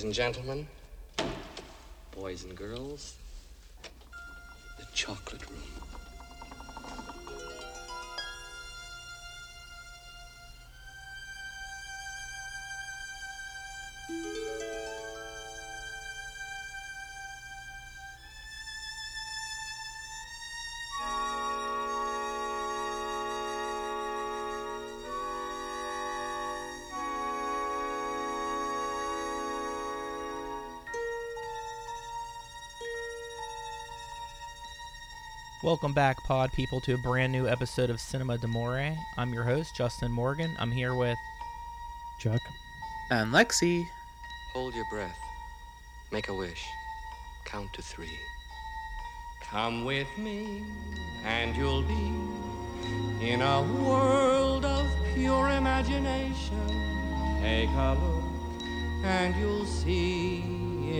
Ladies 0.00 0.18
and 0.18 0.34
gentlemen, 0.34 0.66
boys 2.12 2.44
and 2.44 2.56
girls, 2.56 3.16
the 4.78 4.86
chocolate 4.94 5.49
Welcome 35.70 35.92
back, 35.92 36.24
pod 36.24 36.52
people, 36.52 36.80
to 36.80 36.94
a 36.94 36.98
brand 36.98 37.30
new 37.30 37.46
episode 37.46 37.90
of 37.90 38.00
Cinema 38.00 38.36
D'Amore. 38.38 38.92
I'm 39.16 39.32
your 39.32 39.44
host, 39.44 39.76
Justin 39.76 40.10
Morgan. 40.10 40.56
I'm 40.58 40.72
here 40.72 40.96
with 40.96 41.16
Chuck. 42.18 42.40
And 43.12 43.32
Lexi. 43.32 43.86
Hold 44.52 44.74
your 44.74 44.84
breath. 44.90 45.16
Make 46.10 46.26
a 46.26 46.34
wish. 46.34 46.66
Count 47.44 47.72
to 47.74 47.82
three. 47.82 48.18
Come 49.42 49.84
with 49.84 50.08
me, 50.18 50.64
and 51.24 51.54
you'll 51.54 51.82
be 51.82 52.14
in 53.24 53.40
a 53.40 53.62
world 53.80 54.64
of 54.64 54.90
pure 55.14 55.50
imagination. 55.50 56.66
Take 57.40 57.70
a 57.70 57.96
look, 58.02 58.64
and 59.04 59.36
you'll 59.36 59.66
see 59.66 60.42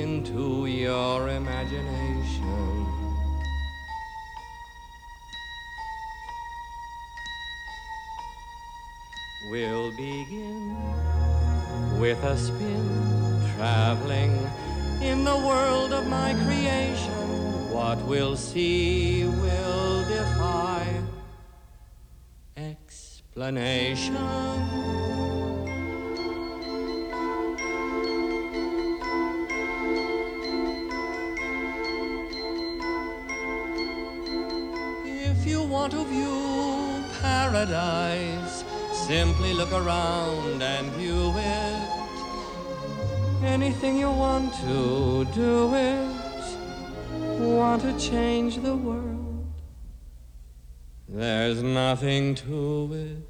into 0.00 0.66
your 0.66 1.28
imagination. 1.28 2.79
Begin 10.00 10.76
with 12.00 12.22
a 12.24 12.36
spin, 12.36 12.86
traveling 13.54 14.32
in 15.02 15.24
the 15.24 15.36
world 15.36 15.92
of 15.92 16.06
my 16.06 16.32
creation. 16.44 17.20
What 17.70 17.98
we'll 18.06 18.36
see 18.36 19.24
will 19.24 20.08
defy 20.08 20.86
explanation. 22.56 24.16
If 35.04 35.46
you 35.46 35.62
want 35.62 35.92
to 35.92 36.04
view 36.04 37.04
paradise, 37.20 38.49
simply 39.10 39.52
look 39.54 39.72
around 39.72 40.62
and 40.62 40.86
view 40.92 41.34
it. 41.36 41.88
Anything 43.42 43.96
you 43.96 44.08
want 44.08 44.54
to 44.62 45.24
do 45.34 45.74
it. 45.74 46.46
Want 47.40 47.82
to 47.82 47.92
change 47.98 48.58
the 48.58 48.76
world. 48.76 49.46
There's 51.08 51.60
nothing 51.60 52.36
to 52.36 52.90
it. 52.92 53.29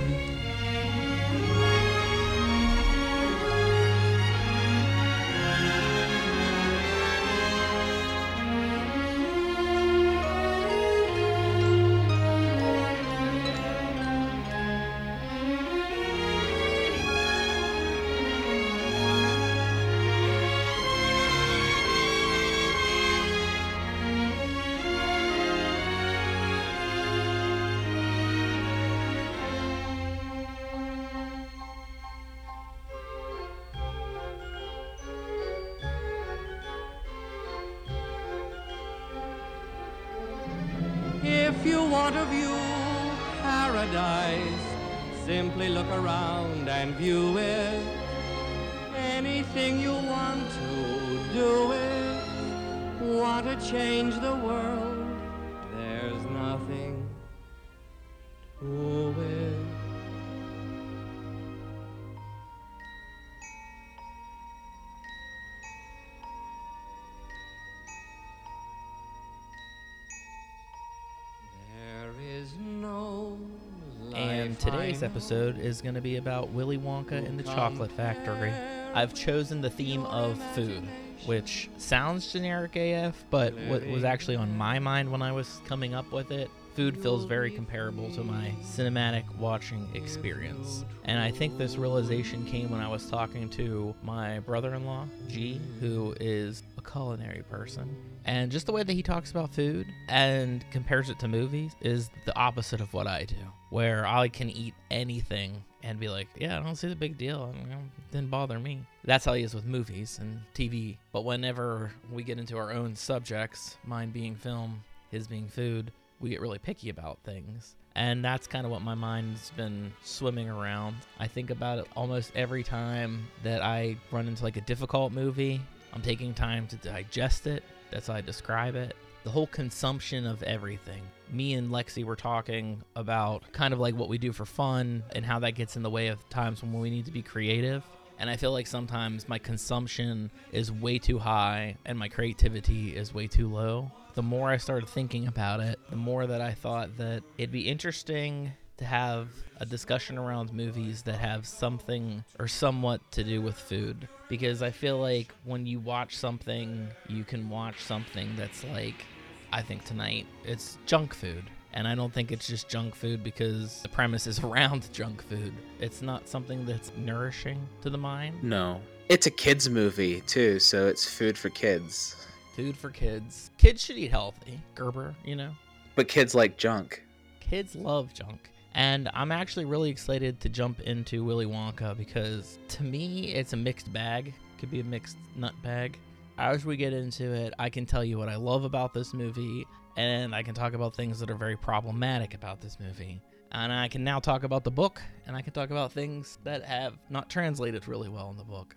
Episode 75.21 75.59
is 75.59 75.83
going 75.83 75.93
to 75.93 76.01
be 76.01 76.15
about 76.15 76.49
Willy 76.49 76.79
Wonka 76.79 77.11
and 77.11 77.37
the 77.37 77.43
Chocolate 77.43 77.91
Factory. 77.91 78.51
I've 78.95 79.13
chosen 79.13 79.61
the 79.61 79.69
theme 79.69 80.03
of 80.07 80.41
food, 80.55 80.81
which 81.27 81.69
sounds 81.77 82.33
generic 82.33 82.75
AF, 82.75 83.23
but 83.29 83.53
what 83.67 83.85
was 83.85 84.03
actually 84.03 84.37
on 84.37 84.57
my 84.57 84.79
mind 84.79 85.11
when 85.11 85.21
I 85.21 85.31
was 85.31 85.61
coming 85.67 85.93
up 85.93 86.11
with 86.11 86.31
it, 86.31 86.49
food 86.75 86.97
feels 86.97 87.25
very 87.25 87.51
comparable 87.51 88.09
to 88.11 88.23
my 88.23 88.53
cinematic 88.63 89.23
watching 89.37 89.89
experience. 89.93 90.85
And 91.03 91.19
I 91.19 91.31
think 91.31 91.57
this 91.57 91.77
realization 91.77 92.45
came 92.45 92.69
when 92.69 92.81
I 92.81 92.87
was 92.87 93.09
talking 93.09 93.49
to 93.51 93.93
my 94.03 94.39
brother 94.39 94.73
in 94.75 94.85
law, 94.85 95.05
G, 95.27 95.59
who 95.79 96.15
is 96.19 96.63
a 96.77 96.81
culinary 96.81 97.43
person. 97.49 97.95
And 98.25 98.51
just 98.51 98.67
the 98.67 98.71
way 98.71 98.83
that 98.83 98.93
he 98.93 99.01
talks 99.01 99.31
about 99.31 99.53
food 99.53 99.87
and 100.07 100.63
compares 100.71 101.09
it 101.09 101.19
to 101.19 101.27
movies 101.27 101.73
is 101.81 102.09
the 102.25 102.37
opposite 102.37 102.79
of 102.79 102.93
what 102.93 103.07
I 103.07 103.25
do, 103.25 103.35
where 103.69 104.05
I 104.05 104.27
can 104.27 104.49
eat 104.49 104.75
anything 104.91 105.63
and 105.83 105.99
be 105.99 106.07
like, 106.07 106.27
yeah, 106.37 106.59
I 106.59 106.63
don't 106.63 106.75
see 106.75 106.87
the 106.87 106.95
big 106.95 107.17
deal. 107.17 107.53
It 107.59 108.11
didn't 108.11 108.29
bother 108.29 108.59
me. 108.59 108.85
That's 109.03 109.25
how 109.25 109.33
he 109.33 109.43
is 109.43 109.55
with 109.55 109.65
movies 109.65 110.19
and 110.21 110.39
TV. 110.53 110.97
But 111.11 111.25
whenever 111.25 111.91
we 112.11 112.23
get 112.23 112.37
into 112.37 112.57
our 112.57 112.71
own 112.71 112.95
subjects, 112.95 113.77
mine 113.83 114.11
being 114.11 114.35
film, 114.35 114.83
his 115.09 115.27
being 115.27 115.47
food, 115.47 115.91
we 116.21 116.29
get 116.29 116.41
really 116.41 116.59
picky 116.59 116.89
about 116.89 117.19
things. 117.23 117.75
And 117.95 118.23
that's 118.23 118.47
kind 118.47 118.65
of 118.65 118.71
what 118.71 118.81
my 118.81 118.95
mind's 118.95 119.51
been 119.51 119.91
swimming 120.03 120.49
around. 120.49 120.95
I 121.19 121.27
think 121.27 121.49
about 121.49 121.79
it 121.79 121.87
almost 121.95 122.31
every 122.35 122.63
time 122.63 123.27
that 123.43 123.61
I 123.61 123.97
run 124.11 124.27
into 124.27 124.43
like 124.43 124.57
a 124.57 124.61
difficult 124.61 125.11
movie. 125.11 125.59
I'm 125.93 126.01
taking 126.01 126.33
time 126.33 126.67
to 126.67 126.77
digest 126.77 127.47
it. 127.47 127.63
That's 127.91 128.07
how 128.07 128.13
I 128.13 128.21
describe 128.21 128.75
it. 128.75 128.95
The 129.23 129.29
whole 129.29 129.47
consumption 129.47 130.25
of 130.25 130.41
everything. 130.43 131.01
Me 131.29 131.53
and 131.53 131.69
Lexi 131.69 132.05
were 132.05 132.15
talking 132.15 132.81
about 132.95 133.43
kind 133.51 133.73
of 133.73 133.79
like 133.79 133.95
what 133.95 134.09
we 134.09 134.17
do 134.17 134.31
for 134.31 134.45
fun 134.45 135.03
and 135.13 135.25
how 135.25 135.39
that 135.39 135.51
gets 135.51 135.75
in 135.75 135.83
the 135.83 135.89
way 135.89 136.07
of 136.07 136.27
times 136.29 136.63
when 136.63 136.73
we 136.73 136.89
need 136.89 137.05
to 137.05 137.11
be 137.11 137.21
creative. 137.21 137.83
And 138.19 138.29
I 138.29 138.37
feel 138.37 138.51
like 138.51 138.67
sometimes 138.67 139.27
my 139.27 139.37
consumption 139.37 140.31
is 140.51 140.71
way 140.71 140.97
too 140.97 141.19
high 141.19 141.75
and 141.85 141.97
my 141.97 142.07
creativity 142.07 142.95
is 142.95 143.13
way 143.13 143.27
too 143.27 143.49
low. 143.49 143.91
The 144.13 144.23
more 144.23 144.49
I 144.49 144.57
started 144.57 144.89
thinking 144.89 145.27
about 145.27 145.59
it, 145.59 145.79
the 145.89 145.95
more 145.95 146.27
that 146.27 146.41
I 146.41 146.53
thought 146.53 146.97
that 146.97 147.23
it'd 147.37 147.51
be 147.51 147.67
interesting 147.67 148.51
to 148.77 148.85
have 148.85 149.29
a 149.57 149.65
discussion 149.65 150.17
around 150.17 150.51
movies 150.51 151.03
that 151.03 151.19
have 151.19 151.45
something 151.45 152.23
or 152.39 152.47
somewhat 152.47 152.99
to 153.11 153.23
do 153.23 153.41
with 153.41 153.55
food 153.55 154.07
because 154.27 154.63
I 154.63 154.71
feel 154.71 154.97
like 154.97 155.33
when 155.43 155.65
you 155.65 155.79
watch 155.79 156.17
something, 156.17 156.87
you 157.07 157.23
can 157.23 157.49
watch 157.49 157.79
something 157.83 158.35
that's 158.35 158.63
like, 158.63 159.05
I 159.53 159.61
think 159.61 159.85
tonight 159.85 160.25
it's 160.43 160.77
junk 160.85 161.13
food. 161.13 161.43
And 161.73 161.87
I 161.87 161.95
don't 161.95 162.11
think 162.13 162.31
it's 162.31 162.47
just 162.47 162.67
junk 162.67 162.95
food 162.95 163.23
because 163.23 163.81
the 163.81 163.89
premise 163.89 164.25
is 164.25 164.39
around 164.43 164.91
junk 164.91 165.21
food. 165.23 165.53
It's 165.79 166.01
not 166.01 166.27
something 166.27 166.65
that's 166.65 166.91
nourishing 166.97 167.59
to 167.81 167.89
the 167.89 167.97
mind. 167.97 168.43
No. 168.43 168.81
It's 169.09 169.27
a 169.27 169.31
kids 169.31 169.69
movie 169.69 170.21
too, 170.21 170.57
so 170.59 170.87
it's 170.87 171.07
food 171.07 171.37
for 171.37 171.49
kids. 171.49 172.15
Food 172.61 172.77
for 172.77 172.91
kids. 172.91 173.49
Kids 173.57 173.83
should 173.83 173.97
eat 173.97 174.11
healthy. 174.11 174.61
Gerber, 174.75 175.15
you 175.25 175.35
know? 175.35 175.49
But 175.95 176.07
kids 176.07 176.35
like 176.35 176.57
junk. 176.57 177.03
Kids 177.39 177.75
love 177.75 178.13
junk. 178.13 178.51
And 178.75 179.09
I'm 179.15 179.31
actually 179.31 179.65
really 179.65 179.89
excited 179.89 180.39
to 180.41 180.49
jump 180.49 180.79
into 180.81 181.23
Willy 181.23 181.47
Wonka 181.47 181.97
because 181.97 182.59
to 182.67 182.83
me, 182.83 183.33
it's 183.33 183.53
a 183.53 183.57
mixed 183.57 183.91
bag. 183.91 184.35
Could 184.59 184.69
be 184.69 184.79
a 184.79 184.83
mixed 184.83 185.17
nut 185.35 185.55
bag. 185.63 185.97
As 186.37 186.63
we 186.63 186.77
get 186.77 186.93
into 186.93 187.33
it, 187.33 187.55
I 187.57 187.71
can 187.71 187.87
tell 187.87 188.03
you 188.03 188.19
what 188.19 188.29
I 188.29 188.35
love 188.35 188.63
about 188.63 188.93
this 188.93 189.11
movie, 189.11 189.65
and 189.97 190.35
I 190.35 190.43
can 190.43 190.53
talk 190.53 190.73
about 190.73 190.95
things 190.95 191.19
that 191.19 191.31
are 191.31 191.35
very 191.35 191.57
problematic 191.57 192.35
about 192.35 192.61
this 192.61 192.79
movie. 192.79 193.23
And 193.53 193.73
I 193.73 193.87
can 193.87 194.03
now 194.03 194.19
talk 194.19 194.43
about 194.43 194.63
the 194.63 194.69
book, 194.69 195.01
and 195.25 195.35
I 195.35 195.41
can 195.41 195.51
talk 195.51 195.71
about 195.71 195.93
things 195.93 196.37
that 196.43 196.63
have 196.63 196.93
not 197.09 197.27
translated 197.27 197.87
really 197.87 198.07
well 198.07 198.29
in 198.29 198.37
the 198.37 198.43
book. 198.43 198.75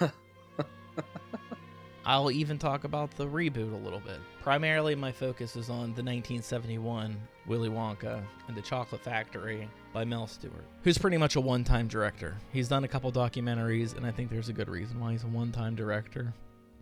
I'll 2.04 2.30
even 2.30 2.58
talk 2.58 2.84
about 2.84 3.10
the 3.12 3.26
reboot 3.26 3.72
a 3.72 3.84
little 3.84 4.00
bit. 4.00 4.18
Primarily, 4.42 4.94
my 4.94 5.12
focus 5.12 5.56
is 5.56 5.68
on 5.68 5.94
the 5.94 6.02
1971 6.02 7.16
Willy 7.46 7.68
Wonka 7.68 8.22
and 8.46 8.56
the 8.56 8.62
Chocolate 8.62 9.02
Factory 9.02 9.68
by 9.92 10.04
Mel 10.04 10.26
Stuart, 10.26 10.64
who's 10.82 10.98
pretty 10.98 11.16
much 11.16 11.36
a 11.36 11.40
one 11.40 11.64
time 11.64 11.88
director. 11.88 12.36
He's 12.52 12.68
done 12.68 12.84
a 12.84 12.88
couple 12.88 13.10
documentaries, 13.12 13.96
and 13.96 14.06
I 14.06 14.10
think 14.10 14.30
there's 14.30 14.48
a 14.48 14.52
good 14.52 14.68
reason 14.68 15.00
why 15.00 15.12
he's 15.12 15.24
a 15.24 15.28
one 15.28 15.52
time 15.52 15.74
director. 15.74 16.32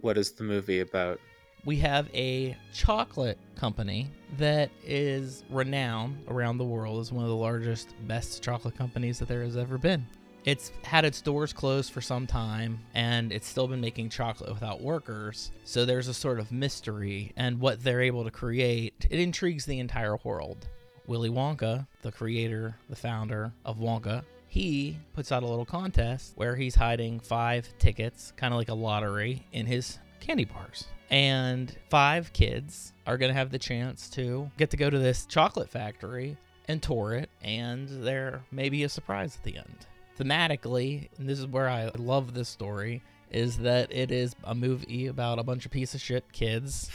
What 0.01 0.19
is 0.19 0.33
the 0.33 0.45
movie 0.45 0.81
about? 0.81 1.21
We 1.65 1.77
have 1.79 2.09
a 2.15 2.57
chocolate 2.73 3.39
company 3.57 4.11
that 4.39 4.71
is 4.85 5.43
renowned 5.51 6.25
around 6.29 6.59
the 6.59 6.65
world 6.65 7.01
as 7.01 7.11
one 7.11 7.25
of 7.25 7.31
the 7.31 7.37
largest, 7.37 7.95
best 8.07 8.43
chocolate 8.43 8.77
companies 8.77 9.19
that 9.19 9.27
there 9.27 9.43
has 9.43 9.57
ever 9.57 9.77
been. 9.77 10.07
It's 10.47 10.71
had 10.85 11.05
its 11.05 11.21
doors 11.21 11.53
closed 11.53 11.93
for 11.93 12.01
some 12.01 12.25
time 12.25 12.79
and 12.95 13.33
it's 13.33 13.49
still 13.49 13.67
been 13.67 13.81
making 13.81 14.11
chocolate 14.11 14.53
without 14.53 14.81
workers. 14.81 15.51
So 15.65 15.85
there's 15.85 16.07
a 16.07 16.15
sort 16.15 16.39
of 16.39 16.53
mystery 16.53 17.33
and 17.37 17.59
what 17.59 17.83
they're 17.83 18.01
able 18.01 18.23
to 18.23 18.31
create, 18.31 19.09
it 19.11 19.19
intrigues 19.19 19.67
the 19.67 19.81
entire 19.81 20.17
world. 20.23 20.69
Willy 21.09 21.31
Wonka, 21.31 21.89
the 22.03 22.13
creator, 22.13 22.77
the 22.89 22.95
founder 22.95 23.53
of 23.65 23.79
Wonka, 23.79 24.23
he 24.47 24.97
puts 25.15 25.33
out 25.33 25.43
a 25.43 25.47
little 25.47 25.65
contest 25.65 26.33
where 26.37 26.55
he's 26.55 26.77
hiding 26.77 27.19
five 27.19 27.69
tickets, 27.81 28.33
kind 28.37 28.55
of 28.55 28.59
like 28.59 28.69
a 28.69 28.75
lottery, 28.75 29.45
in 29.53 29.67
his 29.67 29.99
candy 30.21 30.45
bars. 30.45 30.87
And 31.11 31.77
five 31.91 32.33
kids 32.33 32.93
are 33.05 33.19
going 33.19 33.31
to 33.31 33.39
have 33.39 33.51
the 33.51 33.59
chance 33.59 34.09
to 34.11 34.49
get 34.57 34.71
to 34.71 34.77
go 34.77 34.91
to 34.91 34.99
this 34.99 35.27
chocolate 35.27 35.71
factory 35.71 36.37
and 36.69 36.81
tour 36.81 37.15
it, 37.15 37.31
and 37.43 37.89
there 38.05 38.45
may 38.53 38.69
be 38.69 38.85
a 38.85 38.89
surprise 38.89 39.37
at 39.37 39.43
the 39.43 39.57
end 39.57 39.87
thematically, 40.19 41.09
and 41.19 41.29
this 41.29 41.39
is 41.39 41.47
where 41.47 41.69
I 41.69 41.91
love 41.97 42.35
this 42.35 42.49
story, 42.49 43.03
is 43.31 43.59
that 43.59 43.93
it 43.93 44.11
is 44.11 44.35
a 44.45 44.55
movie 44.55 45.09
about 45.09 45.39
a 45.39 45.43
bunch 45.43 45.67
of 45.67 45.73
piece 45.73 45.95
of 45.95 46.01
shit 46.01 46.31
kids 46.33 46.91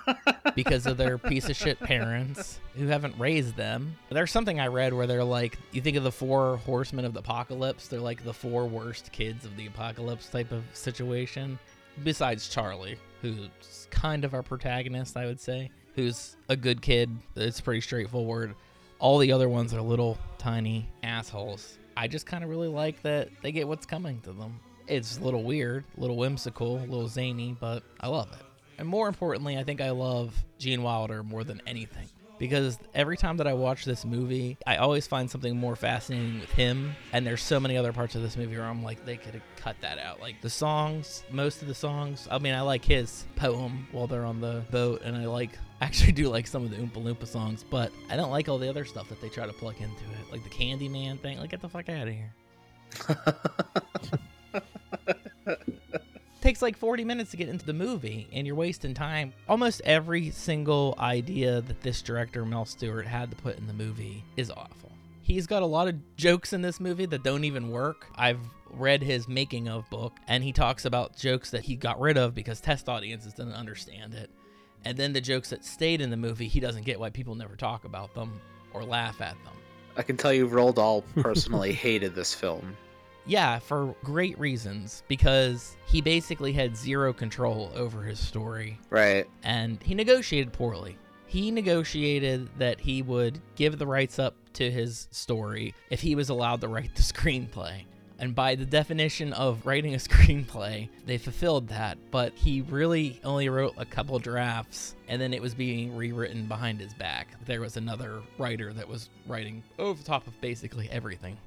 because 0.54 0.86
of 0.86 0.96
their 0.96 1.18
piece 1.18 1.48
of 1.48 1.56
shit 1.56 1.80
parents 1.80 2.60
who 2.76 2.86
haven't 2.86 3.18
raised 3.18 3.56
them. 3.56 3.96
There's 4.10 4.30
something 4.30 4.60
I 4.60 4.66
read 4.66 4.92
where 4.92 5.06
they're 5.06 5.24
like, 5.24 5.58
you 5.72 5.80
think 5.80 5.96
of 5.96 6.04
the 6.04 6.12
four 6.12 6.58
horsemen 6.58 7.04
of 7.04 7.14
the 7.14 7.20
apocalypse, 7.20 7.88
they're 7.88 8.00
like 8.00 8.22
the 8.24 8.34
four 8.34 8.66
worst 8.66 9.10
kids 9.10 9.44
of 9.44 9.56
the 9.56 9.66
apocalypse 9.66 10.28
type 10.28 10.52
of 10.52 10.64
situation. 10.74 11.58
Besides 12.04 12.48
Charlie, 12.48 12.98
who's 13.20 13.88
kind 13.90 14.24
of 14.24 14.34
our 14.34 14.42
protagonist, 14.42 15.16
I 15.16 15.26
would 15.26 15.40
say, 15.40 15.70
who's 15.94 16.36
a 16.48 16.56
good 16.56 16.80
kid. 16.82 17.10
It's 17.36 17.60
pretty 17.60 17.80
straightforward. 17.80 18.54
All 18.98 19.18
the 19.18 19.32
other 19.32 19.48
ones 19.48 19.74
are 19.74 19.80
little 19.80 20.18
tiny 20.38 20.88
assholes 21.02 21.78
I 21.96 22.08
just 22.08 22.26
kind 22.26 22.44
of 22.44 22.50
really 22.50 22.68
like 22.68 23.02
that 23.02 23.28
they 23.42 23.52
get 23.52 23.68
what's 23.68 23.86
coming 23.86 24.20
to 24.22 24.32
them. 24.32 24.60
It's 24.86 25.18
a 25.18 25.22
little 25.22 25.42
weird, 25.42 25.84
a 25.96 26.00
little 26.00 26.16
whimsical, 26.16 26.78
a 26.78 26.86
little 26.86 27.08
zany, 27.08 27.56
but 27.58 27.82
I 28.00 28.08
love 28.08 28.32
it. 28.32 28.44
And 28.78 28.88
more 28.88 29.08
importantly, 29.08 29.58
I 29.58 29.64
think 29.64 29.80
I 29.80 29.90
love 29.90 30.34
Gene 30.58 30.82
Wilder 30.82 31.22
more 31.22 31.44
than 31.44 31.60
anything 31.66 32.08
because 32.40 32.78
every 32.94 33.18
time 33.18 33.36
that 33.36 33.46
I 33.46 33.52
watch 33.52 33.84
this 33.84 34.06
movie, 34.06 34.56
I 34.66 34.76
always 34.76 35.06
find 35.06 35.30
something 35.30 35.54
more 35.54 35.76
fascinating 35.76 36.40
with 36.40 36.50
him. 36.50 36.96
And 37.12 37.24
there's 37.26 37.42
so 37.42 37.60
many 37.60 37.76
other 37.76 37.92
parts 37.92 38.14
of 38.14 38.22
this 38.22 38.34
movie 38.34 38.56
where 38.56 38.64
I'm 38.64 38.82
like, 38.82 39.04
they 39.04 39.18
could 39.18 39.34
have 39.34 39.42
cut 39.56 39.76
that 39.82 39.98
out. 39.98 40.20
Like 40.22 40.40
the 40.40 40.48
songs, 40.48 41.22
most 41.30 41.60
of 41.60 41.68
the 41.68 41.74
songs. 41.74 42.26
I 42.30 42.38
mean, 42.38 42.54
I 42.54 42.62
like 42.62 42.82
his 42.82 43.26
poem 43.36 43.86
while 43.92 44.06
they're 44.06 44.24
on 44.24 44.40
the 44.40 44.64
boat, 44.70 45.02
and 45.04 45.14
I 45.14 45.26
like 45.26 45.50
actually 45.82 46.12
do 46.12 46.30
like 46.30 46.46
some 46.46 46.64
of 46.64 46.70
the 46.70 46.78
Oompa 46.78 47.04
Loompa 47.04 47.26
songs, 47.26 47.62
but 47.68 47.92
I 48.08 48.16
don't 48.16 48.30
like 48.30 48.48
all 48.48 48.58
the 48.58 48.70
other 48.70 48.86
stuff 48.86 49.10
that 49.10 49.20
they 49.20 49.28
try 49.28 49.46
to 49.46 49.52
plug 49.52 49.76
into 49.76 50.04
it, 50.04 50.32
like 50.32 50.42
the 50.42 50.50
Candyman 50.50 51.20
thing. 51.20 51.38
Like, 51.38 51.50
get 51.50 51.60
the 51.60 51.68
fuck 51.68 51.90
out 51.90 52.08
of 52.08 52.14
here. 52.14 52.32
takes 56.50 56.62
like 56.62 56.76
40 56.76 57.04
minutes 57.04 57.30
to 57.30 57.36
get 57.36 57.48
into 57.48 57.64
the 57.64 57.72
movie 57.72 58.26
and 58.32 58.44
you're 58.44 58.56
wasting 58.56 58.92
time. 58.92 59.32
Almost 59.48 59.82
every 59.84 60.30
single 60.30 60.96
idea 60.98 61.60
that 61.60 61.80
this 61.80 62.02
director 62.02 62.44
Mel 62.44 62.64
Stuart 62.64 63.06
had 63.06 63.30
to 63.30 63.36
put 63.36 63.56
in 63.56 63.68
the 63.68 63.72
movie 63.72 64.24
is 64.36 64.50
awful. 64.50 64.90
He's 65.22 65.46
got 65.46 65.62
a 65.62 65.66
lot 65.66 65.86
of 65.86 65.94
jokes 66.16 66.52
in 66.52 66.60
this 66.60 66.80
movie 66.80 67.06
that 67.06 67.22
don't 67.22 67.44
even 67.44 67.70
work. 67.70 68.08
I've 68.16 68.40
read 68.68 69.00
his 69.00 69.28
making 69.28 69.68
of 69.68 69.88
book 69.90 70.16
and 70.26 70.42
he 70.42 70.52
talks 70.52 70.86
about 70.86 71.16
jokes 71.16 71.52
that 71.52 71.62
he 71.62 71.76
got 71.76 72.00
rid 72.00 72.18
of 72.18 72.34
because 72.34 72.60
test 72.60 72.88
audiences 72.88 73.32
didn't 73.34 73.54
understand 73.54 74.14
it. 74.14 74.28
And 74.84 74.98
then 74.98 75.12
the 75.12 75.20
jokes 75.20 75.50
that 75.50 75.64
stayed 75.64 76.00
in 76.00 76.10
the 76.10 76.16
movie, 76.16 76.48
he 76.48 76.58
doesn't 76.58 76.84
get 76.84 76.98
why 76.98 77.10
people 77.10 77.36
never 77.36 77.54
talk 77.54 77.84
about 77.84 78.12
them 78.12 78.40
or 78.72 78.82
laugh 78.82 79.20
at 79.20 79.36
them. 79.44 79.54
I 79.96 80.02
can 80.02 80.16
tell 80.16 80.32
you 80.32 80.48
Roald 80.48 80.74
Dahl 80.74 81.04
personally 81.14 81.72
hated 81.86 82.16
this 82.16 82.34
film. 82.34 82.76
Yeah, 83.30 83.60
for 83.60 83.94
great 84.02 84.36
reasons 84.40 85.04
because 85.06 85.76
he 85.86 86.00
basically 86.00 86.52
had 86.52 86.76
zero 86.76 87.12
control 87.12 87.70
over 87.76 88.02
his 88.02 88.18
story. 88.18 88.76
Right. 88.90 89.24
And 89.44 89.80
he 89.84 89.94
negotiated 89.94 90.52
poorly. 90.52 90.98
He 91.28 91.52
negotiated 91.52 92.48
that 92.58 92.80
he 92.80 93.02
would 93.02 93.40
give 93.54 93.78
the 93.78 93.86
rights 93.86 94.18
up 94.18 94.34
to 94.54 94.68
his 94.68 95.06
story 95.12 95.76
if 95.90 96.00
he 96.00 96.16
was 96.16 96.28
allowed 96.28 96.60
to 96.62 96.66
write 96.66 96.96
the 96.96 97.02
screenplay. 97.02 97.84
And 98.18 98.34
by 98.34 98.56
the 98.56 98.66
definition 98.66 99.32
of 99.34 99.64
writing 99.64 99.94
a 99.94 99.98
screenplay, 100.08 100.88
they 101.06 101.16
fulfilled 101.16 101.68
that. 101.68 101.98
But 102.10 102.32
he 102.34 102.62
really 102.62 103.20
only 103.22 103.48
wrote 103.48 103.74
a 103.76 103.84
couple 103.84 104.18
drafts, 104.18 104.96
and 105.06 105.22
then 105.22 105.32
it 105.32 105.40
was 105.40 105.54
being 105.54 105.94
rewritten 105.94 106.46
behind 106.46 106.80
his 106.80 106.94
back. 106.94 107.28
There 107.46 107.60
was 107.60 107.76
another 107.76 108.22
writer 108.38 108.72
that 108.72 108.88
was 108.88 109.08
writing 109.28 109.62
over 109.78 110.02
top 110.02 110.26
of 110.26 110.38
basically 110.40 110.90
everything. 110.90 111.38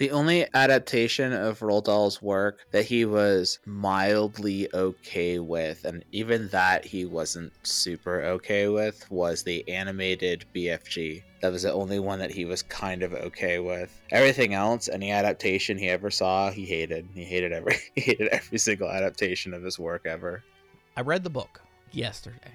The 0.00 0.12
only 0.12 0.46
adaptation 0.54 1.34
of 1.34 1.58
Roald 1.58 1.84
Dahl's 1.84 2.22
work 2.22 2.60
that 2.70 2.86
he 2.86 3.04
was 3.04 3.58
mildly 3.66 4.66
okay 4.72 5.38
with, 5.38 5.84
and 5.84 6.02
even 6.10 6.48
that 6.48 6.86
he 6.86 7.04
wasn't 7.04 7.52
super 7.66 8.22
okay 8.22 8.68
with, 8.68 9.04
was 9.10 9.42
the 9.42 9.68
animated 9.68 10.46
BFG. 10.54 11.22
That 11.42 11.52
was 11.52 11.64
the 11.64 11.72
only 11.74 11.98
one 11.98 12.18
that 12.18 12.30
he 12.30 12.46
was 12.46 12.62
kind 12.62 13.02
of 13.02 13.12
okay 13.12 13.58
with. 13.58 14.00
Everything 14.10 14.54
else, 14.54 14.88
any 14.88 15.10
adaptation 15.10 15.76
he 15.76 15.90
ever 15.90 16.10
saw, 16.10 16.50
he 16.50 16.64
hated. 16.64 17.06
He 17.12 17.24
hated 17.24 17.52
every 17.52 17.76
he 17.94 18.00
hated 18.00 18.28
every 18.28 18.56
single 18.56 18.88
adaptation 18.88 19.52
of 19.52 19.62
his 19.62 19.78
work 19.78 20.06
ever. 20.06 20.42
I 20.96 21.02
read 21.02 21.24
the 21.24 21.30
book 21.30 21.60
yesterday 21.92 22.54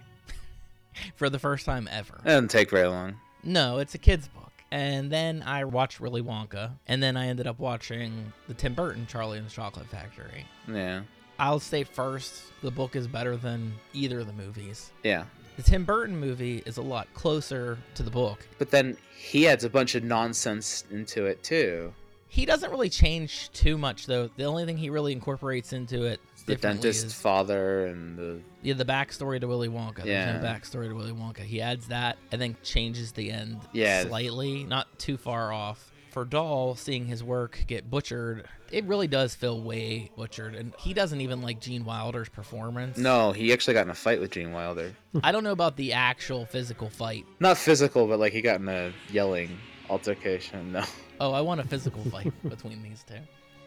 for 1.16 1.30
the 1.30 1.38
first 1.38 1.68
time 1.68 1.88
ever. 1.92 2.16
It 2.26 2.28
doesn't 2.28 2.50
take 2.50 2.72
very 2.72 2.88
long. 2.88 3.18
No, 3.44 3.78
it's 3.78 3.94
a 3.94 4.00
kid's 4.00 4.28
book. 4.30 4.45
And 4.72 5.12
then 5.12 5.44
I 5.46 5.64
watched 5.64 6.00
Willy 6.00 6.22
Wonka, 6.22 6.72
and 6.88 7.02
then 7.02 7.16
I 7.16 7.28
ended 7.28 7.48
up 7.48 7.60
watching 7.60 8.34
the 8.48 8.54
Tim 8.54 8.74
Burton 8.74 9.08
Charlie 9.08 9.38
and 9.38 9.48
the 9.48 9.52
Chocolate 9.52 9.88
Factory. 9.88 10.46
Yeah. 10.68 11.02
I'll 11.38 11.60
say 11.60 11.84
first, 11.84 12.44
the 12.62 12.72
book 12.72 12.96
is 12.96 13.08
better 13.08 13.38
than 13.38 13.74
either 13.94 14.22
of 14.22 14.28
the 14.28 14.34
movies. 14.34 14.92
Yeah. 15.04 15.26
The 15.58 15.64
Tim 15.64 15.86
Burton 15.86 16.18
movie 16.18 16.64
is 16.66 16.78
a 16.78 16.82
lot 16.82 17.08
closer 17.14 17.78
to 17.96 18.04
the 18.04 18.12
book. 18.12 18.46
But 18.58 18.72
then 18.72 18.98
he 19.16 19.48
adds 19.48 19.64
a 19.64 19.70
bunch 19.70 19.96
of 19.96 20.04
nonsense 20.04 20.84
into 20.92 21.26
it 21.26 21.44
too. 21.44 21.94
He 22.28 22.46
doesn't 22.46 22.70
really 22.70 22.90
change 22.90 23.50
too 23.52 23.78
much 23.78 24.08
though. 24.08 24.30
The 24.36 24.44
only 24.44 24.66
thing 24.66 24.78
he 24.78 24.90
really 24.90 25.14
incorporates 25.14 25.72
into 25.72 26.04
it 26.04 26.20
the 26.46 26.56
dentist 26.56 27.06
is, 27.06 27.14
father 27.14 27.86
and 27.86 28.18
the 28.18 28.40
yeah 28.62 28.74
the 28.74 28.86
backstory 28.86 29.40
to 29.40 29.48
Willy 29.48 29.70
Wonka. 29.70 30.06
Yeah. 30.06 30.32
There's 30.32 30.44
no 30.44 30.48
backstory 30.48 30.88
to 30.90 30.96
Willy 30.96 31.12
Wonka. 31.12 31.40
He 31.40 31.62
adds 31.62 31.88
that 31.88 32.18
and 32.32 32.42
then 32.42 32.56
changes 32.64 33.12
the 33.12 33.32
end 33.32 33.62
yeah. 33.74 34.04
slightly, 34.04 34.64
not 34.64 35.00
too 35.00 35.18
far 35.18 35.52
off. 35.52 35.92
For 36.12 36.24
Dahl, 36.24 36.76
seeing 36.76 37.06
his 37.06 37.22
work 37.22 37.62
get 37.68 37.90
butchered, 37.90 38.48
it 38.72 38.86
really 38.86 39.08
does 39.08 39.36
feel 39.36 39.62
way 39.62 40.12
butchered, 40.16 40.56
and 40.56 40.74
he 40.80 40.94
doesn't 40.94 41.20
even 41.20 41.42
like 41.42 41.60
Gene 41.60 41.84
Wilder's 41.84 42.30
performance. 42.30 42.98
No, 42.98 43.34
he 43.34 43.52
actually 43.52 43.74
got 43.74 43.82
in 43.82 43.90
a 43.90 43.96
fight 43.96 44.22
with 44.22 44.32
Gene 44.32 44.54
Wilder. 44.54 44.96
I 45.22 45.34
don't 45.34 45.44
know 45.44 45.52
about 45.52 45.76
the 45.76 45.92
actual 45.92 46.46
physical 46.46 46.90
fight. 46.90 47.26
Not 47.42 47.58
physical, 47.58 48.08
but 48.08 48.18
like 48.18 48.32
he 48.32 48.42
got 48.42 48.62
in 48.62 48.70
a 48.70 48.94
yelling 49.12 49.58
Altercation, 49.90 50.72
no. 50.72 50.84
Oh, 51.20 51.32
I 51.32 51.42
want 51.42 51.62
a 51.62 51.64
physical 51.64 52.04
fight 52.06 52.34
between 52.50 52.82
these 52.82 53.04
two. 53.08 53.16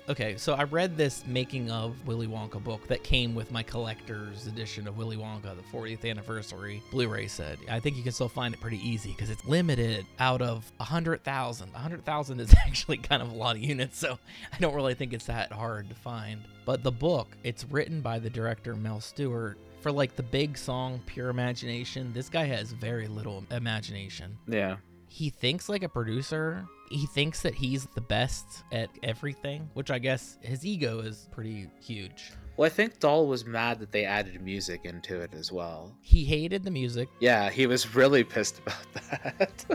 Okay, 0.09 0.39
so 0.39 0.55
I 0.55 0.65
read 0.65 0.97
this 0.97 1.27
making 1.27 1.71
of 1.71 2.07
Willy 2.07 2.27
Wonka 2.27 2.65
book 2.65 2.87
that 2.89 3.03
came 3.05 3.35
with 3.35 3.53
my 3.53 3.63
collector's 3.63 4.47
edition 4.47 4.89
of 4.89 4.97
Willy 4.97 5.19
Wonka, 5.19 5.55
the 5.55 5.63
40th 5.71 6.09
anniversary 6.09 6.83
Blu-ray 6.91 7.27
set. 7.29 7.59
I 7.71 7.79
think 7.79 7.95
you 7.99 8.03
can 8.03 8.13
still 8.13 8.31
find 8.31 8.55
it 8.55 8.61
pretty 8.61 8.79
easy 8.79 9.11
because 9.11 9.29
it's 9.29 9.45
limited 9.45 10.07
out 10.19 10.41
of 10.41 10.73
100,000. 10.79 11.73
100,000 11.75 12.41
is 12.41 12.55
actually 12.55 12.97
kind 12.97 13.21
of 13.21 13.31
a 13.31 13.35
lot 13.35 13.57
of 13.57 13.63
units, 13.63 13.99
so 13.99 14.19
I 14.53 14.59
don't 14.61 14.75
really 14.75 14.95
think 14.95 15.13
it's 15.13 15.27
that 15.27 15.53
hard 15.53 15.91
to 15.91 15.95
find. 15.95 16.41
But 16.65 16.83
the 16.83 16.93
book, 16.93 17.29
it's 17.45 17.67
written 17.67 18.01
by 18.01 18.19
the 18.19 18.31
director 18.31 18.75
Mel 18.75 19.01
Stuart. 19.01 19.59
For 19.83 19.93
like 19.93 20.17
the 20.17 20.23
big 20.23 20.57
song 20.57 21.01
Pure 21.05 21.29
Imagination, 21.29 22.15
this 22.15 22.31
guy 22.31 22.47
has 22.47 22.73
very 22.73 23.09
little 23.09 23.45
imagination 23.51 24.37
Yeah. 24.49 24.77
he 25.07 25.29
thinks 25.31 25.69
like 25.69 25.83
a 25.83 25.89
producer. 25.89 26.67
He 26.91 27.07
thinks 27.07 27.43
that 27.43 27.55
he's 27.55 27.87
the 27.95 28.01
best 28.01 28.65
at 28.73 28.89
everything, 29.03 29.69
which 29.75 29.91
I 29.91 29.99
guess 29.99 30.39
his 30.41 30.65
ego 30.65 31.01
is 31.01 31.29
pretty 31.31 31.69
huge. 31.81 32.33
Well, 32.57 32.67
I 32.67 32.71
think 32.71 32.99
Dahl 32.99 33.27
was 33.27 33.45
mad 33.45 33.79
that 33.79 33.93
they 33.93 34.05
added 34.05 34.41
music 34.43 34.81
into 34.85 35.21
it 35.21 35.33
as 35.33 35.53
well. 35.53 35.95
He 36.01 36.25
hated 36.25 36.65
the 36.65 36.71
music. 36.73 37.09
Yeah, 37.21 37.51
he 37.51 37.67
was 37.67 37.95
really 37.95 38.25
pissed 38.25 38.59
about 38.61 38.93
that. 39.11 39.67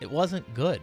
It 0.00 0.10
wasn't 0.10 0.52
good. 0.54 0.80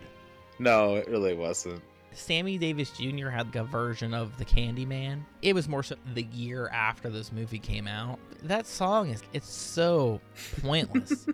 no, 0.60 0.96
it 0.96 1.08
really 1.10 1.34
wasn't. 1.34 1.82
Sammy 2.12 2.58
Davis 2.58 2.92
Jr. 2.92 3.30
had 3.30 3.56
a 3.56 3.64
version 3.64 4.14
of 4.14 4.38
the 4.38 4.46
Candyman. 4.46 5.22
It 5.42 5.54
was 5.54 5.68
more 5.70 5.84
so 5.84 5.96
the 6.14 6.24
year 6.24 6.68
after 6.70 7.10
this 7.10 7.32
movie 7.32 7.60
came 7.60 7.88
out. 7.88 8.20
That 8.44 8.66
song 8.68 9.10
is 9.10 9.22
it's 9.34 9.50
so 9.50 10.20
pointless. 10.62 11.28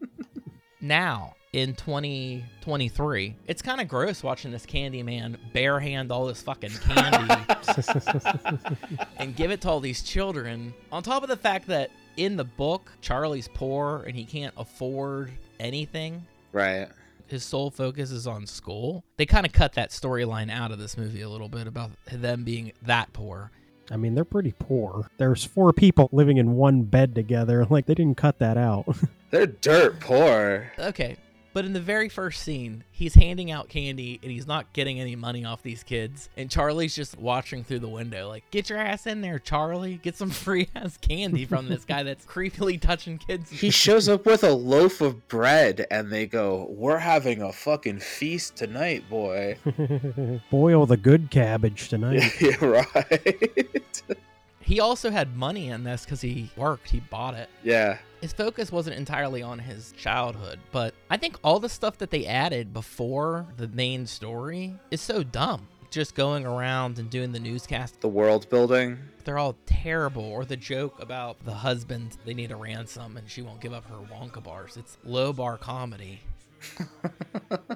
now 0.80 1.34
in 1.52 1.74
2023, 1.74 3.36
it's 3.46 3.62
kind 3.62 3.80
of 3.80 3.88
gross 3.88 4.22
watching 4.22 4.50
this 4.50 4.66
Candyman 4.66 5.36
bare 5.52 5.80
hand 5.80 6.10
all 6.12 6.26
this 6.26 6.42
fucking 6.42 6.70
candy 6.70 7.34
and 9.18 9.34
give 9.36 9.50
it 9.50 9.60
to 9.62 9.68
all 9.70 9.80
these 9.80 10.02
children. 10.02 10.74
On 10.92 11.02
top 11.02 11.22
of 11.22 11.28
the 11.28 11.36
fact 11.36 11.66
that 11.68 11.90
in 12.16 12.36
the 12.36 12.44
book, 12.44 12.92
Charlie's 13.00 13.48
poor 13.48 14.04
and 14.06 14.14
he 14.16 14.24
can't 14.24 14.54
afford 14.56 15.30
anything 15.60 16.26
Right. 16.52 16.88
his 17.26 17.44
sole 17.44 17.70
focus 17.70 18.10
is 18.10 18.26
on 18.26 18.46
school. 18.46 19.04
They 19.16 19.26
kind 19.26 19.46
of 19.46 19.52
cut 19.52 19.74
that 19.74 19.90
storyline 19.90 20.50
out 20.50 20.72
of 20.72 20.78
this 20.78 20.96
movie 20.96 21.22
a 21.22 21.28
little 21.28 21.48
bit 21.48 21.66
about 21.66 21.90
them 22.10 22.44
being 22.44 22.72
that 22.82 23.12
poor. 23.12 23.50
I 23.90 23.96
mean, 23.96 24.14
they're 24.14 24.24
pretty 24.24 24.52
poor. 24.58 25.08
There's 25.16 25.44
four 25.44 25.72
people 25.72 26.08
living 26.12 26.38
in 26.38 26.52
one 26.56 26.82
bed 26.82 27.14
together. 27.14 27.64
Like, 27.70 27.86
they 27.86 27.94
didn't 27.94 28.16
cut 28.16 28.38
that 28.40 28.56
out. 28.56 28.84
They're 29.30 29.46
dirt 29.46 30.00
poor. 30.00 30.70
Okay, 30.78 31.16
but 31.56 31.64
in 31.64 31.72
the 31.72 31.80
very 31.80 32.10
first 32.10 32.42
scene, 32.42 32.84
he's 32.90 33.14
handing 33.14 33.50
out 33.50 33.70
candy 33.70 34.20
and 34.22 34.30
he's 34.30 34.46
not 34.46 34.70
getting 34.74 35.00
any 35.00 35.16
money 35.16 35.42
off 35.46 35.62
these 35.62 35.82
kids. 35.82 36.28
And 36.36 36.50
Charlie's 36.50 36.94
just 36.94 37.16
watching 37.16 37.64
through 37.64 37.78
the 37.78 37.88
window, 37.88 38.28
like, 38.28 38.44
get 38.50 38.68
your 38.68 38.78
ass 38.78 39.06
in 39.06 39.22
there, 39.22 39.38
Charlie. 39.38 39.98
Get 40.02 40.16
some 40.18 40.28
free 40.46 40.68
ass 40.74 40.98
candy 40.98 41.46
from 41.46 41.66
this 41.66 41.86
guy 41.86 42.02
that's 42.02 42.26
creepily 42.26 42.78
touching 42.78 43.16
kids. 43.16 43.50
He 43.50 43.70
shows 43.70 44.06
up 44.06 44.26
with 44.26 44.44
a 44.44 44.52
loaf 44.52 45.00
of 45.00 45.28
bread 45.28 45.86
and 45.90 46.12
they 46.12 46.26
go, 46.26 46.66
We're 46.68 46.98
having 46.98 47.40
a 47.40 47.54
fucking 47.54 48.00
feast 48.00 48.56
tonight, 48.56 49.08
boy. 49.08 49.56
Boil 50.50 50.84
the 50.84 50.98
good 50.98 51.30
cabbage 51.30 51.88
tonight. 51.88 52.34
yeah, 52.38 52.62
right. 52.62 53.82
he 54.60 54.78
also 54.78 55.08
had 55.08 55.34
money 55.34 55.68
in 55.68 55.84
this 55.84 56.04
because 56.04 56.20
he 56.20 56.50
worked, 56.54 56.90
he 56.90 57.00
bought 57.00 57.32
it. 57.32 57.48
yeah. 57.64 57.96
His 58.20 58.32
focus 58.32 58.72
wasn't 58.72 58.96
entirely 58.96 59.42
on 59.42 59.58
his 59.58 59.92
childhood, 59.92 60.58
but 60.72 60.94
I 61.10 61.16
think 61.16 61.36
all 61.44 61.60
the 61.60 61.68
stuff 61.68 61.98
that 61.98 62.10
they 62.10 62.26
added 62.26 62.72
before 62.72 63.46
the 63.56 63.68
main 63.68 64.06
story 64.06 64.74
is 64.90 65.00
so 65.00 65.22
dumb. 65.22 65.68
Just 65.90 66.14
going 66.16 66.44
around 66.44 66.98
and 66.98 67.08
doing 67.08 67.30
the 67.32 67.38
newscast, 67.38 68.00
The 68.00 68.08
world 68.08 68.50
building. 68.50 68.98
they're 69.24 69.38
all 69.38 69.56
terrible. 69.66 70.24
Or 70.24 70.44
the 70.44 70.56
joke 70.56 71.00
about 71.00 71.42
the 71.44 71.54
husband, 71.54 72.16
they 72.24 72.34
need 72.34 72.50
a 72.50 72.56
ransom 72.56 73.16
and 73.16 73.30
she 73.30 73.40
won't 73.40 73.60
give 73.60 73.72
up 73.72 73.88
her 73.88 73.96
Wonka 74.12 74.42
bars. 74.42 74.76
It's 74.76 74.98
low 75.04 75.32
bar 75.32 75.56
comedy. 75.56 76.20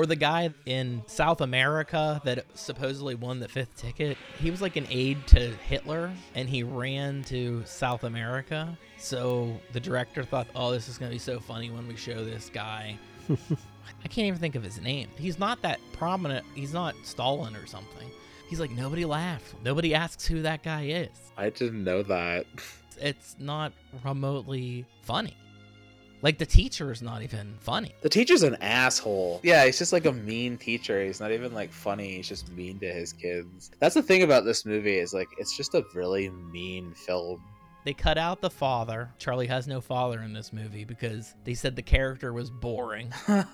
or 0.00 0.06
the 0.06 0.16
guy 0.16 0.48
in 0.64 1.02
South 1.06 1.42
America 1.42 2.22
that 2.24 2.46
supposedly 2.54 3.14
won 3.14 3.38
the 3.38 3.48
fifth 3.48 3.76
ticket. 3.76 4.16
He 4.38 4.50
was 4.50 4.62
like 4.62 4.76
an 4.76 4.86
aide 4.88 5.26
to 5.26 5.50
Hitler 5.68 6.10
and 6.34 6.48
he 6.48 6.62
ran 6.62 7.22
to 7.24 7.62
South 7.66 8.04
America. 8.04 8.78
So 8.96 9.60
the 9.74 9.80
director 9.80 10.24
thought, 10.24 10.46
oh, 10.56 10.72
this 10.72 10.88
is 10.88 10.96
going 10.96 11.10
to 11.10 11.14
be 11.14 11.18
so 11.18 11.38
funny 11.38 11.70
when 11.70 11.86
we 11.86 11.96
show 11.96 12.24
this 12.24 12.48
guy. 12.48 12.96
I 13.28 14.08
can't 14.08 14.26
even 14.26 14.40
think 14.40 14.54
of 14.54 14.62
his 14.62 14.80
name. 14.80 15.10
He's 15.18 15.38
not 15.38 15.60
that 15.60 15.80
prominent. 15.92 16.46
He's 16.54 16.72
not 16.72 16.94
Stalin 17.02 17.54
or 17.54 17.66
something. 17.66 18.10
He's 18.48 18.58
like, 18.58 18.70
nobody 18.70 19.04
laughs. 19.04 19.54
Nobody 19.62 19.94
asks 19.94 20.26
who 20.26 20.40
that 20.40 20.62
guy 20.62 20.84
is. 20.84 21.10
I 21.36 21.50
didn't 21.50 21.84
know 21.84 22.02
that. 22.04 22.46
It's 22.98 23.36
not 23.38 23.74
remotely 24.02 24.86
funny. 25.02 25.36
Like 26.22 26.38
the 26.38 26.46
teacher 26.46 26.92
is 26.92 27.02
not 27.02 27.22
even 27.22 27.54
funny. 27.60 27.94
The 28.02 28.08
teacher's 28.08 28.42
an 28.42 28.56
asshole. 28.60 29.40
Yeah, 29.42 29.64
he's 29.64 29.78
just 29.78 29.92
like 29.92 30.04
a 30.04 30.12
mean 30.12 30.58
teacher. 30.58 31.02
He's 31.02 31.20
not 31.20 31.32
even 31.32 31.54
like 31.54 31.72
funny. 31.72 32.16
He's 32.16 32.28
just 32.28 32.50
mean 32.52 32.78
to 32.80 32.92
his 32.92 33.12
kids. 33.12 33.70
That's 33.78 33.94
the 33.94 34.02
thing 34.02 34.22
about 34.22 34.44
this 34.44 34.66
movie 34.66 34.98
is 34.98 35.14
like 35.14 35.28
it's 35.38 35.56
just 35.56 35.74
a 35.74 35.84
really 35.94 36.30
mean 36.30 36.92
film. 36.94 37.42
They 37.84 37.94
cut 37.94 38.18
out 38.18 38.42
the 38.42 38.50
father. 38.50 39.10
Charlie 39.18 39.46
has 39.46 39.66
no 39.66 39.80
father 39.80 40.20
in 40.20 40.34
this 40.34 40.52
movie 40.52 40.84
because 40.84 41.34
they 41.44 41.54
said 41.54 41.76
the 41.76 41.82
character 41.82 42.32
was 42.34 42.50
boring. 42.50 43.10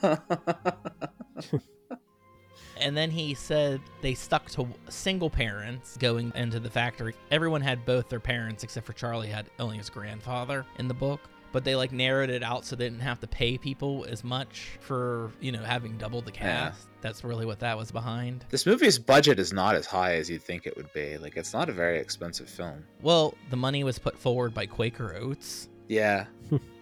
And 2.78 2.96
then 2.96 3.11
he 3.11 3.35
said 3.35 3.80
they 4.02 4.14
stuck 4.14 4.50
to 4.50 4.68
single 4.88 5.30
parents 5.30 5.96
going 5.96 6.32
into 6.35 6.61
the 6.61 6.70
factory. 6.70 7.14
Everyone 7.30 7.62
had 7.62 7.87
both 7.87 8.08
their 8.08 8.20
parents 8.20 8.64
except 8.64 8.87
for 8.87 8.92
Charlie 8.92 9.28
had 9.28 9.46
only 9.58 9.78
his 9.78 9.88
grandfather 9.88 10.66
in 10.78 10.88
the 10.88 10.94
book. 10.94 11.20
But 11.57 11.65
they 11.65 11.75
like 11.75 11.91
narrowed 11.91 12.29
it 12.29 12.43
out 12.43 12.67
so 12.67 12.77
they 12.77 12.85
didn't 12.85 13.01
have 13.01 13.19
to 13.21 13.27
pay 13.27 13.57
people 13.57 14.05
as 14.11 14.23
much 14.23 14.77
for, 14.79 15.33
you 15.41 15.53
know, 15.53 15.63
having 15.63 15.97
double 15.97 16.21
the 16.21 16.31
cast. 16.31 16.83
Yeah. 16.83 16.99
That's 17.01 17.25
really 17.25 17.47
what 17.47 17.61
that 17.61 17.79
was 17.79 17.91
behind. 17.91 18.45
this 18.51 18.67
movie's 18.67 18.99
budget 18.99 19.39
is 19.39 19.55
not 19.55 19.75
as 19.75 19.87
high 19.87 20.17
as 20.17 20.29
you'd 20.29 20.43
think 20.43 20.67
it 20.67 20.77
would 20.77 20.93
be. 20.93 21.17
Like 21.17 21.39
it's 21.39 21.55
not 21.55 21.71
a 21.71 21.73
very 21.73 21.99
expensive 21.99 22.51
film. 22.51 22.85
Well, 23.01 23.33
the 23.49 23.57
money 23.57 23.85
was 23.85 23.99
put 23.99 24.19
forward 24.19 24.53
by 24.53 24.67
Quaker 24.67 25.17
Oats. 25.17 25.71
Yeah. 25.89 26.27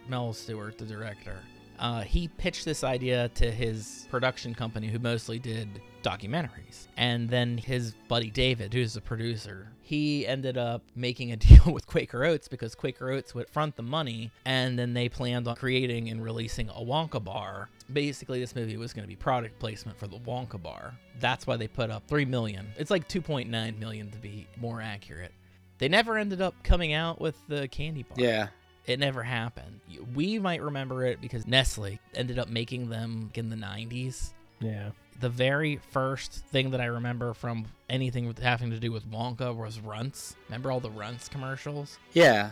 Mel 0.09 0.33
Stuart, 0.33 0.77
the 0.79 0.87
director. 0.87 1.37
Uh, 1.85 2.01
he 2.01 2.29
pitched 2.29 2.65
this 2.65 2.83
idea 2.83 3.29
to 3.35 3.51
his 3.51 4.09
production 4.11 4.55
company, 4.55 4.87
who 4.89 4.99
mostly 4.99 5.39
did 5.39 5.69
documentaries. 6.03 6.89
And 6.97 7.29
then 7.29 7.59
his 7.59 7.93
buddy 8.09 8.31
David, 8.31 8.73
who's 8.73 8.95
the 8.95 9.03
producer, 9.03 9.69
he 9.83 10.27
ended 10.27 10.57
up 10.57 10.81
making 10.97 11.33
a 11.33 11.37
deal 11.37 11.75
with 11.75 11.87
Quaker 11.87 12.25
Oats 12.25 12.49
because 12.49 12.75
Quaker 12.75 13.11
Oats 13.11 13.35
would 13.35 13.51
front 13.51 13.77
the 13.77 13.83
money, 13.83 14.33
and 14.47 14.79
then 14.79 14.95
they 14.95 15.11
planned 15.11 15.47
on 15.47 15.57
creating 15.57 16.09
and 16.09 16.25
releasing 16.25 16.71
a 16.71 16.81
Wonka 16.81 17.23
bar. 17.23 17.69
Basically, 17.93 18.41
this 18.41 18.57
movie 18.57 18.79
was 18.79 18.95
going 18.95 19.05
to 19.05 19.09
be 19.09 19.15
product 19.15 19.59
placement 19.59 19.99
for 19.99 20.07
the 20.07 20.19
Wonka 20.21 20.63
bar. 20.63 20.95
That's 21.21 21.47
why 21.47 21.59
they 21.59 21.69
put 21.69 21.91
up 21.91 22.09
three 22.09 22.25
million. 22.25 22.67
It's 22.79 22.91
like 22.91 23.11
2.9 23.11 23.79
million 23.79 24.11
to 24.11 24.19
be 24.19 24.47
more 24.57 24.81
accurate. 24.81 25.33
They 25.77 25.89
never 25.91 26.17
ended 26.17 26.41
up 26.41 26.55
coming 26.63 26.95
out 26.95 27.21
with 27.21 27.37
the 27.47 27.69
candy 27.69 28.05
bar. 28.05 28.25
Yeah. 28.25 28.49
It 28.87 28.99
never 28.99 29.23
happened. 29.23 29.81
We 30.15 30.39
might 30.39 30.63
remember 30.63 31.07
it 31.07 31.21
because 31.21 31.47
Nestle 31.47 31.99
ended 32.15 32.39
up 32.39 32.49
making 32.49 32.91
them 32.91 33.31
in 33.35 33.49
the 33.51 33.57
90s. 33.57 34.33
yeah. 34.61 34.91
The 35.21 35.29
very 35.29 35.77
first 35.93 36.33
thing 36.47 36.71
that 36.73 36.81
I 36.81 36.87
remember 36.87 37.35
from 37.35 37.67
anything 37.89 38.27
with 38.27 38.41
having 38.41 38.71
to 38.71 38.81
do 38.81 38.91
with 38.91 39.09
Wonka 39.09 39.57
was 39.57 39.79
Runts. 39.79 40.35
Remember 40.49 40.73
all 40.73 40.81
the 40.81 40.91
Runts 40.91 41.29
commercials? 41.29 41.99
Yeah. 42.13 42.51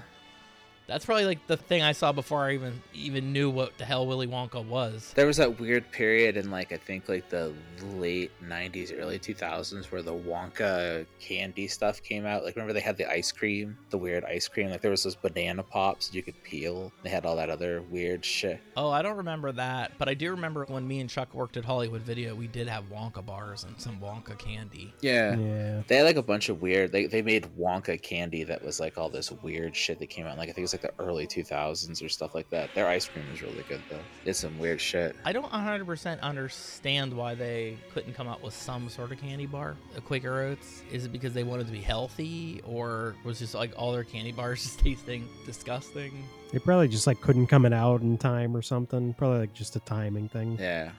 That's 0.93 1.07
probably 1.07 1.25
like 1.25 1.47
the 1.47 1.57
thing 1.57 1.83
I 1.83 1.93
saw 1.93 2.13
before 2.13 2.45
I 2.45 2.53
even 2.53 2.83
even 2.93 3.33
knew 3.33 3.49
what 3.49 3.79
the 3.79 3.85
hell 3.87 4.07
Willy 4.07 4.27
Wonka 4.27 4.63
was. 4.63 5.13
There 5.15 5.27
was 5.27 5.39
that 5.39 5.59
weird 5.59 5.91
period 5.91 6.37
in 6.37 6.51
like 6.51 6.71
I 6.71 6.77
think 6.77 7.09
like 7.09 7.31
the 7.31 7.55
late 7.95 8.31
'90s, 8.45 8.93
early 8.99 9.19
2000s, 9.19 9.91
where 9.91 10.03
the 10.03 10.13
Wonka 10.13 11.07
candy 11.19 11.67
stuff 11.67 12.03
came 12.03 12.27
out. 12.27 12.45
Like 12.45 12.57
remember 12.57 12.75
they 12.75 12.81
had 12.81 12.99
the 12.99 13.11
ice 13.11 13.33
cream, 13.33 13.79
the 13.89 13.97
weird 13.97 14.23
ice 14.25 14.49
cream. 14.49 14.71
Like 14.71 14.83
there 14.83 14.91
was 14.91 15.03
those 15.03 15.15
banana 15.15 15.63
pops 15.63 16.09
that 16.09 16.15
you 16.15 16.23
could 16.23 16.41
peel. 16.43 16.93
They 17.03 17.09
had 17.09 17.25
all 17.25 17.37
that 17.37 17.49
other 17.49 17.81
weird 17.91 18.23
shit. 18.23 18.61
Oh, 18.77 18.91
I 18.91 19.01
don't 19.01 19.17
remember 19.17 19.51
that, 19.53 19.93
but 19.97 20.11
I 20.11 20.15
do 20.15 20.31
remember 20.31 20.67
when 20.67 20.87
me 20.87 21.01
and 21.01 21.09
Chuck 21.09 21.33
worked 21.33 21.57
at 21.57 21.65
Hollywood 21.65 22.03
Video, 22.03 22.35
we 22.35 22.49
did 22.49 22.69
have 22.69 22.85
Wonka 22.91 23.25
bars 23.25 23.65
and 23.65 23.81
some 23.81 23.99
Wonka 23.99 24.39
candy. 24.39 24.93
Yeah. 25.01 25.37
Yeah. 25.37 25.83
They 25.87 25.97
had 25.97 26.05
like 26.05 26.17
a 26.17 26.23
bunch 26.23 26.51
of 26.51 26.61
weird. 26.61 26.93
They 26.93 27.07
they 27.07 27.23
made 27.23 27.49
Wonka 27.59 28.01
candy 28.03 28.45
that 28.45 28.63
was 28.63 28.79
like 28.79 28.99
all 28.99 29.09
this 29.09 29.33
weird 29.33 29.75
shit 29.75 29.99
that 29.99 30.11
came 30.11 30.27
out. 30.27 30.37
Like 30.37 30.51
I 30.51 30.53
think 30.53 30.59
it 30.59 30.63
was 30.63 30.75
like 30.75 30.82
like 30.82 30.82
the 30.83 30.93
early 30.99 31.27
2000s 31.27 32.05
or 32.05 32.09
stuff 32.09 32.35
like 32.35 32.51
that. 32.51 32.75
Their 32.75 32.87
ice 32.87 33.09
cream 33.09 33.25
is 33.33 33.43
really 33.43 33.65
good 33.69 33.81
though. 33.89 34.01
It's 34.25 34.41
some 34.41 34.59
weird 34.59 34.81
shit. 34.81 35.17
I 35.25 35.33
don't 35.33 35.51
100% 35.51 36.21
understand 36.21 37.13
why 37.17 37.35
they 37.35 37.79
couldn't 37.95 38.13
come 38.15 38.29
out 38.29 38.43
with 38.43 38.55
some 38.55 38.89
sort 38.89 39.13
of 39.13 39.19
candy 39.21 39.47
bar, 39.47 39.77
a 39.97 40.01
Quaker 40.01 40.41
Oats. 40.41 40.83
Is 40.93 41.05
it 41.07 41.13
because 41.13 41.33
they 41.33 41.45
wanted 41.45 41.67
to 41.67 41.73
be 41.73 41.81
healthy, 41.81 42.61
or 42.67 43.15
was 43.25 43.39
just 43.39 43.55
like 43.55 43.73
all 43.77 43.93
their 43.93 44.05
candy 44.05 44.33
bars 44.33 44.63
just 44.63 44.81
tasting 44.81 45.29
disgusting? 45.47 46.25
They 46.53 46.59
probably 46.59 46.89
just 46.89 47.07
like 47.07 47.21
couldn't 47.21 47.47
come 47.47 47.65
it 47.65 47.73
out 47.73 48.03
in 48.03 48.19
time 48.19 48.57
or 48.57 48.63
something. 48.63 49.15
Probably 49.15 49.41
like 49.41 49.55
just 49.55 49.77
a 49.77 49.81
timing 49.81 50.29
thing. 50.29 50.59
Yeah, 50.61 50.91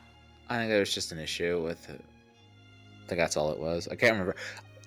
I 0.50 0.58
think 0.58 0.72
it 0.72 0.80
was 0.80 0.94
just 0.94 1.12
an 1.12 1.20
issue 1.20 1.62
with 1.64 1.90
it. 1.90 2.04
I 3.04 3.08
think 3.08 3.20
that's 3.20 3.38
all 3.38 3.52
it 3.52 3.60
was. 3.60 3.88
I 3.88 3.96
can't 3.96 4.14
remember. 4.14 4.36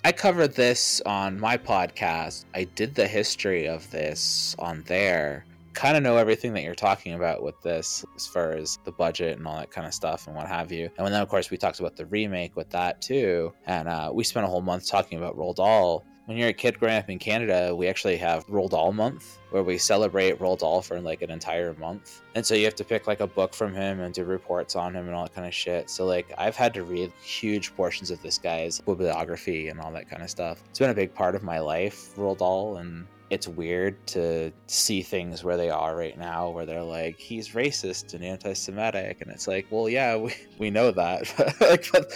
I 0.07 0.13
covered 0.13 0.55
this 0.55 1.01
on 1.05 1.41
my 1.41 1.57
podcast. 1.57 2.45
I 2.55 2.63
did 2.63 2.95
the 2.95 3.09
history 3.09 3.67
of 3.67 3.91
this 3.91 4.55
on 4.57 4.85
there. 4.87 5.45
Kind 5.75 5.97
of 5.97 6.05
know 6.05 6.17
everything 6.17 6.53
that 6.53 6.63
you're 6.63 6.77
talking 6.77 7.15
about 7.15 7.43
with 7.43 7.61
this, 7.63 8.05
as 8.15 8.25
far 8.25 8.53
as 8.53 8.79
the 8.85 8.93
budget 8.93 9.37
and 9.37 9.45
all 9.49 9.57
that 9.57 9.73
kind 9.73 9.85
of 9.85 9.93
stuff 9.93 10.29
and 10.29 10.37
what 10.37 10.47
have 10.47 10.71
you. 10.71 10.89
And 10.97 11.09
then, 11.09 11.21
of 11.21 11.29
course, 11.29 11.51
we 11.51 11.57
talked 11.57 11.81
about 11.81 11.97
the 11.97 12.07
remake 12.07 12.55
with 12.55 12.71
that 12.71 13.03
too. 13.03 13.53
And 13.67 13.89
uh, 13.89 14.13
we 14.15 14.23
spent 14.23 14.47
a 14.47 14.49
whole 14.49 14.63
month 14.63 14.87
talking 14.87 15.19
about 15.19 15.37
Roald 15.37 15.57
Dahl 15.57 16.07
when 16.27 16.37
you're 16.37 16.49
a 16.49 16.53
kid 16.53 16.79
growing 16.79 16.97
up 16.97 17.09
in 17.09 17.19
Canada, 17.19 17.75
we 17.75 17.87
actually 17.87 18.17
have 18.17 18.47
Roald 18.49 18.71
Dahl 18.71 18.93
month 18.93 19.39
where 19.51 19.63
we 19.63 19.79
celebrate 19.79 20.39
Roald 20.41 20.59
Dahl 20.59 20.83
for 20.83 21.01
like 21.01 21.23
an 21.23 21.31
entire 21.31 21.73
month. 21.75 22.21
And 22.35 22.45
so 22.45 22.55
you 22.55 22.65
have 22.65 22.75
to 22.75 22.85
pick 22.85 23.07
like 23.07 23.21
a 23.21 23.29
book 23.29 23.55
from 23.55 23.73
him 23.73 24.01
and 24.01 24.13
do 24.13 24.25
reports 24.25 24.75
on 24.75 24.95
him 24.95 25.07
and 25.07 25.15
all 25.15 25.23
that 25.23 25.35
kind 25.35 25.47
of 25.47 25.55
shit. 25.55 25.89
So 25.89 26.05
like 26.05 26.33
I've 26.37 26.57
had 26.57 26.75
to 26.75 26.83
read 26.83 27.13
huge 27.23 27.75
portions 27.77 28.11
of 28.11 28.21
this 28.23 28.39
guy's 28.39 28.81
bibliography 28.81 29.69
and 29.69 29.81
all 29.81 29.93
that 29.93 30.11
kind 30.11 30.23
of 30.23 30.29
stuff. 30.29 30.63
It's 30.69 30.81
been 30.81 30.91
a 30.91 30.95
big 30.95 31.15
part 31.15 31.37
of 31.37 31.45
my 31.45 31.61
life, 31.61 32.15
Roald 32.17 32.39
Dahl, 32.39 32.79
and 32.79 33.07
it's 33.31 33.49
weird 33.49 34.05
to 34.07 34.53
see 34.67 35.03
things 35.03 35.43
where 35.43 35.57
they 35.57 35.71
are 35.71 35.97
right 35.97 36.19
now 36.19 36.49
where 36.51 36.65
they're 36.65 36.83
like 36.83 37.19
he's 37.19 37.51
racist 37.51 38.15
and 38.15 38.23
anti-semitic 38.23 39.21
and 39.21 39.33
it's 39.33 39.49
like 39.49 39.67
well 39.71 39.89
yeah 39.89 40.17
we, 40.17 40.33
we 40.59 40.71
know 40.71 40.93
that 40.93 41.23
like 41.61 41.91
but 41.91 42.13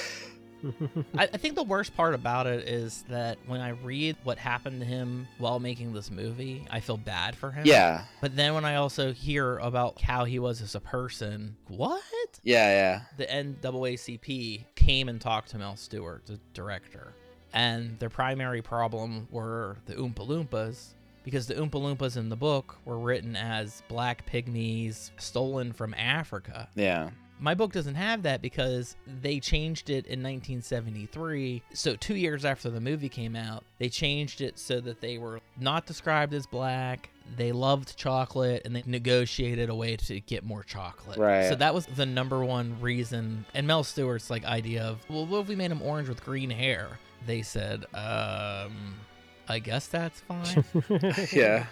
I, 1.17 1.25
I 1.25 1.37
think 1.37 1.55
the 1.55 1.63
worst 1.63 1.97
part 1.97 2.15
about 2.15 2.47
it 2.47 2.69
is 2.69 3.05
that 3.09 3.39
when 3.47 3.61
I 3.61 3.71
read 3.71 4.17
what 4.25 4.39
happened 4.39 4.81
to 4.81 4.87
him 4.87 5.27
while 5.39 5.59
making 5.59 5.93
this 5.93 6.11
movie, 6.11 6.67
I 6.71 6.81
feel 6.81 6.97
bad 6.97 7.37
for 7.37 7.51
him. 7.51 7.67
yeah 7.67 8.05
But 8.21 8.37
then 8.37 8.55
when 8.55 8.65
I 8.65 8.77
also 8.77 9.13
hear 9.13 9.59
about 9.59 10.01
how 10.01 10.25
he 10.25 10.39
was 10.39 10.61
as 10.63 10.75
a 10.75 10.81
person, 10.81 11.57
what? 11.69 12.03
yeah 12.43 12.71
yeah 12.71 13.01
The 13.17 13.27
NAACP 13.27 14.65
came 14.75 15.09
and 15.09 15.21
talked 15.21 15.51
to 15.51 15.59
Mel 15.59 15.77
Stuart, 15.77 16.27
the 16.27 16.39
director, 16.55 17.13
and 17.53 17.99
their 17.99 18.11
primary 18.11 18.63
problem 18.63 19.29
were 19.31 19.77
the 19.87 19.95
Oompa 19.95 20.27
Loompas. 20.27 20.95
Because 21.23 21.47
the 21.47 21.55
Oompa 21.55 21.73
Loompas 21.73 22.17
in 22.17 22.31
the 22.31 22.37
book 22.37 22.79
were 22.87 22.99
written 22.99 23.37
as 23.37 23.83
black 23.89 24.25
pygmies 24.31 25.11
stolen 25.19 25.73
from 25.73 25.93
Africa. 25.95 26.69
yeah 26.75 27.11
My 27.41 27.55
book 27.55 27.73
doesn't 27.73 27.95
have 27.95 28.23
that 28.25 28.43
because 28.43 28.97
they 29.07 29.41
changed 29.41 29.89
it 29.89 30.07
in 30.07 30.23
1973. 30.23 31.63
So, 31.73 31.97
two 31.97 32.17
years 32.17 32.45
after 32.45 32.69
the 32.69 32.81
movie 32.81 33.09
came 33.09 33.35
out, 33.35 33.65
they 33.79 33.89
changed 33.89 34.43
it 34.43 34.59
so 34.59 34.81
that 34.83 35.01
they 35.01 35.17
were 35.17 35.41
not 35.59 35.87
described 35.87 36.35
as 36.35 36.47
black. 36.47 37.11
They 37.37 37.53
loved 37.53 37.97
chocolate 37.97 38.63
and 38.65 38.77
they 38.77 38.83
negotiated 38.85 39.71
a 39.71 39.75
way 39.75 39.97
to 39.97 40.21
get 40.21 40.45
more 40.45 40.63
chocolate. 40.63 41.17
Right. 41.17 41.49
So, 41.49 41.55
that 41.55 41.75
was 41.75 41.87
the 41.87 42.07
number 42.07 42.45
one 42.45 42.79
reason. 42.81 43.47
And 43.55 43.67
Mel 43.67 43.85
Stuart's 43.85 44.29
like 44.29 44.45
idea 44.45 44.85
of, 44.85 44.99
well, 45.09 45.25
what 45.25 45.41
if 45.41 45.49
we 45.49 45.57
made 45.57 45.71
him 45.71 45.81
orange 45.81 46.09
with 46.09 46.23
green 46.23 46.51
hair? 46.51 46.99
They 47.27 47.43
said, 47.43 47.85
um, 47.95 48.97
I 49.49 49.59
guess 49.63 49.87
that's 49.87 50.21
fine. 50.21 50.65
yeah 51.33 51.67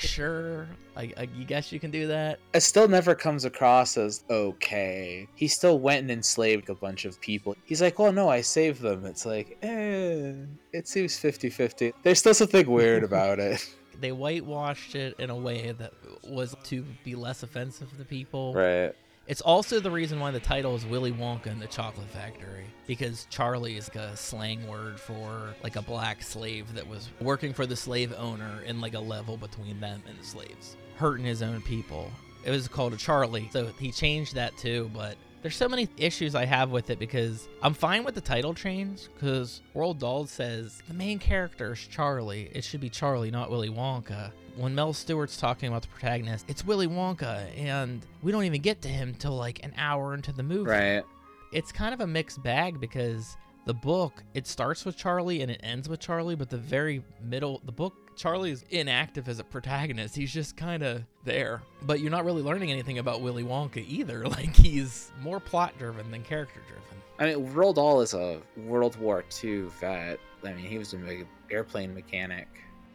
sure. 0.00 0.66
I, 0.96 1.12
I 1.16 1.28
you 1.36 1.44
guess 1.44 1.70
you 1.72 1.78
can 1.80 1.90
do 1.90 2.06
that. 2.08 2.38
it 2.54 2.60
still 2.60 2.88
never 2.88 3.14
comes 3.14 3.44
across 3.44 3.96
as 3.96 4.24
okay. 4.30 5.26
He 5.34 5.46
still 5.48 5.78
went 5.78 6.00
and 6.02 6.10
enslaved 6.10 6.68
a 6.70 6.74
bunch 6.74 7.04
of 7.04 7.20
people. 7.20 7.54
He's 7.64 7.80
like, 7.80 7.98
well, 7.98 8.12
no, 8.12 8.28
I 8.28 8.40
saved 8.40 8.80
them. 8.82 9.04
It's 9.06 9.24
like, 9.24 9.56
eh, 9.62 10.32
it 10.72 10.88
seems 10.88 11.16
50 11.18 11.50
50. 11.50 11.92
There's 12.02 12.18
still 12.18 12.34
something 12.34 12.68
weird 12.68 13.04
about 13.10 13.38
it. 13.38 13.68
they 14.00 14.12
whitewashed 14.12 14.94
it 14.94 15.14
in 15.18 15.30
a 15.30 15.36
way 15.36 15.72
that 15.72 15.92
was 16.24 16.54
to 16.64 16.84
be 17.04 17.14
less 17.14 17.42
offensive 17.42 17.96
to 17.96 18.04
people. 18.04 18.54
Right. 18.54 18.92
It's 19.28 19.42
also 19.42 19.78
the 19.78 19.90
reason 19.90 20.20
why 20.20 20.30
the 20.30 20.40
title 20.40 20.74
is 20.74 20.86
Willy 20.86 21.12
Wonka 21.12 21.46
and 21.48 21.60
the 21.60 21.66
Chocolate 21.66 22.08
Factory 22.08 22.64
because 22.86 23.26
Charlie 23.28 23.76
is 23.76 23.90
like 23.90 24.02
a 24.02 24.16
slang 24.16 24.66
word 24.66 24.98
for 24.98 25.54
like 25.62 25.76
a 25.76 25.82
black 25.82 26.22
slave 26.22 26.72
that 26.74 26.88
was 26.88 27.10
working 27.20 27.52
for 27.52 27.66
the 27.66 27.76
slave 27.76 28.14
owner 28.16 28.62
in 28.64 28.80
like 28.80 28.94
a 28.94 28.98
level 28.98 29.36
between 29.36 29.78
them 29.80 30.02
and 30.08 30.18
the 30.18 30.24
slaves, 30.24 30.78
hurting 30.96 31.26
his 31.26 31.42
own 31.42 31.60
people. 31.60 32.10
It 32.42 32.50
was 32.50 32.68
called 32.68 32.94
a 32.94 32.96
Charlie, 32.96 33.50
so 33.52 33.66
he 33.78 33.92
changed 33.92 34.34
that 34.36 34.56
too, 34.56 34.90
but 34.94 35.18
there's 35.42 35.56
so 35.56 35.68
many 35.68 35.90
issues 35.98 36.34
I 36.34 36.46
have 36.46 36.70
with 36.70 36.88
it 36.88 36.98
because 36.98 37.48
I'm 37.62 37.74
fine 37.74 38.04
with 38.04 38.14
the 38.14 38.22
title 38.22 38.54
change 38.54 39.08
because 39.12 39.60
Roald 39.76 39.98
Dahl 39.98 40.26
says 40.26 40.82
the 40.88 40.94
main 40.94 41.18
character 41.18 41.74
is 41.74 41.86
Charlie. 41.86 42.50
It 42.54 42.64
should 42.64 42.80
be 42.80 42.88
Charlie, 42.88 43.30
not 43.30 43.50
Willy 43.50 43.68
Wonka. 43.68 44.32
When 44.58 44.74
Mel 44.74 44.92
Stuart's 44.92 45.36
talking 45.36 45.68
about 45.68 45.82
the 45.82 45.88
protagonist, 45.88 46.44
it's 46.48 46.64
Willy 46.64 46.88
Wonka, 46.88 47.46
and 47.56 48.04
we 48.22 48.32
don't 48.32 48.42
even 48.42 48.60
get 48.60 48.82
to 48.82 48.88
him 48.88 49.14
till 49.14 49.36
like 49.36 49.64
an 49.64 49.72
hour 49.76 50.14
into 50.14 50.32
the 50.32 50.42
movie. 50.42 50.68
Right. 50.68 51.04
It's 51.52 51.70
kind 51.70 51.94
of 51.94 52.00
a 52.00 52.08
mixed 52.08 52.42
bag 52.42 52.80
because 52.80 53.36
the 53.66 53.74
book 53.74 54.24
it 54.34 54.48
starts 54.48 54.84
with 54.84 54.96
Charlie 54.96 55.42
and 55.42 55.50
it 55.50 55.60
ends 55.62 55.88
with 55.88 56.00
Charlie, 56.00 56.34
but 56.34 56.50
the 56.50 56.58
very 56.58 57.04
middle, 57.22 57.62
the 57.66 57.72
book 57.72 57.94
Charlie 58.16 58.50
is 58.50 58.64
inactive 58.70 59.28
as 59.28 59.38
a 59.38 59.44
protagonist. 59.44 60.16
He's 60.16 60.32
just 60.32 60.56
kind 60.56 60.82
of 60.82 61.04
there. 61.22 61.62
But 61.82 62.00
you're 62.00 62.10
not 62.10 62.24
really 62.24 62.42
learning 62.42 62.72
anything 62.72 62.98
about 62.98 63.20
Willy 63.20 63.44
Wonka 63.44 63.86
either. 63.88 64.24
Like 64.28 64.56
he's 64.56 65.12
more 65.22 65.38
plot 65.38 65.72
driven 65.78 66.10
than 66.10 66.24
character 66.24 66.60
driven. 66.66 66.84
I 67.20 67.36
mean, 67.36 67.52
Roald 67.54 67.76
Dahl 67.76 68.00
is 68.00 68.12
a 68.12 68.40
World 68.56 68.96
War 68.96 69.24
II 69.44 69.68
vet. 69.80 70.18
I 70.44 70.52
mean, 70.52 70.66
he 70.66 70.78
was 70.78 70.94
an 70.94 71.26
airplane 71.48 71.94
mechanic. 71.94 72.48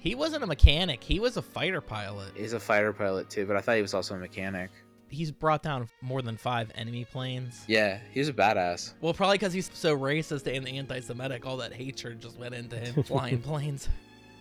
He 0.03 0.15
wasn't 0.15 0.43
a 0.43 0.47
mechanic. 0.47 1.01
He 1.01 1.21
was 1.21 1.37
a 1.37 1.41
fighter 1.41 1.79
pilot. 1.79 2.33
He's 2.35 2.51
a 2.51 2.59
fighter 2.59 2.91
pilot 2.91 3.29
too, 3.29 3.45
but 3.45 3.55
I 3.55 3.61
thought 3.61 3.77
he 3.77 3.81
was 3.81 3.93
also 3.93 4.15
a 4.15 4.17
mechanic. 4.17 4.69
He's 5.07 5.31
brought 5.31 5.63
down 5.63 5.87
more 6.01 6.21
than 6.21 6.35
five 6.35 6.69
enemy 6.75 7.05
planes. 7.05 7.63
Yeah, 7.69 7.99
he's 8.11 8.27
a 8.27 8.33
badass. 8.33 8.95
Well, 8.99 9.13
probably 9.13 9.35
because 9.37 9.53
he's 9.53 9.71
so 9.73 9.97
racist 9.97 10.53
and 10.53 10.67
anti-Semitic, 10.67 11.45
all 11.45 11.55
that 11.55 11.71
hatred 11.71 12.19
just 12.19 12.37
went 12.37 12.53
into 12.53 12.75
him 12.75 13.01
flying 13.05 13.39
planes. 13.39 13.87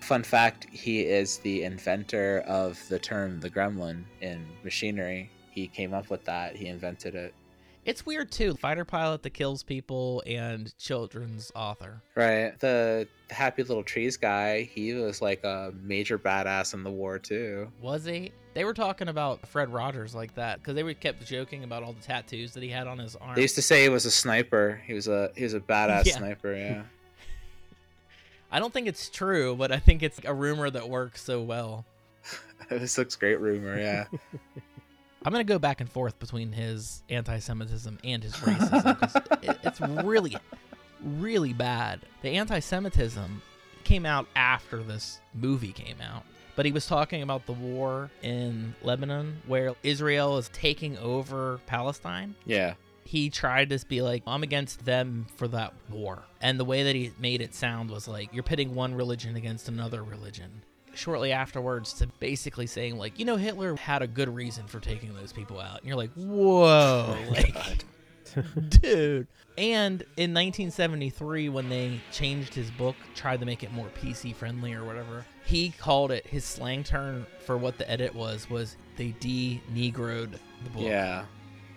Fun 0.01 0.25
fact 0.25 0.67
he 0.73 1.03
is 1.03 1.39
the 1.39 1.63
inventor 1.63 2.43
of 2.49 2.83
the 2.89 2.99
term 2.99 3.39
the 3.39 3.49
gremlin 3.49 4.03
in 4.21 4.45
machinery. 4.65 5.31
He 5.53 5.69
came 5.69 5.95
up 5.95 6.11
with 6.11 6.25
that, 6.25 6.57
he 6.57 6.67
invented 6.67 7.15
it. 7.15 7.35
It's 7.85 8.07
weird 8.07 8.31
too. 8.31 8.55
Fighter 8.55 8.85
pilot 8.85 9.23
that 9.25 9.31
kills 9.31 9.63
people 9.65 10.23
and 10.25 10.77
children's 10.79 11.51
author. 11.55 12.01
Right. 12.15 12.59
The, 12.61 13.09
happy 13.31 13.63
little 13.65 13.83
trees 13.83 14.17
guy, 14.17 14.63
he 14.63 14.93
was 14.93 15.21
like 15.21 15.43
a 15.43 15.73
major 15.83 16.19
badass 16.19 16.75
in 16.75 16.85
the 16.85 16.91
war 16.91 17.19
too. 17.19 17.73
Was 17.81 18.05
he? 18.05 18.31
They 18.55 18.65
were 18.65 18.75
talking 18.75 19.09
about 19.09 19.47
Fred 19.49 19.73
Rogers 19.73 20.15
like 20.15 20.35
that 20.35 20.59
because 20.59 20.75
they 20.75 20.83
were 20.83 20.95
kept 20.95 21.27
joking 21.27 21.65
about 21.65 21.83
all 21.83 21.95
the 21.95 22.03
tattoos 22.03 22.53
that 22.53 22.63
he 22.63 22.69
had 22.69 22.87
on 22.87 22.99
his 22.99 23.17
arm. 23.17 23.35
They 23.35 23.43
used 23.43 23.55
to 23.57 23.63
say 23.63 23.83
he 23.83 23.89
was 23.89 24.05
a 24.05 24.11
sniper. 24.11 24.81
He 24.87 24.93
was 24.93 25.09
a 25.09 25.31
he 25.35 25.43
was 25.43 25.55
a 25.55 25.61
badass 25.61 26.05
Yeah. 26.07 26.19
sniper, 26.19 26.55
yeah. 26.55 26.83
I 28.53 28.59
don't 28.59 28.73
think 28.73 28.87
it's 28.87 29.09
true, 29.09 29.57
but 29.57 29.73
I 29.73 29.79
think 29.79 30.03
it's 30.03 30.21
a 30.25 30.35
rumor 30.35 30.69
that 30.71 30.89
works 30.89 31.23
so 31.23 31.41
well. 31.41 31.87
this 32.69 32.99
looks 32.99 33.17
great 33.17 33.41
rumor, 33.41 33.79
yeah. 33.79 34.05
I'm 35.25 35.33
gonna 35.33 35.45
go 35.45 35.59
back 35.59 35.81
and 35.81 35.91
forth 35.91 36.19
between 36.19 36.53
his 36.53 37.03
anti-Semitism 37.09 37.99
and 38.03 38.23
his 38.23 38.35
racism. 38.35 39.43
it, 39.43 39.59
it's 39.63 39.81
really, 40.05 40.37
really 41.03 41.53
bad. 41.53 42.01
The 42.23 42.31
anti-Semitism 42.31 43.43
came 43.85 44.07
out 44.07 44.27
after 44.35 44.83
this 44.83 45.21
movie 45.35 45.73
came 45.73 46.01
out, 46.01 46.25
but 46.57 46.67
he 46.67 46.73
was 46.73 46.87
talking 46.87 47.23
about 47.23 47.47
the 47.47 47.53
war 47.53 48.11
in 48.23 48.75
Lebanon, 48.83 49.43
where 49.47 49.75
Israel 49.83 50.39
is 50.39 50.49
taking 50.53 50.99
over 50.99 51.61
Palestine. 51.67 52.35
yeah. 52.45 52.75
He 53.05 53.31
tried 53.31 53.71
to 53.71 53.87
be 53.87 54.01
like, 54.01 54.23
I'm 54.27 54.45
against 54.45 54.85
them 54.87 55.27
for 55.37 55.47
that 55.49 55.75
war. 55.91 56.23
And 56.41 56.59
the 56.59 56.65
way 56.65 56.85
that 56.85 56.95
he 56.95 57.13
made 57.19 57.43
it 57.43 57.53
sound 57.53 57.91
was 57.91 58.07
like, 58.09 58.33
you're 58.33 58.45
pitting 58.45 58.75
one 58.77 58.95
religion 58.95 59.35
against 59.37 59.69
another 59.69 60.03
religion. 60.05 60.63
Shortly 60.95 61.33
afterwards, 61.33 61.93
to 61.95 62.07
basically 62.21 62.67
saying, 62.67 62.99
like, 62.99 63.19
you 63.19 63.25
know, 63.25 63.37
Hitler 63.37 63.77
had 63.77 64.03
a 64.03 64.07
good 64.07 64.29
reason 64.35 64.67
for 64.67 64.79
taking 64.81 65.15
those 65.15 65.33
people 65.33 65.59
out. 65.61 65.79
And 65.79 65.87
you're 65.89 65.97
like, 65.97 66.13
whoa, 66.15 67.17
oh 67.19 67.31
like, 67.31 67.85
dude. 68.69 69.27
And 69.59 70.03
in 70.17 70.33
1973, 70.33 71.49
when 71.51 71.69
they 71.69 72.01
changed 72.11 72.55
his 72.55 72.71
book, 72.71 72.97
tried 73.15 73.41
to 73.41 73.47
make 73.47 73.63
it 73.63 73.73
more 73.73 73.89
PC 74.01 74.35
friendly 74.35 74.73
or 74.75 74.85
whatever, 74.85 75.25
he 75.45 75.71
called 75.71 76.11
it 76.13 76.27
his 76.27 76.45
slang 76.45 76.85
term 76.85 77.27
for 77.41 77.57
what 77.59 77.79
the 77.79 77.91
edit 77.91 78.15
was, 78.15 78.49
was 78.49 78.77
they 78.97 79.15
de 79.21 79.61
negroed 79.75 80.33
the 80.65 80.71
book 80.71 80.83
Yeah. 80.83 81.25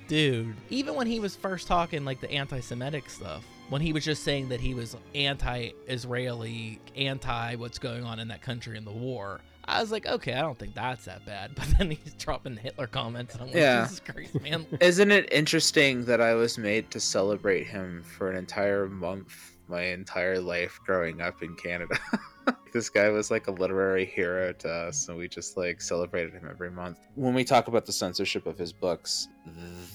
dude 0.07 0.55
even 0.69 0.93
when 0.95 1.07
he 1.07 1.19
was 1.19 1.35
first 1.35 1.65
talking 1.67 2.03
like 2.05 2.19
the 2.21 2.29
anti-semitic 2.29 3.09
stuff 3.09 3.43
when 3.69 3.81
he 3.81 3.93
was 3.93 4.03
just 4.05 4.23
saying 4.23 4.49
that 4.49 4.59
he 4.59 4.73
was 4.73 4.95
anti-Israeli, 5.13 6.79
anti 6.95 7.55
what's 7.55 7.79
going 7.79 8.03
on 8.03 8.19
in 8.19 8.27
that 8.29 8.41
country 8.41 8.77
in 8.77 8.85
the 8.85 8.91
war. 8.91 9.41
I 9.67 9.81
was 9.81 9.91
like, 9.91 10.05
okay, 10.05 10.33
I 10.33 10.41
don't 10.41 10.57
think 10.57 10.75
that's 10.75 11.05
that 11.05 11.25
bad. 11.25 11.51
But 11.55 11.67
then 11.77 11.91
he's 11.91 12.13
dropping 12.13 12.55
Hitler 12.57 12.87
comments, 12.87 13.33
and 13.33 13.41
I'm 13.43 13.47
like, 13.47 13.55
Yeah. 13.57 13.83
Jesus 13.83 13.99
Christ, 13.99 14.39
man. 14.41 14.65
Isn't 14.79 15.11
it 15.11 15.31
interesting 15.33 16.05
that 16.05 16.21
I 16.21 16.35
was 16.35 16.57
made 16.57 16.91
to 16.91 16.99
celebrate 16.99 17.65
him 17.65 18.03
for 18.03 18.29
an 18.29 18.37
entire 18.37 18.87
month, 18.87 19.55
my 19.67 19.81
entire 19.81 20.39
life 20.39 20.79
growing 20.85 21.21
up 21.21 21.41
in 21.41 21.55
Canada? 21.55 21.97
this 22.73 22.89
guy 22.89 23.09
was 23.09 23.31
like 23.31 23.47
a 23.47 23.51
literary 23.51 24.05
hero 24.05 24.53
to 24.53 24.69
us, 24.69 25.07
and 25.07 25.17
we 25.17 25.27
just 25.27 25.57
like 25.57 25.81
celebrated 25.81 26.33
him 26.33 26.47
every 26.49 26.69
month. 26.69 26.99
When 27.15 27.33
we 27.33 27.43
talk 27.43 27.67
about 27.67 27.85
the 27.85 27.91
censorship 27.91 28.45
of 28.45 28.57
his 28.57 28.73
books, 28.73 29.27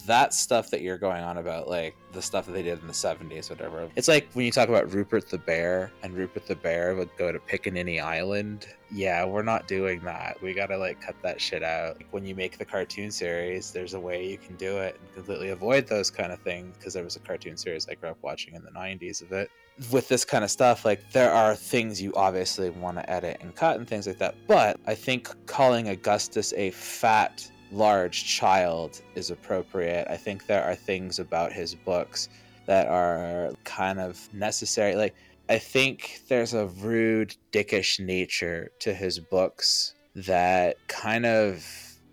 that 0.07 0.33
stuff 0.33 0.71
that 0.71 0.81
you're 0.81 0.99
going 0.99 1.23
on 1.23 1.39
about, 1.39 1.69
like 1.69 1.95
the 2.13 2.23
stuff 2.23 2.47
that 2.47 2.53
they 2.53 2.63
did 2.63 2.81
in 2.81 2.87
the 2.87 2.93
70s, 2.93 3.51
whatever, 3.51 3.89
it's 3.97 4.09
like 4.09 4.29
when 4.33 4.47
you 4.47 4.53
talk 4.53 4.69
about 4.69 4.93
Rupert 4.93 5.29
the 5.29 5.39
Bear, 5.39 5.93
and 6.03 6.15
Rupert 6.15 6.47
the 6.47 6.57
Bear 6.57 6.95
would 6.95 7.11
go 7.17 7.33
to 7.33 7.39
Pickaninny 7.39 8.03
Island. 8.03 8.67
Yeah, 8.93 9.25
we're 9.25 9.43
not 9.43 9.69
doing 9.69 10.01
that. 10.05 10.41
We 10.43 10.55
gotta 10.55 10.77
like 10.77 11.01
cut 11.01 11.17
that 11.23 11.41
shit 11.41 11.63
out. 11.63 11.99
Like, 11.99 12.13
when 12.13 12.25
you 12.25 12.35
make 12.35 12.59
the 12.59 12.65
cartoon 12.65 13.11
series, 13.11 13.71
there's 13.71 13.95
a 13.95 14.01
way 14.01 14.29
you 14.29 14.39
can 14.39 14.57
do 14.57 14.79
it 14.79 14.99
and 15.01 15.15
completely 15.15 15.51
avoid 15.51 15.87
those 15.87 16.11
kind 16.11 16.33
of 16.33 16.41
things 16.41 16.77
because 16.77 16.95
there 16.95 17.05
was 17.05 17.17
a 17.17 17.21
cartoon 17.21 17.57
series 17.57 17.89
I 17.89 17.95
grew 17.95 18.11
up 18.11 18.19
watching 18.23 18.55
in 18.55 18.65
the 18.65 18.71
90s 18.71 19.23
of 19.23 19.33
it. 19.33 19.51
With 19.91 20.09
this 20.09 20.25
kind 20.25 20.45
of 20.45 20.51
stuff, 20.51 20.85
like 20.85 21.11
there 21.13 21.33
are 21.33 21.55
things 21.55 22.03
you 22.03 22.13
obviously 22.15 22.69
want 22.71 22.99
to 22.99 23.11
edit 23.11 23.39
and 23.41 23.55
cut 23.55 23.79
and 23.79 23.89
things 23.89 24.07
like 24.07 24.19
that. 24.19 24.35
But 24.47 24.79
I 24.87 24.95
think 24.95 25.29
calling 25.47 25.89
Augustus 25.89 26.53
a 26.53 26.71
fat, 26.73 27.51
large 27.73 28.25
child 28.25 29.01
is 29.15 29.31
appropriate. 29.31 30.07
I 30.11 30.17
think 30.17 30.47
there 30.47 30.63
are 30.65 30.75
things 30.75 31.19
about 31.19 31.53
his 31.53 31.75
books 31.75 32.29
that 32.67 32.89
are 32.89 33.53
kind 33.65 33.99
of 34.01 34.29
necessary. 34.35 34.95
Like, 34.97 35.15
I 35.49 35.59
think 35.59 36.23
there's 36.29 36.55
a 36.55 36.67
rude, 36.67 37.35
dickish 37.51 37.99
nature 37.99 38.71
to 38.81 38.93
his 38.93 39.19
books 39.19 39.95
that 40.15 40.77
kind 40.89 41.25
of, 41.25 41.67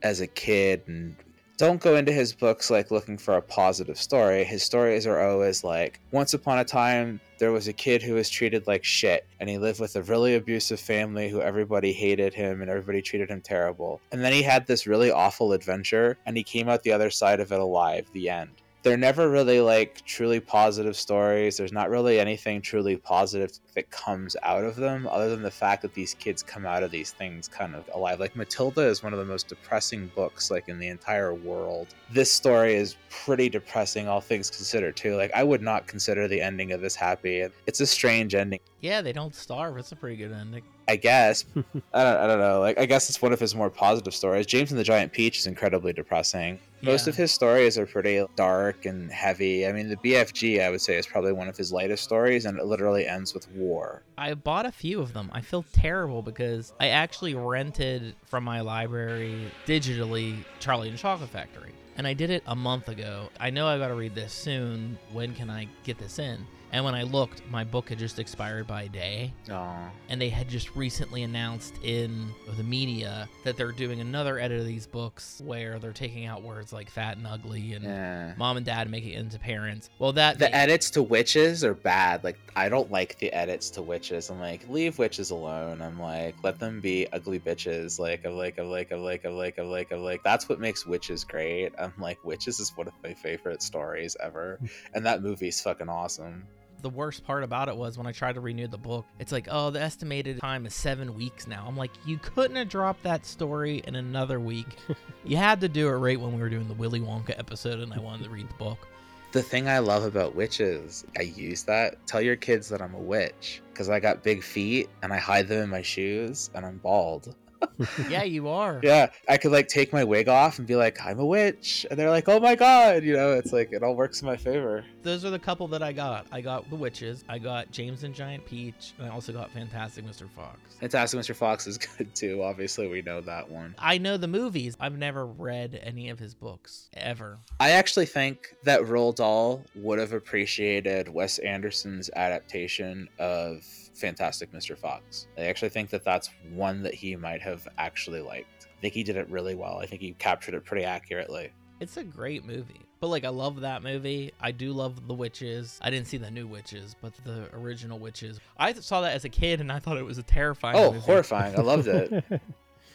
as 0.04 0.22
a 0.22 0.28
kid, 0.28 0.84
and 0.88 1.16
don't 1.58 1.82
go 1.82 1.96
into 1.96 2.12
his 2.12 2.34
books 2.34 2.70
like 2.70 2.92
looking 2.92 3.18
for 3.18 3.36
a 3.36 3.42
positive 3.42 4.00
story. 4.00 4.44
His 4.44 4.62
stories 4.62 5.08
are 5.08 5.20
always 5.20 5.64
like, 5.64 6.00
once 6.12 6.36
upon 6.36 6.60
a 6.60 6.64
time, 6.64 7.20
there 7.40 7.52
was 7.52 7.68
a 7.68 7.74
kid 7.74 8.04
who 8.04 8.14
was 8.14 8.30
treated 8.30 8.68
like 8.68 8.84
shit, 8.84 9.26
and 9.40 9.50
he 9.50 9.58
lived 9.58 9.80
with 9.80 9.96
a 9.96 10.04
really 10.04 10.36
abusive 10.36 10.80
family 10.80 11.30
who 11.30 11.42
everybody 11.42 11.92
hated 11.92 12.36
him 12.36 12.62
and 12.62 12.70
everybody 12.70 13.02
treated 13.02 13.30
him 13.30 13.42
terrible. 13.42 14.00
And 14.12 14.24
then 14.24 14.34
he 14.34 14.44
had 14.44 14.68
this 14.68 14.86
really 14.86 15.10
awful 15.10 15.52
adventure, 15.52 16.18
and 16.28 16.38
he 16.38 16.44
came 16.44 16.70
out 16.70 16.84
the 16.84 16.92
other 16.92 17.10
side 17.10 17.40
of 17.40 17.52
it 17.52 17.60
alive. 17.60 18.08
The 18.14 18.30
end 18.30 18.52
they're 18.88 18.96
never 18.96 19.30
really 19.30 19.60
like 19.60 20.02
truly 20.06 20.40
positive 20.40 20.96
stories. 20.96 21.58
There's 21.58 21.74
not 21.74 21.90
really 21.90 22.22
anything 22.22 22.62
truly 22.62 22.96
positive 22.96 23.52
that 23.76 23.92
comes 23.92 24.38
out 24.44 24.64
of 24.64 24.78
them, 24.78 25.08
other 25.08 25.30
than 25.30 25.42
the 25.42 25.52
fact 25.52 25.82
that 25.82 25.94
these 25.94 26.14
kids 26.14 26.42
come 26.42 26.66
out 26.66 26.84
of 26.84 26.92
these 26.92 27.12
things 27.12 27.50
kind 27.50 27.76
of 27.76 27.90
alive. 27.94 28.22
Like 28.22 28.38
Matilda 28.38 28.82
is 28.82 29.04
one 29.04 29.12
of 29.12 29.20
the 29.20 29.26
most 29.26 29.50
depressing 29.50 30.10
books 30.16 30.50
like 30.50 30.70
in 30.70 30.80
the 30.80 30.88
entire 30.88 31.34
world. 31.34 31.88
This 32.10 32.32
story 32.32 32.76
is 32.76 32.96
pretty 33.10 33.50
depressing, 33.50 34.08
all 34.08 34.22
things 34.22 34.50
considered 34.50 34.96
too. 34.96 35.18
Like 35.18 35.32
I 35.34 35.44
would 35.44 35.62
not 35.62 35.86
consider 35.86 36.30
the 36.30 36.40
ending 36.40 36.72
of 36.72 36.80
this 36.80 36.96
happy. 36.96 37.46
It's 37.66 37.82
a 37.82 37.88
strange 37.88 38.36
ending. 38.36 38.62
Yeah, 38.80 39.02
they 39.02 39.12
don't 39.12 39.36
starve. 39.36 39.78
It's 39.78 39.92
a 39.92 39.98
pretty 39.98 40.16
good 40.16 40.32
ending. 40.32 40.64
I 40.90 40.96
guess. 40.96 41.44
I 41.94 42.04
don't, 42.04 42.18
I 42.18 42.28
don't 42.28 42.40
know. 42.40 42.60
Like 42.60 42.78
I 42.80 42.86
guess 42.86 43.10
it's 43.10 43.22
one 43.22 43.34
of 43.34 43.40
his 43.40 43.54
more 43.56 43.70
positive 43.70 44.14
stories. 44.16 44.46
James 44.46 44.72
and 44.72 44.80
the 44.80 44.84
Giant 44.84 45.12
Peach 45.12 45.38
is 45.40 45.48
incredibly 45.48 45.92
depressing. 45.94 46.60
Most 46.82 47.08
Yeah. 47.08 47.10
of 47.12 47.16
his 47.18 47.32
stories 47.32 47.78
are 47.78 47.86
pretty 47.86 48.24
dark 48.36 48.86
and 48.86 49.12
heavy. 49.12 49.66
I 49.68 49.72
mean, 49.72 49.90
the 49.90 49.98
BFG 49.98 50.62
I 50.62 50.70
would 50.70 50.80
say 50.82 50.96
is 50.98 51.06
probably 51.08 51.32
one 51.34 51.48
of 51.50 51.58
his 51.58 51.72
lightest 51.74 52.04
stories, 52.04 52.46
and 52.46 52.58
it 52.60 52.66
literally 52.66 53.08
ends 53.08 53.34
with 53.34 53.50
war. 53.52 54.04
I 54.18 54.34
bought 54.36 54.66
a 54.66 54.72
few 54.72 55.02
of 55.02 55.14
them. 55.14 55.30
I 55.34 55.42
feel 55.42 55.66
terrible 55.74 56.22
because 56.22 56.72
I 56.80 56.90
actually 56.90 57.34
rented 57.36 58.16
from 58.26 58.44
my 58.44 58.62
library 58.62 59.52
digitally 59.66 60.44
Charlie 60.60 60.90
and 60.90 60.98
the 60.98 61.02
Chocolate 61.02 61.30
Factory. 61.30 61.72
And 61.98 62.06
I 62.06 62.14
did 62.14 62.30
it 62.30 62.44
a 62.46 62.56
month 62.56 62.90
ago. 62.90 63.30
I 63.40 63.50
know 63.50 63.68
I 63.68 63.80
got 63.80 63.88
to 63.88 63.96
read 63.96 64.14
this 64.14 64.32
soon. 64.32 65.00
When 65.12 65.34
can 65.34 65.50
I 65.50 65.68
get 65.84 65.98
this 65.98 66.20
in? 66.20 66.46
And 66.74 66.84
when 66.84 66.96
I 66.96 67.04
looked, 67.04 67.42
my 67.50 67.64
book 67.64 67.90
had 67.90 67.98
just 67.98 68.20
expired 68.20 68.68
by 68.68 68.84
a 68.84 68.90
day. 68.90 69.34
Aw. 69.50 69.90
And 70.10 70.20
they 70.20 70.28
had 70.30 70.50
just 70.50 70.76
recently 70.76 71.24
announced 71.24 71.74
in 71.82 72.28
the 72.58 72.64
media 72.64 73.30
that 73.46 73.56
they're 73.56 73.72
doing 73.72 74.02
another 74.02 74.38
edit 74.38 74.60
of 74.60 74.66
these 74.68 74.86
books 74.86 75.42
where 75.46 75.80
they're 75.80 75.94
taking 75.94 76.26
out 76.26 76.44
words 76.44 76.74
like 76.74 76.90
fat 76.90 77.16
and 77.18 77.26
ugly 77.26 77.74
and 77.74 77.86
Yeah. 77.86 78.34
mom 78.38 78.58
and 78.58 78.66
dad 78.66 78.90
making 78.92 79.14
it 79.14 79.20
into 79.20 79.40
parents. 79.40 79.90
Well, 79.98 80.12
that 80.14 80.40
The 80.40 80.54
edits 80.54 80.90
to 80.92 81.04
witches 81.04 81.64
are 81.64 81.74
bad. 81.74 82.24
Like 82.26 82.38
I 82.56 82.68
don't 82.70 82.92
like 82.92 83.18
the 83.20 83.32
edits 83.32 83.70
to 83.72 83.82
witches. 83.82 84.30
I'm 84.30 84.40
like, 84.40 84.68
leave 84.68 84.98
witches 85.00 85.32
alone. 85.32 85.82
I'm 85.82 86.00
like, 86.00 86.36
let 86.44 86.60
them 86.60 86.82
be 86.82 87.08
ugly 87.14 87.40
bitches. 87.40 87.98
Like 88.00 88.26
I'm 88.26 88.36
like 88.36 88.58
I'm 88.58 88.70
like 88.70 88.92
I'm 88.92 89.04
like 89.04 89.24
I'm 89.26 89.38
like 89.38 89.58
I'm 89.58 89.70
like 89.72 89.92
I'm 89.94 90.04
like 90.04 90.22
that's 90.24 90.50
what 90.50 90.60
makes 90.60 90.86
witches 90.86 91.24
great. 91.24 91.72
I'm 91.80 91.94
like, 91.98 92.24
witches 92.26 92.60
is 92.60 92.76
one 92.76 92.88
of 92.88 92.94
my 93.04 93.14
favorite 93.14 93.62
stories 93.64 94.18
ever, 94.22 94.60
and 94.94 95.06
that 95.06 95.22
movie's 95.24 95.62
fucking 95.62 95.88
awesome. 95.90 96.46
The 96.82 96.90
worst 96.90 97.26
part 97.26 97.44
about 97.44 97.70
it 97.70 97.76
was 97.76 97.98
when 97.98 98.08
I 98.08 98.12
tried 98.12 98.36
to 98.36 98.42
renew 98.42 98.68
the 98.68 98.78
book, 98.78 99.06
it's 99.20 99.32
like, 99.32 99.48
oh, 99.50 99.70
the 99.70 99.82
estimated 99.82 100.40
time 100.40 100.66
is 100.66 100.74
seven 100.74 101.16
weeks 101.16 101.48
now. 101.48 101.66
I'm 101.68 101.78
like, 101.78 101.92
you 102.06 102.18
couldn't 102.18 102.56
have 102.56 102.70
dropped 102.70 103.04
that 103.04 103.26
story 103.26 103.82
in 103.86 103.96
another 103.96 104.40
week. 104.40 104.78
you 105.26 105.38
had 105.38 105.62
to 105.62 105.70
do 105.70 105.88
it 105.88 105.94
right 105.94 106.20
when 106.20 106.34
we 106.34 106.42
were 106.42 106.50
doing 106.50 106.68
the 106.68 106.74
Willy 106.74 107.00
Wonka 107.00 107.38
episode, 107.38 107.80
and 107.80 107.94
I 107.94 108.00
wanted 108.00 108.26
to 108.26 108.30
read 108.30 108.50
the 108.50 108.54
book. 108.56 108.88
The 109.34 109.44
thing 109.44 109.68
I 109.68 109.80
love 109.80 110.04
about 110.04 110.36
witches, 110.36 111.06
I 111.18 111.24
use 111.24 111.64
that. 111.64 112.06
Tell 112.08 112.22
your 112.22 112.38
kids 112.38 112.70
that 112.70 112.82
I'm 112.82 112.94
a 112.94 113.00
witch 113.00 113.62
because 113.72 113.90
I 113.90 114.00
got 114.00 114.24
big 114.24 114.42
feet 114.42 114.90
and 115.04 115.12
I 115.12 115.18
hide 115.18 115.48
them 115.48 115.64
in 115.64 115.70
my 115.70 115.82
shoes 115.82 116.50
and 116.56 116.66
I'm 116.66 116.78
bald. 116.78 117.36
yeah, 118.10 118.24
you 118.24 118.48
are. 118.48 118.80
Yeah, 118.84 119.10
I 119.28 119.38
could 119.38 119.52
like 119.52 119.68
take 119.68 119.94
my 119.94 120.04
wig 120.04 120.28
off 120.28 120.58
and 120.60 120.68
be 120.68 120.76
like, 120.76 121.04
I'm 121.04 121.20
a 121.20 121.26
witch. 121.26 121.86
And 121.90 122.00
they're 122.00 122.10
like, 122.10 122.28
oh 122.28 122.40
my 122.40 122.56
god. 122.56 123.04
You 123.04 123.14
know, 123.14 123.34
it's 123.34 123.54
like, 123.54 123.72
it 123.72 123.84
all 123.84 123.96
works 123.96 124.22
in 124.22 124.28
my 124.28 124.38
favor. 124.38 124.84
Those 125.04 125.24
are 125.26 125.30
the 125.30 125.40
couple 125.40 125.68
that 125.70 125.82
I 125.82 125.94
got. 125.94 126.28
I 126.32 126.42
got 126.42 126.70
The 126.70 126.76
Witches, 126.76 127.24
I 127.30 127.40
got 127.40 127.72
James 127.72 128.04
and 128.04 128.14
Giant 128.14 128.46
Peach, 128.46 128.94
and 128.98 129.08
I 129.08 129.10
also 129.10 129.32
got 129.32 129.50
Fantastic 129.52 130.06
Mr. 130.06 130.30
Fox. 130.30 130.60
Fantastic 130.80 131.20
Mr. 131.20 131.36
Fox 131.36 131.66
is 131.68 131.78
good 131.98 132.14
too. 132.14 132.44
Obviously, 132.44 132.88
we 132.88 133.02
know 133.02 133.22
that 133.22 133.50
one. 133.50 133.74
I 133.78 133.98
know 133.98 134.18
the 134.18 134.28
movies. 134.28 134.76
I've 134.80 134.98
never 134.98 135.26
read 135.26 135.80
any 135.84 136.10
of 136.10 136.20
his 136.20 136.36
books, 136.36 136.90
ever. 136.94 137.40
I 137.60 137.72
actually 137.72 138.06
think 138.06 138.56
that 138.64 138.82
Roald 138.82 139.16
Dahl 139.16 139.64
would 139.76 140.00
have 140.00 140.14
appreciated 140.14 141.08
Wes 141.08 141.40
Anderson's 141.40 142.10
adaptation 142.16 143.08
of 143.20 143.64
Fantastic 143.98 144.52
Mr. 144.52 144.78
Fox. 144.78 145.28
I 145.38 145.42
actually 145.44 145.70
think 145.70 145.90
that 145.90 146.04
that's 146.04 146.30
one 146.54 146.82
that 146.84 146.94
he 146.94 147.16
might 147.16 147.42
have 147.42 147.68
actually 147.78 148.22
liked. 148.22 148.68
I 148.78 148.82
think 148.82 148.94
he 148.94 149.04
did 149.04 149.16
it 149.18 149.30
really 149.30 149.56
well. 149.56 149.78
I 149.80 149.86
think 149.86 150.02
he 150.02 150.14
captured 150.14 150.54
it 150.54 150.64
pretty 150.66 150.84
accurately. 150.86 151.52
It's 151.80 151.98
a 151.98 152.04
great 152.04 152.46
movie. 152.46 152.82
But 153.00 153.08
like 153.08 153.26
I 153.26 153.30
love 153.30 153.62
that 153.62 153.84
movie. 153.84 154.32
I 154.40 154.52
do 154.52 154.72
love 154.74 155.08
The 155.08 155.14
Witches. 155.14 155.78
I 155.82 155.90
didn't 155.92 156.08
see 156.08 156.18
the 156.18 156.32
new 156.32 156.48
Witches, 156.48 156.96
but 157.02 157.14
the 157.24 157.48
original 157.54 158.00
Witches. 158.00 158.40
I 158.58 158.74
saw 158.74 159.02
that 159.02 159.14
as 159.14 159.26
a 159.26 159.30
kid 159.30 159.62
and 159.62 159.72
I 159.72 159.80
thought 159.80 159.98
it 159.98 160.06
was 160.06 160.18
a 160.18 160.24
terrifying 160.24 160.76
Oh, 160.78 160.92
movie. 160.94 161.06
horrifying. 161.06 161.58
I 161.58 161.62
loved 161.62 161.88
it. 161.88 162.24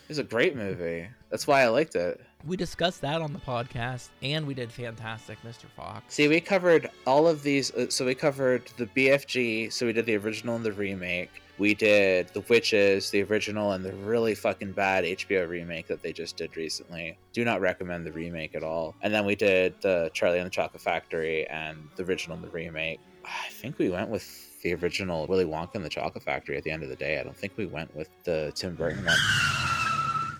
It 0.04 0.08
was 0.08 0.18
a 0.18 0.24
great 0.24 0.56
movie. 0.56 1.08
That's 1.30 1.46
why 1.46 1.62
I 1.62 1.68
liked 1.68 1.94
it. 1.94 2.20
We 2.44 2.56
discussed 2.56 3.00
that 3.02 3.22
on 3.22 3.32
the 3.32 3.38
podcast 3.38 4.08
and 4.20 4.46
we 4.46 4.54
did 4.54 4.72
Fantastic 4.72 5.38
Mr. 5.42 5.66
Fox. 5.76 6.12
See, 6.14 6.26
we 6.26 6.40
covered 6.40 6.90
all 7.06 7.28
of 7.28 7.42
these. 7.42 7.72
uh, 7.74 7.88
So 7.88 8.04
we 8.04 8.14
covered 8.16 8.64
the 8.76 8.86
BFG. 8.86 9.72
So 9.72 9.86
we 9.86 9.92
did 9.92 10.06
the 10.06 10.16
original 10.16 10.56
and 10.56 10.64
the 10.64 10.72
remake. 10.72 11.30
We 11.58 11.74
did 11.74 12.28
the 12.28 12.40
Witches, 12.48 13.10
the 13.10 13.22
original, 13.22 13.72
and 13.72 13.84
the 13.84 13.92
really 13.92 14.34
fucking 14.34 14.72
bad 14.72 15.04
HBO 15.04 15.48
remake 15.48 15.86
that 15.86 16.02
they 16.02 16.12
just 16.12 16.36
did 16.36 16.56
recently. 16.56 17.16
Do 17.32 17.44
not 17.44 17.60
recommend 17.60 18.04
the 18.04 18.10
remake 18.12 18.56
at 18.56 18.64
all. 18.64 18.96
And 19.02 19.14
then 19.14 19.24
we 19.24 19.36
did 19.36 19.74
the 19.80 20.10
Charlie 20.12 20.38
and 20.38 20.46
the 20.46 20.50
Chocolate 20.50 20.82
Factory 20.82 21.46
and 21.48 21.78
the 21.96 22.02
original 22.04 22.36
and 22.36 22.44
the 22.44 22.50
remake. 22.50 22.98
I 23.24 23.48
think 23.50 23.78
we 23.78 23.88
went 23.90 24.08
with 24.08 24.60
the 24.62 24.74
original 24.74 25.26
Willy 25.28 25.44
Wonka 25.44 25.76
and 25.76 25.84
the 25.84 25.88
Chocolate 25.90 26.24
Factory 26.24 26.56
at 26.56 26.64
the 26.64 26.70
end 26.72 26.82
of 26.82 26.88
the 26.88 26.96
day. 26.96 27.20
I 27.20 27.22
don't 27.22 27.36
think 27.36 27.52
we 27.56 27.66
went 27.66 27.94
with 27.94 28.08
the 28.24 28.50
Tim 28.56 28.74
Burton 28.74 29.04
one. 29.04 29.16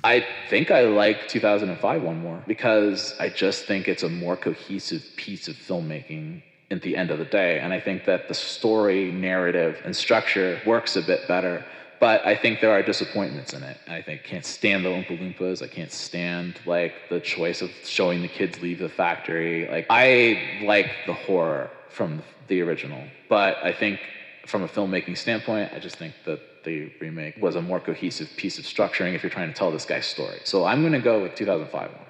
I 0.04 0.26
think 0.48 0.70
I 0.70 0.82
like 0.82 1.28
2005 1.28 2.02
one 2.02 2.18
more 2.20 2.42
because 2.46 3.14
I 3.20 3.28
just 3.28 3.66
think 3.66 3.86
it's 3.86 4.02
a 4.02 4.08
more 4.08 4.36
cohesive 4.36 5.04
piece 5.16 5.46
of 5.46 5.54
filmmaking 5.54 6.42
at 6.72 6.82
the 6.82 6.96
end 6.96 7.10
of 7.10 7.18
the 7.18 7.24
day. 7.24 7.60
And 7.60 7.72
I 7.72 7.78
think 7.78 8.04
that 8.06 8.28
the 8.28 8.34
story, 8.34 9.12
narrative, 9.12 9.80
and 9.84 9.94
structure 9.94 10.60
works 10.66 10.96
a 10.96 11.02
bit 11.02 11.28
better. 11.28 11.64
But 12.00 12.26
I 12.26 12.34
think 12.34 12.60
there 12.60 12.72
are 12.72 12.82
disappointments 12.82 13.52
in 13.52 13.62
it. 13.62 13.76
I 13.86 14.02
think 14.02 14.22
I 14.24 14.28
can't 14.28 14.44
stand 14.44 14.84
the 14.84 14.88
Oompa 14.88 15.16
Loompas. 15.20 15.62
I 15.62 15.68
can't 15.68 15.92
stand 15.92 16.58
like 16.66 16.94
the 17.08 17.20
choice 17.20 17.62
of 17.62 17.70
showing 17.84 18.22
the 18.22 18.28
kids 18.28 18.60
leave 18.60 18.80
the 18.80 18.88
factory. 18.88 19.68
Like 19.68 19.86
I 19.88 20.64
like 20.64 20.90
the 21.06 21.12
horror 21.12 21.70
from 21.90 22.22
the 22.48 22.60
original, 22.62 23.04
but 23.28 23.56
I 23.62 23.72
think 23.72 24.00
from 24.46 24.64
a 24.64 24.68
filmmaking 24.68 25.16
standpoint, 25.16 25.70
I 25.72 25.78
just 25.78 25.96
think 25.96 26.14
that 26.24 26.40
the 26.64 26.90
remake 27.00 27.36
was 27.40 27.56
a 27.56 27.62
more 27.62 27.80
cohesive 27.80 28.28
piece 28.36 28.58
of 28.58 28.64
structuring 28.64 29.14
if 29.14 29.22
you're 29.22 29.30
trying 29.30 29.48
to 29.48 29.54
tell 29.54 29.70
this 29.70 29.84
guy's 29.84 30.06
story. 30.06 30.38
So 30.44 30.64
I'm 30.64 30.80
going 30.82 30.92
to 30.92 31.00
go 31.00 31.22
with 31.22 31.34
2005 31.34 31.90
one, 31.90 32.00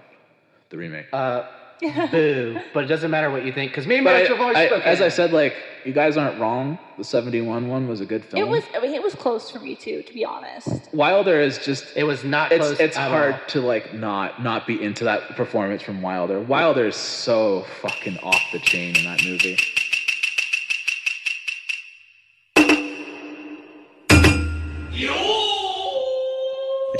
the 0.70 0.76
remake. 0.76 1.06
Uh, 1.12 1.44
boo. 2.12 2.60
But 2.72 2.84
it 2.84 2.86
doesn't 2.86 3.10
matter 3.10 3.28
what 3.30 3.44
you 3.44 3.52
think 3.52 3.72
because 3.72 3.88
me 3.88 3.96
and 3.96 4.04
But 4.04 4.14
Mitch 4.20 4.28
have 4.28 4.40
always 4.40 4.56
I- 4.56 4.66
spoken. 4.66 4.86
as 4.86 5.00
I 5.00 5.08
said, 5.08 5.32
like 5.32 5.54
you 5.84 5.92
guys 5.92 6.16
aren't 6.16 6.38
wrong. 6.40 6.78
The 6.96 7.02
'71 7.02 7.66
one 7.66 7.88
was 7.88 8.00
a 8.00 8.06
good 8.06 8.24
film. 8.24 8.40
It 8.40 8.48
was. 8.48 8.62
I 8.72 8.78
mean, 8.80 8.94
it 8.94 9.02
was 9.02 9.16
close 9.16 9.50
for 9.50 9.58
me 9.58 9.74
too, 9.74 10.02
to 10.02 10.14
be 10.14 10.24
honest. 10.24 10.68
Wilder 10.94 11.40
is 11.40 11.58
just 11.58 11.86
it 11.96 12.04
was 12.04 12.22
not 12.22 12.52
it's 12.52 12.64
close. 12.66 12.78
it's 12.78 12.96
at 12.96 13.10
hard 13.10 13.34
all. 13.34 13.40
to 13.48 13.60
like 13.62 13.92
not 13.94 14.40
not 14.40 14.64
be 14.64 14.80
into 14.80 15.02
that 15.04 15.34
performance 15.34 15.82
from 15.82 16.02
Wilder. 16.02 16.38
Wilder 16.40 16.86
is 16.86 16.94
so 16.94 17.62
fucking 17.80 18.16
off 18.18 18.40
the 18.52 18.60
chain 18.60 18.94
in 18.96 19.02
that 19.04 19.24
movie. 19.24 19.58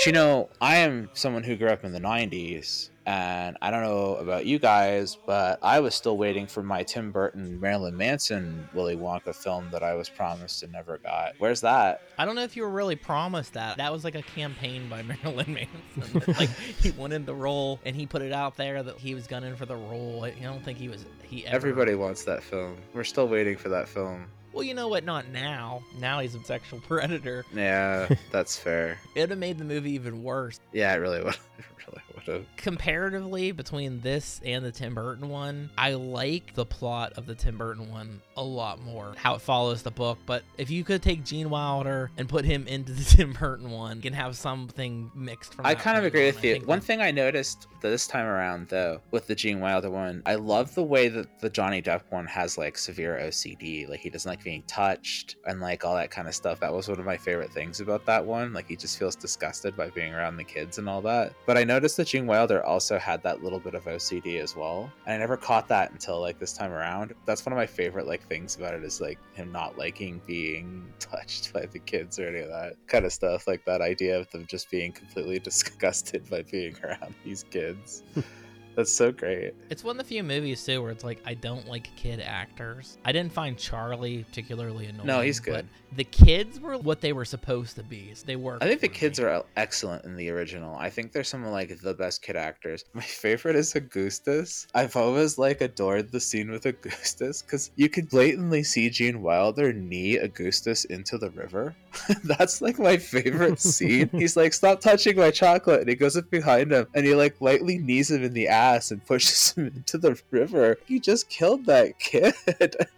But 0.02 0.06
you 0.06 0.12
know, 0.14 0.48
I 0.60 0.78
am 0.78 1.10
someone 1.12 1.44
who 1.44 1.54
grew 1.54 1.68
up 1.68 1.84
in 1.84 1.92
the 1.92 2.00
90s, 2.00 2.90
and 3.06 3.56
I 3.62 3.70
don't 3.70 3.82
know 3.82 4.16
about 4.16 4.46
you 4.46 4.58
guys, 4.58 5.16
but 5.26 5.60
I 5.62 5.78
was 5.78 5.94
still 5.94 6.16
waiting 6.16 6.48
for 6.48 6.60
my 6.60 6.82
Tim 6.82 7.12
Burton, 7.12 7.60
Marilyn 7.60 7.96
Manson, 7.96 8.68
Willy 8.74 8.96
Wonka 8.96 9.32
film 9.32 9.68
that 9.70 9.84
I 9.84 9.94
was 9.94 10.08
promised 10.08 10.64
and 10.64 10.72
never 10.72 10.98
got. 10.98 11.34
Where's 11.38 11.60
that? 11.60 12.02
I 12.18 12.24
don't 12.24 12.34
know 12.34 12.42
if 12.42 12.56
you 12.56 12.64
were 12.64 12.70
really 12.70 12.96
promised 12.96 13.52
that. 13.52 13.76
That 13.76 13.92
was 13.92 14.02
like 14.02 14.16
a 14.16 14.22
campaign 14.22 14.88
by 14.88 15.02
Marilyn 15.24 15.54
Manson. 15.54 16.34
like 16.36 16.50
he 16.50 16.90
wanted 16.90 17.24
the 17.24 17.36
role 17.36 17.78
and 17.84 17.94
he 17.94 18.04
put 18.04 18.22
it 18.22 18.32
out 18.32 18.56
there 18.56 18.82
that 18.82 18.98
he 18.98 19.14
was 19.14 19.28
gunning 19.28 19.54
for 19.54 19.66
the 19.66 19.76
role. 19.76 20.24
I 20.24 20.30
don't 20.30 20.64
think 20.64 20.78
he 20.78 20.88
was. 20.88 21.04
He 21.22 21.46
ever, 21.46 21.54
Everybody 21.54 21.94
wants 21.94 22.24
that 22.24 22.42
film. 22.42 22.76
We're 22.92 23.04
still 23.04 23.28
waiting 23.28 23.56
for 23.56 23.68
that 23.68 23.88
film. 23.88 24.26
Well, 24.52 24.64
you 24.64 24.74
know 24.74 24.88
what? 24.88 25.04
Not 25.04 25.28
now. 25.28 25.82
Now 25.98 26.20
he's 26.20 26.34
a 26.34 26.44
sexual 26.44 26.80
predator. 26.80 27.44
Yeah, 27.54 28.08
that's 28.30 28.56
fair. 28.56 28.98
It 29.14 29.20
would 29.20 29.30
have 29.30 29.38
made 29.38 29.58
the 29.58 29.64
movie 29.64 29.92
even 29.92 30.22
worse. 30.22 30.60
Yeah, 30.72 30.92
it 30.94 30.98
really 30.98 31.22
would. 31.22 31.34
It 31.58 31.64
Comparatively, 32.56 33.52
between 33.52 34.00
this 34.00 34.40
and 34.44 34.64
the 34.64 34.72
Tim 34.72 34.94
Burton 34.94 35.28
one, 35.28 35.70
I 35.76 35.94
like 35.94 36.54
the 36.54 36.64
plot 36.64 37.14
of 37.16 37.26
the 37.26 37.34
Tim 37.34 37.58
Burton 37.58 37.90
one 37.90 38.20
a 38.36 38.42
lot 38.42 38.80
more. 38.82 39.14
How 39.16 39.34
it 39.34 39.40
follows 39.40 39.82
the 39.82 39.90
book. 39.90 40.18
But 40.26 40.42
if 40.58 40.70
you 40.70 40.84
could 40.84 41.02
take 41.02 41.24
Gene 41.24 41.50
Wilder 41.50 42.10
and 42.16 42.28
put 42.28 42.44
him 42.44 42.66
into 42.72 42.92
the 42.92 43.04
Tim 43.04 43.32
Burton 43.32 43.70
one, 43.70 43.96
you 43.96 44.02
can 44.02 44.12
have 44.12 44.36
something 44.36 45.10
mixed 45.14 45.54
from. 45.54 45.66
I 45.66 45.74
kind 45.74 45.98
of 45.98 46.04
agree 46.04 46.28
on. 46.28 46.34
with 46.34 46.44
you. 46.44 46.60
One 46.64 46.80
thing 46.80 47.00
I 47.00 47.10
noticed 47.10 47.68
this 47.80 48.06
time 48.06 48.26
around, 48.26 48.68
though, 48.68 49.00
with 49.10 49.26
the 49.26 49.34
Gene 49.34 49.60
Wilder 49.60 49.90
one, 49.90 50.22
I 50.26 50.36
love 50.36 50.74
the 50.74 50.82
way 50.82 51.08
that 51.08 51.40
the 51.40 51.50
Johnny 51.50 51.82
Depp 51.82 52.02
one 52.10 52.26
has 52.26 52.56
like 52.56 52.78
severe 52.78 53.18
OCD. 53.22 53.88
Like 53.88 54.00
he 54.00 54.10
doesn't 54.10 54.28
like 54.28 54.42
being 54.44 54.62
touched 54.62 55.36
and 55.46 55.60
like 55.60 55.84
all 55.84 55.94
that 55.94 56.10
kind 56.10 56.28
of 56.28 56.34
stuff. 56.34 56.60
That 56.60 56.72
was 56.72 56.88
one 56.88 56.98
of 56.98 57.04
my 57.04 57.16
favorite 57.16 57.52
things 57.52 57.80
about 57.80 58.06
that 58.06 58.24
one. 58.24 58.52
Like 58.52 58.68
he 58.68 58.76
just 58.76 58.98
feels 58.98 59.16
disgusted 59.16 59.76
by 59.76 59.90
being 59.90 60.14
around 60.14 60.36
the 60.36 60.44
kids 60.44 60.78
and 60.78 60.88
all 60.88 61.02
that. 61.02 61.32
But 61.46 61.58
I 61.58 61.64
noticed 61.64 61.96
that 61.96 62.11
Gene 62.12 62.26
Wilder 62.26 62.62
also 62.62 62.98
had 62.98 63.22
that 63.22 63.42
little 63.42 63.58
bit 63.58 63.74
of 63.74 63.84
OCD 63.84 64.38
as 64.38 64.54
well. 64.54 64.92
And 65.06 65.14
I 65.14 65.16
never 65.16 65.38
caught 65.38 65.66
that 65.68 65.92
until 65.92 66.20
like 66.20 66.38
this 66.38 66.52
time 66.52 66.70
around. 66.70 67.14
That's 67.24 67.46
one 67.46 67.54
of 67.54 67.56
my 67.56 67.64
favorite 67.64 68.06
like 68.06 68.28
things 68.28 68.54
about 68.54 68.74
it 68.74 68.84
is 68.84 69.00
like 69.00 69.18
him 69.32 69.50
not 69.50 69.78
liking 69.78 70.20
being 70.26 70.92
touched 70.98 71.54
by 71.54 71.64
the 71.64 71.78
kids 71.78 72.18
or 72.18 72.28
any 72.28 72.40
of 72.40 72.48
that 72.48 72.74
kind 72.86 73.06
of 73.06 73.14
stuff. 73.14 73.46
Like 73.46 73.64
that 73.64 73.80
idea 73.80 74.20
of 74.20 74.30
them 74.30 74.44
just 74.46 74.70
being 74.70 74.92
completely 74.92 75.38
disgusted 75.50 76.28
by 76.28 76.42
being 76.42 76.76
around 76.84 77.14
these 77.24 77.44
kids. 77.44 78.02
That's 78.76 78.92
so 78.92 79.12
great. 79.12 79.54
It's 79.70 79.84
one 79.84 79.98
of 79.98 79.98
the 79.98 80.08
few 80.08 80.22
movies 80.22 80.64
too 80.64 80.82
where 80.82 80.90
it's 80.90 81.04
like 81.04 81.20
I 81.26 81.34
don't 81.34 81.68
like 81.68 81.94
kid 81.96 82.20
actors. 82.20 82.98
I 83.04 83.12
didn't 83.12 83.32
find 83.32 83.58
Charlie 83.58 84.24
particularly 84.24 84.86
annoying. 84.86 85.06
No, 85.06 85.20
he's 85.20 85.40
but 85.40 85.46
good. 85.46 85.68
The 85.96 86.04
kids 86.04 86.58
were 86.58 86.78
what 86.78 87.00
they 87.02 87.12
were 87.12 87.26
supposed 87.26 87.76
to 87.76 87.82
be. 87.82 88.14
So 88.14 88.24
they 88.26 88.36
were. 88.36 88.58
I 88.62 88.66
think 88.66 88.80
the 88.80 88.88
kids 88.88 89.20
are 89.20 89.44
excellent 89.56 90.04
in 90.04 90.16
the 90.16 90.30
original. 90.30 90.74
I 90.76 90.88
think 90.88 91.12
they're 91.12 91.24
some 91.24 91.44
of 91.44 91.52
like 91.52 91.80
the 91.80 91.94
best 91.94 92.22
kid 92.22 92.36
actors. 92.36 92.84
My 92.94 93.02
favorite 93.02 93.56
is 93.56 93.74
Augustus. 93.74 94.66
I've 94.74 94.96
always 94.96 95.38
like 95.38 95.60
adored 95.60 96.10
the 96.10 96.20
scene 96.20 96.50
with 96.50 96.66
Augustus 96.66 97.42
because 97.42 97.70
you 97.76 97.88
could 97.88 98.08
blatantly 98.08 98.62
see 98.62 98.88
Gene 98.88 99.22
Wilder 99.22 99.72
knee 99.72 100.16
Augustus 100.16 100.84
into 100.86 101.18
the 101.18 101.30
river. 101.30 101.74
That's 102.24 102.60
like 102.60 102.78
my 102.78 102.96
favorite 102.96 103.60
scene. 103.60 104.08
He's 104.12 104.36
like, 104.36 104.52
"Stop 104.52 104.80
touching 104.80 105.16
my 105.16 105.30
chocolate," 105.30 105.80
and 105.80 105.88
he 105.88 105.94
goes 105.94 106.16
up 106.16 106.30
behind 106.30 106.72
him 106.72 106.86
and 106.94 107.06
he 107.06 107.14
like 107.14 107.40
lightly 107.40 107.78
knees 107.78 108.10
him 108.10 108.22
in 108.22 108.32
the 108.32 108.48
ass 108.48 108.90
and 108.90 109.04
pushes 109.04 109.52
him 109.56 109.66
into 109.66 109.98
the 109.98 110.20
river. 110.30 110.78
He 110.86 111.00
just 111.00 111.28
killed 111.28 111.66
that 111.66 111.98
kid. 111.98 112.34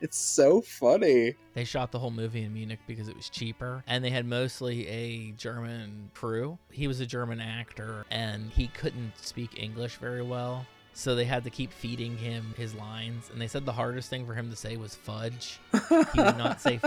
It's 0.00 0.18
so 0.18 0.60
funny. 0.60 1.34
They 1.54 1.64
shot 1.64 1.92
the 1.92 1.98
whole 1.98 2.10
movie 2.10 2.42
in 2.42 2.52
Munich 2.52 2.80
because 2.86 3.08
it 3.08 3.16
was 3.16 3.28
cheaper, 3.28 3.82
and 3.86 4.04
they 4.04 4.10
had 4.10 4.26
mostly 4.26 4.86
a 4.88 5.30
German 5.32 6.10
crew. 6.14 6.58
He 6.70 6.88
was 6.88 7.00
a 7.00 7.06
German 7.06 7.40
actor, 7.40 8.04
and 8.10 8.50
he 8.50 8.68
couldn't 8.68 9.12
speak 9.18 9.62
English 9.62 9.96
very 9.96 10.22
well. 10.22 10.66
So 10.96 11.16
they 11.16 11.24
had 11.24 11.42
to 11.44 11.50
keep 11.50 11.72
feeding 11.72 12.16
him 12.16 12.54
his 12.56 12.74
lines, 12.74 13.28
and 13.32 13.40
they 13.40 13.48
said 13.48 13.66
the 13.66 13.72
hardest 13.72 14.10
thing 14.10 14.26
for 14.26 14.34
him 14.34 14.48
to 14.50 14.56
say 14.56 14.76
was 14.76 14.94
fudge. 14.94 15.58
He 15.72 16.20
would 16.20 16.38
not 16.38 16.60
say 16.60 16.80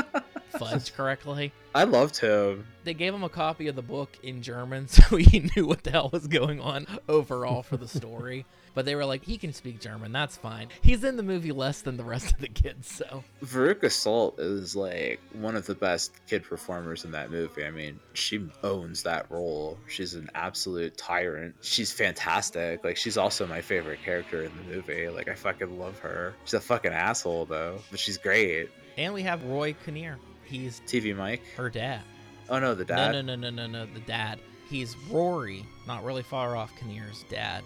fudge 0.50 0.94
correctly. 0.94 1.52
I 1.76 1.84
loved 1.84 2.18
him. 2.18 2.66
They 2.84 2.94
gave 2.94 3.14
him 3.14 3.24
a 3.24 3.30
copy 3.30 3.68
of 3.68 3.76
the 3.76 3.82
book 3.82 4.18
in 4.24 4.42
German 4.42 4.88
so 4.88 5.18
he 5.18 5.50
knew 5.56 5.68
what 5.68 5.84
the 5.84 5.92
hell 5.92 6.10
was 6.12 6.28
going 6.28 6.60
on 6.60 6.88
overall 7.08 7.64
for 7.64 7.78
the 7.78 7.88
story. 7.88 8.46
But 8.78 8.86
they 8.86 8.94
were 8.94 9.06
like, 9.06 9.24
he 9.24 9.40
can 9.40 9.54
speak 9.54 9.80
German, 9.80 10.12
that's 10.12 10.38
fine. 10.38 10.68
He's 10.82 11.04
in 11.04 11.18
the 11.18 11.24
movie 11.24 11.52
less 11.52 11.82
than 11.82 11.98
the 11.98 12.04
rest 12.04 12.32
of 12.32 12.40
the 12.40 12.48
kids, 12.48 12.88
so. 12.88 13.24
Veruca 13.44 13.92
Salt 13.92 14.40
is 14.40 14.76
like 14.76 15.20
one 15.34 15.56
of 15.56 15.66
the 15.66 15.74
best 15.74 16.12
kid 16.28 16.44
performers 16.44 17.04
in 17.04 17.10
that 17.14 17.32
movie. 17.32 17.66
I 17.66 17.72
mean, 17.72 18.00
she 18.14 18.48
owns 18.64 19.02
that 19.02 19.26
role. 19.32 19.80
She's 19.88 20.14
an 20.14 20.30
absolute 20.36 20.96
tyrant. 20.96 21.56
She's 21.62 21.92
fantastic. 21.92 22.84
Like, 22.84 22.98
she's 22.98 23.18
also 23.18 23.48
my 23.48 23.62
favorite 23.62 24.00
character 24.06 24.44
in 24.44 24.52
the 24.56 24.76
movie. 24.76 25.10
Like, 25.10 25.28
I 25.28 25.34
fucking 25.34 25.80
love 25.80 25.98
her. 25.98 26.36
She's 26.46 26.54
a 26.54 26.60
fucking 26.60 26.94
asshole, 26.94 27.46
though, 27.46 27.82
but 27.90 28.00
she's 28.00 28.20
great. 28.20 28.70
And 28.96 29.12
we 29.12 29.24
have 29.24 29.44
Roy 29.44 29.76
Kinnear. 29.86 30.20
He's 30.48 30.82
TV 30.88 31.16
Mike. 31.16 31.42
her 31.56 31.70
dad. 31.70 32.02
Oh, 32.50 32.60
no, 32.60 32.74
the 32.74 32.86
dad. 32.86 33.12
No, 33.12 33.22
no, 33.22 33.36
no, 33.36 33.50
no, 33.50 33.68
no, 33.68 33.86
no, 33.86 33.94
the 33.94 34.00
dad. 34.02 34.40
He's 34.70 34.96
Rory, 35.10 35.66
not 35.86 36.04
really 36.04 36.24
far 36.24 36.56
off 36.56 36.74
Kinnear's 36.78 37.24
dad. 37.30 37.64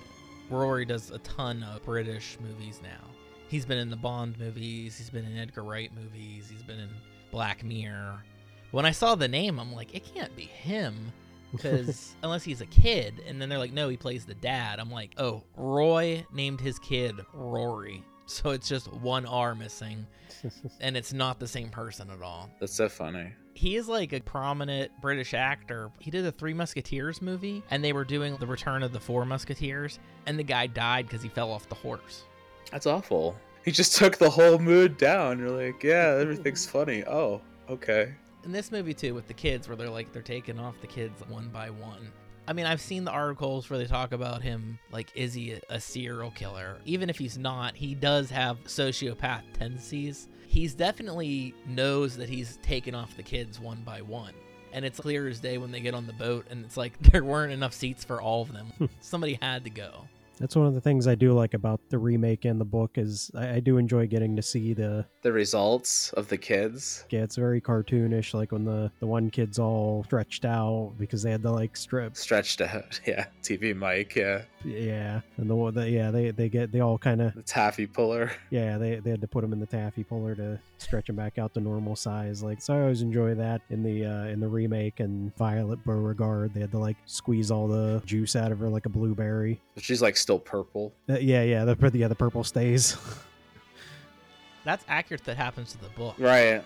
Rory 0.50 0.86
does 0.86 1.12
a 1.12 1.20
ton 1.20 1.64
of 1.64 1.84
British 1.86 2.38
movies 2.42 2.80
now. 2.84 3.10
He's 3.48 3.66
been 3.66 3.78
in 3.78 3.90
the 3.90 3.96
Bond 3.96 4.40
movies, 4.40 4.98
he's 4.98 5.10
been 5.10 5.26
in 5.26 5.38
Edgar 5.38 5.64
Wright 5.64 5.92
movies, 5.94 6.48
he's 6.50 6.64
been 6.64 6.80
in 6.80 6.90
Black 7.32 7.64
Mirror. 7.64 8.24
When 8.72 8.86
I 8.86 8.92
saw 8.92 9.16
the 9.16 9.28
name, 9.28 9.60
I'm 9.60 9.74
like, 9.74 9.94
it 9.94 10.06
can't 10.14 10.36
be 10.36 10.44
him. 10.44 11.12
Because 11.52 12.16
unless 12.24 12.44
he's 12.44 12.62
a 12.62 12.66
kid, 12.68 13.22
and 13.28 13.42
then 13.42 13.50
they're 13.50 13.60
like, 13.60 13.74
no, 13.74 13.90
he 13.90 13.98
plays 13.98 14.26
the 14.26 14.36
dad. 14.36 14.80
I'm 14.80 14.92
like, 14.92 15.12
oh, 15.18 15.44
Roy 15.58 16.26
named 16.34 16.62
his 16.62 16.80
kid 16.80 17.16
Rory. 17.34 18.04
So 18.32 18.52
it's 18.52 18.68
just 18.70 18.92
one 18.94 19.26
R 19.26 19.54
missing, 19.56 20.06
and 20.80 20.96
it's 20.96 21.12
not 21.14 21.40
the 21.40 21.48
same 21.48 21.70
person 21.70 22.10
at 22.10 22.22
all 22.22 22.50
That's 22.60 22.74
so 22.74 22.88
funny. 22.88 23.34
he 23.54 23.76
is 23.76 23.88
like 23.90 24.14
a 24.14 24.22
prominent 24.22 24.92
British 25.02 25.34
actor. 25.34 25.92
He 26.00 26.12
did 26.12 26.26
a 26.26 26.32
Three 26.32 26.54
Musketeers 26.54 27.22
movie, 27.22 27.62
and 27.72 27.84
they 27.84 27.92
were 27.94 28.06
doing 28.06 28.38
the 28.38 28.48
Return 28.48 28.84
of 28.84 28.94
the 28.94 29.00
Four 29.00 29.26
Musketeers, 29.26 30.00
and 30.26 30.40
the 30.40 30.44
guy 30.44 30.68
died 30.68 31.08
because 31.08 31.22
he 31.22 31.30
fell 31.30 31.52
off 31.52 31.68
the 31.68 31.76
horse. 31.76 32.24
That's 32.72 32.86
awful. 32.88 33.36
He 33.66 33.72
just 33.72 33.96
took 33.98 34.18
the 34.18 34.30
whole 34.30 34.58
mood 34.60 34.98
down. 34.98 35.38
You're 35.38 35.50
like, 35.52 35.84
yeah, 35.84 36.18
everything's 36.20 36.66
funny. 36.78 37.04
Oh, 37.06 37.42
okay. 37.70 38.14
In 38.46 38.52
this 38.54 38.72
movie 38.72 38.94
too, 38.94 39.14
with 39.14 39.28
the 39.28 39.34
kids, 39.34 39.68
where 39.68 39.76
they're 39.76 39.90
like 39.90 40.14
they're 40.14 40.22
taking 40.22 40.58
off 40.58 40.80
the 40.82 40.88
kids 40.88 41.22
one 41.28 41.50
by 41.50 41.70
one. 41.70 42.12
I 42.48 42.54
mean, 42.54 42.66
I've 42.66 42.82
seen 42.82 43.06
the 43.06 43.12
articles 43.12 43.70
where 43.70 43.80
they 43.80 43.86
talk 43.86 44.12
about 44.12 44.42
him 44.42 44.80
like, 44.92 45.12
is 45.16 45.34
he 45.34 45.54
a, 45.54 45.62
a 45.70 45.80
serial 45.80 46.32
killer? 46.32 46.78
Even 46.86 47.10
if 47.10 47.18
he's 47.18 47.38
not, 47.38 47.76
he 47.76 47.96
does 47.96 48.30
have 48.30 48.64
sociopath 48.66 49.44
tendencies. 49.54 50.28
He's 50.48 50.74
definitely 50.74 51.54
knows 51.66 52.18
that 52.18 52.30
he's 52.30 52.58
taken 52.58 52.94
off 52.96 53.16
the 53.16 53.24
kids 53.24 53.60
one 53.60 53.84
by 53.86 54.02
one. 54.02 54.34
And 54.74 54.86
it's 54.86 55.00
clear 55.00 55.28
as 55.28 55.40
day 55.40 55.58
when 55.58 55.72
they 55.72 55.82
get 55.82 55.94
on 55.94 56.08
the 56.08 56.14
boat, 56.14 56.48
and 56.50 56.66
it's 56.66 56.78
like 56.78 56.98
there 57.12 57.24
weren't 57.24 57.54
enough 57.54 57.74
seats 57.74 58.04
for 58.04 58.22
all 58.22 58.42
of 58.42 58.52
them. 58.52 58.68
Hmm. 58.78 58.86
Somebody 59.00 59.38
had 59.42 59.64
to 59.66 59.70
go. 59.70 60.08
That's 60.42 60.56
one 60.56 60.66
of 60.68 60.74
the 60.74 60.82
things 60.82 61.08
I 61.08 61.16
do 61.16 61.34
like 61.34 61.54
about 61.54 61.80
the 61.90 61.98
remake 62.00 62.46
and 62.46 62.60
the 62.60 62.66
book 62.66 62.98
is 62.98 63.32
I, 63.36 63.56
I 63.56 63.60
do 63.60 63.78
enjoy 63.78 64.08
getting 64.08 64.36
to 64.36 64.42
see 64.42 64.74
the 64.74 65.06
The 65.22 65.32
results 65.32 66.12
of 66.14 66.28
the 66.28 66.38
kids. 66.38 67.06
yeah, 67.12 67.22
it's 67.22 67.36
very 67.36 67.62
cartoonish, 67.62 68.34
like 68.34 68.52
when 68.52 68.66
the 68.66 68.92
the 69.00 69.08
one 69.08 69.30
kid's 69.30 69.60
all 69.60 70.04
stretched 70.06 70.44
out 70.44 70.94
because 70.98 71.22
they 71.24 71.32
had 71.32 71.44
to 71.44 71.52
like 71.52 71.78
strips. 71.78 72.20
Stretched 72.20 72.60
out. 72.62 73.00
Yeah. 73.08 73.26
TV 73.44 73.76
Mike. 73.76 74.16
Yeah. 74.16 74.42
Yeah, 74.64 75.22
and 75.38 75.50
the 75.50 75.56
one 75.56 75.74
that 75.76 75.90
yeah 75.90 76.12
they 76.12 76.32
they 76.32 76.48
get 76.50 76.72
they 76.72 76.82
all 76.82 76.98
kind 76.98 77.22
of 77.22 77.34
The 77.34 77.42
taffy 77.42 77.88
puller. 77.88 78.32
yeah 78.52 78.78
they 78.78 78.96
they 78.96 79.10
had 79.10 79.22
to 79.22 79.28
put 79.28 79.44
him 79.44 79.54
in 79.54 79.60
the 79.60 79.66
taffy 79.66 80.04
puller 80.04 80.36
to 80.36 80.60
stretch 80.78 81.10
him 81.10 81.16
back 81.16 81.38
out 81.38 81.54
to 81.56 81.60
normal 81.60 81.96
size. 81.96 82.44
Like 82.44 82.62
so, 82.62 82.76
I 82.76 82.82
always 82.82 83.02
enjoy 83.02 83.34
that 83.36 83.62
in 83.70 83.82
the 83.84 84.06
uh, 84.06 84.26
in 84.26 84.40
the 84.40 84.48
remake 84.48 85.00
and 85.00 85.36
Violet 85.38 85.84
Beauregarde. 85.84 86.54
They 86.54 86.60
had 86.62 86.72
to 86.72 86.78
like 86.78 86.98
squeeze 87.06 87.50
all 87.50 87.68
the 87.68 88.02
juice 88.06 88.36
out 88.36 88.52
of 88.52 88.60
her 88.60 88.70
like 88.70 88.86
a 88.86 88.90
blueberry. 88.90 89.60
She's 89.78 90.02
like 90.02 90.16
still 90.18 90.40
purple. 90.40 90.94
Uh, 91.10 91.18
yeah, 91.20 91.42
yeah, 91.44 91.66
the 91.66 91.92
yeah 91.94 92.08
the 92.08 92.16
purple 92.16 92.44
stays. 92.44 92.98
That's 94.64 94.86
accurate. 94.88 95.24
That 95.26 95.38
happens 95.38 95.72
to 95.72 95.80
the 95.80 95.90
book. 95.90 96.16
Right. 96.20 96.64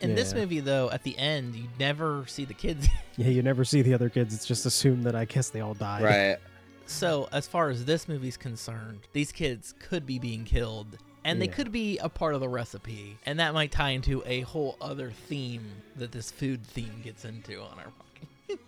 In 0.00 0.16
this 0.16 0.34
movie, 0.34 0.58
though, 0.58 0.90
at 0.90 1.04
the 1.04 1.16
end, 1.16 1.54
you 1.54 1.68
never 1.78 2.24
see 2.26 2.44
the 2.44 2.54
kids. 2.54 2.88
yeah, 3.16 3.28
you 3.28 3.40
never 3.40 3.64
see 3.64 3.82
the 3.82 3.94
other 3.94 4.08
kids. 4.08 4.34
It's 4.34 4.44
just 4.44 4.66
assumed 4.66 5.04
that 5.04 5.14
I 5.14 5.26
guess 5.26 5.50
they 5.50 5.60
all 5.60 5.74
died. 5.74 6.02
Right. 6.02 6.38
So, 6.86 7.28
as 7.32 7.46
far 7.46 7.70
as 7.70 7.84
this 7.84 8.08
movie's 8.08 8.36
concerned, 8.36 9.00
these 9.12 9.32
kids 9.32 9.74
could 9.78 10.04
be 10.06 10.18
being 10.18 10.44
killed 10.44 10.98
and 11.24 11.40
they 11.40 11.46
Yeah. 11.46 11.52
could 11.52 11.72
be 11.72 11.98
a 11.98 12.08
part 12.08 12.34
of 12.34 12.40
the 12.40 12.48
recipe. 12.48 13.16
And 13.24 13.38
that 13.40 13.54
might 13.54 13.70
tie 13.72 13.90
into 13.90 14.22
a 14.26 14.40
whole 14.40 14.76
other 14.80 15.10
theme 15.10 15.64
that 15.96 16.12
this 16.12 16.30
food 16.30 16.66
theme 16.66 17.00
gets 17.04 17.24
into 17.24 17.60
on 17.62 17.78
our 17.78 17.86
podcast. 17.86 18.58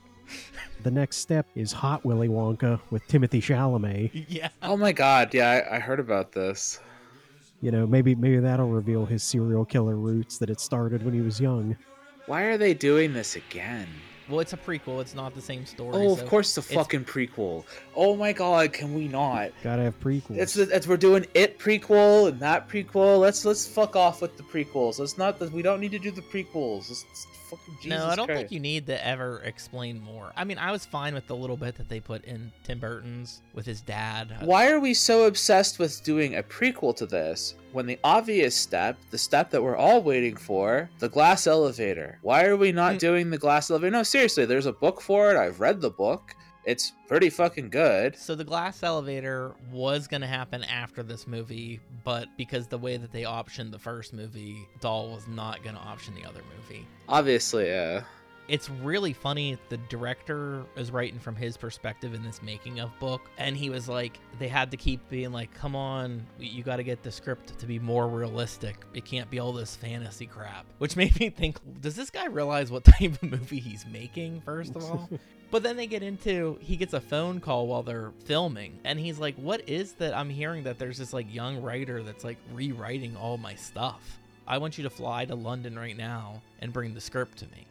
The 0.85 0.91
next 0.91 1.19
step 1.19 1.47
is 1.55 1.73
Hot 1.73 2.05
Willy 2.05 2.29
Wonka 2.29 2.81
with 2.91 3.07
Timothy 3.09 3.41
Chalamet. 3.41 4.25
yeah. 4.29 4.49
Oh 4.63 4.77
my 4.77 4.93
god, 4.93 5.35
yeah, 5.35 5.67
I, 5.71 5.77
I 5.77 5.79
heard 5.81 6.01
about 6.01 6.33
this. 6.33 6.79
You 7.61 7.71
know, 7.71 7.87
maybe 7.87 8.15
maybe 8.15 8.39
that'll 8.39 8.69
reveal 8.69 9.05
his 9.07 9.23
serial 9.23 9.65
killer 9.65 9.97
roots 9.97 10.39
that 10.39 10.49
it 10.51 10.61
started 10.61 11.03
when 11.05 11.13
he 11.15 11.21
was 11.21 11.41
young. 11.41 11.77
Why 12.27 12.43
are 12.45 12.57
they 12.59 12.73
doing 12.75 13.13
this 13.13 13.37
again? 13.37 13.89
Well, 14.29 14.41
it's 14.41 14.53
a 14.53 14.57
prequel. 14.57 15.01
It's 15.01 15.15
not 15.15 15.35
the 15.35 15.41
same 15.43 15.67
story. 15.67 15.95
Oh, 15.95 16.13
of 16.13 16.21
so 16.21 16.27
course, 16.27 16.55
the 16.55 16.61
it's- 16.61 16.75
fucking 16.75 17.05
prequel. 17.05 17.65
Oh 17.95 18.17
my 18.17 18.33
god, 18.33 18.73
can 18.73 18.95
we 18.95 19.09
not? 19.09 19.53
Gotta 19.63 19.83
have 19.83 20.01
prequels. 20.01 20.37
It's, 20.39 20.57
it's 20.57 20.87
we're 20.87 20.97
doing 20.97 21.27
it 21.35 21.59
prequel 21.59 22.29
and 22.29 22.41
that 22.41 22.69
prequel. 22.69 23.21
Let's 23.21 23.45
let's 23.45 23.67
fuck 23.67 23.97
off 23.97 24.23
with 24.23 24.37
the 24.37 24.43
prequels. 24.43 24.99
Let's 24.99 25.19
not. 25.19 25.39
We 25.53 25.63
don't 25.63 25.81
need 25.81 25.93
to 25.93 25.99
do 25.99 26.11
the 26.11 26.23
prequels. 26.23 26.89
Let's, 26.89 27.05
let's 27.09 27.27
fucking 27.51 27.75
Jesus 27.83 27.99
no, 27.99 28.07
I 28.07 28.17
don't 28.17 28.27
Christ. 28.27 28.39
think 28.41 28.53
you 28.53 28.61
need 28.61 28.87
to 28.87 29.07
ever 29.07 29.43
explain 29.45 30.01
more. 30.01 30.33
I 30.37 30.45
mean, 30.45 30.59
I 30.59 30.73
was 30.73 30.87
fine 30.87 31.15
with 31.15 31.27
the 31.27 31.37
little 31.37 31.57
bit 31.57 31.77
that 31.77 31.89
they 31.89 32.01
put 32.01 32.25
in 32.25 32.51
Tim 32.65 32.79
Burton's 32.79 33.43
with 33.53 33.67
his 33.67 33.81
dad. 33.83 34.35
Why 34.41 34.71
are 34.71 34.81
we 34.81 34.95
so 34.95 35.25
obsessed 35.27 35.79
with 35.79 36.03
doing 36.03 36.37
a 36.37 36.43
prequel 36.43 36.97
to 36.97 37.07
this 37.07 37.55
when 37.75 37.87
the 37.87 37.99
obvious 38.05 38.55
step, 38.57 38.97
the 39.11 39.19
step 39.19 39.51
that 39.51 39.63
we're 39.63 39.77
all 39.77 40.01
waiting 40.03 40.37
for, 40.37 40.89
the 41.01 41.09
glass 41.09 41.47
elevator? 41.47 42.19
Why 42.23 42.45
are 42.45 42.57
we 42.57 42.71
not 42.73 42.95
Mm. 42.95 42.99
doing 43.01 43.31
the 43.31 43.39
glass 43.39 43.71
elevator? 43.71 43.91
No, 43.91 44.03
seriously, 44.05 44.47
there's 44.47 44.67
a 44.67 44.73
book 44.73 45.01
for 45.01 45.31
it. 45.33 45.37
I've 45.37 45.61
read 45.61 45.81
the 45.81 45.91
book. 45.91 46.35
It's 46.65 46.93
pretty 47.09 47.29
fucking 47.29 47.69
good. 47.69 48.17
So 48.17 48.35
the 48.35 48.45
glass 48.45 48.83
elevator 48.83 49.53
was 49.71 50.07
going 50.09 50.23
to 50.23 50.27
happen 50.27 50.65
after 50.65 51.03
this 51.03 51.27
movie, 51.27 51.79
but 52.05 52.29
because 52.39 52.69
the 52.69 52.79
way 52.79 52.97
that 52.97 53.13
they 53.13 53.23
optioned 53.25 53.71
the 53.71 53.79
first 53.79 54.15
movie, 54.15 54.57
Dahl 54.81 55.11
was 55.11 55.27
not 55.29 55.63
going 55.63 55.75
to 55.77 55.83
option 55.83 56.15
the 56.15 56.25
other 56.27 56.41
movie. 56.57 56.87
Obviously, 57.09 57.67
yeah. 57.67 58.05
It's 58.47 58.69
really 58.69 59.15
funny. 59.15 59.57
The 59.71 59.79
director 59.89 60.65
is 60.77 60.91
writing 60.91 61.19
from 61.19 61.35
his 61.35 61.57
perspective 61.57 62.13
in 62.13 62.23
this 62.23 62.43
making 62.43 62.79
of 62.79 62.91
book, 62.99 63.23
and 63.39 63.57
he 63.57 63.71
was 63.71 63.89
like, 63.89 64.19
they 64.39 64.49
had 64.49 64.71
to 64.73 64.77
keep 64.77 65.09
being 65.09 65.33
like, 65.33 65.53
"Come 65.55 65.75
on, 65.75 66.27
you 66.39 66.63
got 66.63 66.77
to 66.77 66.83
get 66.83 67.03
the 67.03 67.11
script 67.11 67.59
to 67.59 67.67
be 67.67 67.79
more 67.79 68.07
realistic. 68.07 68.77
It 68.93 69.07
can't 69.07 69.31
be 69.31 69.39
all 69.39 69.53
this 69.53 69.77
fantasy 69.77 70.27
crap." 70.27 70.67
Which 70.79 70.95
made 71.05 71.19
me 71.19 71.31
think, 71.31 71.59
does 71.81 71.97
this 71.97 72.11
guy 72.11 72.27
realize 72.27 72.71
what 72.71 72.85
type 72.99 73.15
of 73.15 73.23
movie 73.23 73.61
he's 73.61 73.87
making? 73.87 74.43
First 74.43 74.77
of 74.77 74.85
all, 74.85 75.09
but 75.51 75.63
then 75.63 75.77
they 75.77 75.87
get 75.87 76.03
into 76.03 76.59
he 76.61 76.77
gets 76.77 76.93
a 76.93 77.01
phone 77.01 77.41
call 77.41 77.67
while 77.67 77.83
they're 77.83 78.13
filming, 78.27 78.79
and 78.85 78.99
he's 78.99 79.19
like, 79.19 79.37
"What 79.37 79.67
is 79.67 79.95
that? 79.95 80.15
I'm 80.15 80.29
hearing 80.29 80.65
that 80.65 80.79
there's 80.79 80.99
this 80.99 81.15
like 81.15 81.33
young 81.33 81.63
writer 81.63 82.03
that's 82.03 82.25
like 82.25 82.39
rewriting 82.53 83.17
all 83.17 83.39
my 83.39 83.55
stuff. 83.55 84.21
I 84.47 84.59
want 84.59 84.77
you 84.77 84.85
to 84.85 84.91
fly 84.91 85.25
to 85.25 85.35
London 85.35 85.79
right 85.79 85.97
now 85.97 86.43
and 86.59 86.75
bring 86.75 86.93
the 86.93 87.01
script 87.01 87.39
to 87.39 87.47
me." 87.47 87.67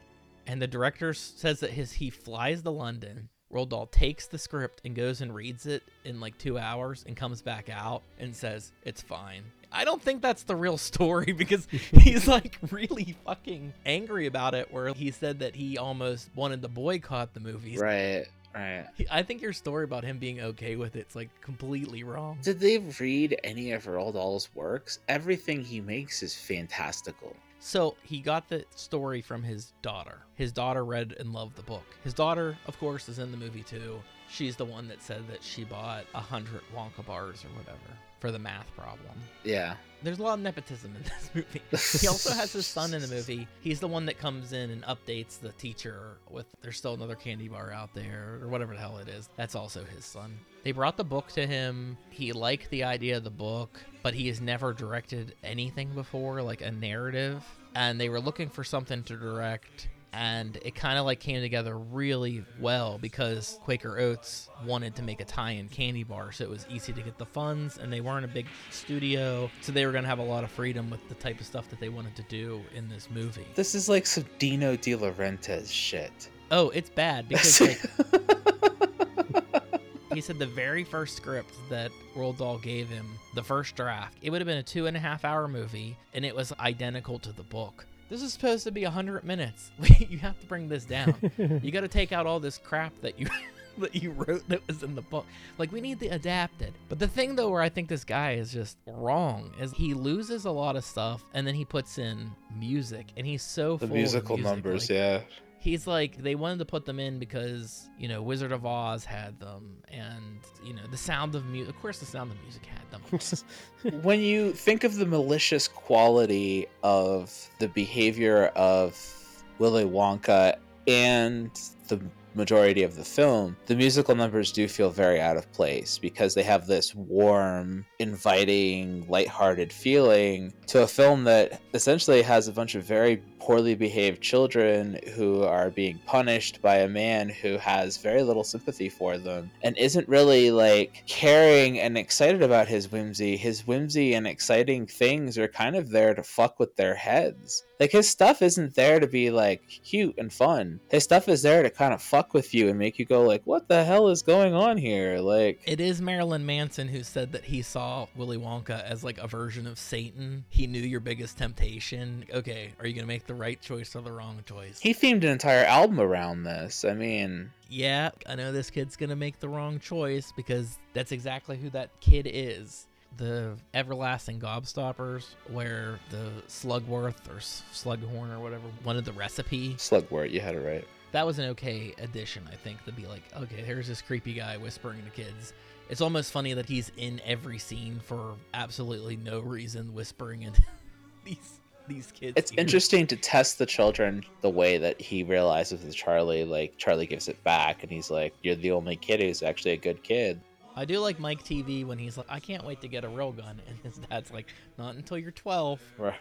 And 0.48 0.62
the 0.62 0.68
director 0.68 1.14
says 1.14 1.60
that 1.62 1.72
his 1.72 1.94
he 1.94 2.10
flies 2.10 2.62
to 2.64 2.70
London. 2.70 3.30
Roald 3.54 3.70
Dahl 3.70 3.86
takes 3.86 4.28
the 4.28 4.38
script 4.38 4.82
and 4.84 4.96
goes 4.96 5.22
and 5.22 5.34
reads 5.34 5.68
it 5.68 5.84
in 6.06 6.20
like 6.20 6.38
two 6.38 6.58
hours 6.58 7.04
and 7.08 7.16
comes 7.16 7.42
back 7.42 7.70
out 7.70 8.02
and 8.20 8.36
says 8.36 8.72
it's 8.84 9.02
fine. 9.02 9.44
I 9.72 9.86
don't 9.86 10.02
think 10.02 10.22
that's 10.22 10.44
the 10.44 10.56
real 10.56 10.78
story 10.92 11.34
because 11.34 11.68
he's 11.70 12.28
like 12.28 12.58
really 12.72 13.16
fucking 13.26 13.74
angry 13.86 14.28
about 14.28 14.56
it. 14.56 14.72
Where 14.72 14.94
he 14.94 15.12
said 15.12 15.40
that 15.40 15.56
he 15.56 15.78
almost 15.78 16.30
wanted 16.36 16.62
to 16.64 16.68
boycott 16.68 17.34
the 17.34 17.40
movie. 17.40 17.78
Right, 17.78 18.26
right. 18.56 18.88
I 19.12 19.24
think 19.24 19.42
your 19.42 19.54
story 19.54 19.84
about 19.84 20.04
him 20.04 20.18
being 20.18 20.42
okay 20.42 20.76
with 20.76 20.96
it's 20.96 21.16
like 21.16 21.30
completely 21.42 22.04
wrong. 22.04 22.40
Did 22.42 22.60
they 22.60 22.80
read 23.00 23.40
any 23.44 23.72
of 23.72 23.86
Roald 23.86 24.14
Dahl's 24.14 24.50
works? 24.56 25.00
Everything 25.08 25.64
he 25.64 25.80
makes 25.80 26.24
is 26.24 26.36
fantastical. 26.36 27.36
So 27.66 27.96
he 28.04 28.20
got 28.20 28.50
the 28.50 28.66
story 28.76 29.22
from 29.22 29.42
his 29.42 29.72
daughter. 29.82 30.20
His 30.36 30.52
daughter 30.52 30.84
read 30.84 31.16
and 31.18 31.32
loved 31.32 31.56
the 31.56 31.64
book. 31.64 31.86
His 32.04 32.14
daughter, 32.14 32.58
of 32.68 32.78
course, 32.78 33.08
is 33.08 33.20
in 33.20 33.32
the 33.32 33.38
movie 33.38 33.64
too. 33.64 34.02
She's 34.30 34.58
the 34.58 34.66
one 34.66 34.90
that 34.90 35.02
said 35.02 35.26
that 35.30 35.42
she 35.42 35.64
bought 35.64 36.04
a 36.14 36.20
hundred 36.20 36.60
Wonka 36.76 37.06
bars 37.06 37.46
or 37.46 37.58
whatever 37.58 37.98
for 38.24 38.32
the 38.32 38.40
math 38.40 38.74
problem. 38.78 39.12
Yeah. 39.44 39.76
There's 40.02 40.20
a 40.20 40.24
lot 40.24 40.36
of 40.36 40.40
nepotism 40.40 40.96
in 40.96 41.04
this 41.04 41.30
movie. 41.36 42.00
he 42.00 42.08
also 42.08 42.32
has 42.32 42.54
his 42.54 42.66
son 42.66 42.94
in 42.94 43.02
the 43.02 43.08
movie. 43.14 43.50
He's 43.60 43.82
the 43.82 43.88
one 43.90 44.06
that 44.06 44.18
comes 44.18 44.54
in 44.54 44.70
and 44.70 44.82
updates 44.84 45.42
the 45.42 45.50
teacher 45.50 46.20
with 46.30 46.46
there's 46.62 46.78
still 46.78 46.94
another 46.94 47.16
candy 47.16 47.50
bar 47.50 47.74
out 47.74 47.94
there 47.94 48.40
or 48.42 48.48
whatever 48.48 48.76
the 48.76 48.80
hell 48.80 48.98
it 49.00 49.10
is. 49.10 49.28
That's 49.36 49.56
also 49.56 49.84
his 49.84 50.06
son. 50.06 50.40
They 50.64 50.72
brought 50.72 50.96
the 50.96 51.04
book 51.04 51.34
to 51.34 51.46
him. 51.46 51.98
He 52.12 52.32
liked 52.32 52.70
the 52.70 52.86
idea 52.86 53.18
of 53.18 53.26
the 53.26 53.30
book, 53.30 53.78
but 54.04 54.14
he 54.14 54.30
has 54.30 54.40
never 54.40 54.72
directed 54.72 55.36
anything 55.44 55.94
before, 55.94 56.42
like 56.42 56.62
a 56.62 56.72
narrative. 56.72 57.44
And 57.76 58.00
they 58.00 58.08
were 58.08 58.22
looking 58.22 58.48
for 58.48 58.64
something 58.64 59.04
to 59.04 59.18
direct 59.18 59.90
and 60.14 60.58
it 60.62 60.76
kind 60.76 61.00
of 61.00 61.06
like 61.06 61.20
came 61.20 61.42
together 61.42 61.78
really 61.78 62.46
well 62.60 62.98
because 63.02 63.60
Quaker 63.64 64.00
Oats 64.00 64.50
wanted 64.66 64.96
to 64.96 65.02
make 65.02 65.20
a 65.20 65.26
tie-in 65.26 65.70
candy 65.70 66.04
bar, 66.04 66.32
so 66.32 66.44
it 66.44 66.50
was 66.50 66.66
easy 66.70 66.94
to 66.94 67.02
get 67.02 67.18
the 67.18 67.26
funds, 67.26 67.78
and 67.78 67.92
they 67.92 68.02
weren't 68.02 68.26
a 68.26 68.30
big 68.30 68.46
studio, 68.70 69.50
so 69.62 69.72
they 69.72 69.86
were 69.86 69.92
gonna 69.92 70.08
have 70.08 70.20
a 70.20 70.24
lot 70.24 70.44
of 70.44 70.52
freedom 70.52 70.90
with 70.90 71.08
the 71.10 71.16
type 71.16 71.40
of 71.40 71.46
stuff 71.46 71.70
that 71.70 71.80
they 71.80 71.90
wanted 71.90 72.16
to 72.16 72.24
do 72.24 72.62
in 72.76 72.88
this 72.88 73.10
movie. 73.10 73.48
This 73.56 73.76
is 73.76 73.90
like 73.90 74.06
some 74.06 74.26
Dino 74.38 74.76
De 74.76 74.96
Laurentiis 74.96 75.72
shit. 75.72 76.30
Oh, 76.52 76.70
it's 76.70 76.90
bad 76.90 77.28
because 77.28 77.62
like 77.62 77.82
he 80.14 80.22
said 80.22 80.38
the 80.38 80.46
very 80.46 80.84
first 80.84 81.18
script 81.18 81.56
that 81.70 81.92
Roald 82.16 82.38
Dahl 82.38 82.60
gave 82.60 82.90
him, 82.90 83.08
the 83.34 83.44
first 83.44 83.76
draft, 83.76 84.18
it 84.22 84.30
would 84.30 84.42
have 84.42 84.48
been 84.48 84.58
a 84.58 84.64
two 84.64 84.86
and 84.86 84.96
a 84.96 85.00
half 85.00 85.26
hour 85.26 85.48
movie, 85.48 85.98
and 86.14 86.24
it 86.24 86.36
was 86.36 86.54
identical 86.60 87.18
to 87.20 87.32
the 87.32 87.44
book. 87.44 87.88
This 88.14 88.22
is 88.22 88.32
supposed 88.32 88.64
to 88.66 88.72
be 88.72 88.84
100 88.84 89.24
minutes. 89.24 89.72
you 89.98 90.20
have 90.20 90.40
to 90.40 90.46
bring 90.46 90.68
this 90.68 90.86
down. 90.86 91.16
you 91.64 91.72
got 91.72 91.82
to 91.82 91.88
take 91.88 92.12
out 92.12 92.28
all 92.28 92.40
this 92.40 92.60
crap 92.60 92.94
that 93.02 93.18
you 93.20 93.26
that 93.80 93.96
you 93.96 94.12
wrote 94.12 94.48
that 94.50 94.62
was 94.68 94.84
in 94.84 94.94
the 94.94 95.02
book. 95.02 95.26
Like 95.58 95.72
we 95.72 95.82
need 95.82 96.00
to 96.02 96.10
adapt 96.10 96.62
it. 96.62 96.74
But 96.90 97.00
the 97.00 97.08
thing 97.08 97.36
though 97.36 97.50
where 97.50 97.64
I 97.64 97.70
think 97.70 97.90
this 97.90 98.04
guy 98.04 98.34
is 98.34 98.54
just 98.54 98.78
wrong 98.86 99.52
is 99.60 99.72
he 99.72 99.96
loses 99.96 100.46
a 100.46 100.52
lot 100.52 100.76
of 100.76 100.86
stuff 100.86 101.26
and 101.34 101.48
then 101.48 101.56
he 101.56 101.66
puts 101.66 101.98
in 101.98 102.30
music 102.56 103.08
and 103.18 103.26
he's 103.26 103.42
so 103.42 103.78
The 103.78 103.88
full 103.88 103.96
of 103.96 103.98
musical 103.98 104.38
music, 104.38 104.54
numbers, 104.54 104.90
like, 104.92 104.96
yeah. 104.96 105.22
He's 105.64 105.88
like 105.88 106.18
they 106.18 106.36
wanted 106.36 106.60
to 106.60 106.66
put 106.66 106.86
them 106.86 107.00
in 107.00 107.18
because 107.18 107.90
you 107.98 108.10
know 108.10 108.22
Wizard 108.22 108.52
of 108.52 108.66
Oz 108.66 109.06
had 109.06 109.40
them 109.40 109.78
and 109.88 110.40
you 110.64 110.74
know 110.74 110.82
the 110.92 110.98
Sound 110.98 111.36
of 111.36 111.46
Music 111.46 111.74
of 111.74 111.82
course 111.82 112.00
the 112.00 112.06
Sound 112.06 112.32
of 112.32 112.38
Music 112.44 112.66
had 112.66 112.92
them. 112.92 114.02
When 114.04 114.20
you 114.20 114.52
think 114.52 114.84
of 114.84 114.96
the 114.96 115.06
malicious 115.06 115.68
quality 115.68 116.68
of 116.84 117.50
the 117.60 117.70
behavior 117.70 118.48
of 118.56 119.44
Willy 119.60 119.86
Wonka 119.86 120.58
and 120.88 121.50
the 121.88 122.02
majority 122.36 122.84
of 122.84 122.96
the 122.96 123.04
film, 123.04 123.56
the 123.68 123.76
musical 123.76 124.16
numbers 124.16 124.52
do 124.52 124.68
feel 124.68 124.90
very 124.90 125.22
out 125.22 125.38
of 125.38 125.52
place 125.52 125.98
because 125.98 126.34
they 126.34 126.44
have 126.44 126.66
this 126.66 126.96
warm, 126.96 127.86
inviting, 128.00 129.06
lighthearted 129.08 129.72
feeling 129.72 130.54
to 130.68 130.84
a 130.84 130.88
film 130.88 131.24
that 131.26 131.62
essentially 131.74 132.22
has 132.22 132.48
a 132.48 132.52
bunch 132.52 132.76
of 132.76 132.84
very 132.84 133.22
poorly 133.44 133.76
behaved 133.76 134.22
children 134.22 134.98
who 135.16 135.44
are 135.44 135.70
being 135.70 136.00
punished 136.06 136.62
by 136.62 136.78
a 136.78 136.88
man 136.88 137.28
who 137.28 137.58
has 137.58 137.98
very 137.98 138.24
little 138.24 138.44
sympathy 138.44 138.88
for 138.88 139.18
them 139.18 139.52
and 139.62 139.78
isn't 139.78 140.08
really 140.08 140.50
like 140.50 141.04
caring 141.08 141.78
and 141.78 141.98
excited 141.98 142.42
about 142.42 142.70
his 142.70 142.90
whimsy. 142.90 143.36
His 143.36 143.68
whimsy 143.68 144.14
and 144.14 144.26
exciting 144.26 144.88
things 144.88 145.38
are 145.38 145.50
kind 145.50 145.76
of 145.76 145.90
there 145.90 146.14
to 146.14 146.24
fuck 146.24 146.58
with 146.58 146.74
their 146.78 146.96
heads. 146.96 147.64
Like 147.82 147.92
his 147.92 148.08
stuff 148.08 148.42
isn't 148.42 148.76
there 148.76 149.02
to 149.02 149.08
be 149.08 149.30
like 149.30 149.62
cute 149.68 150.16
and 150.18 150.32
fun. 150.32 150.80
His 150.90 151.04
stuff 151.04 151.28
is 151.28 151.42
there 151.42 151.64
to 151.64 151.70
kind 151.70 151.94
of 151.94 152.02
fuck 152.02 152.34
with 152.34 152.54
you 152.54 152.70
and 152.70 152.80
make 152.80 152.98
you 152.98 153.04
go 153.04 153.24
like, 153.24 153.42
"What 153.44 153.68
the 153.68 153.84
hell 153.84 154.08
is 154.08 154.22
going 154.22 154.54
on 154.54 154.78
here?" 154.78 155.20
Like 155.20 155.60
It 155.66 155.82
is 155.82 156.02
Marilyn 156.02 156.46
Manson 156.46 156.88
who 156.88 157.04
said 157.04 157.34
that 157.34 157.44
he 157.44 157.62
saw 157.62 158.08
Willy 158.16 158.38
Wonka 158.38 158.82
as 158.84 159.04
like 159.04 159.18
a 159.18 159.28
version 159.28 159.68
of 159.68 159.78
Satan. 159.78 160.46
He 160.48 160.66
knew 160.66 160.80
your 160.80 161.02
biggest 161.02 161.38
temptation. 161.38 162.24
Okay, 162.34 162.72
are 162.80 162.88
you 162.88 162.94
gonna 162.94 163.06
make 163.06 163.28
the 163.28 163.33
right 163.34 163.60
choice 163.62 163.96
or 163.96 164.02
the 164.02 164.12
wrong 164.12 164.44
choice? 164.46 164.80
he 164.80 164.94
themed 164.94 165.24
an 165.24 165.30
entire 165.30 165.66
album 165.66 166.00
around 166.00 166.44
this. 166.44 166.86
I 166.86 166.94
mean, 166.94 167.52
yeah, 167.70 168.12
I 168.28 168.36
know 168.36 168.52
this 168.52 168.70
kid's 168.70 168.96
gonna 168.96 169.16
make 169.16 169.40
the 169.40 169.50
wrong 169.50 169.80
choice 169.80 170.32
because 170.36 170.78
that's 170.94 171.12
exactly 171.12 171.58
who 171.58 171.70
that 171.72 171.90
kid 172.00 172.30
is. 172.32 172.88
The 173.18 173.56
everlasting 173.76 174.40
gobstoppers, 174.40 175.36
where 175.52 176.00
the 176.10 176.32
Slugworth 176.48 177.28
or 177.30 177.40
Slughorn 177.40 178.32
or 178.36 178.40
whatever 178.40 178.64
wanted 178.84 179.06
the 179.06 179.14
recipe. 179.14 179.76
Slugworth, 179.76 180.32
you 180.32 180.40
had 180.40 180.56
it 180.56 180.62
right. 180.62 180.88
That 181.12 181.28
was 181.28 181.38
an 181.38 181.46
okay 181.50 181.94
addition, 182.00 182.50
I 182.52 182.56
think, 182.56 182.84
to 182.86 182.92
be 182.92 183.06
like, 183.06 183.22
okay, 183.38 183.62
here's 183.62 183.88
this 183.88 184.02
creepy 184.02 184.34
guy 184.34 184.58
whispering 184.58 185.04
to 185.04 185.12
kids. 185.12 185.54
It's 185.90 186.02
almost 186.02 186.32
funny 186.32 186.54
that 186.56 186.66
he's 186.66 186.92
in 186.98 187.22
every 187.24 187.60
scene 187.60 188.00
for 188.04 188.34
absolutely 188.56 189.18
no 189.18 189.42
reason, 189.42 189.94
whispering 189.94 190.42
in 190.42 190.54
these 191.24 191.60
these 191.88 192.12
kids. 192.12 192.34
It's 192.36 192.52
here. 192.52 192.60
interesting 192.60 193.08
to 193.08 193.16
test 193.16 193.58
the 193.58 193.66
children 193.66 194.24
the 194.42 194.50
way 194.50 194.78
that 194.78 195.00
he 195.00 195.24
realizes 195.24 195.84
with 195.84 195.96
Charlie. 195.96 196.44
Like 196.44 196.78
Charlie 196.78 197.08
gives 197.08 197.28
it 197.28 197.44
back, 197.44 197.84
and 197.84 197.92
he's 197.92 198.10
like, 198.10 198.34
"You're 198.42 198.56
the 198.56 198.72
only 198.72 198.96
kid 198.96 199.22
who's 199.22 199.44
actually 199.44 199.72
a 199.72 199.78
good 199.78 200.04
kid." 200.04 200.40
I 200.76 200.86
do 200.86 201.00
like 201.00 201.20
Mike 201.20 201.44
TV 201.44 201.86
when 201.86 202.00
he's 202.00 202.18
like, 202.18 202.26
I 202.30 202.40
can't 202.40 202.66
wait 202.66 202.82
to 202.82 202.88
get 202.88 203.04
a 203.04 203.08
real 203.08 203.32
gun, 203.32 203.62
and 203.68 203.78
his 203.84 204.00
dad's 204.10 204.32
like, 204.32 204.48
Not 204.78 204.96
until 204.96 205.18
you're 205.18 205.32
12. 205.32 205.80
Right. 205.98 206.16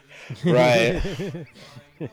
right. 0.44 1.46
it's 1.98 2.12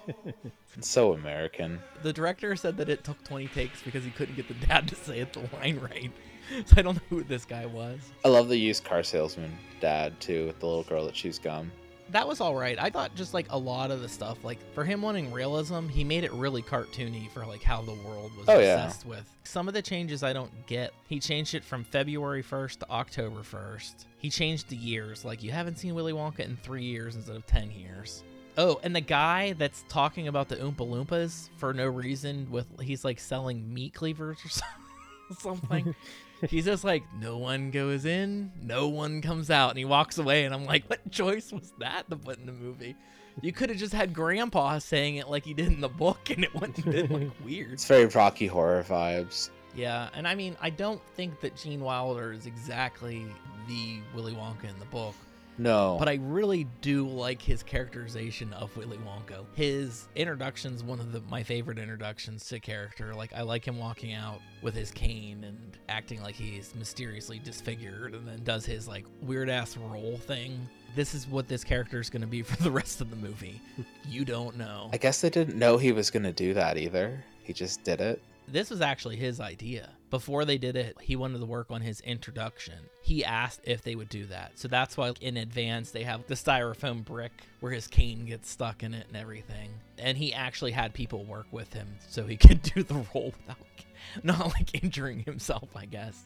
so 0.87 1.13
American. 1.13 1.79
The 2.01 2.13
director 2.13 2.55
said 2.55 2.77
that 2.77 2.89
it 2.89 3.03
took 3.03 3.21
20 3.25 3.47
takes 3.49 3.81
because 3.81 4.03
he 4.03 4.11
couldn't 4.11 4.35
get 4.35 4.47
the 4.47 4.53
dad 4.53 4.87
to 4.87 4.95
say 4.95 5.19
it 5.19 5.33
the 5.33 5.41
line 5.57 5.79
right. 5.79 6.11
So 6.65 6.77
I 6.77 6.81
don't 6.81 6.95
know 6.95 7.01
who 7.11 7.23
this 7.23 7.45
guy 7.45 7.67
was. 7.67 7.99
I 8.25 8.27
love 8.27 8.49
the 8.49 8.57
used 8.57 8.83
car 8.83 9.03
salesman 9.03 9.55
dad 9.81 10.19
too, 10.19 10.47
with 10.47 10.59
the 10.59 10.65
little 10.65 10.83
girl 10.83 11.05
that 11.05 11.13
chews 11.13 11.37
gum. 11.37 11.71
That 12.11 12.27
was 12.27 12.41
all 12.41 12.55
right. 12.55 12.77
I 12.79 12.89
thought 12.89 13.13
just 13.15 13.33
like 13.33 13.45
a 13.51 13.57
lot 13.57 13.91
of 13.91 14.01
the 14.01 14.09
stuff, 14.09 14.43
like 14.43 14.57
for 14.73 14.83
him 14.83 15.01
wanting 15.01 15.31
realism, 15.31 15.87
he 15.87 16.03
made 16.03 16.23
it 16.23 16.31
really 16.33 16.61
cartoony 16.63 17.29
for 17.31 17.45
like 17.45 17.61
how 17.61 17.81
the 17.81 17.93
world 17.93 18.31
was 18.37 18.47
Oh, 18.49 18.59
yeah. 18.59 18.85
obsessed 18.85 19.05
with. 19.05 19.29
Some 19.43 19.67
of 19.67 19.73
the 19.73 19.81
changes 19.81 20.23
I 20.23 20.33
don't 20.33 20.51
get. 20.65 20.91
He 21.07 21.19
changed 21.19 21.53
it 21.55 21.63
from 21.63 21.83
February 21.83 22.41
1st 22.43 22.79
to 22.79 22.89
October 22.89 23.41
1st. 23.41 24.05
He 24.17 24.29
changed 24.29 24.69
the 24.69 24.75
years. 24.75 25.23
Like 25.23 25.43
you 25.43 25.51
haven't 25.51 25.77
seen 25.77 25.93
Willy 25.93 26.13
Wonka 26.13 26.39
in 26.39 26.57
three 26.57 26.83
years 26.83 27.15
instead 27.15 27.35
of 27.35 27.45
10 27.45 27.71
years. 27.71 28.23
Oh, 28.57 28.79
and 28.83 28.95
the 28.95 29.01
guy 29.01 29.53
that's 29.53 29.85
talking 29.87 30.27
about 30.27 30.49
the 30.49 30.55
Oompa 30.57 30.77
Loompas 30.77 31.49
for 31.57 31.73
no 31.73 31.87
reason 31.87 32.47
with 32.49 32.65
he's 32.81 33.05
like 33.05 33.19
selling 33.19 33.71
meat 33.73 33.93
cleavers 33.93 34.37
or 34.43 34.49
something. 35.39 35.93
He's 36.47 36.65
just 36.65 36.83
like, 36.83 37.03
no 37.19 37.37
one 37.37 37.71
goes 37.71 38.05
in, 38.05 38.51
no 38.61 38.87
one 38.87 39.21
comes 39.21 39.49
out, 39.49 39.69
and 39.71 39.77
he 39.77 39.85
walks 39.85 40.17
away. 40.17 40.45
And 40.45 40.53
I'm 40.53 40.65
like, 40.65 40.89
what 40.89 41.11
choice 41.11 41.51
was 41.51 41.73
that 41.79 42.09
to 42.09 42.15
put 42.15 42.39
in 42.39 42.45
the 42.45 42.53
movie? 42.53 42.95
You 43.41 43.51
could 43.51 43.69
have 43.69 43.77
just 43.77 43.93
had 43.93 44.13
Grandpa 44.13 44.79
saying 44.79 45.15
it 45.15 45.29
like 45.29 45.45
he 45.45 45.53
did 45.53 45.67
in 45.67 45.81
the 45.81 45.89
book, 45.89 46.29
and 46.29 46.43
it 46.43 46.53
wouldn't 46.53 46.77
have 46.77 46.85
been 46.85 47.07
like 47.09 47.31
weird. 47.45 47.73
It's 47.73 47.85
very 47.85 48.05
Rocky 48.05 48.47
Horror 48.47 48.83
vibes. 48.83 49.49
Yeah, 49.75 50.09
and 50.13 50.27
I 50.27 50.35
mean, 50.35 50.57
I 50.59 50.69
don't 50.69 51.01
think 51.15 51.39
that 51.41 51.55
Gene 51.55 51.81
Wilder 51.81 52.33
is 52.33 52.45
exactly 52.45 53.25
the 53.67 53.99
Willy 54.15 54.33
Wonka 54.33 54.63
in 54.63 54.77
the 54.79 54.85
book, 54.85 55.15
No, 55.59 55.97
but 55.99 56.07
I 56.07 56.15
really 56.21 56.65
do 56.81 57.07
like 57.07 57.41
his 57.41 57.61
characterization 57.61 58.53
of 58.53 58.75
Willy 58.77 58.97
Wonka. 58.97 59.45
His 59.55 60.07
introduction's 60.15 60.83
one 60.83 60.99
of 60.99 61.11
the, 61.11 61.21
my 61.29 61.43
favorite 61.43 61.77
introductions 61.77 62.47
to 62.47 62.59
character. 62.59 63.13
Like 63.13 63.33
I 63.33 63.41
like 63.41 63.65
him 63.67 63.77
walking 63.77 64.13
out 64.13 64.39
with 64.61 64.73
his 64.73 64.89
cane 64.91 65.43
and 65.43 65.77
acting 65.89 66.21
like 66.23 66.35
he's 66.35 66.73
mysteriously 66.75 67.39
disfigured, 67.39 68.15
and 68.15 68.27
then 68.27 68.43
does 68.43 68.65
his 68.65 68.87
like 68.87 69.05
weird 69.21 69.49
ass 69.49 69.75
roll 69.77 70.17
thing. 70.17 70.67
This 70.95 71.13
is 71.13 71.27
what 71.27 71.47
this 71.47 71.63
character 71.63 71.99
is 71.99 72.09
going 72.09 72.21
to 72.21 72.27
be 72.27 72.41
for 72.43 72.61
the 72.63 72.71
rest 72.71 73.01
of 73.01 73.09
the 73.09 73.15
movie. 73.17 73.61
You 74.07 74.25
don't 74.25 74.57
know. 74.57 74.89
I 74.93 74.97
guess 74.97 75.21
they 75.21 75.29
didn't 75.29 75.57
know 75.59 75.77
he 75.77 75.91
was 75.91 76.09
gonna 76.09 76.31
do 76.33 76.53
that 76.53 76.77
either. 76.77 77.23
He 77.43 77.53
just 77.53 77.83
did 77.83 77.99
it. 77.99 78.21
this 78.47 78.69
was 78.69 78.81
actually 78.81 79.17
his 79.17 79.39
idea. 79.39 79.89
Before 80.09 80.43
they 80.43 80.57
did 80.57 80.75
it, 80.75 80.97
he 81.01 81.15
wanted 81.15 81.39
to 81.39 81.45
work 81.45 81.67
on 81.69 81.81
his 81.81 82.01
introduction. 82.01 82.75
He 83.01 83.23
asked 83.23 83.61
if 83.63 83.83
they 83.83 83.95
would 83.95 84.09
do 84.09 84.25
that. 84.25 84.57
So 84.57 84.67
that's 84.67 84.97
why 84.97 85.13
in 85.21 85.37
advance 85.37 85.91
they 85.91 86.03
have 86.03 86.25
the 86.25 86.33
styrofoam 86.33 87.05
brick 87.05 87.31
where 87.59 87.71
his 87.71 87.87
cane 87.87 88.25
gets 88.25 88.49
stuck 88.49 88.81
in 88.81 88.93
it 88.93 89.05
and 89.07 89.17
everything. 89.17 89.69
And 89.99 90.17
he 90.17 90.33
actually 90.33 90.71
had 90.71 90.93
people 90.93 91.25
work 91.25 91.45
with 91.51 91.71
him 91.73 91.87
so 92.07 92.25
he 92.25 92.37
could 92.37 92.61
do 92.63 92.81
the 92.81 93.05
role 93.13 93.33
without 93.39 93.57
not 94.23 94.47
like 94.47 94.83
injuring 94.83 95.19
himself, 95.19 95.69
I 95.75 95.85
guess. 95.85 96.23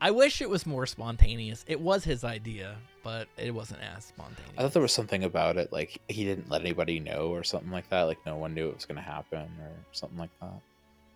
I 0.00 0.12
wish 0.12 0.40
it 0.40 0.48
was 0.48 0.64
more 0.64 0.86
spontaneous. 0.86 1.64
It 1.66 1.80
was 1.80 2.04
his 2.04 2.22
idea, 2.22 2.76
but 3.02 3.26
it 3.36 3.50
wasn't 3.50 3.80
as 3.82 4.04
spontaneous. 4.04 4.54
I 4.56 4.62
thought 4.62 4.72
there 4.72 4.82
was 4.82 4.92
something 4.92 5.24
about 5.24 5.56
it, 5.56 5.72
like 5.72 6.00
he 6.08 6.24
didn't 6.24 6.48
let 6.48 6.60
anybody 6.60 7.00
know 7.00 7.30
or 7.32 7.42
something 7.42 7.72
like 7.72 7.88
that. 7.90 8.02
Like 8.02 8.24
no 8.24 8.36
one 8.36 8.54
knew 8.54 8.68
it 8.68 8.76
was 8.76 8.86
gonna 8.86 9.00
happen 9.00 9.50
or 9.60 9.72
something 9.90 10.18
like 10.18 10.30
that. 10.40 10.60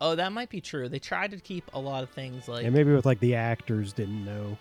Oh, 0.03 0.15
that 0.17 0.33
might 0.33 0.51
be 0.51 0.61
true. 0.61 0.89
They 0.89 0.99
tried 0.99 1.31
to 1.31 1.39
keep 1.39 1.71
a 1.73 1.79
lot 1.79 2.03
of 2.03 2.11
things 2.11 2.49
like 2.49 2.65
and 2.65 2.75
maybe 2.75 2.93
with 2.93 3.07
like 3.07 3.21
the 3.21 3.37
actors 3.37 3.93
didn't 3.93 4.25
know. 4.25 4.59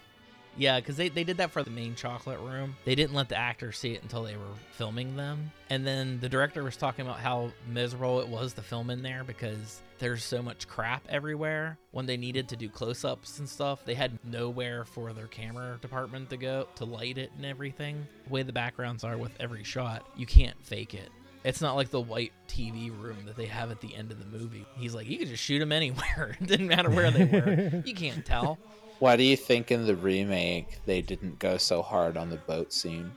Yeah, 0.58 0.80
because 0.80 0.98
they, 0.98 1.08
they 1.08 1.24
did 1.24 1.38
that 1.38 1.52
for 1.52 1.64
the 1.64 1.70
main 1.70 1.96
chocolate 1.96 2.40
room. 2.40 2.76
They 2.84 2.94
didn't 2.94 3.14
let 3.14 3.30
the 3.30 3.38
actors 3.38 3.78
see 3.78 3.94
it 3.94 4.04
until 4.04 4.24
they 4.24 4.36
were 4.36 4.54
filming 4.74 5.16
them. 5.16 5.50
And 5.70 5.88
then 5.88 6.20
the 6.20 6.28
director 6.28 6.62
was 6.62 6.76
talking 6.76 7.06
about 7.06 7.20
how 7.20 7.52
miserable 7.70 8.20
it 8.20 8.28
was 8.28 8.52
to 8.54 8.62
film 8.62 8.90
in 8.90 9.02
there 9.02 9.24
because 9.24 9.82
there's 10.00 10.26
so 10.26 10.42
much 10.42 10.68
crap 10.68 11.04
everywhere. 11.08 11.78
When 11.92 12.06
they 12.06 12.18
needed 12.18 12.50
to 12.50 12.58
do 12.58 12.68
close 12.68 13.06
ups 13.06 13.40
and 13.40 13.48
stuff, 13.48 13.86
they 13.86 13.94
had 13.94 14.20
nowhere 14.26 14.84
for 14.84 15.14
their 15.14 15.28
camera 15.28 15.78
department 15.82 16.30
to 16.32 16.38
go 16.38 16.68
to 16.76 16.86
light 16.86 17.18
it 17.18 17.32
and 17.38 17.46
everything. 17.46 18.06
The 18.28 18.34
way 18.34 18.44
the 18.44 18.52
backgrounds 18.52 19.06
are 19.06 19.18
with 19.18 19.32
every 19.40 19.64
shot, 19.64 20.06
you 20.18 20.26
can't 20.26 20.62
fake 20.66 20.94
it. 20.94 21.10
It's 21.44 21.62
not 21.62 21.76
like 21.76 21.90
the 21.90 22.02
white 22.02 22.34
TV 22.48 22.92
room 22.96 23.18
that 23.26 23.36
they 23.36 23.48
have 23.48 23.72
at 23.72 23.82
the 23.82 23.96
end 23.96 24.12
of 24.12 24.20
the 24.20 24.38
movie. 24.38 24.66
He's 24.78 24.94
like, 24.94 25.10
you 25.10 25.18
could 25.18 25.28
just 25.28 25.44
shoot 25.44 25.60
them 25.60 25.72
anywhere. 25.72 26.38
it 26.42 26.48
didn't 26.48 26.68
matter 26.68 26.90
where 26.90 27.10
they 27.10 27.26
were. 27.26 27.82
you 27.86 27.96
can't 27.96 28.26
tell. 28.26 28.60
Why 29.00 29.16
do 29.16 29.24
you 29.24 29.36
think 29.36 29.72
in 29.72 29.88
the 29.88 29.96
remake 29.96 30.80
they 30.86 31.02
didn't 31.02 31.40
go 31.40 31.58
so 31.58 31.82
hard 31.82 32.18
on 32.18 32.30
the 32.30 32.38
boat 32.38 32.72
scene? 32.72 33.12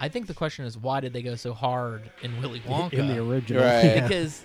I 0.00 0.08
think 0.08 0.26
the 0.26 0.34
question 0.34 0.64
is 0.64 0.76
why 0.76 1.00
did 1.00 1.12
they 1.12 1.22
go 1.22 1.36
so 1.36 1.52
hard 1.52 2.10
in 2.22 2.40
Willy 2.40 2.60
Wonka? 2.60 2.94
in 2.94 3.08
the 3.08 3.18
original. 3.18 3.62
Right. 3.62 4.02
because 4.02 4.44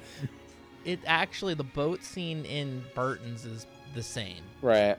it 0.85 0.99
actually 1.05 1.53
the 1.55 1.63
boat 1.63 2.03
scene 2.03 2.45
in 2.45 2.83
Burton's 2.93 3.45
is 3.45 3.65
the 3.95 4.03
same. 4.03 4.43
Right. 4.61 4.97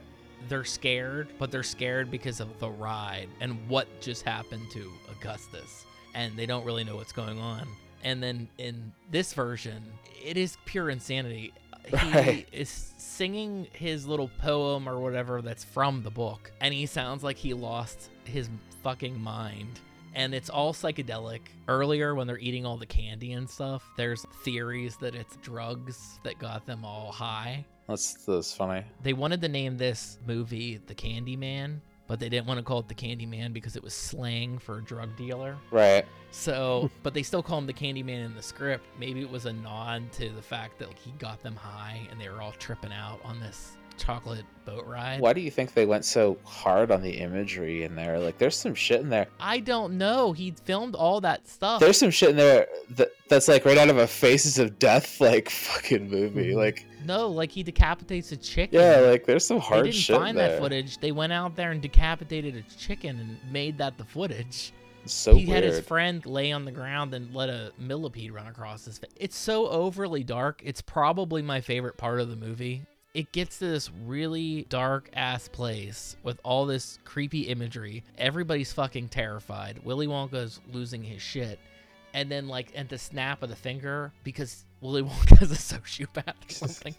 They're 0.49 0.65
scared, 0.65 1.29
but 1.39 1.51
they're 1.51 1.63
scared 1.63 2.11
because 2.11 2.39
of 2.39 2.59
the 2.59 2.69
ride 2.69 3.29
and 3.39 3.57
what 3.67 3.87
just 4.01 4.23
happened 4.23 4.69
to 4.71 4.91
Augustus, 5.09 5.85
and 6.13 6.35
they 6.37 6.45
don't 6.45 6.65
really 6.65 6.83
know 6.83 6.97
what's 6.97 7.13
going 7.13 7.39
on. 7.39 7.67
And 8.03 8.21
then 8.21 8.47
in 8.57 8.91
this 9.11 9.33
version, 9.33 9.83
it 10.23 10.37
is 10.37 10.57
pure 10.65 10.89
insanity. 10.89 11.53
He 11.87 12.11
Right. 12.11 12.47
is 12.51 12.69
singing 12.97 13.67
his 13.73 14.07
little 14.07 14.29
poem 14.39 14.89
or 14.89 14.99
whatever 14.99 15.41
that's 15.41 15.63
from 15.63 16.01
the 16.01 16.09
book, 16.09 16.51
and 16.59 16.73
he 16.73 16.85
sounds 16.87 17.23
like 17.23 17.37
he 17.37 17.53
lost 17.53 18.09
his 18.23 18.49
fucking 18.83 19.19
mind. 19.21 19.79
And 20.15 20.33
it's 20.33 20.49
all 20.49 20.73
psychedelic. 20.73 21.41
Earlier, 21.67 22.15
when 22.15 22.25
they're 22.25 22.39
eating 22.39 22.65
all 22.65 22.77
the 22.77 22.85
candy 22.85 23.33
and 23.33 23.49
stuff, 23.49 23.83
there's 23.97 24.25
theories 24.43 24.95
that 24.97 25.13
it's 25.13 25.35
drugs 25.37 26.19
that 26.23 26.39
got 26.39 26.65
them 26.65 26.85
all 26.85 27.11
high. 27.11 27.65
That's 27.87 28.13
that's 28.25 28.53
funny. 28.53 28.83
They 29.03 29.13
wanted 29.13 29.41
to 29.41 29.49
name 29.49 29.77
this 29.77 30.17
movie 30.25 30.77
The 30.87 30.95
Candy 30.95 31.35
Man, 31.35 31.81
but 32.07 32.19
they 32.19 32.29
didn't 32.29 32.47
want 32.47 32.59
to 32.59 32.63
call 32.63 32.79
it 32.79 32.87
The 32.87 32.93
Candy 32.93 33.25
Man 33.25 33.51
because 33.51 33.75
it 33.75 33.83
was 33.83 33.93
slang 33.93 34.57
for 34.57 34.77
a 34.77 34.81
drug 34.81 35.15
dealer. 35.15 35.57
Right. 35.71 36.05
So, 36.31 36.89
but 37.03 37.13
they 37.13 37.23
still 37.23 37.43
call 37.43 37.57
him 37.57 37.67
the 37.67 37.73
Candyman 37.73 38.25
in 38.25 38.35
the 38.35 38.43
script. 38.43 38.85
Maybe 38.99 39.21
it 39.21 39.29
was 39.29 39.45
a 39.45 39.53
nod 39.53 40.11
to 40.13 40.29
the 40.29 40.41
fact 40.41 40.79
that 40.79 40.89
he 40.93 41.11
got 41.11 41.41
them 41.41 41.55
high 41.55 42.07
and 42.11 42.19
they 42.19 42.29
were 42.29 42.41
all 42.41 42.53
tripping 42.53 42.93
out 42.93 43.19
on 43.23 43.39
this 43.39 43.77
chocolate 43.97 44.45
boat 44.65 44.85
ride. 44.85 45.19
Why 45.19 45.33
do 45.33 45.41
you 45.41 45.51
think 45.51 45.73
they 45.73 45.85
went 45.85 46.05
so 46.05 46.37
hard 46.43 46.91
on 46.91 47.01
the 47.01 47.11
imagery 47.11 47.83
in 47.83 47.95
there? 47.95 48.19
Like 48.19 48.37
there's 48.37 48.55
some 48.55 48.75
shit 48.75 49.01
in 49.01 49.09
there. 49.09 49.27
I 49.39 49.59
don't 49.59 49.97
know. 49.97 50.33
He 50.33 50.51
filmed 50.51 50.95
all 50.95 51.21
that 51.21 51.47
stuff. 51.47 51.79
There's 51.79 51.97
some 51.97 52.11
shit 52.11 52.31
in 52.31 52.35
there 52.35 52.67
that, 52.91 53.09
that's 53.29 53.47
like 53.47 53.65
right 53.65 53.77
out 53.77 53.89
of 53.89 53.97
a 53.97 54.07
Faces 54.07 54.59
of 54.59 54.79
Death 54.79 55.21
like 55.21 55.49
fucking 55.49 56.09
movie. 56.09 56.55
Like 56.55 56.85
no, 57.05 57.27
like 57.29 57.51
he 57.51 57.63
decapitates 57.63 58.31
a 58.31 58.37
chicken. 58.37 58.79
yeah, 58.79 58.97
like 58.97 59.25
there's 59.25 59.45
some 59.45 59.59
hard 59.59 59.85
they 59.85 59.91
didn't 59.91 60.01
shit 60.01 60.17
find 60.17 60.37
there. 60.37 60.51
that 60.51 60.59
footage. 60.59 60.97
They 60.97 61.11
went 61.11 61.33
out 61.33 61.55
there 61.55 61.71
and 61.71 61.81
decapitated 61.81 62.55
a 62.55 62.61
chicken 62.77 63.19
and 63.19 63.53
made 63.53 63.77
that 63.77 63.97
the 63.97 64.05
footage. 64.05 64.73
It's 65.03 65.13
so 65.13 65.35
he 65.35 65.45
weird. 65.45 65.63
had 65.63 65.63
his 65.65 65.85
friend 65.85 66.25
lay 66.25 66.51
on 66.51 66.65
the 66.65 66.71
ground 66.71 67.13
and 67.13 67.33
let 67.33 67.47
a 67.47 67.71
millipede 67.77 68.31
run 68.31 68.47
across 68.47 68.85
his 68.85 68.97
face. 68.97 69.11
It's 69.15 69.37
so 69.37 69.67
overly 69.67 70.23
dark. 70.23 70.61
It's 70.65 70.81
probably 70.81 71.43
my 71.43 71.61
favorite 71.61 71.95
part 71.95 72.19
of 72.19 72.29
the 72.29 72.35
movie. 72.35 72.87
It 73.15 73.31
gets 73.31 73.59
to 73.59 73.67
this 73.67 73.89
really 74.05 74.65
dark 74.67 75.09
ass 75.13 75.47
place 75.47 76.17
with 76.21 76.37
all 76.43 76.65
this 76.65 76.99
creepy 77.05 77.43
imagery. 77.43 78.03
Everybody's 78.17 78.73
fucking 78.73 79.07
terrified. 79.07 79.79
Willy 79.85 80.05
Wonka's 80.05 80.59
losing 80.73 81.01
his 81.01 81.21
shit. 81.21 81.57
And 82.13 82.29
then, 82.29 82.49
like, 82.49 82.73
at 82.75 82.89
the 82.89 82.97
snap 82.97 83.41
of 83.41 83.47
the 83.47 83.55
finger, 83.55 84.11
because 84.25 84.65
Willy 84.81 85.01
Wonka 85.03 85.41
is 85.41 85.49
a 85.49 85.55
sociopath 85.55 86.27
or 86.27 86.53
something, 86.53 86.93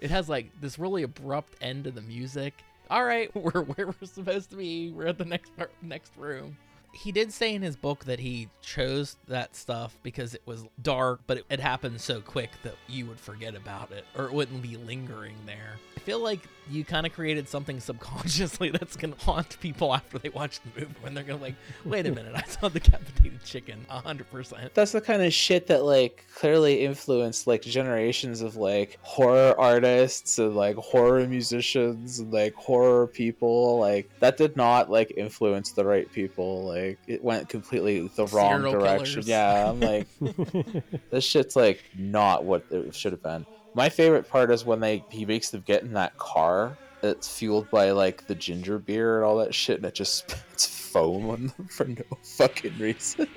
it 0.00 0.10
has 0.10 0.26
like 0.26 0.50
this 0.62 0.78
really 0.78 1.02
abrupt 1.02 1.54
end 1.60 1.84
to 1.84 1.90
the 1.90 2.00
music. 2.00 2.54
All 2.88 3.04
right, 3.04 3.30
we're 3.36 3.62
where 3.62 3.88
we're 3.88 4.06
supposed 4.06 4.48
to 4.52 4.56
be. 4.56 4.90
We're 4.90 5.08
at 5.08 5.18
the 5.18 5.26
next 5.26 5.54
part, 5.54 5.70
next 5.82 6.16
room 6.16 6.56
he 6.92 7.10
did 7.10 7.32
say 7.32 7.54
in 7.54 7.62
his 7.62 7.74
book 7.74 8.04
that 8.04 8.20
he 8.20 8.48
chose 8.60 9.16
that 9.26 9.56
stuff 9.56 9.96
because 10.02 10.34
it 10.34 10.42
was 10.44 10.64
dark, 10.80 11.20
but 11.26 11.38
it, 11.38 11.44
it 11.50 11.60
happened 11.60 12.00
so 12.00 12.20
quick 12.20 12.50
that 12.62 12.74
you 12.86 13.06
would 13.06 13.18
forget 13.18 13.54
about 13.54 13.90
it 13.90 14.04
or 14.16 14.26
it 14.26 14.32
wouldn't 14.32 14.62
be 14.62 14.76
lingering 14.76 15.36
there. 15.46 15.78
I 15.96 16.00
feel 16.00 16.20
like 16.20 16.40
you 16.70 16.84
kind 16.84 17.06
of 17.06 17.12
created 17.12 17.48
something 17.48 17.80
subconsciously 17.80 18.70
that's 18.78 18.96
going 18.96 19.12
to 19.14 19.20
haunt 19.24 19.58
people 19.60 19.94
after 19.94 20.18
they 20.18 20.28
watch 20.28 20.60
the 20.60 20.80
movie 20.80 20.94
when 21.00 21.14
they're 21.14 21.24
going 21.24 21.38
to 21.38 21.44
like, 21.44 21.54
wait 21.84 22.06
a 22.06 22.10
minute, 22.14 22.32
I 22.34 22.42
saw 22.42 22.68
the 22.68 22.80
decapitated 22.80 23.42
chicken 23.44 23.86
100%. 23.90 24.74
That's 24.74 24.92
the 24.92 25.00
kind 25.00 25.22
of 25.22 25.32
shit 25.32 25.66
that 25.68 25.84
like 25.84 26.24
clearly 26.34 26.84
influenced 26.84 27.46
like 27.46 27.62
generations 27.62 28.42
of 28.42 28.56
like 28.56 28.98
horror 29.02 29.58
artists 29.58 30.38
and 30.38 30.54
like 30.54 30.76
horror 30.76 31.26
musicians 31.26 32.18
and 32.18 32.32
like 32.32 32.54
horror 32.54 33.06
people. 33.06 33.78
Like 33.78 34.10
that 34.20 34.36
did 34.36 34.56
not 34.56 34.90
like 34.90 35.12
influence 35.16 35.72
the 35.72 35.84
right 35.84 36.10
people. 36.12 36.64
Like 36.64 36.72
Like 36.82 36.98
it 37.06 37.22
went 37.22 37.48
completely 37.48 38.08
the 38.16 38.26
wrong 38.28 38.62
Serial 38.62 38.80
direction. 38.80 39.22
killers. 39.22 39.28
Yeah, 39.28 39.68
I'm 39.70 39.78
like, 39.78 40.06
this 41.10 41.24
shit's 41.24 41.54
like 41.54 41.82
not 41.96 42.44
what 42.44 42.64
it 42.70 42.94
should 42.94 43.12
have 43.12 43.22
been. 43.22 43.46
My 43.74 43.88
favorite 43.88 44.28
part 44.28 44.50
is 44.50 44.64
when 44.64 44.80
they 44.80 45.04
he 45.08 45.24
makes 45.24 45.50
them 45.50 45.62
get 45.66 45.82
in 45.82 45.92
that 45.94 46.16
car 46.18 46.76
that's 47.00 47.28
fueled 47.28 47.70
by 47.70 47.90
like 47.90 48.26
the 48.26 48.34
ginger 48.34 48.78
beer 48.78 49.16
and 49.16 49.24
all 49.24 49.38
that 49.38 49.54
shit, 49.54 49.76
and 49.76 49.86
it 49.86 49.94
just 49.94 50.14
spits 50.30 50.66
foam 50.66 51.30
on 51.30 51.52
them 51.56 51.66
for 51.68 51.84
no 51.86 52.02
fucking 52.22 52.78
reason. 52.78 53.26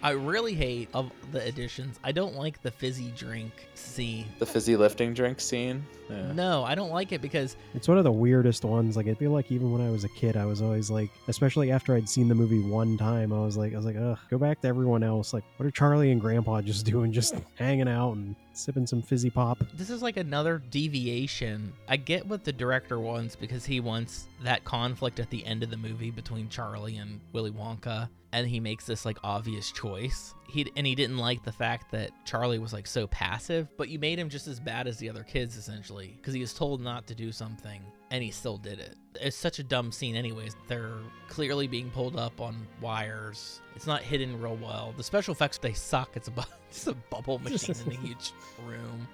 I 0.00 0.10
really 0.10 0.54
hate 0.54 0.88
of 0.94 1.10
the 1.32 1.44
additions. 1.44 1.98
I 2.04 2.12
don't 2.12 2.36
like 2.36 2.62
the 2.62 2.70
fizzy 2.70 3.12
drink 3.16 3.52
scene. 3.74 4.26
The 4.38 4.46
fizzy 4.46 4.76
lifting 4.76 5.12
drink 5.12 5.40
scene. 5.40 5.84
Yeah. 6.08 6.30
No, 6.32 6.62
I 6.62 6.76
don't 6.76 6.90
like 6.90 7.10
it 7.10 7.20
because 7.20 7.56
It's 7.74 7.88
one 7.88 7.98
of 7.98 8.04
the 8.04 8.12
weirdest 8.12 8.64
ones. 8.64 8.96
Like 8.96 9.08
I 9.08 9.14
feel 9.14 9.32
like 9.32 9.50
even 9.50 9.72
when 9.72 9.80
I 9.80 9.90
was 9.90 10.04
a 10.04 10.08
kid, 10.10 10.36
I 10.36 10.44
was 10.44 10.62
always 10.62 10.88
like, 10.88 11.10
especially 11.26 11.72
after 11.72 11.96
I'd 11.96 12.08
seen 12.08 12.28
the 12.28 12.34
movie 12.36 12.60
one 12.60 12.96
time, 12.96 13.32
I 13.32 13.40
was 13.40 13.56
like, 13.56 13.72
I 13.72 13.76
was 13.76 13.86
like, 13.86 13.96
ugh, 13.96 14.18
go 14.30 14.38
back 14.38 14.60
to 14.60 14.68
everyone 14.68 15.02
else. 15.02 15.32
Like, 15.32 15.42
what 15.56 15.66
are 15.66 15.70
Charlie 15.72 16.12
and 16.12 16.20
Grandpa 16.20 16.62
just 16.62 16.86
doing? 16.92 17.12
Just 17.12 17.34
hanging 17.56 17.88
out 17.88 18.12
and 18.12 18.36
sipping 18.58 18.86
some 18.86 19.02
fizzy 19.02 19.30
pop. 19.30 19.58
this 19.74 19.90
is 19.90 20.02
like 20.02 20.16
another 20.16 20.62
deviation. 20.70 21.72
I 21.88 21.96
get 21.96 22.26
what 22.26 22.44
the 22.44 22.52
director 22.52 22.98
wants 22.98 23.36
because 23.36 23.64
he 23.64 23.80
wants 23.80 24.28
that 24.42 24.64
conflict 24.64 25.20
at 25.20 25.30
the 25.30 25.44
end 25.46 25.62
of 25.62 25.70
the 25.70 25.76
movie 25.76 26.10
between 26.10 26.48
Charlie 26.48 26.96
and 26.96 27.20
Willy 27.32 27.50
Wonka, 27.50 28.08
and 28.32 28.46
he 28.46 28.60
makes 28.60 28.86
this 28.86 29.04
like 29.04 29.18
obvious 29.22 29.70
choice. 29.72 30.34
He 30.48 30.70
and 30.76 30.86
he 30.86 30.94
didn't 30.94 31.18
like 31.18 31.44
the 31.44 31.52
fact 31.52 31.90
that 31.92 32.10
Charlie 32.24 32.58
was 32.58 32.72
like 32.72 32.86
so 32.86 33.06
passive, 33.06 33.68
but 33.76 33.88
you 33.88 33.98
made 33.98 34.18
him 34.18 34.28
just 34.28 34.48
as 34.48 34.60
bad 34.60 34.86
as 34.86 34.98
the 34.98 35.08
other 35.08 35.22
kids 35.22 35.56
essentially 35.56 36.14
because 36.16 36.34
he 36.34 36.40
was 36.40 36.54
told 36.54 36.80
not 36.80 37.06
to 37.06 37.14
do 37.14 37.32
something 37.32 37.82
and 38.10 38.22
he 38.22 38.30
still 38.30 38.56
did 38.58 38.78
it. 38.78 38.96
It's 39.20 39.36
such 39.36 39.58
a 39.58 39.62
dumb 39.62 39.90
scene, 39.92 40.14
anyways. 40.16 40.54
They're 40.68 40.92
clearly 41.28 41.66
being 41.66 41.90
pulled 41.90 42.16
up 42.16 42.40
on 42.40 42.66
wires. 42.80 43.60
It's 43.74 43.86
not 43.86 44.02
hidden 44.02 44.40
real 44.40 44.56
well. 44.56 44.94
The 44.96 45.02
special 45.02 45.32
effects 45.32 45.58
they 45.58 45.72
suck. 45.72 46.10
It's 46.16 46.28
a 46.28 46.30
bu- 46.30 46.42
it's 46.70 46.86
a 46.86 46.94
bubble 46.94 47.38
machine 47.44 47.74
in 47.86 47.92
a 47.92 47.96
huge 47.96 48.32
room. 48.66 49.06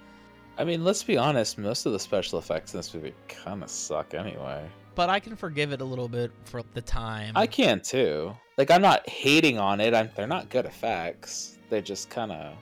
I 0.57 0.63
mean, 0.63 0.83
let's 0.83 1.03
be 1.03 1.17
honest. 1.17 1.57
Most 1.57 1.85
of 1.85 1.91
the 1.91 1.99
special 1.99 2.39
effects 2.39 2.73
in 2.73 2.79
this 2.79 2.93
movie 2.93 3.13
kind 3.27 3.61
of 3.63 3.69
suck 3.69 4.13
anyway. 4.13 4.65
but 4.95 5.09
I 5.09 5.19
can 5.19 5.35
forgive 5.35 5.73
it 5.73 5.81
a 5.81 5.85
little 5.85 6.07
bit 6.07 6.31
for 6.45 6.61
the 6.73 6.81
time. 6.81 7.33
I 7.35 7.47
can 7.47 7.81
too. 7.81 8.33
Like 8.57 8.71
I'm 8.71 8.81
not 8.81 9.07
hating 9.09 9.57
on 9.59 9.81
it. 9.81 9.93
I'm, 9.93 10.09
they're 10.15 10.27
not 10.27 10.49
good 10.49 10.65
effects. 10.65 11.57
They 11.69 11.81
just 11.81 12.09
kind 12.09 12.31
of. 12.31 12.55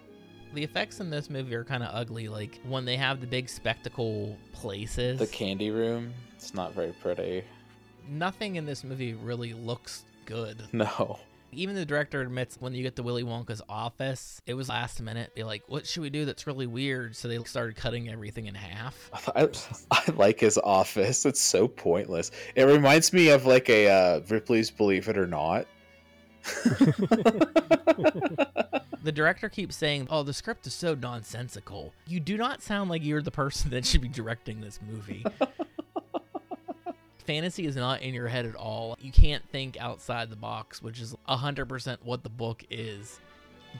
The 0.54 0.64
effects 0.64 1.00
in 1.00 1.10
this 1.10 1.30
movie 1.30 1.56
are 1.56 1.64
kind 1.64 1.84
of 1.84 1.90
ugly. 1.94 2.28
Like 2.28 2.60
when 2.68 2.86
they 2.86 2.98
have 2.98 3.22
the 3.22 3.28
big 3.28 3.50
spectacle 3.50 4.38
places. 4.54 5.20
The 5.20 5.28
candy 5.28 5.72
room. 5.72 6.14
It's 6.36 6.54
not 6.54 6.74
very 6.74 6.94
pretty. 6.94 7.44
Nothing 8.10 8.58
in 8.58 8.66
this 8.66 8.84
movie 8.84 9.14
really 9.14 9.54
looks 9.54 10.06
good. 10.26 10.64
No. 10.74 11.20
Even 11.56 11.76
the 11.76 11.86
director 11.86 12.20
admits 12.22 12.58
when 12.60 12.74
you 12.74 12.82
get 12.82 12.96
to 12.96 13.04
Willy 13.04 13.24
Wonka's 13.24 13.62
office, 13.70 14.42
it 14.48 14.56
was 14.56 14.70
last 14.70 15.00
minute. 15.00 15.36
Be 15.36 15.44
like, 15.44 15.62
what 15.68 15.86
should 15.86 16.02
we 16.02 16.10
do 16.10 16.26
that's 16.26 16.48
really 16.48 16.66
weird? 16.66 17.16
So 17.16 17.28
they 17.28 17.38
started 17.44 17.76
cutting 17.76 18.10
everything 18.10 18.48
in 18.48 18.56
half. 18.56 19.12
I, 19.36 19.48
I 19.92 20.12
like 20.16 20.40
his 20.40 20.58
office. 20.58 21.28
It's 21.28 21.40
so 21.40 21.68
pointless. 21.68 22.32
It 22.56 22.64
reminds 22.64 23.14
me 23.14 23.30
of 23.30 23.46
like 23.46 23.70
a 23.70 23.88
uh, 23.88 24.22
Ripley's 24.30 24.72
Believe 24.72 25.08
It 25.10 25.16
or 25.18 25.28
Not. 25.28 25.68
The 29.04 29.12
director 29.12 29.50
keeps 29.50 29.76
saying, 29.76 30.08
"Oh, 30.10 30.24
the 30.24 30.34
script 30.34 30.66
is 30.66 30.74
so 30.74 30.96
nonsensical." 30.96 31.94
You 32.08 32.22
do 32.22 32.38
not 32.38 32.62
sound 32.64 32.90
like 32.90 33.04
you're 33.04 33.22
the 33.22 33.32
person 33.32 33.72
that 33.72 33.86
should 33.86 34.02
be 34.02 34.08
directing 34.08 34.62
this 34.62 34.80
movie. 34.90 35.26
Fantasy 37.26 37.66
is 37.66 37.76
not 37.76 38.02
in 38.02 38.14
your 38.14 38.28
head 38.28 38.46
at 38.46 38.56
all. 38.56 38.98
You 39.02 39.12
can't 39.12 39.44
think 39.50 39.78
outside 39.80 40.30
the 40.30 40.36
box, 40.36 40.82
which 40.82 41.00
is 41.00 41.16
100% 41.28 41.98
what 42.04 42.24
the 42.24 42.30
book 42.30 42.64
is. 42.70 43.20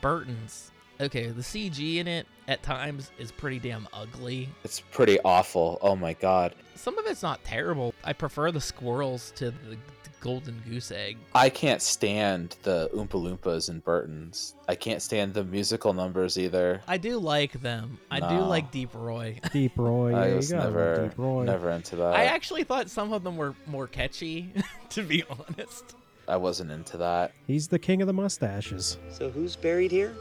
Burton's. 0.00 0.70
Okay, 1.00 1.28
the 1.28 1.42
CG 1.42 1.96
in 1.96 2.06
it 2.06 2.26
at 2.46 2.62
times 2.62 3.10
is 3.18 3.32
pretty 3.32 3.58
damn 3.58 3.88
ugly. 3.92 4.48
It's 4.62 4.80
pretty 4.80 5.18
awful. 5.24 5.78
Oh 5.82 5.96
my 5.96 6.12
god. 6.12 6.54
Some 6.74 6.96
of 6.98 7.06
it's 7.06 7.22
not 7.22 7.42
terrible. 7.44 7.94
I 8.04 8.12
prefer 8.12 8.52
the 8.52 8.60
squirrels 8.60 9.32
to 9.36 9.50
the, 9.50 9.70
the 9.70 9.78
golden 10.24 10.62
goose 10.66 10.90
egg. 10.90 11.18
I 11.34 11.50
can't 11.50 11.82
stand 11.82 12.56
the 12.62 12.88
Oompa 12.94 13.10
Loompas 13.10 13.68
and 13.68 13.84
Burtons. 13.84 14.54
I 14.66 14.74
can't 14.74 15.02
stand 15.02 15.34
the 15.34 15.44
musical 15.44 15.92
numbers 15.92 16.38
either. 16.38 16.80
I 16.88 16.96
do 16.96 17.18
like 17.18 17.60
them. 17.60 17.98
I 18.10 18.20
do 18.20 18.40
like 18.40 18.70
Deep 18.70 18.94
Roy. 18.94 19.38
Deep 19.52 19.76
Roy, 19.76 20.12
yeah, 20.12 20.20
I 20.20 20.34
was 20.34 20.50
never, 20.50 21.08
Deep 21.08 21.18
Roy. 21.18 21.44
never 21.44 21.68
into 21.70 21.96
that. 21.96 22.14
I 22.14 22.24
actually 22.24 22.64
thought 22.64 22.88
some 22.88 23.12
of 23.12 23.22
them 23.22 23.36
were 23.36 23.54
more 23.66 23.86
catchy, 23.86 24.50
to 24.88 25.02
be 25.02 25.22
honest. 25.28 25.94
I 26.26 26.38
wasn't 26.38 26.70
into 26.70 26.96
that. 26.96 27.32
He's 27.46 27.68
the 27.68 27.78
king 27.78 28.00
of 28.00 28.06
the 28.06 28.14
mustaches. 28.14 28.96
So 29.10 29.28
who's 29.28 29.56
buried 29.56 29.90
here? 29.90 30.16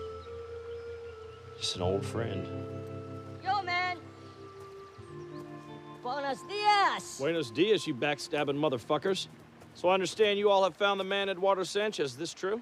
Just 1.57 1.77
an 1.77 1.81
old 1.81 2.05
friend. 2.05 2.45
Yo, 3.41 3.63
man. 3.63 3.99
Buenos 6.03 6.39
dias. 6.49 7.17
Buenos 7.17 7.51
dias, 7.51 7.87
you 7.87 7.95
backstabbing 7.95 8.57
motherfuckers. 8.57 9.29
So 9.75 9.89
I 9.89 9.93
understand 9.93 10.39
you 10.39 10.49
all 10.49 10.63
have 10.63 10.75
found 10.75 10.99
the 10.99 11.03
man 11.03 11.29
Eduardo 11.29 11.63
Sanchez. 11.63 12.11
Is 12.11 12.17
this 12.17 12.33
true? 12.33 12.61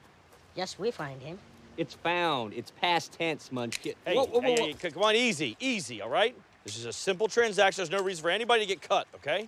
Yes, 0.55 0.78
we 0.80 0.91
find 0.91 1.22
him. 1.22 1.39
It's 1.78 1.93
found. 1.93 2.53
It's 2.53 2.72
past 2.72 3.14
tense, 3.14 3.51
Munchkin. 3.51 3.93
Hey, 4.05 4.16
Whoa, 4.16 4.26
whoa, 4.26 4.41
hey, 4.41 4.55
whoa, 4.59 4.66
hey, 4.66 4.74
come 4.91 5.03
on, 5.03 5.16
easy, 5.16 5.55
easy, 5.59 6.01
all 6.01 6.09
right? 6.09 6.36
This 6.64 6.78
is 6.78 6.86
a 6.86 6.93
simple 6.93 7.28
transaction. 7.28 7.82
There's 7.82 7.91
no 7.91 8.03
reason 8.03 8.22
for 8.22 8.30
anybody 8.30 8.62
to 8.62 8.68
get 8.68 8.82
cut, 8.82 9.07
okay? 9.16 9.47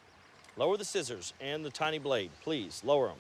Lower 0.56 0.78
the 0.78 0.86
scissors 0.86 1.34
and 1.42 1.66
the 1.66 1.70
tiny 1.70 2.00
blade, 2.00 2.32
please. 2.42 2.82
Lower 2.84 3.08
them. 3.08 3.18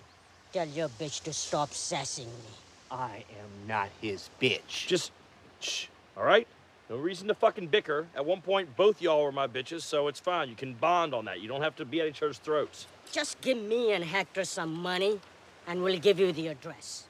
Tell 0.54 0.68
your 0.68 0.89
bitch 0.89 1.24
to 1.24 1.34
stop 1.34 1.74
sassing 1.74 2.28
me. 2.28 2.54
I 2.91 3.24
am 3.41 3.68
not 3.68 3.89
his 4.02 4.30
bitch. 4.41 4.88
Just 4.88 5.12
shh, 5.60 5.88
all 6.16 6.24
right? 6.24 6.48
No 6.89 6.98
reason 6.98 7.28
to 7.28 7.34
fucking 7.34 7.68
bicker. 7.68 8.08
At 8.16 8.26
one 8.26 8.41
point, 8.41 8.76
both 8.78 9.02
y'all 9.02 9.24
were 9.24 9.32
my 9.32 9.48
bitches, 9.48 9.82
so 9.82 10.08
it's 10.08 10.20
fine. 10.20 10.50
You 10.50 10.56
can 10.56 10.74
bond 10.74 11.14
on 11.14 11.26
that. 11.26 11.41
You 11.41 11.48
don't 11.48 11.62
have 11.62 11.76
to 11.78 11.86
be 11.86 12.02
at 12.02 12.08
each 12.08 12.22
other's 12.22 12.38
throats. 12.38 12.88
Just 13.12 13.39
give 13.41 13.58
me 13.58 13.91
and 13.93 14.04
Hector 14.04 14.43
some 14.43 14.74
money, 14.74 15.20
and 15.68 15.84
we'll 15.84 15.99
give 15.99 16.20
you 16.20 16.32
the 16.32 16.47
address. 16.47 17.06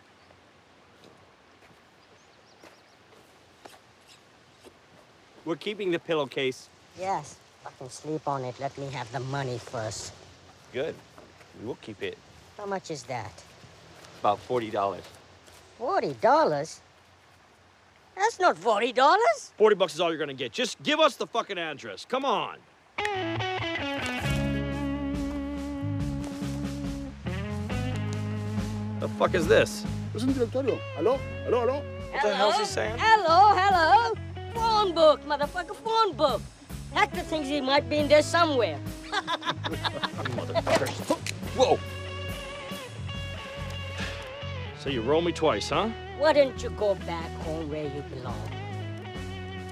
We're 5.46 5.56
keeping 5.58 5.92
the 5.92 6.00
pillowcase. 6.00 6.70
Yes. 7.00 7.38
Fucking 7.64 7.90
sleep 7.90 8.28
on 8.28 8.44
it. 8.44 8.60
Let 8.60 8.78
me 8.78 8.88
have 8.92 9.12
the 9.12 9.20
money 9.20 9.58
first. 9.58 10.14
Good. 10.72 10.96
We 11.60 11.68
will 11.68 11.78
keep 11.82 12.02
it. 12.02 12.18
How 12.58 12.66
much 12.66 12.92
is 12.92 13.04
that? 13.04 13.44
About 14.22 14.40
forty 14.40 14.70
dollars. 14.70 15.04
Forty 15.78 16.14
dollars? 16.22 16.82
That's 18.16 18.40
not 18.40 18.58
forty 18.58 18.94
dollars. 18.94 19.52
40 19.58 19.76
bucks 19.76 19.94
is 19.96 20.00
all 20.00 20.10
you're 20.10 20.20
gonna 20.20 20.34
get. 20.34 20.52
Just 20.52 20.82
give 20.84 21.00
us 21.00 21.16
the 21.16 21.28
fucking 21.28 21.58
address. 21.58 22.06
Come 22.06 22.26
on. 22.26 22.58
What 29.04 29.12
the 29.12 29.18
fuck 29.18 29.36
is 29.36 29.48
this? 29.50 29.84
Es 30.16 30.24
un 30.24 30.34
directorio. 30.34 30.80
¿Aló? 30.98 31.20
¿Aló? 31.46 31.64
¿Aló? 31.64 31.84
What 32.14 32.22
the 32.22 32.34
hell's 32.34 32.58
he 32.58 32.64
saying? 32.64 32.96
Hello, 32.98 33.54
hello. 33.54 34.14
Phone 34.54 34.96
book, 34.96 35.20
motherfucker, 35.28 35.76
phone 35.76 36.14
book. 36.14 36.42
Hector 36.94 37.20
thinks 37.20 37.50
he 37.50 37.60
might 37.60 37.90
be 37.90 37.98
in 37.98 38.08
there 38.08 38.22
somewhere. 38.22 38.80
Motherfuckers. 40.38 41.18
Whoa. 41.58 41.78
So 44.80 44.90
you 44.90 45.02
roll 45.02 45.22
me 45.22 45.34
twice, 45.34 45.68
huh? 45.68 45.90
Why 46.18 46.32
don't 46.32 46.64
you 46.64 46.70
go 46.70 46.96
back 46.96 47.30
home 47.42 47.70
where 47.70 47.84
you 47.84 48.04
belong? 48.04 48.50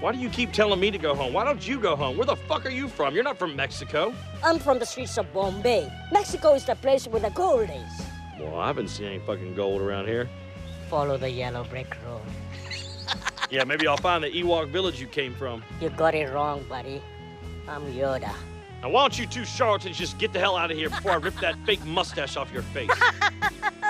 Why 0.02 0.12
do 0.12 0.18
you 0.18 0.28
keep 0.28 0.52
telling 0.52 0.82
me 0.82 0.92
to 0.92 0.98
go 0.98 1.16
home? 1.16 1.32
Why 1.32 1.46
don't 1.46 1.66
you 1.66 1.80
go 1.80 1.96
home? 1.96 2.18
Where 2.18 2.26
the 2.26 2.36
fuck 2.36 2.66
are 2.66 2.70
you 2.70 2.90
from? 2.90 3.16
You're 3.16 3.24
not 3.24 3.38
from 3.38 3.56
Mexico. 3.56 4.14
I'm 4.44 4.60
from 4.60 4.78
the 4.78 4.86
streets 4.86 5.18
of 5.18 5.32
Bombay. 5.32 5.90
Mexico 6.12 6.54
is 6.54 6.66
the 6.66 6.76
place 6.76 7.08
where 7.08 7.22
the 7.22 7.30
gold 7.30 7.70
is. 7.70 8.11
Well, 8.42 8.60
I 8.60 8.68
haven't 8.68 8.88
seen 8.88 9.08
any 9.08 9.20
fucking 9.20 9.56
gold 9.56 9.82
around 9.82 10.08
here. 10.08 10.28
Follow 10.90 11.18
the 11.18 11.30
yellow 11.30 11.64
brick 11.64 11.96
road. 12.06 12.22
Yeah, 13.50 13.66
maybe 13.66 13.86
I'll 13.86 13.98
find 13.98 14.24
the 14.24 14.32
Ewok 14.32 14.70
village 14.70 15.02
you 15.02 15.08
came 15.08 15.36
from. 15.36 15.62
You 15.82 15.90
got 15.90 16.16
it 16.16 16.32
wrong, 16.32 16.64
buddy. 16.70 17.02
I'm 17.68 17.82
Yoda. 17.92 18.34
Now, 18.82 18.90
why 18.90 19.02
don't 19.02 19.20
you 19.20 19.28
two 19.28 19.44
charlatans 19.44 19.98
just 19.98 20.18
get 20.18 20.32
the 20.32 20.40
hell 20.40 20.56
out 20.56 20.72
of 20.72 20.78
here 20.78 20.90
before 20.90 21.12
I 21.12 21.16
rip 21.16 21.36
that 21.42 21.58
fake 21.66 21.86
mustache 21.86 22.38
off 22.38 22.50
your 22.54 22.62
face? 22.62 22.90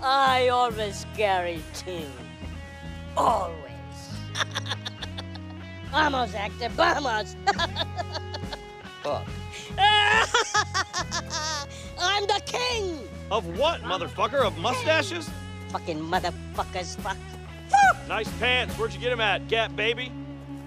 I 0.00 0.48
always 0.52 1.04
carry 1.16 1.60
two. 1.74 2.06
Always. 3.16 3.58
Vamos, 5.90 6.32
Hector, 6.32 6.68
vamos. 6.68 7.34
Fuck. 9.02 9.26
I'm 12.02 12.26
the 12.26 12.40
king. 12.44 12.98
of 13.30 13.46
what, 13.58 13.80
motherfucker? 13.82 14.44
Of 14.44 14.58
mustaches? 14.58 15.30
Fucking 15.68 15.98
motherfuckers, 15.98 16.96
fuck. 16.98 17.16
Nice 18.08 18.28
pants. 18.38 18.76
Where'd 18.78 18.92
you 18.92 19.00
get 19.00 19.08
them 19.10 19.20
at, 19.20 19.48
Gap 19.48 19.74
Baby? 19.74 20.12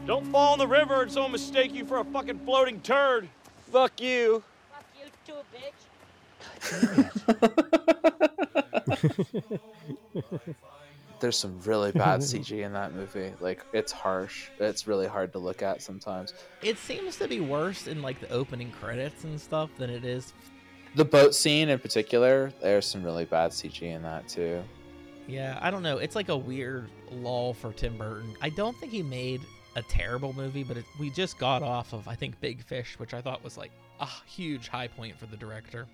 Don't 0.07 0.25
fall 0.31 0.53
in 0.53 0.59
the 0.59 0.67
river 0.67 1.03
and 1.03 1.11
someone 1.11 1.31
mistake 1.31 1.73
you 1.73 1.85
for 1.85 1.99
a 1.99 2.03
fucking 2.05 2.39
floating 2.39 2.81
turd. 2.81 3.27
Fuck 3.71 4.01
you. 4.01 4.41
Fuck 4.71 4.85
you 4.99 5.05
too, 5.25 5.33
bitch. 5.53 5.73
There's 11.19 11.37
some 11.37 11.59
really 11.61 11.91
bad 11.91 12.19
CG 12.19 12.63
in 12.63 12.73
that 12.73 12.93
movie. 12.93 13.33
Like 13.39 13.65
it's 13.73 13.91
harsh. 13.91 14.49
It's 14.59 14.87
really 14.87 15.07
hard 15.07 15.31
to 15.33 15.39
look 15.39 15.61
at 15.61 15.81
sometimes. 15.81 16.33
It 16.61 16.77
seems 16.77 17.17
to 17.17 17.27
be 17.27 17.39
worse 17.39 17.87
in 17.87 18.01
like 18.01 18.19
the 18.19 18.29
opening 18.29 18.71
credits 18.71 19.23
and 19.23 19.39
stuff 19.39 19.69
than 19.77 19.89
it 19.89 20.05
is. 20.05 20.33
The 20.95 21.05
boat 21.05 21.35
scene 21.35 21.69
in 21.69 21.79
particular, 21.79 22.53
there's 22.61 22.85
some 22.85 23.03
really 23.03 23.25
bad 23.25 23.51
CG 23.51 23.81
in 23.81 24.01
that 24.03 24.27
too. 24.27 24.63
Yeah, 25.27 25.57
I 25.61 25.71
don't 25.71 25.83
know. 25.83 25.97
It's 25.97 26.15
like 26.15 26.29
a 26.29 26.37
weird 26.37 26.89
lull 27.11 27.53
for 27.53 27.73
Tim 27.73 27.97
Burton. 27.97 28.35
I 28.41 28.49
don't 28.49 28.77
think 28.77 28.91
he 28.91 29.03
made 29.03 29.41
a 29.75 29.81
terrible 29.81 30.33
movie, 30.33 30.63
but 30.63 30.77
it, 30.77 30.85
we 30.99 31.09
just 31.09 31.37
got 31.37 31.63
off 31.63 31.93
of 31.93 32.07
I 32.07 32.15
think 32.15 32.39
Big 32.39 32.63
Fish, 32.63 32.97
which 32.97 33.13
I 33.13 33.21
thought 33.21 33.43
was 33.43 33.57
like 33.57 33.71
a 33.99 34.07
huge 34.25 34.67
high 34.67 34.87
point 34.87 35.17
for 35.19 35.25
the 35.25 35.37
director. 35.37 35.87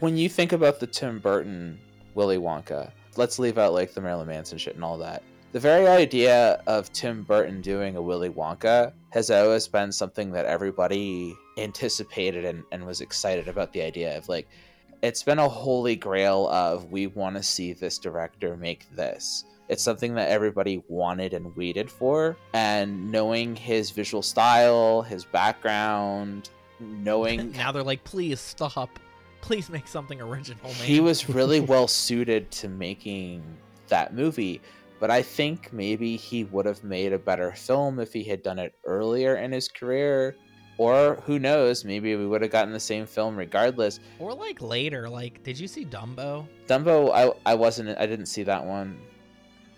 When 0.00 0.16
you 0.16 0.28
think 0.28 0.52
about 0.52 0.80
the 0.80 0.86
Tim 0.86 1.18
Burton 1.18 1.78
Willy 2.14 2.38
Wonka, 2.38 2.90
let's 3.16 3.38
leave 3.38 3.58
out 3.58 3.72
like 3.72 3.94
the 3.94 4.00
Marilyn 4.00 4.26
Manson 4.26 4.58
shit 4.58 4.74
and 4.74 4.84
all 4.84 4.98
that. 4.98 5.22
The 5.54 5.60
very 5.60 5.86
idea 5.86 6.60
of 6.66 6.92
Tim 6.92 7.22
Burton 7.22 7.60
doing 7.60 7.94
a 7.94 8.02
Willy 8.02 8.28
Wonka 8.28 8.92
has 9.10 9.30
always 9.30 9.68
been 9.68 9.92
something 9.92 10.32
that 10.32 10.46
everybody 10.46 11.36
anticipated 11.58 12.44
and, 12.44 12.64
and 12.72 12.84
was 12.84 13.00
excited 13.00 13.46
about 13.46 13.72
the 13.72 13.80
idea 13.80 14.18
of 14.18 14.28
like 14.28 14.48
it's 15.00 15.22
been 15.22 15.38
a 15.38 15.48
holy 15.48 15.94
grail 15.94 16.48
of 16.48 16.90
we 16.90 17.06
want 17.06 17.36
to 17.36 17.42
see 17.44 17.72
this 17.72 17.98
director 17.98 18.56
make 18.56 18.90
this. 18.96 19.44
It's 19.68 19.84
something 19.84 20.16
that 20.16 20.28
everybody 20.28 20.82
wanted 20.88 21.34
and 21.34 21.54
waited 21.54 21.88
for. 21.88 22.36
And 22.52 23.12
knowing 23.12 23.54
his 23.54 23.92
visual 23.92 24.24
style, 24.24 25.02
his 25.02 25.24
background, 25.24 26.50
knowing 26.80 27.52
now 27.56 27.70
they're 27.70 27.84
like, 27.84 28.02
please 28.02 28.40
stop. 28.40 28.98
Please 29.40 29.70
make 29.70 29.86
something 29.86 30.20
original. 30.20 30.64
Man. 30.64 30.74
he 30.74 30.98
was 30.98 31.28
really 31.28 31.60
well 31.74 31.86
suited 31.86 32.50
to 32.50 32.68
making 32.68 33.44
that 33.86 34.14
movie. 34.14 34.60
But 35.04 35.10
I 35.10 35.20
think 35.20 35.70
maybe 35.70 36.16
he 36.16 36.44
would 36.44 36.64
have 36.64 36.82
made 36.82 37.12
a 37.12 37.18
better 37.18 37.52
film 37.52 38.00
if 38.00 38.10
he 38.14 38.24
had 38.24 38.42
done 38.42 38.58
it 38.58 38.74
earlier 38.86 39.36
in 39.36 39.52
his 39.52 39.68
career. 39.68 40.34
Or 40.78 41.16
who 41.26 41.38
knows, 41.38 41.84
maybe 41.84 42.16
we 42.16 42.26
would 42.26 42.40
have 42.40 42.50
gotten 42.50 42.72
the 42.72 42.80
same 42.80 43.04
film 43.04 43.36
regardless. 43.36 44.00
Or 44.18 44.32
like 44.32 44.62
later, 44.62 45.10
like 45.10 45.42
did 45.42 45.60
you 45.60 45.68
see 45.68 45.84
Dumbo? 45.84 46.48
Dumbo, 46.68 47.12
I 47.12 47.30
I 47.44 47.54
wasn't 47.54 47.98
I 47.98 48.06
didn't 48.06 48.24
see 48.28 48.44
that 48.44 48.64
one. 48.64 48.98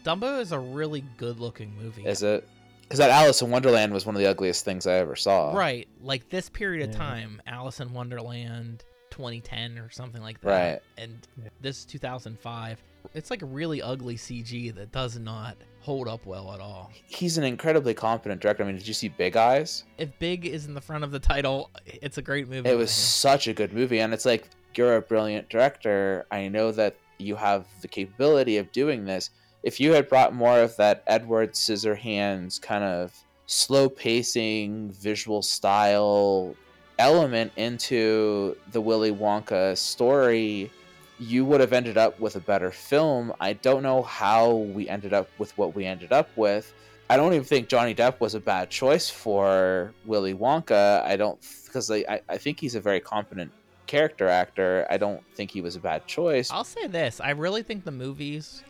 Dumbo 0.04 0.40
is 0.40 0.52
a 0.52 0.60
really 0.60 1.02
good 1.16 1.40
looking 1.40 1.74
movie. 1.76 2.06
Is 2.06 2.22
it? 2.22 2.48
Because 2.82 2.98
that 3.00 3.10
Alice 3.10 3.42
in 3.42 3.50
Wonderland 3.50 3.92
was 3.92 4.06
one 4.06 4.14
of 4.14 4.20
the 4.20 4.28
ugliest 4.30 4.64
things 4.64 4.86
I 4.86 4.92
ever 4.92 5.16
saw. 5.16 5.52
Right. 5.52 5.88
Like 6.00 6.28
this 6.28 6.48
period 6.48 6.88
of 6.88 6.92
Yeah. 6.94 6.98
time, 7.00 7.42
Alice 7.48 7.80
in 7.80 7.92
Wonderland 7.92 8.84
2010 9.10 9.78
or 9.78 9.90
something 9.90 10.22
like 10.22 10.40
that. 10.42 10.48
Right. 10.48 10.80
And 10.98 11.26
this 11.60 11.84
2005, 11.84 12.80
it's 13.14 13.30
like 13.30 13.42
a 13.42 13.46
really 13.46 13.82
ugly 13.82 14.16
CG 14.16 14.74
that 14.74 14.92
does 14.92 15.18
not 15.18 15.56
hold 15.80 16.08
up 16.08 16.26
well 16.26 16.52
at 16.52 16.60
all. 16.60 16.90
He's 17.06 17.38
an 17.38 17.44
incredibly 17.44 17.94
competent 17.94 18.40
director. 18.40 18.64
I 18.64 18.66
mean, 18.66 18.76
did 18.76 18.88
you 18.88 18.94
see 18.94 19.08
Big 19.08 19.36
Eyes? 19.36 19.84
If 19.98 20.18
Big 20.18 20.46
is 20.46 20.66
in 20.66 20.74
the 20.74 20.80
front 20.80 21.04
of 21.04 21.12
the 21.12 21.20
title, 21.20 21.70
it's 21.84 22.18
a 22.18 22.22
great 22.22 22.48
movie. 22.48 22.68
It 22.68 22.76
was 22.76 22.90
such 22.90 23.46
a 23.46 23.52
good 23.52 23.72
movie, 23.72 24.00
and 24.00 24.12
it's 24.12 24.24
like 24.26 24.48
you're 24.74 24.96
a 24.96 25.02
brilliant 25.02 25.48
director. 25.48 26.26
I 26.30 26.48
know 26.48 26.72
that 26.72 26.96
you 27.18 27.36
have 27.36 27.66
the 27.80 27.88
capability 27.88 28.58
of 28.58 28.72
doing 28.72 29.04
this. 29.04 29.30
If 29.62 29.80
you 29.80 29.92
had 29.92 30.08
brought 30.08 30.34
more 30.34 30.60
of 30.60 30.76
that 30.76 31.02
Edward 31.06 31.52
Scissorhands 31.52 32.60
kind 32.60 32.84
of 32.84 33.12
slow 33.46 33.88
pacing 33.88 34.90
visual 34.90 35.40
style 35.40 36.54
element 36.98 37.52
into 37.56 38.56
the 38.72 38.80
Willy 38.80 39.12
Wonka 39.12 39.76
story, 39.76 40.70
you 41.18 41.44
would 41.44 41.60
have 41.60 41.72
ended 41.72 41.96
up 41.96 42.18
with 42.20 42.36
a 42.36 42.40
better 42.40 42.70
film. 42.70 43.32
I 43.40 43.54
don't 43.54 43.82
know 43.82 44.02
how 44.02 44.54
we 44.54 44.88
ended 44.88 45.12
up 45.12 45.28
with 45.38 45.56
what 45.56 45.74
we 45.74 45.84
ended 45.84 46.12
up 46.12 46.28
with. 46.36 46.72
I 47.08 47.16
don't 47.16 47.32
even 47.32 47.44
think 47.44 47.68
Johnny 47.68 47.94
Depp 47.94 48.20
was 48.20 48.34
a 48.34 48.40
bad 48.40 48.68
choice 48.68 49.08
for 49.08 49.92
Willy 50.04 50.34
Wonka. 50.34 51.02
I 51.04 51.16
don't 51.16 51.38
because 51.64 51.90
I, 51.90 52.20
I 52.28 52.36
think 52.36 52.58
he's 52.58 52.74
a 52.74 52.80
very 52.80 53.00
competent 53.00 53.52
character 53.86 54.28
actor. 54.28 54.86
I 54.90 54.96
don't 54.96 55.22
think 55.34 55.50
he 55.50 55.60
was 55.60 55.76
a 55.76 55.80
bad 55.80 56.06
choice. 56.06 56.50
I'll 56.50 56.64
say 56.64 56.86
this: 56.88 57.20
I 57.20 57.30
really 57.30 57.62
think 57.62 57.84
the 57.84 57.92
movies, 57.92 58.64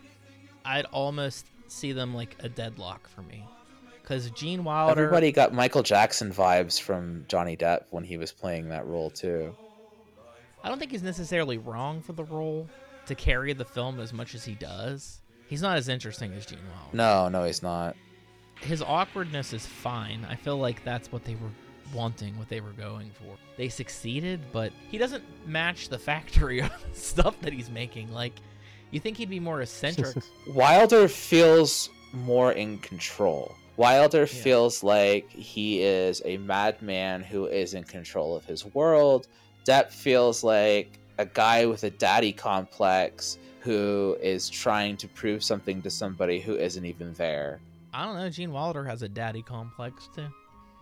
I'd 0.63 0.85
almost 0.85 1.47
see 1.67 1.91
them 1.91 2.13
like 2.13 2.35
a 2.39 2.49
deadlock 2.49 3.07
for 3.07 3.23
me, 3.23 3.43
because 4.01 4.29
Gene 4.31 4.63
Wilder. 4.63 4.91
Everybody 4.91 5.31
got 5.31 5.51
Michael 5.53 5.83
Jackson 5.83 6.31
vibes 6.31 6.79
from 6.79 7.25
Johnny 7.27 7.57
Depp 7.57 7.85
when 7.89 8.03
he 8.03 8.17
was 8.17 8.31
playing 8.31 8.69
that 8.69 8.85
role 8.85 9.09
too. 9.09 9.55
I 10.67 10.69
don't 10.69 10.79
think 10.79 10.91
he's 10.91 11.01
necessarily 11.01 11.57
wrong 11.57 12.01
for 12.01 12.11
the 12.11 12.25
role 12.25 12.67
to 13.05 13.15
carry 13.15 13.53
the 13.53 13.63
film 13.63 14.01
as 14.01 14.11
much 14.11 14.35
as 14.35 14.43
he 14.43 14.53
does. 14.53 15.21
He's 15.47 15.61
not 15.61 15.77
as 15.77 15.87
interesting 15.87 16.33
as 16.33 16.45
Gene 16.45 16.59
Wilder. 16.69 16.97
No, 16.97 17.29
no, 17.29 17.45
he's 17.45 17.63
not. 17.63 17.95
His 18.59 18.81
awkwardness 18.81 19.53
is 19.53 19.65
fine. 19.65 20.27
I 20.29 20.35
feel 20.35 20.57
like 20.57 20.83
that's 20.83 21.09
what 21.09 21.23
they 21.23 21.35
were 21.35 21.51
wanting, 21.93 22.37
what 22.37 22.49
they 22.49 22.59
were 22.59 22.73
going 22.73 23.11
for. 23.11 23.37
They 23.55 23.69
succeeded, 23.69 24.41
but 24.51 24.73
he 24.91 24.97
doesn't 24.97 25.23
match 25.47 25.87
the 25.87 25.97
factory 25.97 26.59
of 26.61 26.71
stuff 26.91 27.39
that 27.43 27.53
he's 27.53 27.69
making. 27.69 28.11
Like, 28.11 28.33
you 28.91 28.99
think 28.99 29.15
he'd 29.15 29.29
be 29.29 29.39
more 29.39 29.61
eccentric? 29.61 30.17
Wilder 30.49 31.07
feels 31.07 31.89
more 32.11 32.51
in 32.51 32.79
control. 32.79 33.55
Wilder 33.77 34.25
feels 34.25 34.83
like 34.83 35.29
he 35.29 35.81
is 35.81 36.21
a 36.25 36.37
madman 36.37 37.21
who 37.21 37.45
is 37.45 37.73
in 37.75 37.83
control 37.83 38.35
of 38.35 38.43
his 38.45 38.65
world. 38.65 39.27
Depp 39.65 39.91
feels 39.91 40.43
like 40.43 40.99
a 41.19 41.25
guy 41.25 41.65
with 41.65 41.83
a 41.83 41.89
daddy 41.91 42.33
complex 42.33 43.37
who 43.61 44.17
is 44.21 44.49
trying 44.49 44.97
to 44.97 45.07
prove 45.09 45.43
something 45.43 45.81
to 45.83 45.89
somebody 45.91 46.39
who 46.39 46.55
isn't 46.55 46.85
even 46.85 47.13
there. 47.13 47.59
I 47.93 48.05
don't 48.05 48.15
know. 48.15 48.29
Gene 48.29 48.51
Wilder 48.51 48.83
has 48.85 49.01
a 49.03 49.09
daddy 49.09 49.41
complex 49.43 50.09
too. 50.15 50.27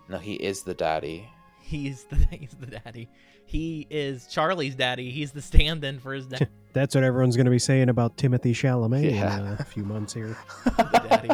No, 0.07 0.17
he 0.17 0.33
is 0.35 0.63
the 0.63 0.73
daddy. 0.73 1.27
He's 1.61 2.03
the 2.05 2.15
he's 2.31 2.51
the 2.59 2.67
daddy. 2.67 3.09
He 3.47 3.85
is 3.89 4.27
Charlie's 4.27 4.75
daddy. 4.75 5.11
He's 5.11 5.31
the 5.31 5.41
stand-in 5.41 5.99
for 5.99 6.13
his 6.13 6.25
dad. 6.25 6.49
That's 6.73 6.95
what 6.95 7.03
everyone's 7.03 7.35
going 7.35 7.45
to 7.45 7.51
be 7.51 7.59
saying 7.59 7.89
about 7.89 8.17
Timothée 8.17 8.51
Chalamet 8.51 9.05
uh, 9.05 9.15
Yeah. 9.15 9.39
in 9.39 9.45
a 9.59 9.63
few 9.63 9.83
months 9.83 10.13
here. 10.13 10.35
the 10.65 11.07
daddy. 11.09 11.29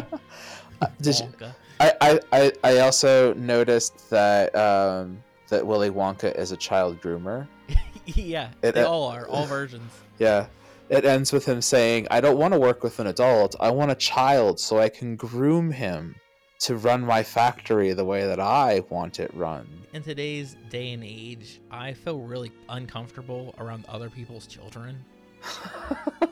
Did 1.00 1.18
you-. 1.18 1.46
I, 1.80 1.92
I, 2.00 2.20
I, 2.32 2.52
I 2.64 2.78
also 2.80 3.34
noticed 3.34 4.10
that 4.10 4.54
um, 4.54 5.22
that 5.48 5.66
Willy 5.66 5.90
Wonka 5.90 6.36
is 6.36 6.52
a 6.52 6.56
child 6.56 7.00
groomer. 7.00 7.46
yeah, 8.06 8.50
It- 8.62 8.74
they 8.74 8.82
all 8.82 9.04
are. 9.08 9.26
All 9.28 9.46
versions. 9.46 9.90
Yeah. 10.18 10.46
It 10.88 11.04
ends 11.06 11.32
with 11.32 11.46
him 11.46 11.62
saying, 11.62 12.06
I 12.10 12.20
don't 12.20 12.36
want 12.36 12.52
to 12.52 12.60
work 12.60 12.82
with 12.82 12.98
an 13.00 13.06
adult. 13.06 13.56
I 13.60 13.70
want 13.70 13.90
a 13.90 13.94
child 13.94 14.60
so 14.60 14.78
I 14.78 14.90
can 14.90 15.16
groom 15.16 15.70
him 15.70 16.14
to 16.60 16.76
run 16.76 17.00
my 17.00 17.22
factory 17.22 17.92
the 17.94 18.04
way 18.04 18.26
that 18.26 18.38
I 18.38 18.82
want 18.90 19.18
it 19.18 19.32
run. 19.34 19.66
In 19.94 20.02
today's 20.02 20.56
day 20.68 20.92
and 20.92 21.02
age, 21.02 21.60
I 21.70 21.94
feel 21.94 22.20
really 22.20 22.52
uncomfortable 22.68 23.54
around 23.58 23.86
other 23.88 24.10
people's 24.10 24.46
children. 24.46 25.02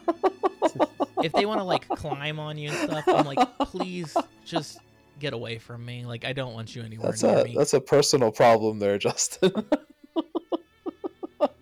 if 1.24 1.32
they 1.32 1.46
want 1.46 1.60
to 1.60 1.64
like 1.64 1.88
climb 1.96 2.38
on 2.38 2.58
you 2.58 2.70
and 2.70 2.90
stuff, 2.90 3.04
I'm 3.08 3.26
like, 3.26 3.38
please 3.60 4.16
just 4.44 4.78
get 5.18 5.32
away 5.32 5.58
from 5.58 5.84
me. 5.84 6.04
Like, 6.06 6.24
I 6.24 6.32
don't 6.32 6.54
want 6.54 6.74
you 6.74 6.82
anywhere 6.82 7.10
That's 7.10 7.22
near 7.22 7.38
a 7.38 7.44
me. 7.44 7.54
that's 7.56 7.74
a 7.74 7.80
personal 7.80 8.30
problem 8.32 8.78
there, 8.78 8.98
Justin. 8.98 9.52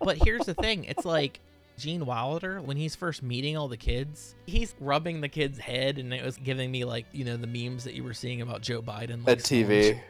But 0.01 0.17
here's 0.17 0.45
the 0.45 0.53
thing: 0.55 0.85
it's 0.85 1.05
like 1.05 1.39
Gene 1.77 2.05
Wilder 2.05 2.61
when 2.61 2.77
he's 2.77 2.95
first 2.95 3.21
meeting 3.23 3.55
all 3.57 3.67
the 3.67 3.77
kids, 3.77 4.35
he's 4.45 4.73
rubbing 4.79 5.21
the 5.21 5.29
kid's 5.29 5.59
head, 5.59 5.97
and 5.99 6.13
it 6.13 6.23
was 6.23 6.37
giving 6.37 6.71
me 6.71 6.83
like 6.85 7.05
you 7.11 7.23
know 7.25 7.37
the 7.37 7.47
memes 7.47 7.83
that 7.83 7.93
you 7.93 8.03
were 8.03 8.13
seeing 8.13 8.41
about 8.41 8.61
Joe 8.61 8.81
Biden 8.81 9.25
like, 9.25 9.39
At 9.39 9.43
TV. 9.43 9.91
songs. 9.93 10.01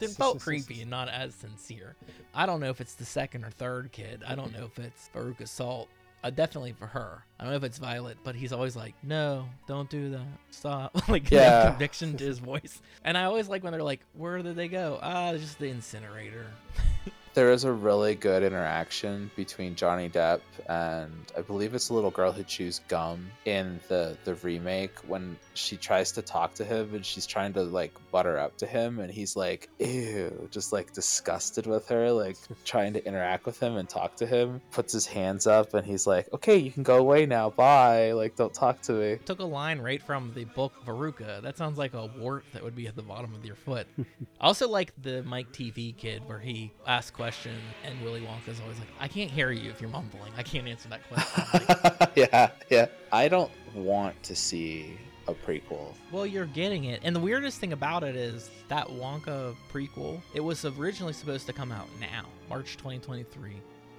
It 0.00 0.10
felt 0.10 0.40
creepy 0.40 0.80
and 0.82 0.90
not 0.90 1.08
as 1.08 1.32
sincere. 1.34 1.94
I 2.34 2.44
don't 2.44 2.58
know 2.58 2.70
if 2.70 2.80
it's 2.80 2.94
the 2.94 3.04
second 3.04 3.44
or 3.44 3.50
third 3.50 3.92
kid. 3.92 4.24
I 4.26 4.34
don't 4.34 4.52
know 4.52 4.64
if 4.64 4.78
it's 4.84 5.10
Veruca 5.14 5.46
Salt. 5.46 5.88
Uh, 6.26 6.30
definitely 6.30 6.72
for 6.72 6.86
her. 6.88 7.22
I 7.38 7.44
don't 7.44 7.52
know 7.52 7.56
if 7.58 7.62
it's 7.62 7.78
Violet, 7.78 8.16
but 8.24 8.34
he's 8.34 8.52
always 8.52 8.74
like, 8.74 8.94
"No, 9.04 9.48
don't 9.68 9.88
do 9.88 10.10
that. 10.10 10.26
Stop!" 10.50 10.90
like 11.08 11.30
Yeah. 11.30 11.68
conviction 11.70 12.16
to 12.16 12.24
his 12.24 12.40
voice. 12.40 12.80
And 13.04 13.16
I 13.16 13.24
always 13.24 13.48
like 13.48 13.62
when 13.62 13.72
they're 13.72 13.82
like, 13.82 14.00
"Where 14.14 14.42
did 14.42 14.56
they 14.56 14.66
go?" 14.66 14.98
Ah, 15.00 15.32
just 15.34 15.58
the 15.60 15.68
incinerator. 15.68 16.46
there 17.36 17.52
is 17.52 17.64
a 17.64 17.72
really 17.72 18.14
good 18.14 18.42
interaction 18.42 19.30
between 19.36 19.74
Johnny 19.74 20.08
Depp 20.08 20.40
and 20.70 21.12
I 21.36 21.42
believe 21.42 21.74
it's 21.74 21.88
the 21.88 21.94
little 21.94 22.10
girl 22.10 22.32
who 22.32 22.42
chews 22.42 22.80
gum 22.88 23.26
in 23.44 23.78
the 23.88 24.16
the 24.24 24.36
remake 24.36 24.98
when 25.06 25.36
she 25.52 25.76
tries 25.76 26.12
to 26.12 26.22
talk 26.22 26.54
to 26.54 26.64
him 26.64 26.94
and 26.94 27.04
she's 27.04 27.26
trying 27.26 27.52
to 27.52 27.62
like 27.62 27.92
butter 28.10 28.38
up 28.38 28.56
to 28.56 28.66
him 28.66 29.00
and 29.00 29.12
he's 29.12 29.36
like 29.36 29.68
ew 29.78 30.48
just 30.50 30.72
like 30.72 30.94
disgusted 30.94 31.66
with 31.66 31.86
her 31.88 32.10
like 32.10 32.38
trying 32.64 32.94
to 32.94 33.06
interact 33.06 33.44
with 33.44 33.60
him 33.60 33.76
and 33.76 33.86
talk 33.86 34.16
to 34.16 34.24
him 34.24 34.58
puts 34.72 34.94
his 34.94 35.04
hands 35.04 35.46
up 35.46 35.74
and 35.74 35.86
he's 35.86 36.06
like 36.06 36.32
okay 36.32 36.56
you 36.56 36.70
can 36.70 36.82
go 36.82 36.96
away 36.96 37.26
now 37.26 37.50
bye 37.50 38.12
like 38.12 38.34
don't 38.34 38.54
talk 38.54 38.80
to 38.80 38.92
me 38.92 39.18
took 39.26 39.40
a 39.40 39.44
line 39.44 39.78
right 39.78 40.02
from 40.02 40.32
the 40.34 40.44
book 40.44 40.72
Veruca. 40.86 41.42
That 41.42 41.58
sounds 41.58 41.76
like 41.76 41.92
a 41.92 42.06
wart 42.18 42.44
that 42.54 42.62
would 42.62 42.74
be 42.74 42.86
at 42.86 42.96
the 42.96 43.02
bottom 43.02 43.34
of 43.34 43.44
your 43.44 43.56
foot. 43.56 43.86
I 44.40 44.46
also 44.46 44.68
like 44.68 44.92
the 45.02 45.22
Mike 45.22 45.52
TV 45.52 45.94
kid 45.94 46.26
where 46.26 46.38
he 46.38 46.72
asks 46.86 47.10
questions 47.10 47.25
question, 47.26 47.56
and 47.84 48.00
Willy 48.02 48.20
Wonka's 48.20 48.60
always 48.60 48.78
like, 48.78 48.86
"I 49.00 49.08
can't 49.08 49.28
hear 49.28 49.50
you 49.50 49.68
if 49.68 49.80
you're 49.80 49.90
mumbling. 49.90 50.32
I 50.36 50.44
can't 50.44 50.68
answer 50.68 50.88
that 50.90 51.00
question." 51.08 52.08
yeah, 52.14 52.50
yeah. 52.70 52.86
I 53.10 53.26
don't 53.26 53.50
want 53.74 54.22
to 54.22 54.36
see 54.36 54.96
a 55.26 55.34
prequel. 55.34 55.92
Well, 56.12 56.24
you're 56.24 56.46
getting 56.46 56.84
it. 56.84 57.00
And 57.02 57.16
the 57.16 57.18
weirdest 57.18 57.58
thing 57.58 57.72
about 57.72 58.04
it 58.04 58.14
is 58.14 58.48
that 58.68 58.86
Wonka 58.86 59.56
prequel, 59.72 60.20
it 60.34 60.40
was 60.40 60.64
originally 60.64 61.12
supposed 61.12 61.46
to 61.46 61.52
come 61.52 61.72
out 61.72 61.88
now, 62.00 62.26
March 62.48 62.76
2023. 62.76 63.56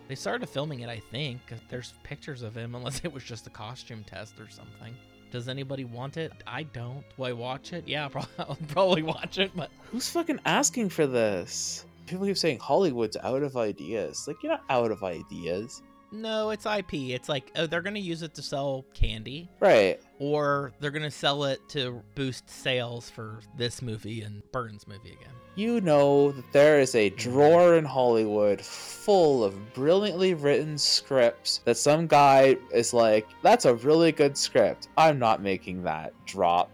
They 0.08 0.16
started 0.16 0.48
filming 0.48 0.80
it, 0.80 0.88
I 0.88 1.02
think. 1.12 1.42
There's 1.68 1.96
pictures 2.04 2.44
of 2.44 2.56
him, 2.56 2.76
unless 2.76 3.02
it 3.04 3.12
was 3.12 3.26
just 3.26 3.46
a 3.46 3.50
costume 3.50 4.06
test 4.06 4.40
or 4.40 4.48
something. 4.50 4.96
Does 5.32 5.50
anybody 5.50 5.84
want 5.84 6.16
it? 6.16 6.32
I 6.48 6.64
don't. 6.64 7.04
Will 7.18 7.26
I 7.26 7.34
watch 7.34 7.74
it? 7.74 7.86
Yeah, 7.86 8.08
I'll 8.40 8.58
probably 8.70 9.04
watch 9.04 9.38
it, 9.38 9.52
but 9.54 9.70
Who's 9.92 10.10
fucking 10.10 10.40
asking 10.46 10.88
for 10.92 11.06
this? 11.06 11.84
People 12.08 12.26
keep 12.26 12.38
saying 12.38 12.60
Hollywood's 12.60 13.18
out 13.18 13.44
of 13.44 13.56
ideas. 13.58 14.26
Like 14.28 14.42
you're 14.42 14.52
not 14.52 14.64
out 14.70 14.92
of 14.92 15.04
ideas, 15.04 15.84
no, 16.12 16.52
it's 16.52 16.66
IP. 16.66 16.94
It's 16.94 17.28
like, 17.28 17.52
oh, 17.56 17.68
they're 17.68 17.82
going 17.82 17.96
to 17.96 18.00
use 18.00 18.22
it 18.22 18.34
to 18.36 18.42
sell 18.42 18.86
candy, 18.94 19.50
right? 19.60 20.00
or 20.20 20.72
they're 20.80 20.92
going 20.92 21.04
to 21.04 21.12
sell 21.12 21.44
it 21.44 21.60
to 21.70 22.02
boost 22.16 22.50
sales 22.50 23.10
for 23.10 23.40
this 23.58 23.82
movie 23.82 24.22
and 24.22 24.42
Burton's 24.52 24.88
movie 24.88 25.12
again. 25.12 25.34
You 25.56 25.82
know 25.82 26.32
that 26.32 26.54
there 26.54 26.80
is 26.80 26.96
a 26.96 27.10
drawer 27.10 27.76
in 27.76 27.86
Hollywood 27.86 28.62
full 28.62 29.44
of 29.44 29.74
brilliantly 29.74 30.34
written 30.34 30.78
scripts 30.78 31.62
that 31.66 31.78
some 31.78 32.08
guy 32.08 32.58
is 32.72 32.94
like, 32.94 33.28
"That's 33.42 33.66
a 33.66 33.76
really 33.76 34.12
good 34.12 34.38
script. 34.38 34.88
I'm 34.98 35.20
not 35.20 35.42
making 35.42 35.84
that." 35.84 36.14
Drop. 36.26 36.70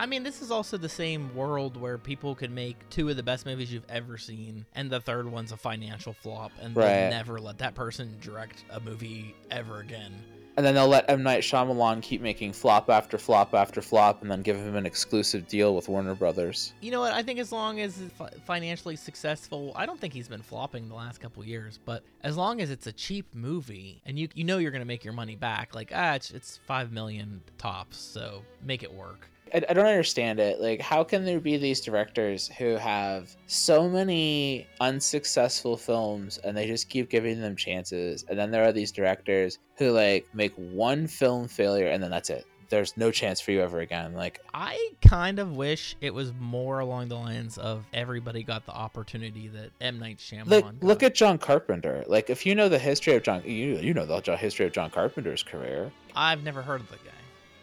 I 0.00 0.06
mean, 0.06 0.22
this 0.22 0.40
is 0.40 0.50
also 0.50 0.78
the 0.78 0.88
same 0.88 1.34
world 1.34 1.76
where 1.76 1.98
people 1.98 2.34
could 2.34 2.50
make 2.50 2.88
two 2.88 3.10
of 3.10 3.18
the 3.18 3.22
best 3.22 3.44
movies 3.44 3.70
you've 3.70 3.84
ever 3.90 4.16
seen, 4.16 4.64
and 4.74 4.88
the 4.88 4.98
third 4.98 5.30
one's 5.30 5.52
a 5.52 5.58
financial 5.58 6.14
flop, 6.14 6.52
and 6.58 6.74
Right. 6.74 6.86
they'll 6.86 7.10
never 7.10 7.38
let 7.38 7.58
that 7.58 7.74
person 7.74 8.16
direct 8.22 8.64
a 8.70 8.80
movie 8.80 9.34
ever 9.50 9.80
again. 9.80 10.14
And 10.56 10.64
then 10.64 10.74
they'll 10.74 10.88
let 10.88 11.10
M 11.10 11.22
Night 11.22 11.42
Shyamalan 11.42 12.00
keep 12.00 12.22
making 12.22 12.54
flop 12.54 12.88
after 12.88 13.18
flop 13.18 13.52
after 13.54 13.82
flop, 13.82 14.22
and 14.22 14.30
then 14.30 14.40
give 14.40 14.56
him 14.56 14.74
an 14.74 14.86
exclusive 14.86 15.46
deal 15.46 15.76
with 15.76 15.86
Warner 15.86 16.14
Brothers. 16.14 16.72
You 16.80 16.92
know 16.92 17.00
what? 17.00 17.12
I 17.12 17.22
think 17.22 17.38
as 17.38 17.52
long 17.52 17.78
as 17.78 18.00
it's 18.00 18.14
financially 18.46 18.96
successful, 18.96 19.72
I 19.76 19.84
don't 19.84 20.00
think 20.00 20.14
he's 20.14 20.28
been 20.28 20.42
flopping 20.42 20.88
the 20.88 20.94
last 20.94 21.20
couple 21.20 21.44
years. 21.44 21.78
But 21.84 22.04
as 22.24 22.38
long 22.38 22.62
as 22.62 22.70
it's 22.70 22.86
a 22.86 22.92
cheap 22.92 23.26
movie 23.34 24.00
and 24.06 24.18
you 24.18 24.28
you 24.34 24.44
know 24.44 24.56
you're 24.56 24.70
gonna 24.72 24.86
make 24.86 25.04
your 25.04 25.12
money 25.12 25.36
back, 25.36 25.74
like 25.74 25.92
ah, 25.94 26.14
it's, 26.14 26.30
it's 26.30 26.58
five 26.66 26.90
million 26.90 27.42
tops, 27.58 27.98
so 27.98 28.42
make 28.64 28.82
it 28.82 28.92
work. 28.92 29.28
I, 29.52 29.62
I 29.68 29.72
don't 29.72 29.86
understand 29.86 30.40
it. 30.40 30.60
Like, 30.60 30.80
how 30.80 31.04
can 31.04 31.24
there 31.24 31.40
be 31.40 31.56
these 31.56 31.80
directors 31.80 32.48
who 32.58 32.76
have 32.76 33.34
so 33.46 33.88
many 33.88 34.66
unsuccessful 34.80 35.76
films 35.76 36.38
and 36.38 36.56
they 36.56 36.66
just 36.66 36.88
keep 36.88 37.10
giving 37.10 37.40
them 37.40 37.56
chances? 37.56 38.24
And 38.28 38.38
then 38.38 38.50
there 38.50 38.64
are 38.64 38.72
these 38.72 38.92
directors 38.92 39.58
who, 39.76 39.90
like, 39.92 40.26
make 40.34 40.52
one 40.54 41.06
film 41.06 41.48
failure 41.48 41.86
and 41.88 42.02
then 42.02 42.10
that's 42.10 42.30
it. 42.30 42.46
There's 42.68 42.96
no 42.96 43.10
chance 43.10 43.40
for 43.40 43.50
you 43.50 43.62
ever 43.62 43.80
again. 43.80 44.14
Like, 44.14 44.40
I 44.54 44.90
kind 45.02 45.40
of 45.40 45.56
wish 45.56 45.96
it 46.00 46.14
was 46.14 46.32
more 46.38 46.78
along 46.78 47.08
the 47.08 47.16
lines 47.16 47.58
of 47.58 47.84
everybody 47.92 48.44
got 48.44 48.64
the 48.64 48.72
opportunity 48.72 49.48
that 49.48 49.70
M 49.80 49.98
Night 49.98 50.18
Shyamalan. 50.18 50.46
look, 50.46 50.64
got. 50.64 50.82
look 50.82 51.02
at 51.02 51.14
John 51.16 51.36
Carpenter. 51.36 52.04
Like, 52.06 52.30
if 52.30 52.46
you 52.46 52.54
know 52.54 52.68
the 52.68 52.78
history 52.78 53.14
of 53.16 53.24
John, 53.24 53.42
you, 53.44 53.78
you 53.78 53.92
know 53.92 54.06
the 54.06 54.36
history 54.36 54.66
of 54.66 54.72
John 54.72 54.88
Carpenter's 54.90 55.42
career. 55.42 55.90
I've 56.14 56.44
never 56.44 56.62
heard 56.62 56.80
of 56.80 56.90
the 56.90 56.96
guy. 56.96 57.19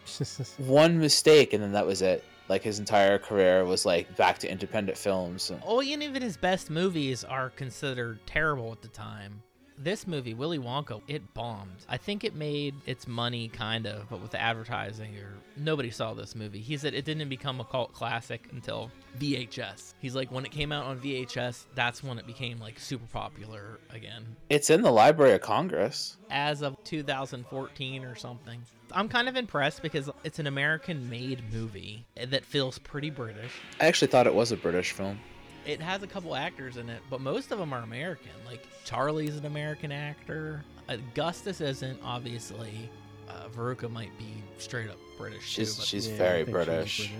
One 0.58 1.00
mistake 1.00 1.54
and 1.54 1.62
then 1.64 1.72
that 1.74 1.86
was 1.86 2.02
it. 2.02 2.24
Like, 2.50 2.64
his 2.64 2.80
entire 2.80 3.20
career 3.20 3.66
was, 3.66 3.86
like, 3.86 4.16
back 4.16 4.38
to 4.40 4.50
independent 4.50 4.98
films. 4.98 5.52
Oh, 5.66 5.82
and 5.82 6.02
even 6.02 6.22
his 6.22 6.38
best 6.38 6.70
movies 6.70 7.26
are 7.26 7.50
considered 7.50 8.20
terrible 8.26 8.72
at 8.72 8.82
the 8.82 8.88
time. 8.88 9.42
This 9.80 10.08
movie, 10.08 10.34
Willy 10.34 10.58
Wonka, 10.58 11.02
it 11.08 11.34
bombed. 11.36 11.86
I 11.88 11.98
think 11.98 12.24
it 12.24 12.34
made 12.34 12.74
its 12.88 13.08
money 13.08 13.48
kind 13.48 13.86
of, 13.86 14.10
but 14.10 14.22
with 14.22 14.32
the 14.32 14.42
advertising, 14.42 15.16
or 15.18 15.34
nobody 15.56 15.92
saw 15.92 16.16
this 16.16 16.36
movie. 16.36 16.62
He 16.62 16.78
said 16.78 16.96
it 16.96 17.06
didn't 17.06 17.30
become 17.30 17.60
a 17.60 17.64
cult 17.64 17.94
classic 17.94 18.48
until 18.52 18.92
VHS. 19.20 19.94
He's 20.00 20.16
like, 20.16 20.32
when 20.32 20.46
it 20.46 20.52
came 20.52 20.72
out 20.72 20.86
on 20.86 21.00
VHS, 21.00 21.66
that's 21.76 22.04
when 22.04 22.18
it 22.18 22.26
became 22.26 22.60
like 22.60 22.80
super 22.80 23.06
popular 23.14 23.80
again. 23.92 24.26
It's 24.50 24.72
in 24.72 24.82
the 24.82 24.92
Library 24.92 25.34
of 25.34 25.42
Congress. 25.42 26.18
As 26.32 26.64
of 26.64 26.84
2014 26.84 28.04
or 28.04 28.16
something. 28.16 28.60
I'm 28.92 29.10
kind 29.10 29.30
of 29.30 29.36
impressed 29.36 29.84
because 29.84 30.10
it's 30.24 30.40
an 30.40 30.48
American 30.48 31.08
made 31.08 31.44
movie 31.54 32.06
that 32.16 32.46
feels 32.46 32.80
pretty 32.80 33.12
British. 33.12 33.52
I 33.80 33.86
actually 33.86 34.08
thought 34.08 34.26
it 34.26 34.34
was 34.34 34.52
a 34.52 34.58
British 34.58 34.92
film. 34.92 35.20
It 35.68 35.82
has 35.82 36.02
a 36.04 36.08
couple 36.08 36.36
actors 36.36 36.78
in 36.78 36.90
it, 36.90 37.02
but 37.10 37.22
most 37.22 37.52
of 37.52 37.60
them 37.60 37.74
are 37.74 37.82
American. 37.82 38.32
Like 38.46 38.66
Charlie's 38.86 39.38
an 39.38 39.46
American 39.46 39.92
actor. 39.92 40.64
Augustus 40.90 41.60
isn't, 41.62 42.00
obviously. 42.04 42.90
Uh, 43.30 43.48
Veruca 43.50 43.92
might 43.92 44.18
be 44.18 44.42
straight 44.58 44.90
up 44.90 44.98
British 45.18 45.44
She's- 45.46 45.74
too. 45.76 45.82
But 45.82 45.88
she's 45.88 46.08
Yeah, 46.08 46.18
very 46.18 46.46
think 46.46 46.58
she's 46.58 46.66
British. 46.66 47.12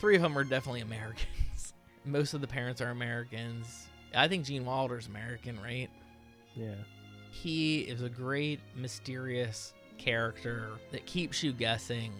Three 0.00 0.16
of 0.16 0.22
them 0.22 0.38
are 0.38 0.44
definitely 0.44 0.80
Americans. 0.82 1.74
most 2.04 2.34
of 2.34 2.40
the 2.40 2.46
parents 2.46 2.80
are 2.80 2.90
Americans. 2.90 3.86
I 4.14 4.28
think 4.28 4.44
Gene 4.46 4.64
Wilder's 4.64 5.06
American, 5.08 5.60
right? 5.60 5.90
Yeah. 6.54 6.74
He 7.32 7.80
is 7.80 8.02
a 8.02 8.08
great, 8.08 8.60
mysterious 8.76 9.72
character 9.98 10.70
that 10.92 11.06
keeps 11.06 11.42
you 11.42 11.52
guessing. 11.52 12.12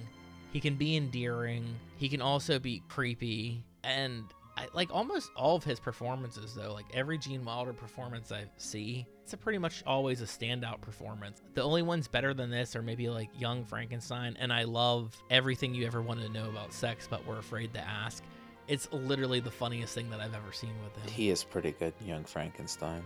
He 0.52 0.60
can 0.60 0.74
be 0.74 0.96
endearing. 0.96 1.76
He 1.96 2.08
can 2.08 2.20
also 2.20 2.58
be 2.58 2.82
creepy. 2.88 3.62
And 3.84 4.24
I, 4.60 4.68
like 4.74 4.90
almost 4.92 5.30
all 5.34 5.56
of 5.56 5.64
his 5.64 5.80
performances, 5.80 6.54
though, 6.54 6.72
like 6.72 6.86
every 6.92 7.16
Gene 7.16 7.44
Wilder 7.44 7.72
performance 7.72 8.30
I 8.30 8.44
see, 8.58 9.06
it's 9.22 9.32
a 9.32 9.36
pretty 9.36 9.58
much 9.58 9.82
always 9.86 10.20
a 10.20 10.26
standout 10.26 10.80
performance. 10.80 11.40
The 11.54 11.62
only 11.62 11.82
ones 11.82 12.08
better 12.08 12.34
than 12.34 12.50
this 12.50 12.76
are 12.76 12.82
maybe 12.82 13.08
like 13.08 13.30
Young 13.38 13.64
Frankenstein. 13.64 14.36
And 14.38 14.52
I 14.52 14.64
love 14.64 15.16
everything 15.30 15.74
you 15.74 15.86
ever 15.86 16.02
wanted 16.02 16.26
to 16.26 16.32
know 16.32 16.48
about 16.48 16.72
sex, 16.74 17.08
but 17.08 17.24
were 17.26 17.38
afraid 17.38 17.72
to 17.74 17.80
ask. 17.80 18.22
It's 18.68 18.86
literally 18.92 19.40
the 19.40 19.50
funniest 19.50 19.94
thing 19.94 20.10
that 20.10 20.20
I've 20.20 20.34
ever 20.34 20.52
seen 20.52 20.74
with 20.84 20.94
him. 21.02 21.10
He 21.10 21.30
is 21.30 21.42
pretty 21.42 21.72
good, 21.72 21.94
Young 22.04 22.24
Frankenstein. 22.24 23.02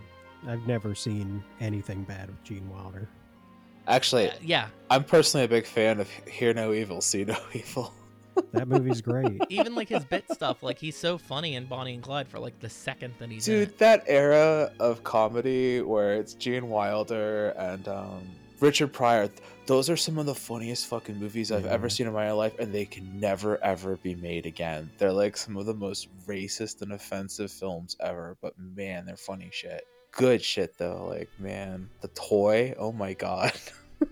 I've 0.47 0.67
never 0.67 0.93
seen 0.93 1.43
anything 1.59 2.03
bad 2.03 2.27
with 2.27 2.43
Gene 2.43 2.69
Wilder. 2.69 3.07
Actually, 3.87 4.31
yeah. 4.41 4.67
I'm 4.89 5.03
personally 5.03 5.45
a 5.45 5.47
big 5.47 5.65
fan 5.65 5.99
of 5.99 6.09
Hear 6.27 6.53
No 6.53 6.73
Evil, 6.73 7.01
See 7.01 7.23
No 7.23 7.37
Evil. 7.53 7.93
That 8.51 8.67
movie's 8.67 9.01
great. 9.01 9.41
Even 9.49 9.75
like 9.75 9.89
his 9.89 10.05
bit 10.05 10.25
stuff, 10.31 10.63
like 10.63 10.79
he's 10.79 10.95
so 10.95 11.17
funny 11.17 11.55
in 11.55 11.65
Bonnie 11.65 11.93
and 11.93 12.03
Clyde 12.03 12.27
for 12.27 12.39
like 12.39 12.59
the 12.59 12.69
second 12.69 13.13
that 13.19 13.29
he's 13.29 13.47
in 13.47 13.55
it. 13.55 13.65
Dude, 13.65 13.77
that 13.79 14.03
era 14.07 14.71
of 14.79 15.03
comedy 15.03 15.81
where 15.81 16.13
it's 16.13 16.33
Gene 16.33 16.69
Wilder 16.69 17.49
and 17.57 17.87
um, 17.87 18.21
Richard 18.59 18.93
Pryor, 18.93 19.29
those 19.65 19.89
are 19.89 19.97
some 19.97 20.17
of 20.17 20.25
the 20.25 20.35
funniest 20.35 20.87
fucking 20.87 21.17
movies 21.17 21.51
I've 21.51 21.65
ever 21.65 21.89
seen 21.89 22.07
in 22.07 22.13
my 22.13 22.31
life, 22.31 22.57
and 22.59 22.73
they 22.73 22.85
can 22.85 23.19
never 23.19 23.61
ever 23.63 23.97
be 23.97 24.15
made 24.15 24.45
again. 24.45 24.89
They're 24.97 25.11
like 25.11 25.35
some 25.35 25.57
of 25.57 25.65
the 25.65 25.73
most 25.73 26.07
racist 26.25 26.81
and 26.81 26.93
offensive 26.93 27.51
films 27.51 27.97
ever, 27.99 28.37
but 28.41 28.53
man, 28.57 29.05
they're 29.05 29.17
funny 29.17 29.49
shit. 29.51 29.85
Good 30.11 30.41
shit 30.41 30.77
though, 30.77 31.07
like 31.09 31.29
man, 31.39 31.89
the 32.01 32.07
toy, 32.09 32.73
oh 32.77 32.91
my 32.91 33.13
god. 33.13 33.53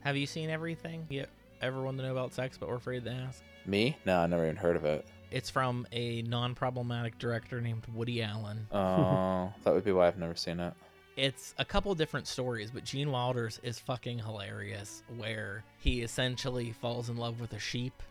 Have 0.00 0.16
you 0.16 0.26
seen 0.26 0.50
everything? 0.50 1.06
You 1.10 1.26
ever 1.60 1.82
want 1.82 1.96
to 1.98 2.02
know 2.04 2.12
about 2.12 2.32
sex 2.32 2.56
but 2.58 2.68
were 2.68 2.76
afraid 2.76 3.04
to 3.04 3.10
ask? 3.12 3.42
Me? 3.66 3.96
No, 4.06 4.18
I 4.20 4.26
never 4.26 4.44
even 4.44 4.56
heard 4.56 4.76
of 4.76 4.84
it. 4.84 5.06
It's 5.30 5.50
from 5.50 5.86
a 5.92 6.22
non-problematic 6.22 7.18
director 7.18 7.60
named 7.60 7.82
Woody 7.94 8.22
Allen. 8.22 8.66
Oh, 8.72 9.52
that 9.64 9.74
would 9.74 9.84
be 9.84 9.92
why 9.92 10.06
I've 10.08 10.18
never 10.18 10.34
seen 10.34 10.58
it. 10.60 10.74
It's 11.16 11.54
a 11.58 11.64
couple 11.64 11.94
different 11.94 12.26
stories, 12.26 12.70
but 12.70 12.84
Gene 12.84 13.10
Wilder's 13.10 13.60
is 13.62 13.78
fucking 13.78 14.20
hilarious. 14.20 15.02
Where 15.18 15.62
he 15.78 16.00
essentially 16.02 16.72
falls 16.72 17.08
in 17.10 17.16
love 17.16 17.40
with 17.40 17.52
a 17.52 17.58
sheep, 17.58 18.02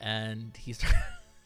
and 0.00 0.56
he 0.56 0.72
start, 0.74 0.94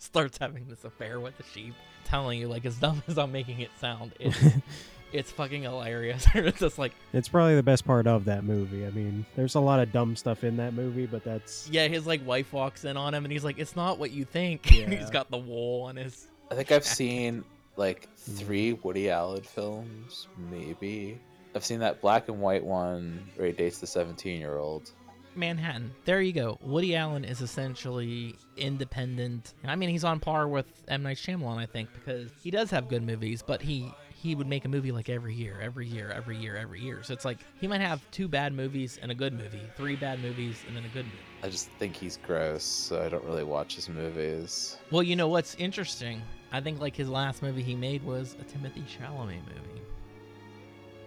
starts 0.04 0.38
having 0.38 0.66
this 0.68 0.84
affair 0.84 1.20
with 1.20 1.36
the 1.36 1.44
sheep. 1.44 1.74
Telling 2.04 2.40
you, 2.40 2.48
like 2.48 2.64
as 2.64 2.76
dumb 2.76 3.02
as 3.08 3.18
I'm 3.18 3.30
making 3.30 3.60
it 3.60 3.70
sound, 3.78 4.12
it's 4.18 4.38
it's 5.12 5.30
fucking 5.30 5.62
hilarious. 5.62 6.26
it's 6.34 6.58
just 6.58 6.78
like 6.78 6.92
It's 7.12 7.28
probably 7.28 7.54
the 7.54 7.62
best 7.62 7.84
part 7.84 8.06
of 8.06 8.24
that 8.24 8.42
movie. 8.42 8.86
I 8.86 8.90
mean, 8.90 9.24
there's 9.36 9.54
a 9.54 9.60
lot 9.60 9.80
of 9.80 9.92
dumb 9.92 10.16
stuff 10.16 10.42
in 10.42 10.56
that 10.56 10.74
movie, 10.74 11.06
but 11.06 11.22
that's 11.22 11.68
Yeah, 11.70 11.86
his 11.86 12.06
like 12.06 12.26
wife 12.26 12.52
walks 12.52 12.84
in 12.84 12.96
on 12.96 13.14
him 13.14 13.24
and 13.24 13.30
he's 13.32 13.44
like, 13.44 13.58
"It's 13.58 13.76
not 13.76 13.98
what 13.98 14.10
you 14.10 14.24
think." 14.24 14.70
Yeah. 14.70 14.88
he's 14.88 15.10
got 15.10 15.30
the 15.30 15.38
wool 15.38 15.84
on 15.84 15.96
his. 15.96 16.28
I 16.50 16.54
think 16.54 16.72
I've 16.72 16.84
seen 16.84 17.44
like 17.76 18.08
three 18.16 18.72
mm. 18.72 18.84
Woody 18.84 19.10
Allen 19.10 19.42
films, 19.42 20.26
maybe. 20.50 21.20
I've 21.54 21.64
seen 21.64 21.80
that 21.80 22.00
black 22.00 22.28
and 22.28 22.40
white 22.40 22.64
one 22.64 23.26
where 23.36 23.48
he 23.48 23.52
dates 23.52 23.78
the 23.78 23.86
17 23.86 24.40
year 24.40 24.56
old. 24.56 24.90
Manhattan. 25.34 25.92
There 26.04 26.20
you 26.20 26.32
go. 26.32 26.58
Woody 26.62 26.96
Allen 26.96 27.24
is 27.24 27.40
essentially 27.40 28.36
independent. 28.56 29.54
I 29.64 29.76
mean, 29.76 29.88
he's 29.90 30.04
on 30.04 30.20
par 30.20 30.48
with 30.48 30.66
M 30.88 31.02
Night 31.02 31.16
Shyamalan, 31.16 31.58
I 31.58 31.66
think, 31.66 31.92
because 31.92 32.30
he 32.42 32.50
does 32.50 32.70
have 32.70 32.88
good 32.88 33.02
movies, 33.02 33.42
but 33.46 33.62
he 33.62 33.92
he 34.14 34.34
would 34.34 34.46
make 34.46 34.66
a 34.66 34.68
movie 34.68 34.92
like 34.92 35.08
every 35.08 35.34
year, 35.34 35.58
every 35.62 35.86
year, 35.86 36.10
every 36.10 36.36
year, 36.36 36.54
every 36.54 36.80
year. 36.80 37.02
So 37.02 37.14
it's 37.14 37.24
like 37.24 37.38
he 37.58 37.66
might 37.66 37.80
have 37.80 38.02
two 38.10 38.28
bad 38.28 38.52
movies 38.52 38.98
and 39.00 39.10
a 39.10 39.14
good 39.14 39.32
movie, 39.32 39.62
three 39.76 39.96
bad 39.96 40.20
movies 40.20 40.62
and 40.68 40.76
then 40.76 40.84
a 40.84 40.88
good 40.88 41.06
movie. 41.06 41.18
I 41.42 41.48
just 41.48 41.70
think 41.78 41.96
he's 41.96 42.18
gross, 42.18 42.62
so 42.62 43.02
I 43.02 43.08
don't 43.08 43.24
really 43.24 43.44
watch 43.44 43.76
his 43.76 43.88
movies. 43.88 44.76
Well, 44.90 45.02
you 45.02 45.16
know 45.16 45.28
what's 45.28 45.54
interesting 45.54 46.22
I 46.52 46.60
think 46.60 46.80
like 46.80 46.96
his 46.96 47.08
last 47.08 47.42
movie 47.42 47.62
he 47.62 47.76
made 47.76 48.02
was 48.02 48.36
a 48.40 48.44
Timothée 48.44 48.84
Chalamet 48.86 49.42
movie. 49.46 49.82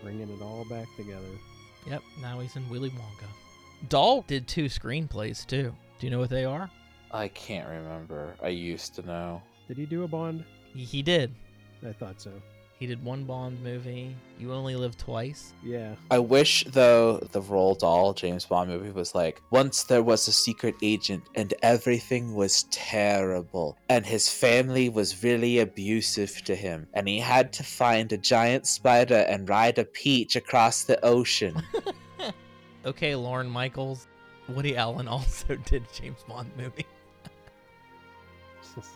Bringing 0.01 0.29
it 0.29 0.41
all 0.41 0.65
back 0.69 0.87
together. 0.95 1.21
Yep, 1.89 2.01
now 2.21 2.39
he's 2.39 2.55
in 2.55 2.67
Willy 2.69 2.91
Wonka. 2.91 3.27
Dahl 3.89 4.23
did 4.27 4.47
two 4.47 4.65
screenplays 4.65 5.45
too. 5.45 5.75
Do 5.99 6.07
you 6.07 6.11
know 6.11 6.19
what 6.19 6.29
they 6.29 6.45
are? 6.45 6.69
I 7.11 7.27
can't 7.27 7.67
remember. 7.67 8.33
I 8.41 8.47
used 8.47 8.95
to 8.95 9.01
know. 9.03 9.41
Did 9.67 9.77
he 9.77 9.85
do 9.85 10.03
a 10.03 10.07
Bond? 10.07 10.43
He, 10.73 10.83
he 10.83 11.01
did. 11.01 11.33
I 11.87 11.91
thought 11.91 12.19
so. 12.19 12.31
He 12.79 12.87
did 12.87 13.03
one 13.03 13.23
Bond 13.23 13.61
movie. 13.63 14.15
You 14.39 14.51
Only 14.51 14.75
Live 14.75 14.97
Twice. 14.97 15.53
Yeah. 15.63 15.95
I 16.11 16.19
wish, 16.19 16.65
though, 16.65 17.17
the 17.31 17.41
Roald 17.41 17.79
Dahl 17.79 18.13
James 18.13 18.45
Bond 18.45 18.69
movie 18.69 18.91
was 18.91 19.13
like 19.13 19.41
once 19.51 19.83
there 19.83 20.03
was 20.03 20.27
a 20.27 20.33
secret 20.33 20.75
agent 20.81 21.23
and 21.35 21.53
everything 21.61 22.33
was 22.33 22.63
terrible, 22.71 23.77
and 23.89 24.05
his 24.05 24.27
family 24.27 24.89
was 24.89 25.23
really 25.23 25.59
abusive 25.59 26.43
to 26.43 26.55
him, 26.55 26.87
and 26.93 27.07
he 27.07 27.19
had 27.19 27.53
to 27.53 27.63
find 27.63 28.11
a 28.11 28.17
giant 28.17 28.67
spider 28.67 29.25
and 29.29 29.47
ride 29.47 29.77
a 29.77 29.85
peach 29.85 30.35
across 30.35 30.83
the 30.83 31.03
ocean. 31.05 31.61
Okay, 32.85 33.15
Lorne 33.15 33.49
Michaels. 33.49 34.07
Woody 34.49 34.75
Allen 34.75 35.07
also 35.07 35.55
did 35.65 35.83
a 35.83 36.01
James 36.01 36.23
Bond 36.27 36.51
movie. 36.57 36.85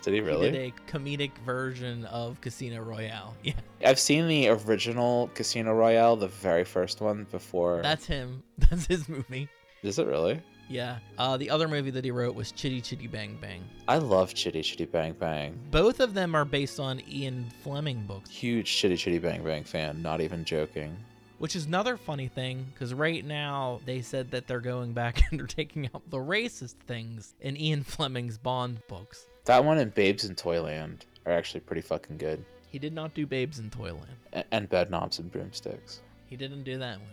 Did 0.01 0.13
he 0.15 0.21
really? 0.21 0.49
He 0.51 0.57
really? 0.57 0.71
did 0.71 0.73
a 0.73 0.91
comedic 0.91 1.37
version 1.45 2.05
of 2.05 2.39
Casino 2.41 2.81
Royale. 2.81 3.35
Yeah, 3.43 3.89
I've 3.91 3.99
seen 3.99 4.27
the 4.27 4.49
original 4.49 5.29
Casino 5.35 5.71
Royale, 5.73 6.15
the 6.15 6.27
very 6.29 6.63
first 6.63 6.99
one 6.99 7.27
before. 7.29 7.81
that's 7.83 8.05
him. 8.07 8.41
That's 8.57 8.87
his 8.87 9.07
movie. 9.07 9.47
Is 9.83 9.99
it 9.99 10.07
really? 10.07 10.41
Yeah. 10.67 10.97
Uh, 11.19 11.37
the 11.37 11.49
other 11.51 11.67
movie 11.67 11.91
that 11.91 12.03
he 12.03 12.09
wrote 12.09 12.33
was 12.33 12.51
Chitty 12.51 12.81
Chitty 12.81 13.05
Bang 13.05 13.37
Bang. 13.39 13.63
I 13.87 13.99
love 13.99 14.33
Chitty 14.33 14.63
Chitty 14.63 14.85
Bang 14.85 15.13
Bang. 15.13 15.59
Both 15.69 15.99
of 15.99 16.15
them 16.15 16.33
are 16.33 16.43
based 16.43 16.79
on 16.79 16.99
Ian 17.07 17.45
Fleming 17.63 18.03
books, 18.07 18.31
Huge 18.31 18.65
Chitty 18.75 18.97
Chitty 18.97 19.19
Bang 19.19 19.43
Bang 19.43 19.63
fan, 19.63 20.01
not 20.01 20.19
even 20.21 20.43
joking. 20.43 20.97
Which 21.39 21.55
is 21.55 21.65
another 21.65 21.97
funny 21.97 22.27
thing 22.27 22.65
because 22.73 22.93
right 22.93 23.23
now 23.23 23.79
they 23.85 24.01
said 24.01 24.31
that 24.31 24.47
they're 24.47 24.59
going 24.59 24.93
back 24.93 25.21
and 25.31 25.39
they're 25.39 25.45
taking 25.47 25.85
out 25.93 26.09
the 26.09 26.17
racist 26.17 26.75
things 26.87 27.35
in 27.41 27.55
Ian 27.55 27.83
Fleming's 27.83 28.37
Bond 28.37 28.79
books. 28.87 29.27
That 29.45 29.63
one 29.63 29.77
and 29.77 29.93
Babes 29.93 30.25
in 30.25 30.35
Toyland 30.35 31.05
are 31.25 31.31
actually 31.33 31.59
pretty 31.61 31.81
fucking 31.81 32.17
good. 32.17 32.43
He 32.69 32.79
did 32.79 32.93
not 32.93 33.13
do 33.13 33.25
Babes 33.27 33.59
in 33.59 33.69
Toyland. 33.69 34.11
A- 34.33 34.43
And 34.53 34.67
Bed 34.67 34.89
Knobs 34.89 35.19
and 35.19 35.31
Broomsticks. 35.31 36.01
He 36.25 36.35
didn't 36.35 36.63
do 36.63 36.77
that 36.79 36.97
one. 36.99 37.09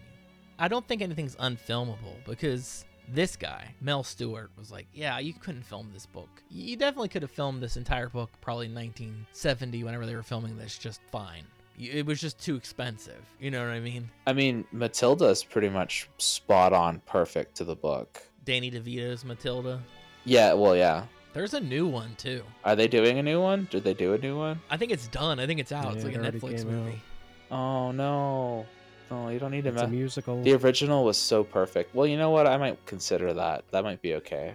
I 0.59 0.69
don't 0.69 0.87
think 0.89 1.03
anything's 1.03 1.37
unfilmable 1.37 2.17
because 2.27 2.85
this 3.13 3.37
guy, 3.37 3.73
Mel 3.81 4.03
Stuart, 4.03 4.51
was 4.59 4.73
like, 4.73 4.87
Yeah, 4.95 5.19
you 5.19 5.35
couldn't 5.35 5.65
film 5.65 5.91
this 5.93 6.07
book. 6.07 6.29
You 6.51 6.77
definitely 6.77 7.09
could 7.09 7.23
have 7.23 7.31
filmed 7.31 7.63
this 7.63 7.77
entire 7.77 8.09
book 8.09 8.31
probably 8.41 8.67
in 8.67 8.75
1970 8.75 9.85
whenever 9.85 10.07
they 10.07 10.15
were 10.17 10.23
filming 10.23 10.57
this 10.57 10.79
just 10.79 11.01
fine. 11.13 11.45
Y- 11.79 11.91
It 11.93 12.07
was 12.07 12.21
just 12.21 12.39
too 12.43 12.57
expensive. 12.57 13.23
You 13.41 13.51
know 13.51 13.61
what 13.61 13.73
I 13.73 13.81
mean? 13.81 14.09
I 14.27 14.33
mean, 14.33 14.65
Matilda 14.73 15.27
is 15.27 15.43
pretty 15.45 15.69
much 15.69 16.09
spot 16.19 16.73
on 16.73 17.01
perfect 17.07 17.57
to 17.57 17.65
the 17.65 17.77
book. 17.77 18.23
Danny 18.45 18.71
DeVito's 18.71 19.25
Matilda. 19.25 19.83
Yeah, 20.25 20.53
well, 20.55 20.77
yeah. 20.77 21.05
There's 21.33 21.55
a 21.55 21.61
new 21.61 21.87
one 21.87 22.15
too. 22.17 22.43
Are 22.65 22.77
they 22.77 22.87
doing 22.87 23.19
a 23.19 23.23
new 23.23 23.41
one? 23.41 23.67
Did 23.71 23.83
they 23.85 23.95
do 23.95 24.15
a 24.15 24.19
new 24.19 24.39
one? 24.39 24.61
I 24.71 24.77
think 24.77 24.93
it's 24.93 25.09
done. 25.09 25.41
I 25.41 25.47
think 25.47 25.59
it's 25.61 25.73
out. 25.73 25.95
it's 25.95 26.05
like 26.05 26.15
a 26.15 26.19
it 26.19 26.21
already 26.23 26.39
Netflix 26.39 26.59
came 26.59 26.69
out. 26.69 26.73
movie. 26.73 27.03
Oh, 27.51 27.91
no. 27.93 28.67
No, 29.11 29.29
you 29.29 29.39
don't 29.39 29.51
need 29.51 29.65
to. 29.65 29.71
It's 29.71 29.83
a 29.83 29.87
musical. 29.89 30.43
the 30.43 30.53
original 30.55 31.05
was 31.05 31.17
so 31.19 31.43
perfect. 31.45 31.95
Well, 31.95 32.07
you 32.07 32.17
know 32.17 32.31
what? 32.31 32.47
I 32.47 32.57
might 32.57 32.85
consider 32.87 33.33
that. 33.35 33.65
That 33.71 33.85
might 33.85 34.01
be 34.01 34.15
okay. 34.15 34.55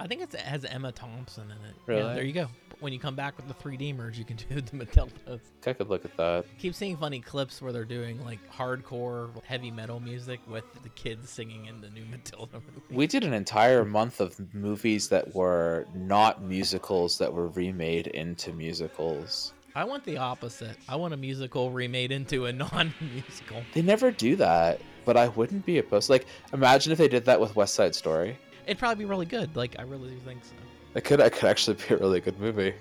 I 0.00 0.06
think 0.06 0.22
it's, 0.22 0.34
it 0.34 0.40
has 0.40 0.64
Emma 0.64 0.92
Thompson 0.92 1.44
in 1.44 1.50
it. 1.68 1.74
Yeah, 1.86 1.94
Really? 1.94 2.14
there 2.14 2.24
you 2.24 2.32
go. 2.32 2.48
When 2.80 2.94
you 2.94 2.98
come 2.98 3.14
back 3.14 3.36
with 3.36 3.46
the 3.46 3.52
3D 3.54 3.94
merge, 3.94 4.18
you 4.18 4.24
can 4.24 4.36
do 4.36 4.46
the 4.62 4.62
Matildas. 4.84 5.40
I 5.66 5.72
could 5.74 5.90
look 5.90 6.06
at 6.06 6.16
that. 6.16 6.46
keep 6.58 6.74
seeing 6.74 6.96
funny 6.96 7.20
clips 7.20 7.60
where 7.60 7.72
they're 7.72 7.84
doing 7.84 8.24
like 8.24 8.38
hardcore 8.50 9.28
heavy 9.44 9.70
metal 9.70 10.00
music 10.00 10.40
with 10.48 10.64
the 10.82 10.88
kids 10.90 11.28
singing 11.28 11.66
in 11.66 11.82
the 11.82 11.90
new 11.90 12.06
Matilda 12.06 12.54
movie. 12.54 12.80
We 12.90 13.06
did 13.06 13.22
an 13.24 13.34
entire 13.34 13.84
month 13.84 14.20
of 14.20 14.40
movies 14.54 15.08
that 15.10 15.34
were 15.34 15.86
not 15.94 16.42
musicals 16.42 17.18
that 17.18 17.30
were 17.32 17.48
remade 17.48 18.06
into 18.06 18.54
musicals. 18.54 19.52
I 19.74 19.84
want 19.84 20.02
the 20.04 20.16
opposite. 20.16 20.76
I 20.88 20.96
want 20.96 21.12
a 21.14 21.16
musical 21.18 21.70
remade 21.70 22.10
into 22.10 22.46
a 22.46 22.52
non-musical. 22.54 23.62
They 23.74 23.82
never 23.82 24.10
do 24.10 24.34
that, 24.36 24.80
but 25.04 25.16
I 25.18 25.28
wouldn't 25.28 25.64
be 25.66 25.78
opposed. 25.78 26.08
Like, 26.10 26.26
imagine 26.52 26.92
if 26.92 26.98
they 26.98 27.08
did 27.08 27.26
that 27.26 27.38
with 27.40 27.54
West 27.56 27.74
Side 27.74 27.94
Story. 27.94 28.38
It'd 28.66 28.78
probably 28.78 29.04
be 29.04 29.08
really 29.08 29.26
good. 29.26 29.56
Like 29.56 29.76
I 29.78 29.82
really 29.82 30.10
do 30.10 30.18
think 30.18 30.44
so. 30.44 30.54
It 30.94 31.04
could, 31.04 31.20
it 31.20 31.32
could 31.32 31.48
actually 31.48 31.76
be 31.88 31.94
a 31.94 31.98
really 31.98 32.20
good 32.20 32.38
movie. 32.40 32.74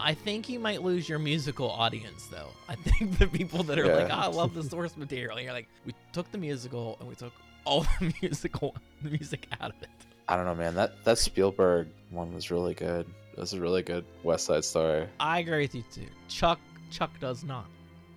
I 0.00 0.14
think 0.14 0.48
you 0.48 0.58
might 0.58 0.82
lose 0.82 1.08
your 1.08 1.20
musical 1.20 1.70
audience 1.70 2.26
though. 2.26 2.48
I 2.68 2.74
think 2.74 3.18
the 3.18 3.26
people 3.28 3.62
that 3.64 3.78
are 3.78 3.86
like, 3.86 4.10
oh, 4.10 4.18
I 4.18 4.26
love 4.26 4.54
the 4.54 4.62
source 4.68 4.96
material. 4.96 5.36
And 5.36 5.44
you're 5.44 5.54
like, 5.54 5.68
we 5.86 5.94
took 6.12 6.30
the 6.32 6.38
musical 6.38 6.96
and 6.98 7.08
we 7.08 7.14
took 7.14 7.32
all 7.64 7.86
the 8.00 8.12
musical 8.20 8.74
music 9.02 9.46
out 9.60 9.70
of 9.70 9.82
it. 9.82 9.88
I 10.28 10.36
don't 10.36 10.46
know, 10.46 10.54
man. 10.54 10.74
That 10.74 11.04
that 11.04 11.18
Spielberg 11.18 11.88
one 12.10 12.34
was 12.34 12.50
really 12.50 12.74
good. 12.74 13.06
It 13.32 13.38
was 13.38 13.52
a 13.54 13.60
really 13.60 13.82
good 13.82 14.04
West 14.22 14.46
Side 14.46 14.64
Story. 14.64 15.06
I 15.20 15.38
agree 15.38 15.62
with 15.62 15.74
you 15.74 15.84
too. 15.92 16.06
Chuck 16.28 16.60
Chuck 16.90 17.10
does 17.20 17.44
not. 17.44 17.66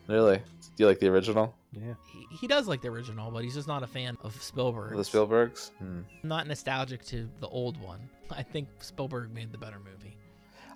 Really? 0.08 0.42
Do 0.76 0.84
you 0.84 0.88
like 0.88 1.00
the 1.00 1.08
original? 1.08 1.56
Yeah. 1.72 1.94
He, 2.12 2.36
he 2.36 2.48
does 2.48 2.68
like 2.68 2.82
the 2.82 2.90
original, 2.90 3.32
but 3.32 3.44
he's 3.44 3.54
just 3.56 3.68
not 3.68 3.84
a 3.84 3.88
fan 3.88 4.18
of 4.24 4.42
Spielberg. 4.42 4.96
The 4.96 5.04
Spielbergs? 5.04 5.72
Hmm. 5.80 6.02
not 6.24 6.48
nostalgic 6.48 7.06
to 7.06 7.30
the 7.40 7.48
old 7.48 7.82
one. 7.82 8.00
I 8.30 8.44
think 8.44 8.68
Spielberg 8.80 9.34
made 9.34 9.52
the 9.52 9.58
better 9.58 9.80
movie. 9.80 10.18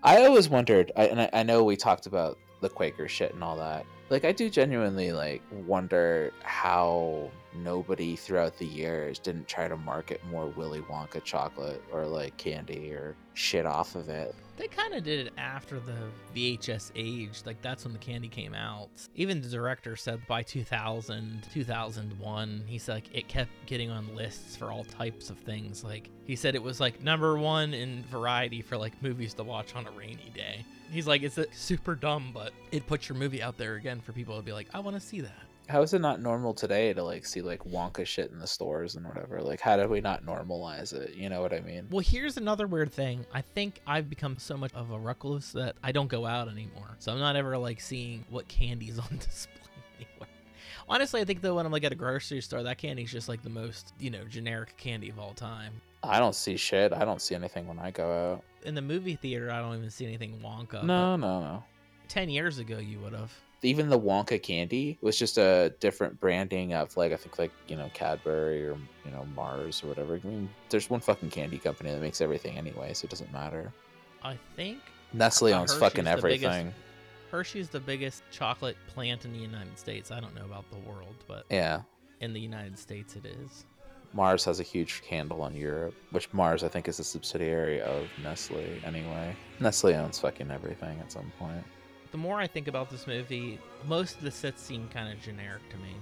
I 0.03 0.25
always 0.25 0.47
wondered, 0.47 0.91
I, 0.95 1.05
and 1.07 1.21
I, 1.21 1.29
I 1.33 1.43
know 1.43 1.63
we 1.63 1.75
talked 1.75 2.05
about 2.05 2.37
the 2.61 2.69
Quaker 2.69 3.07
shit 3.07 3.33
and 3.33 3.43
all 3.43 3.57
that. 3.57 3.85
Like, 4.09 4.25
I 4.25 4.31
do 4.31 4.49
genuinely 4.49 5.11
like 5.11 5.41
wonder 5.51 6.31
how 6.41 7.29
nobody 7.55 8.15
throughout 8.15 8.57
the 8.57 8.65
years 8.65 9.19
didn't 9.19 9.47
try 9.47 9.67
to 9.67 9.77
market 9.77 10.23
more 10.31 10.47
Willy 10.47 10.81
Wonka 10.81 11.23
chocolate 11.23 11.83
or 11.91 12.05
like 12.05 12.35
candy 12.37 12.91
or 12.91 13.15
shit 13.33 13.65
off 13.65 13.95
of 13.95 14.09
it. 14.09 14.35
They 14.57 14.67
kind 14.67 14.93
of 14.93 15.03
did 15.03 15.27
it 15.27 15.33
after 15.37 15.79
the 15.79 15.95
VHS 16.35 16.91
age. 16.95 17.43
Like, 17.45 17.61
that's 17.61 17.85
when 17.85 17.93
the 17.93 17.99
candy 17.99 18.27
came 18.27 18.53
out. 18.53 18.89
Even 19.15 19.41
the 19.41 19.47
director 19.47 19.95
said 19.95 20.19
by 20.27 20.43
2000, 20.43 21.47
2001, 21.53 22.63
he 22.67 22.77
said 22.77 22.95
like, 22.95 23.15
it 23.15 23.29
kept 23.29 23.51
getting 23.67 23.89
on 23.89 24.13
lists 24.15 24.57
for 24.57 24.71
all 24.71 24.83
types 24.83 25.29
of 25.29 25.37
things. 25.37 25.83
Like, 25.83 26.09
he 26.25 26.35
said 26.35 26.55
it 26.55 26.63
was 26.63 26.81
like 26.81 27.01
number 27.01 27.37
one 27.37 27.73
in 27.73 28.03
variety 28.11 28.61
for 28.61 28.77
like 28.77 29.01
movies 29.01 29.33
to 29.35 29.43
watch 29.43 29.75
on 29.75 29.87
a 29.87 29.91
rainy 29.91 30.31
day. 30.35 30.65
He's 30.91 31.07
like, 31.07 31.21
it's 31.21 31.39
super 31.51 31.95
dumb, 31.95 32.31
but 32.33 32.51
it 32.71 32.85
puts 32.87 33.07
your 33.07 33.17
movie 33.17 33.43
out 33.43 33.57
there 33.57 33.75
again 33.75 33.98
for 34.01 34.13
people 34.13 34.35
to 34.35 34.41
be 34.41 34.53
like, 34.53 34.67
I 34.73 34.79
want 34.79 34.95
to 34.95 35.01
see 35.01 35.21
that. 35.21 35.43
How 35.69 35.83
is 35.83 35.93
it 35.93 35.99
not 35.99 36.19
normal 36.19 36.55
today 36.55 36.93
to 36.93 37.03
like 37.03 37.27
see 37.27 37.43
like 37.43 37.63
Wonka 37.63 38.03
shit 38.03 38.31
in 38.31 38.39
the 38.39 38.47
stores 38.47 38.95
and 38.95 39.05
whatever? 39.05 39.39
Like, 39.39 39.61
how 39.61 39.77
did 39.77 39.87
we 39.87 40.01
not 40.01 40.25
normalize 40.25 40.93
it? 40.93 41.13
You 41.13 41.29
know 41.29 41.41
what 41.41 41.53
I 41.53 41.59
mean? 41.59 41.85
Well, 41.91 41.99
here's 41.99 42.37
another 42.37 42.65
weird 42.65 42.91
thing. 42.91 43.23
I 43.31 43.41
think 43.41 43.79
I've 43.85 44.09
become 44.09 44.39
so 44.39 44.57
much 44.57 44.73
of 44.73 44.89
a 44.89 44.97
recluse 44.97 45.51
that 45.51 45.75
I 45.83 45.91
don't 45.91 46.07
go 46.07 46.25
out 46.25 46.47
anymore. 46.47 46.95
So 46.97 47.11
I'm 47.11 47.19
not 47.19 47.35
ever 47.35 47.55
like 47.55 47.81
seeing 47.81 48.25
what 48.31 48.47
candy's 48.47 48.97
on 48.99 49.17
display 49.17 49.53
anywhere. 49.97 50.29
Honestly, 50.87 51.21
I 51.21 51.25
think 51.25 51.41
though 51.41 51.55
when 51.55 51.67
I'm 51.67 51.71
like 51.71 51.83
at 51.83 51.91
a 51.91 51.95
grocery 51.95 52.41
store, 52.41 52.63
that 52.63 52.79
candy's 52.79 53.11
just 53.11 53.29
like 53.29 53.43
the 53.43 53.49
most, 53.51 53.93
you 53.99 54.09
know, 54.09 54.23
generic 54.25 54.75
candy 54.77 55.09
of 55.09 55.19
all 55.19 55.33
time. 55.33 55.73
I 56.01 56.17
don't 56.17 56.33
see 56.33 56.57
shit. 56.57 56.93
I 56.93 57.05
don't 57.05 57.21
see 57.21 57.35
anything 57.35 57.67
when 57.67 57.77
I 57.77 57.91
go 57.91 58.33
out. 58.33 58.43
In 58.63 58.73
the 58.73 58.81
movie 58.81 59.15
theater, 59.15 59.51
I 59.51 59.59
don't 59.59 59.77
even 59.77 59.91
see 59.91 60.05
anything 60.05 60.39
Wonka. 60.43 60.83
No, 60.83 61.15
no, 61.15 61.41
no. 61.41 61.63
Ten 62.07 62.27
years 62.29 62.57
ago, 62.57 62.79
you 62.79 62.99
would 62.99 63.13
have. 63.13 63.31
Even 63.61 63.89
the 63.89 63.99
Wonka 63.99 64.41
candy 64.41 64.97
was 65.01 65.17
just 65.17 65.37
a 65.37 65.73
different 65.79 66.19
branding 66.19 66.73
of 66.73 66.95
like 66.97 67.11
I 67.11 67.15
think 67.15 67.37
like 67.39 67.51
you 67.67 67.75
know 67.75 67.89
Cadbury 67.93 68.65
or 68.67 68.77
you 69.05 69.11
know 69.11 69.25
Mars 69.35 69.83
or 69.83 69.87
whatever. 69.87 70.19
I 70.23 70.27
mean, 70.27 70.49
there's 70.69 70.89
one 70.89 70.99
fucking 70.99 71.29
candy 71.29 71.57
company 71.57 71.91
that 71.91 72.01
makes 72.01 72.21
everything 72.21 72.57
anyway, 72.57 72.93
so 72.93 73.05
it 73.05 73.09
doesn't 73.09 73.31
matter. 73.31 73.71
I 74.23 74.37
think 74.55 74.79
Nestle 75.13 75.53
owns 75.53 75.71
Hershey's 75.71 75.79
fucking 75.79 76.05
the 76.05 76.15
biggest- 76.21 76.43
everything. 76.45 76.73
Hershey's 77.31 77.69
the 77.69 77.79
biggest 77.79 78.23
chocolate 78.31 78.75
plant 78.87 79.23
in 79.23 79.31
the 79.33 79.39
United 79.39 79.77
States. 79.77 80.09
I 80.09 80.19
don't 80.19 80.33
know 80.33 80.45
about 80.45 80.65
the 80.71 80.77
world, 80.89 81.15
but 81.27 81.45
Yeah, 81.49 81.81
in 82.21 82.33
the 82.33 82.39
United 82.39 82.77
States, 82.79 83.15
it 83.15 83.25
is. 83.25 83.65
Mars 84.13 84.43
has 84.45 84.59
a 84.59 84.63
huge 84.63 85.03
handle 85.07 85.43
on 85.43 85.55
Europe, 85.55 85.93
which 86.09 86.33
Mars 86.33 86.63
I 86.63 86.67
think 86.67 86.87
is 86.87 86.99
a 86.99 87.03
subsidiary 87.03 87.79
of 87.81 88.07
Nestle 88.23 88.65
anyway. 88.83 89.35
Nestle 89.59 89.93
owns 89.93 90.17
fucking 90.17 90.49
everything 90.49 90.99
at 90.99 91.11
some 91.11 91.31
point. 91.37 91.63
The 92.11 92.17
more 92.17 92.39
I 92.39 92.47
think 92.47 92.67
about 92.67 92.89
this 92.89 93.07
movie, 93.07 93.59
most 93.87 94.17
of 94.17 94.23
the 94.23 94.31
sets 94.31 94.61
seem 94.61 94.87
kind 94.89 95.11
of 95.11 95.21
generic 95.21 95.67
to 95.69 95.77
me. 95.77 95.93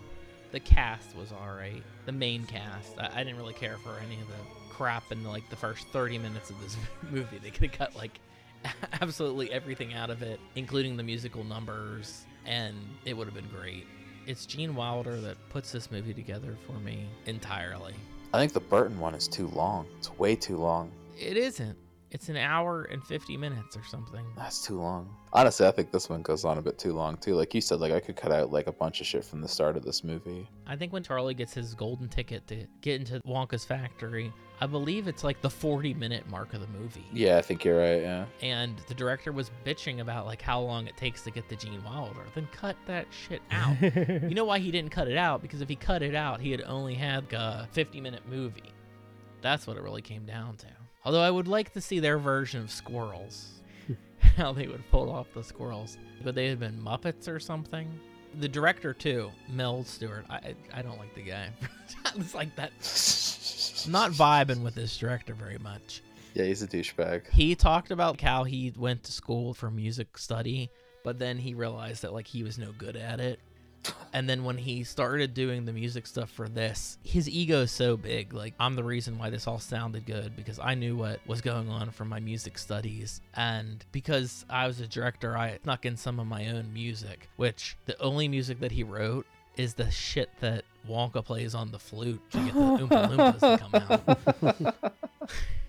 The 0.52 0.60
cast 0.60 1.16
was 1.16 1.32
alright. 1.32 1.84
The 2.06 2.12
main 2.12 2.46
cast, 2.46 2.98
I, 2.98 3.10
I 3.14 3.24
didn't 3.24 3.38
really 3.38 3.54
care 3.54 3.78
for 3.78 4.00
any 4.06 4.20
of 4.22 4.28
the 4.28 4.70
crap 4.70 5.12
in 5.12 5.24
like 5.24 5.50
the 5.50 5.56
first 5.56 5.88
30 5.88 6.20
minutes 6.20 6.50
of 6.50 6.60
this 6.62 6.78
movie. 7.12 7.40
They 7.40 7.50
could 7.50 7.70
have 7.70 7.78
cut 7.78 7.96
like 7.96 8.20
absolutely 9.02 9.52
everything 9.52 9.94
out 9.94 10.10
of 10.10 10.22
it, 10.22 10.40
including 10.56 10.98
the 10.98 11.04
musical 11.04 11.44
numbers, 11.44 12.26
and 12.46 12.76
it 13.06 13.16
would 13.16 13.28
have 13.28 13.36
been 13.36 13.50
great. 13.50 13.86
It's 14.26 14.46
Gene 14.46 14.76
Wilder 14.76 15.20
that 15.22 15.38
puts 15.50 15.72
this 15.72 15.90
movie 15.90 16.14
together 16.14 16.58
for 16.66 16.74
me 16.74 17.08
entirely. 17.26 17.94
I 18.34 18.40
think 18.40 18.54
the 18.54 18.60
Burton 18.60 19.00
one 19.00 19.16
is 19.16 19.28
too 19.28 19.48
long. 19.50 19.88
It's 19.98 20.12
way 20.18 20.36
too 20.36 20.58
long. 20.58 20.92
It 21.18 21.38
isn't. 21.38 21.78
It's 22.12 22.30
an 22.30 22.38
hour 22.38 22.84
and 22.84 23.04
50 23.04 23.36
minutes 23.36 23.76
or 23.76 23.84
something. 23.84 24.26
That's 24.36 24.66
too 24.66 24.80
long. 24.80 25.14
Honestly, 25.34 25.68
I 25.68 25.72
think 25.72 25.92
this 25.92 26.10
one 26.10 26.22
goes 26.22 26.46
on 26.46 26.58
a 26.58 26.62
bit 26.62 26.78
too 26.78 26.94
long 26.94 27.18
too. 27.18 27.36
Like 27.36 27.54
you 27.54 27.60
said, 27.60 27.82
like 27.82 27.92
I 27.92 28.00
could 28.00 28.16
cut 28.16 28.32
out 28.32 28.52
like 28.52 28.68
a 28.68 28.72
bunch 28.72 29.02
of 29.02 29.08
shit 29.08 29.26
from 29.26 29.42
the 29.42 29.48
start 29.48 29.76
of 29.76 29.84
this 29.84 30.04
movie. 30.04 30.50
I 30.66 30.78
think 30.78 30.94
when 30.94 31.04
Charlie 31.04 31.34
gets 31.34 31.54
his 31.54 31.74
golden 31.74 32.08
ticket 32.08 32.48
to 32.48 32.66
get 32.82 33.02
into 33.02 33.20
Wonka's 33.28 33.66
factory, 33.66 34.32
I 34.62 34.68
believe 34.68 35.08
it's 35.08 35.24
like 35.24 35.42
the 35.42 35.50
40 35.50 35.94
minute 35.96 36.30
mark 36.30 36.54
of 36.54 36.62
the 36.62 36.68
movie. 36.68 37.06
Yeah, 37.12 37.38
I 37.38 37.42
think 37.42 37.66
you're 37.66 37.78
right. 37.78 38.02
Yeah. 38.02 38.26
And 38.42 38.80
the 38.88 38.94
director 38.94 39.34
was 39.34 39.52
bitching 39.66 40.00
about 40.00 40.26
like 40.26 40.42
how 40.42 40.62
long 40.62 40.88
it 40.88 40.96
takes 40.96 41.24
to 41.24 41.32
get 41.32 41.50
the 41.50 41.58
Gene 41.58 41.84
Wilder. 41.84 42.24
Then 42.34 42.48
cut 42.54 42.78
that 42.86 43.08
shit 43.12 43.42
out. 43.52 43.82
you 43.82 44.34
know 44.34 44.46
why 44.46 44.60
he 44.60 44.72
didn't 44.72 44.92
cut 44.92 45.10
it 45.10 45.18
out? 45.18 45.42
Because 45.42 45.62
if 45.62 45.68
he 45.68 45.76
cut 45.76 46.02
it 46.02 46.16
out, 46.16 46.40
he 46.40 46.52
had 46.52 46.62
only 46.62 46.96
had 46.96 47.26
like, 47.26 47.34
a 47.34 47.68
50 47.74 48.00
minute 48.00 48.24
movie. 48.30 48.72
That's 49.42 49.68
what 49.68 49.78
it 49.78 49.84
really 49.84 50.02
came 50.02 50.26
down 50.26 50.56
to. 50.58 50.68
Although 51.06 51.22
I 51.22 51.32
would 51.32 51.48
like 51.48 51.74
to 51.74 51.82
see 51.82 52.00
their 52.00 52.18
version 52.18 52.62
of 52.62 52.72
squirrels. 52.72 53.50
Hmm. 53.88 53.94
how 54.38 54.52
they 54.52 54.68
would 54.68 54.84
pull 54.92 55.10
off 55.12 55.28
the 55.34 55.44
squirrels. 55.44 55.98
But 56.24 56.36
they 56.36 56.48
had 56.48 56.60
been 56.60 56.80
Muppets 56.80 57.28
or 57.28 57.40
something. 57.40 57.88
The 58.40 58.48
director 58.48 58.94
too, 58.94 59.32
Mel 59.50 59.84
Stuart. 59.84 60.26
I 60.30 60.54
I 60.74 60.82
don't 60.82 61.00
like 61.00 61.14
the 61.16 61.24
guy. 61.24 61.50
it's 62.16 62.36
like 62.36 62.56
that. 62.56 62.72
Not 63.90 64.12
vibing 64.12 64.64
with 64.64 64.76
this 64.76 64.98
director 64.98 65.34
very 65.34 65.58
much. 65.60 66.02
Yeah, 66.34 66.44
he's 66.44 66.62
a 66.62 66.68
douchebag. 66.68 67.30
He 67.32 67.56
talked 67.56 67.90
about 67.90 68.22
how 68.22 68.44
he 68.44 68.72
went 68.78 69.04
to 69.06 69.12
school 69.12 69.54
for 69.54 69.72
music 69.72 70.18
study, 70.18 70.70
but 71.04 71.18
then 71.18 71.38
he 71.38 71.54
realized 71.54 72.04
that 72.04 72.14
like 72.14 72.28
he 72.28 72.44
was 72.44 72.60
no 72.60 72.74
good 72.78 72.96
at 72.96 73.20
it. 73.20 73.40
And 74.18 74.28
then 74.28 74.44
when 74.44 74.58
he 74.58 74.84
started 74.84 75.36
doing 75.36 75.66
the 75.66 75.72
music 75.72 76.08
stuff 76.08 76.32
for 76.32 76.50
this, 76.50 76.98
his 77.04 77.30
ego 77.30 77.62
is 77.62 77.72
so 77.72 77.96
big. 77.96 78.34
Like, 78.34 78.56
I'm 78.60 78.74
the 78.74 78.84
reason 78.84 79.20
why 79.20 79.30
this 79.30 79.46
all 79.46 79.60
sounded 79.60 80.08
good 80.08 80.36
because 80.36 80.58
I 80.58 80.74
knew 80.74 80.96
what 80.96 81.20
was 81.28 81.40
going 81.40 81.70
on 81.70 81.92
from 81.92 82.10
my 82.10 82.20
music 82.20 82.58
studies. 82.58 83.22
And 83.36 83.86
because 83.92 84.44
I 84.50 84.66
was 84.66 84.80
a 84.80 84.88
director, 84.88 85.38
I 85.38 85.60
snuck 85.62 85.86
in 85.86 85.96
some 85.96 86.20
of 86.20 86.26
my 86.26 86.48
own 86.48 86.74
music, 86.74 87.30
which 87.36 87.78
the 87.86 87.96
only 88.02 88.28
music 88.28 88.60
that 88.62 88.72
he 88.72 88.84
wrote 88.84 89.28
is 89.56 89.76
the 89.76 89.92
shit 89.92 90.32
that 90.40 90.66
Wonka 90.90 91.24
plays 91.24 91.54
on 91.54 91.70
the 91.70 91.78
flute 91.78 92.20
to 92.32 92.40
get 92.40 92.56
the 92.56 92.60
Oompa 92.60 93.40
Loompas 93.40 93.40
to 93.40 93.58
come 93.60 94.74
out. 94.74 94.94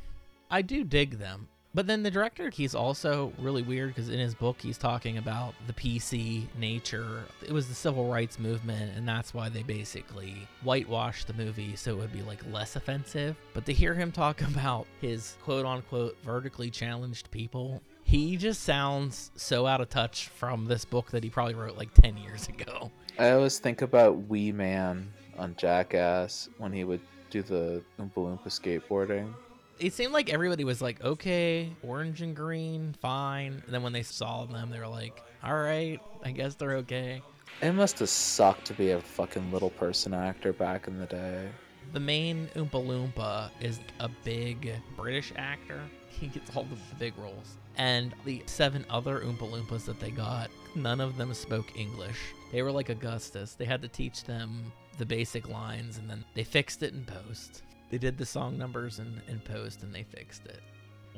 I 0.50 0.62
do 0.62 0.84
dig 0.84 1.18
them. 1.18 1.48
But 1.74 1.86
then 1.86 2.02
the 2.02 2.10
director, 2.10 2.50
he's 2.50 2.74
also 2.74 3.32
really 3.38 3.62
weird 3.62 3.90
because 3.94 4.08
in 4.08 4.18
his 4.18 4.34
book, 4.34 4.56
he's 4.60 4.78
talking 4.78 5.18
about 5.18 5.54
the 5.66 5.72
PC 5.72 6.46
nature. 6.58 7.24
It 7.46 7.52
was 7.52 7.68
the 7.68 7.74
civil 7.74 8.10
rights 8.10 8.38
movement, 8.38 8.96
and 8.96 9.06
that's 9.06 9.34
why 9.34 9.48
they 9.48 9.62
basically 9.62 10.48
whitewashed 10.62 11.26
the 11.26 11.34
movie 11.34 11.76
so 11.76 11.92
it 11.92 11.98
would 11.98 12.12
be 12.12 12.22
like 12.22 12.40
less 12.50 12.76
offensive. 12.76 13.36
But 13.52 13.66
to 13.66 13.72
hear 13.72 13.94
him 13.94 14.10
talk 14.10 14.40
about 14.54 14.86
his 15.00 15.36
quote 15.42 15.66
unquote 15.66 16.16
vertically 16.24 16.70
challenged 16.70 17.30
people, 17.30 17.82
he 18.02 18.38
just 18.38 18.62
sounds 18.62 19.30
so 19.36 19.66
out 19.66 19.82
of 19.82 19.90
touch 19.90 20.28
from 20.28 20.64
this 20.64 20.86
book 20.86 21.10
that 21.10 21.22
he 21.22 21.28
probably 21.28 21.54
wrote 21.54 21.76
like 21.76 21.92
10 21.94 22.16
years 22.16 22.48
ago. 22.48 22.90
I 23.18 23.32
always 23.32 23.58
think 23.58 23.82
about 23.82 24.28
Wee 24.28 24.52
Man 24.52 25.12
on 25.36 25.54
Jackass 25.56 26.48
when 26.56 26.72
he 26.72 26.84
would 26.84 27.00
do 27.30 27.42
the 27.42 27.82
Oompa 28.00 28.14
Loompa 28.16 28.46
skateboarding. 28.46 29.34
It 29.80 29.92
seemed 29.92 30.12
like 30.12 30.32
everybody 30.32 30.64
was 30.64 30.82
like, 30.82 31.02
okay, 31.04 31.72
orange 31.82 32.20
and 32.20 32.34
green, 32.34 32.94
fine. 33.00 33.62
And 33.64 33.72
then 33.72 33.82
when 33.82 33.92
they 33.92 34.02
saw 34.02 34.44
them, 34.44 34.70
they 34.70 34.78
were 34.78 34.88
like, 34.88 35.22
all 35.44 35.56
right, 35.56 36.00
I 36.24 36.32
guess 36.32 36.56
they're 36.56 36.76
okay. 36.78 37.22
It 37.62 37.72
must 37.72 38.00
have 38.00 38.08
sucked 38.08 38.64
to 38.66 38.74
be 38.74 38.90
a 38.90 39.00
fucking 39.00 39.52
little 39.52 39.70
person 39.70 40.14
actor 40.14 40.52
back 40.52 40.88
in 40.88 40.98
the 40.98 41.06
day. 41.06 41.48
The 41.92 42.00
main 42.00 42.48
Oompa 42.54 42.84
Loompa 42.84 43.50
is 43.60 43.80
a 44.00 44.08
big 44.24 44.74
British 44.96 45.32
actor. 45.36 45.80
He 46.08 46.26
gets 46.26 46.54
all 46.56 46.64
the 46.64 46.76
big 46.98 47.16
roles. 47.16 47.56
And 47.76 48.14
the 48.24 48.42
seven 48.46 48.84
other 48.90 49.20
Oompa 49.20 49.48
Loompas 49.48 49.84
that 49.84 50.00
they 50.00 50.10
got, 50.10 50.50
none 50.74 51.00
of 51.00 51.16
them 51.16 51.32
spoke 51.34 51.78
English. 51.78 52.18
They 52.50 52.62
were 52.62 52.72
like 52.72 52.88
Augustus. 52.88 53.54
They 53.54 53.64
had 53.64 53.82
to 53.82 53.88
teach 53.88 54.24
them 54.24 54.72
the 54.98 55.06
basic 55.06 55.48
lines 55.48 55.98
and 55.98 56.10
then 56.10 56.24
they 56.34 56.42
fixed 56.42 56.82
it 56.82 56.92
in 56.92 57.04
post. 57.04 57.62
They 57.90 57.98
did 57.98 58.18
the 58.18 58.26
song 58.26 58.58
numbers 58.58 58.98
in, 58.98 59.20
in 59.28 59.40
post 59.40 59.82
and 59.82 59.94
they 59.94 60.02
fixed 60.02 60.46
it. 60.46 60.60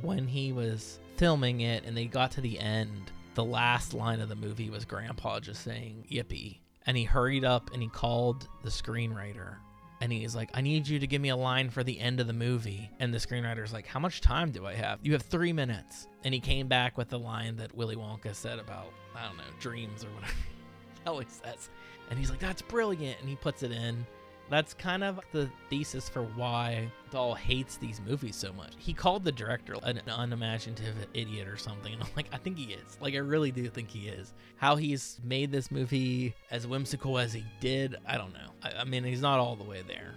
When 0.02 0.26
he 0.26 0.52
was 0.52 1.00
filming 1.16 1.60
it 1.60 1.84
and 1.84 1.96
they 1.96 2.06
got 2.06 2.30
to 2.32 2.40
the 2.40 2.58
end, 2.58 3.10
the 3.34 3.44
last 3.44 3.94
line 3.94 4.20
of 4.20 4.28
the 4.28 4.36
movie 4.36 4.70
was 4.70 4.84
Grandpa 4.84 5.40
just 5.40 5.62
saying, 5.62 6.06
Yippee. 6.10 6.58
And 6.86 6.96
he 6.96 7.04
hurried 7.04 7.44
up 7.44 7.70
and 7.72 7.82
he 7.82 7.88
called 7.88 8.48
the 8.62 8.70
screenwriter 8.70 9.56
and 10.00 10.10
he's 10.10 10.34
like, 10.34 10.50
I 10.54 10.62
need 10.62 10.88
you 10.88 10.98
to 10.98 11.06
give 11.06 11.20
me 11.20 11.28
a 11.28 11.36
line 11.36 11.68
for 11.68 11.84
the 11.84 11.98
end 12.00 12.20
of 12.20 12.26
the 12.26 12.32
movie. 12.32 12.90
And 13.00 13.12
the 13.12 13.18
screenwriter's 13.18 13.72
like, 13.72 13.86
How 13.86 14.00
much 14.00 14.22
time 14.22 14.50
do 14.50 14.66
I 14.66 14.74
have? 14.74 14.98
You 15.02 15.12
have 15.12 15.22
three 15.22 15.52
minutes. 15.52 16.08
And 16.24 16.32
he 16.32 16.40
came 16.40 16.68
back 16.68 16.96
with 16.96 17.08
the 17.08 17.18
line 17.18 17.56
that 17.56 17.74
Willy 17.74 17.96
Wonka 17.96 18.34
said 18.34 18.58
about, 18.58 18.92
I 19.14 19.26
don't 19.26 19.36
know, 19.36 19.44
dreams 19.58 20.04
or 20.04 20.08
whatever. 20.08 21.22
he 21.24 21.30
says. 21.30 21.68
And 22.08 22.18
he's 22.18 22.30
like, 22.30 22.40
That's 22.40 22.62
brilliant. 22.62 23.20
And 23.20 23.28
he 23.28 23.36
puts 23.36 23.62
it 23.62 23.72
in. 23.72 24.06
That's 24.50 24.74
kind 24.74 25.04
of 25.04 25.20
the 25.30 25.48
thesis 25.68 26.08
for 26.08 26.22
why 26.22 26.90
Dahl 27.12 27.34
hates 27.34 27.76
these 27.76 28.00
movies 28.04 28.34
so 28.34 28.52
much. 28.52 28.72
He 28.78 28.92
called 28.92 29.24
the 29.24 29.30
director 29.30 29.76
an 29.84 30.00
unimaginative 30.06 30.96
idiot 31.14 31.46
or 31.46 31.56
something. 31.56 31.94
And 31.94 32.02
I'm 32.02 32.08
like, 32.16 32.26
I 32.32 32.36
think 32.36 32.58
he 32.58 32.72
is. 32.72 32.98
Like, 33.00 33.14
I 33.14 33.18
really 33.18 33.52
do 33.52 33.68
think 33.68 33.88
he 33.88 34.08
is. 34.08 34.34
How 34.56 34.74
he's 34.74 35.20
made 35.22 35.52
this 35.52 35.70
movie 35.70 36.34
as 36.50 36.66
whimsical 36.66 37.16
as 37.16 37.32
he 37.32 37.44
did, 37.60 37.96
I 38.06 38.18
don't 38.18 38.32
know. 38.32 38.50
I, 38.62 38.80
I 38.80 38.84
mean, 38.84 39.04
he's 39.04 39.22
not 39.22 39.38
all 39.38 39.54
the 39.54 39.64
way 39.64 39.82
there. 39.86 40.16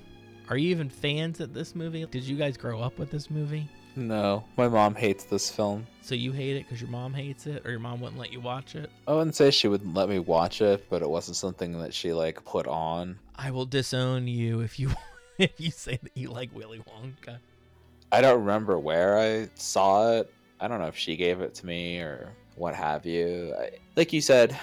Are 0.49 0.57
you 0.57 0.69
even 0.69 0.89
fans 0.89 1.39
of 1.39 1.53
this 1.53 1.75
movie? 1.75 2.05
Did 2.05 2.23
you 2.23 2.35
guys 2.35 2.57
grow 2.57 2.81
up 2.81 2.97
with 2.97 3.11
this 3.11 3.29
movie? 3.29 3.69
No, 3.95 4.43
my 4.57 4.67
mom 4.67 4.95
hates 4.95 5.25
this 5.25 5.49
film. 5.49 5.85
So 6.01 6.15
you 6.15 6.31
hate 6.31 6.57
it 6.57 6.63
because 6.63 6.81
your 6.81 6.89
mom 6.89 7.13
hates 7.13 7.47
it, 7.47 7.65
or 7.65 7.71
your 7.71 7.79
mom 7.79 8.01
wouldn't 8.01 8.19
let 8.19 8.31
you 8.31 8.41
watch 8.41 8.75
it? 8.75 8.89
I 9.07 9.13
wouldn't 9.13 9.35
say 9.35 9.51
she 9.51 9.67
wouldn't 9.67 9.93
let 9.93 10.09
me 10.09 10.19
watch 10.19 10.61
it, 10.61 10.85
but 10.89 11.01
it 11.01 11.09
wasn't 11.09 11.37
something 11.37 11.79
that 11.79 11.93
she 11.93 12.13
like 12.13 12.43
put 12.43 12.67
on. 12.67 13.19
I 13.35 13.51
will 13.51 13.65
disown 13.65 14.27
you 14.27 14.61
if 14.61 14.79
you 14.79 14.91
if 15.37 15.59
you 15.59 15.71
say 15.71 15.99
that 16.01 16.15
you 16.15 16.29
like 16.29 16.53
Willy 16.53 16.79
Wonka. 16.79 17.37
I 18.11 18.21
don't 18.21 18.39
remember 18.39 18.77
where 18.77 19.17
I 19.17 19.49
saw 19.55 20.11
it. 20.11 20.31
I 20.59 20.67
don't 20.67 20.79
know 20.79 20.87
if 20.87 20.97
she 20.97 21.15
gave 21.15 21.41
it 21.41 21.55
to 21.55 21.65
me 21.65 21.99
or 21.99 22.29
what 22.55 22.75
have 22.75 23.05
you. 23.05 23.53
I, 23.59 23.71
like 23.95 24.13
you 24.13 24.21
said, 24.21 24.57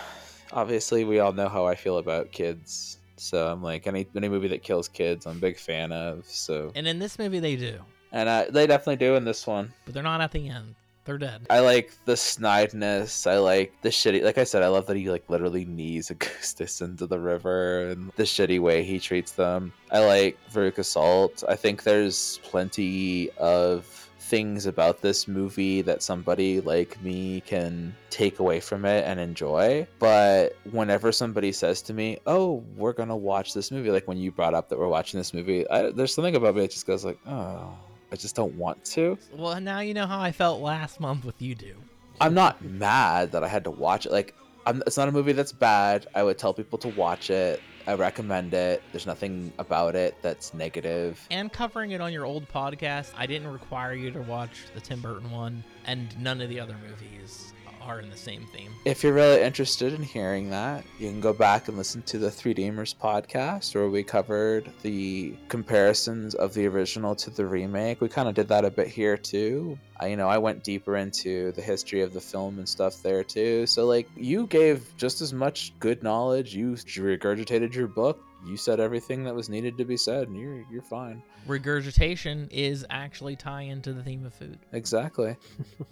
obviously 0.52 1.04
we 1.04 1.20
all 1.20 1.32
know 1.32 1.48
how 1.48 1.66
I 1.66 1.74
feel 1.74 1.98
about 1.98 2.32
kids. 2.32 2.98
So 3.16 3.48
I'm 3.48 3.62
like 3.62 3.86
any 3.86 4.06
any 4.16 4.28
movie 4.28 4.48
that 4.48 4.62
kills 4.62 4.88
kids, 4.88 5.26
I'm 5.26 5.36
a 5.36 5.40
big 5.40 5.58
fan 5.58 5.92
of. 5.92 6.26
So 6.26 6.72
And 6.74 6.86
in 6.86 6.98
this 6.98 7.18
movie, 7.18 7.40
they 7.40 7.56
do, 7.56 7.80
and 8.12 8.28
uh, 8.28 8.46
they 8.50 8.66
definitely 8.66 8.96
do 8.96 9.14
in 9.16 9.24
this 9.24 9.46
one. 9.46 9.72
but 9.84 9.94
they're 9.94 10.02
not 10.02 10.20
at 10.20 10.32
the 10.32 10.48
end. 10.48 10.74
They're 11.06 11.16
dead. 11.18 11.46
I 11.48 11.60
like 11.60 11.92
the 12.04 12.12
snideness. 12.12 13.26
I 13.28 13.38
like 13.38 13.72
the 13.82 13.88
shitty. 13.88 14.22
Like 14.22 14.36
I 14.38 14.44
said, 14.44 14.62
I 14.62 14.68
love 14.68 14.86
that 14.86 14.96
he 14.96 15.10
like 15.10 15.28
literally 15.28 15.64
knees 15.64 16.10
Augustus 16.10 16.80
into 16.82 17.06
the 17.06 17.18
river 17.18 17.88
and 17.88 18.12
the 18.16 18.24
shitty 18.24 18.60
way 18.60 18.82
he 18.84 18.98
treats 19.00 19.32
them. 19.32 19.72
I 19.90 20.00
like 20.04 20.38
Veruca 20.52 20.84
Salt. 20.84 21.42
I 21.48 21.56
think 21.56 21.82
there's 21.84 22.38
plenty 22.42 23.30
of 23.38 23.86
things 24.18 24.66
about 24.66 25.00
this 25.00 25.26
movie 25.26 25.82
that 25.82 26.02
somebody 26.02 26.60
like 26.60 27.02
me 27.02 27.40
can 27.40 27.96
take 28.10 28.38
away 28.38 28.60
from 28.60 28.84
it 28.84 29.04
and 29.04 29.18
enjoy. 29.18 29.86
But 29.98 30.54
whenever 30.70 31.10
somebody 31.12 31.50
says 31.50 31.80
to 31.82 31.94
me, 31.94 32.18
"Oh, 32.26 32.62
we're 32.76 32.92
gonna 32.92 33.16
watch 33.16 33.54
this 33.54 33.72
movie," 33.72 33.90
like 33.90 34.06
when 34.06 34.18
you 34.18 34.30
brought 34.30 34.54
up 34.54 34.68
that 34.68 34.78
we're 34.78 34.86
watching 34.86 35.18
this 35.18 35.34
movie, 35.34 35.68
I, 35.70 35.90
there's 35.90 36.14
something 36.14 36.36
about 36.36 36.54
me 36.54 36.60
that 36.60 36.70
just 36.70 36.86
goes 36.86 37.04
like, 37.06 37.18
"Oh." 37.26 37.72
I 38.12 38.16
just 38.16 38.34
don't 38.34 38.54
want 38.54 38.84
to. 38.86 39.18
Well, 39.32 39.60
now 39.60 39.80
you 39.80 39.94
know 39.94 40.06
how 40.06 40.20
I 40.20 40.32
felt 40.32 40.60
last 40.60 41.00
month 41.00 41.24
with 41.24 41.40
you 41.40 41.54
do. 41.54 41.76
I'm 42.20 42.34
not 42.34 42.62
mad 42.62 43.32
that 43.32 43.42
I 43.42 43.48
had 43.48 43.64
to 43.64 43.70
watch 43.70 44.04
it. 44.04 44.12
Like, 44.12 44.34
I'm, 44.66 44.82
it's 44.86 44.96
not 44.96 45.08
a 45.08 45.12
movie 45.12 45.32
that's 45.32 45.52
bad. 45.52 46.06
I 46.14 46.22
would 46.22 46.36
tell 46.36 46.52
people 46.52 46.78
to 46.80 46.88
watch 46.88 47.30
it. 47.30 47.62
I 47.86 47.94
recommend 47.94 48.52
it. 48.52 48.82
There's 48.92 49.06
nothing 49.06 49.52
about 49.58 49.94
it 49.94 50.14
that's 50.20 50.52
negative. 50.52 51.26
And 51.30 51.50
covering 51.50 51.92
it 51.92 52.00
on 52.00 52.12
your 52.12 52.26
old 52.26 52.46
podcast, 52.48 53.12
I 53.16 53.26
didn't 53.26 53.48
require 53.48 53.94
you 53.94 54.10
to 54.10 54.20
watch 54.20 54.66
the 54.74 54.80
Tim 54.80 55.00
Burton 55.00 55.30
one, 55.30 55.64
and 55.86 56.16
none 56.20 56.40
of 56.40 56.50
the 56.50 56.60
other 56.60 56.76
movies 56.86 57.54
are 57.80 58.00
in 58.00 58.10
the 58.10 58.16
same 58.16 58.46
theme. 58.52 58.72
If 58.84 59.02
you're 59.02 59.12
really 59.12 59.42
interested 59.42 59.92
in 59.92 60.02
hearing 60.02 60.50
that, 60.50 60.84
you 60.98 61.08
can 61.08 61.20
go 61.20 61.32
back 61.32 61.68
and 61.68 61.76
listen 61.76 62.02
to 62.02 62.18
the 62.18 62.28
3Dmers 62.28 62.94
podcast 62.94 63.74
where 63.74 63.88
we 63.88 64.02
covered 64.02 64.70
the 64.82 65.34
comparisons 65.48 66.34
of 66.34 66.54
the 66.54 66.66
original 66.66 67.14
to 67.16 67.30
the 67.30 67.46
remake. 67.46 68.00
We 68.00 68.08
kind 68.08 68.28
of 68.28 68.34
did 68.34 68.48
that 68.48 68.64
a 68.64 68.70
bit 68.70 68.88
here 68.88 69.16
too. 69.16 69.78
I, 69.98 70.06
you 70.08 70.16
know, 70.16 70.28
I 70.28 70.38
went 70.38 70.64
deeper 70.64 70.96
into 70.96 71.52
the 71.52 71.62
history 71.62 72.00
of 72.00 72.12
the 72.12 72.20
film 72.20 72.58
and 72.58 72.68
stuff 72.68 73.02
there 73.02 73.22
too. 73.22 73.66
So, 73.66 73.86
like, 73.86 74.08
you 74.16 74.46
gave 74.46 74.96
just 74.96 75.20
as 75.20 75.32
much 75.32 75.78
good 75.78 76.02
knowledge. 76.02 76.54
You 76.54 76.72
regurgitated 76.72 77.74
your 77.74 77.86
book. 77.86 78.24
You 78.46 78.56
said 78.56 78.80
everything 78.80 79.24
that 79.24 79.34
was 79.34 79.50
needed 79.50 79.76
to 79.76 79.84
be 79.84 79.98
said, 79.98 80.28
and 80.28 80.36
you're 80.36 80.64
you're 80.70 80.80
fine. 80.80 81.22
Regurgitation 81.46 82.48
is 82.50 82.86
actually 82.88 83.36
tie 83.36 83.62
into 83.62 83.92
the 83.92 84.02
theme 84.02 84.24
of 84.24 84.32
food. 84.32 84.58
Exactly. 84.72 85.36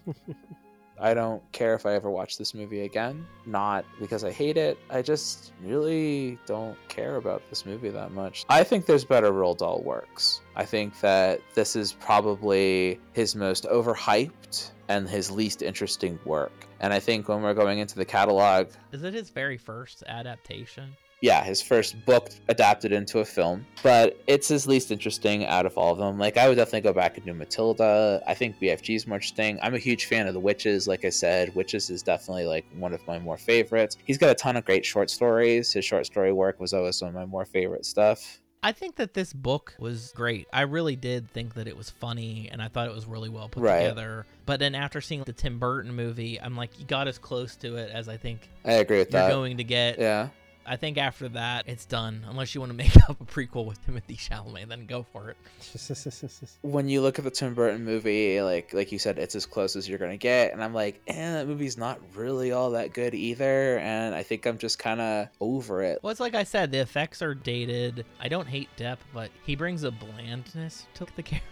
I 1.00 1.14
don't 1.14 1.42
care 1.52 1.74
if 1.74 1.86
I 1.86 1.94
ever 1.94 2.10
watch 2.10 2.38
this 2.38 2.54
movie 2.54 2.82
again. 2.82 3.26
Not 3.46 3.84
because 4.00 4.24
I 4.24 4.30
hate 4.32 4.56
it. 4.56 4.78
I 4.90 5.02
just 5.02 5.52
really 5.62 6.38
don't 6.46 6.76
care 6.88 7.16
about 7.16 7.42
this 7.50 7.64
movie 7.64 7.90
that 7.90 8.12
much. 8.12 8.44
I 8.48 8.64
think 8.64 8.86
there's 8.86 9.04
better 9.04 9.30
Roald 9.30 9.58
Dahl 9.58 9.82
works. 9.82 10.40
I 10.56 10.64
think 10.64 10.98
that 11.00 11.40
this 11.54 11.76
is 11.76 11.92
probably 11.92 13.00
his 13.12 13.36
most 13.36 13.64
overhyped 13.64 14.70
and 14.88 15.08
his 15.08 15.30
least 15.30 15.62
interesting 15.62 16.18
work. 16.24 16.52
And 16.80 16.92
I 16.92 17.00
think 17.00 17.28
when 17.28 17.42
we're 17.42 17.54
going 17.54 17.78
into 17.78 17.96
the 17.96 18.04
catalog, 18.04 18.68
Is 18.92 19.02
it 19.02 19.14
his 19.14 19.30
very 19.30 19.58
first 19.58 20.02
adaptation? 20.06 20.96
Yeah, 21.20 21.42
his 21.42 21.60
first 21.60 22.04
book 22.06 22.30
adapted 22.48 22.92
into 22.92 23.18
a 23.18 23.24
film, 23.24 23.66
but 23.82 24.20
it's 24.26 24.46
his 24.48 24.66
least 24.66 24.90
interesting 24.92 25.44
out 25.46 25.66
of 25.66 25.76
all 25.76 25.92
of 25.92 25.98
them. 25.98 26.18
Like, 26.18 26.36
I 26.36 26.48
would 26.48 26.54
definitely 26.56 26.82
go 26.82 26.92
back 26.92 27.16
and 27.16 27.26
do 27.26 27.34
Matilda. 27.34 28.22
I 28.26 28.34
think 28.34 28.60
BFG's 28.60 29.06
more 29.06 29.16
interesting. 29.16 29.58
I'm 29.62 29.74
a 29.74 29.78
huge 29.78 30.06
fan 30.06 30.26
of 30.28 30.34
The 30.34 30.40
Witches. 30.40 30.86
Like 30.86 31.04
I 31.04 31.10
said, 31.10 31.54
Witches 31.54 31.90
is 31.90 32.02
definitely 32.02 32.46
like 32.46 32.64
one 32.78 32.92
of 32.92 33.04
my 33.06 33.18
more 33.18 33.36
favorites. 33.36 33.96
He's 34.04 34.18
got 34.18 34.30
a 34.30 34.34
ton 34.34 34.56
of 34.56 34.64
great 34.64 34.84
short 34.84 35.10
stories. 35.10 35.72
His 35.72 35.84
short 35.84 36.06
story 36.06 36.32
work 36.32 36.60
was 36.60 36.72
always 36.72 36.96
some 36.96 37.08
of 37.08 37.14
my 37.14 37.26
more 37.26 37.44
favorite 37.44 37.84
stuff. 37.84 38.40
I 38.60 38.72
think 38.72 38.96
that 38.96 39.14
this 39.14 39.32
book 39.32 39.74
was 39.78 40.12
great. 40.16 40.46
I 40.52 40.62
really 40.62 40.96
did 40.96 41.30
think 41.30 41.54
that 41.54 41.68
it 41.68 41.76
was 41.76 41.90
funny 41.90 42.48
and 42.50 42.60
I 42.60 42.66
thought 42.66 42.88
it 42.88 42.94
was 42.94 43.06
really 43.06 43.28
well 43.28 43.48
put 43.48 43.62
Right. 43.62 43.82
together. 43.82 44.26
But 44.46 44.58
then 44.58 44.74
after 44.74 45.00
seeing 45.00 45.22
the 45.22 45.32
Tim 45.32 45.60
Burton 45.60 45.94
movie, 45.94 46.40
I'm 46.40 46.56
like, 46.56 46.76
you 46.78 46.84
got 46.84 47.06
as 47.06 47.18
close 47.18 47.54
to 47.56 47.76
it 47.76 47.90
as 47.92 48.08
I 48.08 48.16
think 48.16 48.48
I 48.64 48.72
agree 48.74 48.98
with 48.98 49.12
you're 49.12 49.22
that. 49.22 49.30
going 49.30 49.58
to 49.58 49.64
get. 49.64 50.00
Yeah. 50.00 50.28
I 50.68 50.76
think 50.76 50.98
after 50.98 51.28
that, 51.30 51.66
it's 51.66 51.86
done. 51.86 52.24
Unless 52.28 52.54
you 52.54 52.60
want 52.60 52.70
to 52.70 52.76
make 52.76 52.94
up 53.08 53.20
a 53.20 53.24
prequel 53.24 53.64
with 53.66 53.78
Timothée 53.86 54.18
Chalamet, 54.18 54.68
then 54.68 54.86
go 54.86 55.04
for 55.12 55.30
it. 55.30 56.58
when 56.62 56.88
you 56.88 57.00
look 57.00 57.18
at 57.18 57.24
the 57.24 57.30
Tim 57.30 57.54
Burton 57.54 57.84
movie, 57.84 58.40
like 58.42 58.72
like 58.74 58.92
you 58.92 58.98
said, 58.98 59.18
it's 59.18 59.34
as 59.34 59.46
close 59.46 59.76
as 59.76 59.88
you're 59.88 59.98
gonna 59.98 60.16
get, 60.16 60.52
and 60.52 60.62
I'm 60.62 60.74
like, 60.74 61.00
eh, 61.06 61.32
that 61.32 61.46
movie's 61.46 61.78
not 61.78 62.00
really 62.14 62.52
all 62.52 62.70
that 62.72 62.92
good 62.92 63.14
either, 63.14 63.78
and 63.78 64.14
I 64.14 64.22
think 64.22 64.46
I'm 64.46 64.58
just 64.58 64.78
kind 64.78 65.00
of 65.00 65.28
over 65.40 65.82
it. 65.82 66.00
Well, 66.02 66.10
it's 66.10 66.20
like 66.20 66.34
I 66.34 66.44
said, 66.44 66.70
the 66.70 66.78
effects 66.78 67.22
are 67.22 67.34
dated. 67.34 68.04
I 68.20 68.28
don't 68.28 68.46
hate 68.46 68.68
Depp, 68.76 68.98
but 69.14 69.30
he 69.44 69.56
brings 69.56 69.84
a 69.84 69.90
blandness 69.90 70.86
to 70.94 71.06
the 71.16 71.22
character. 71.22 71.48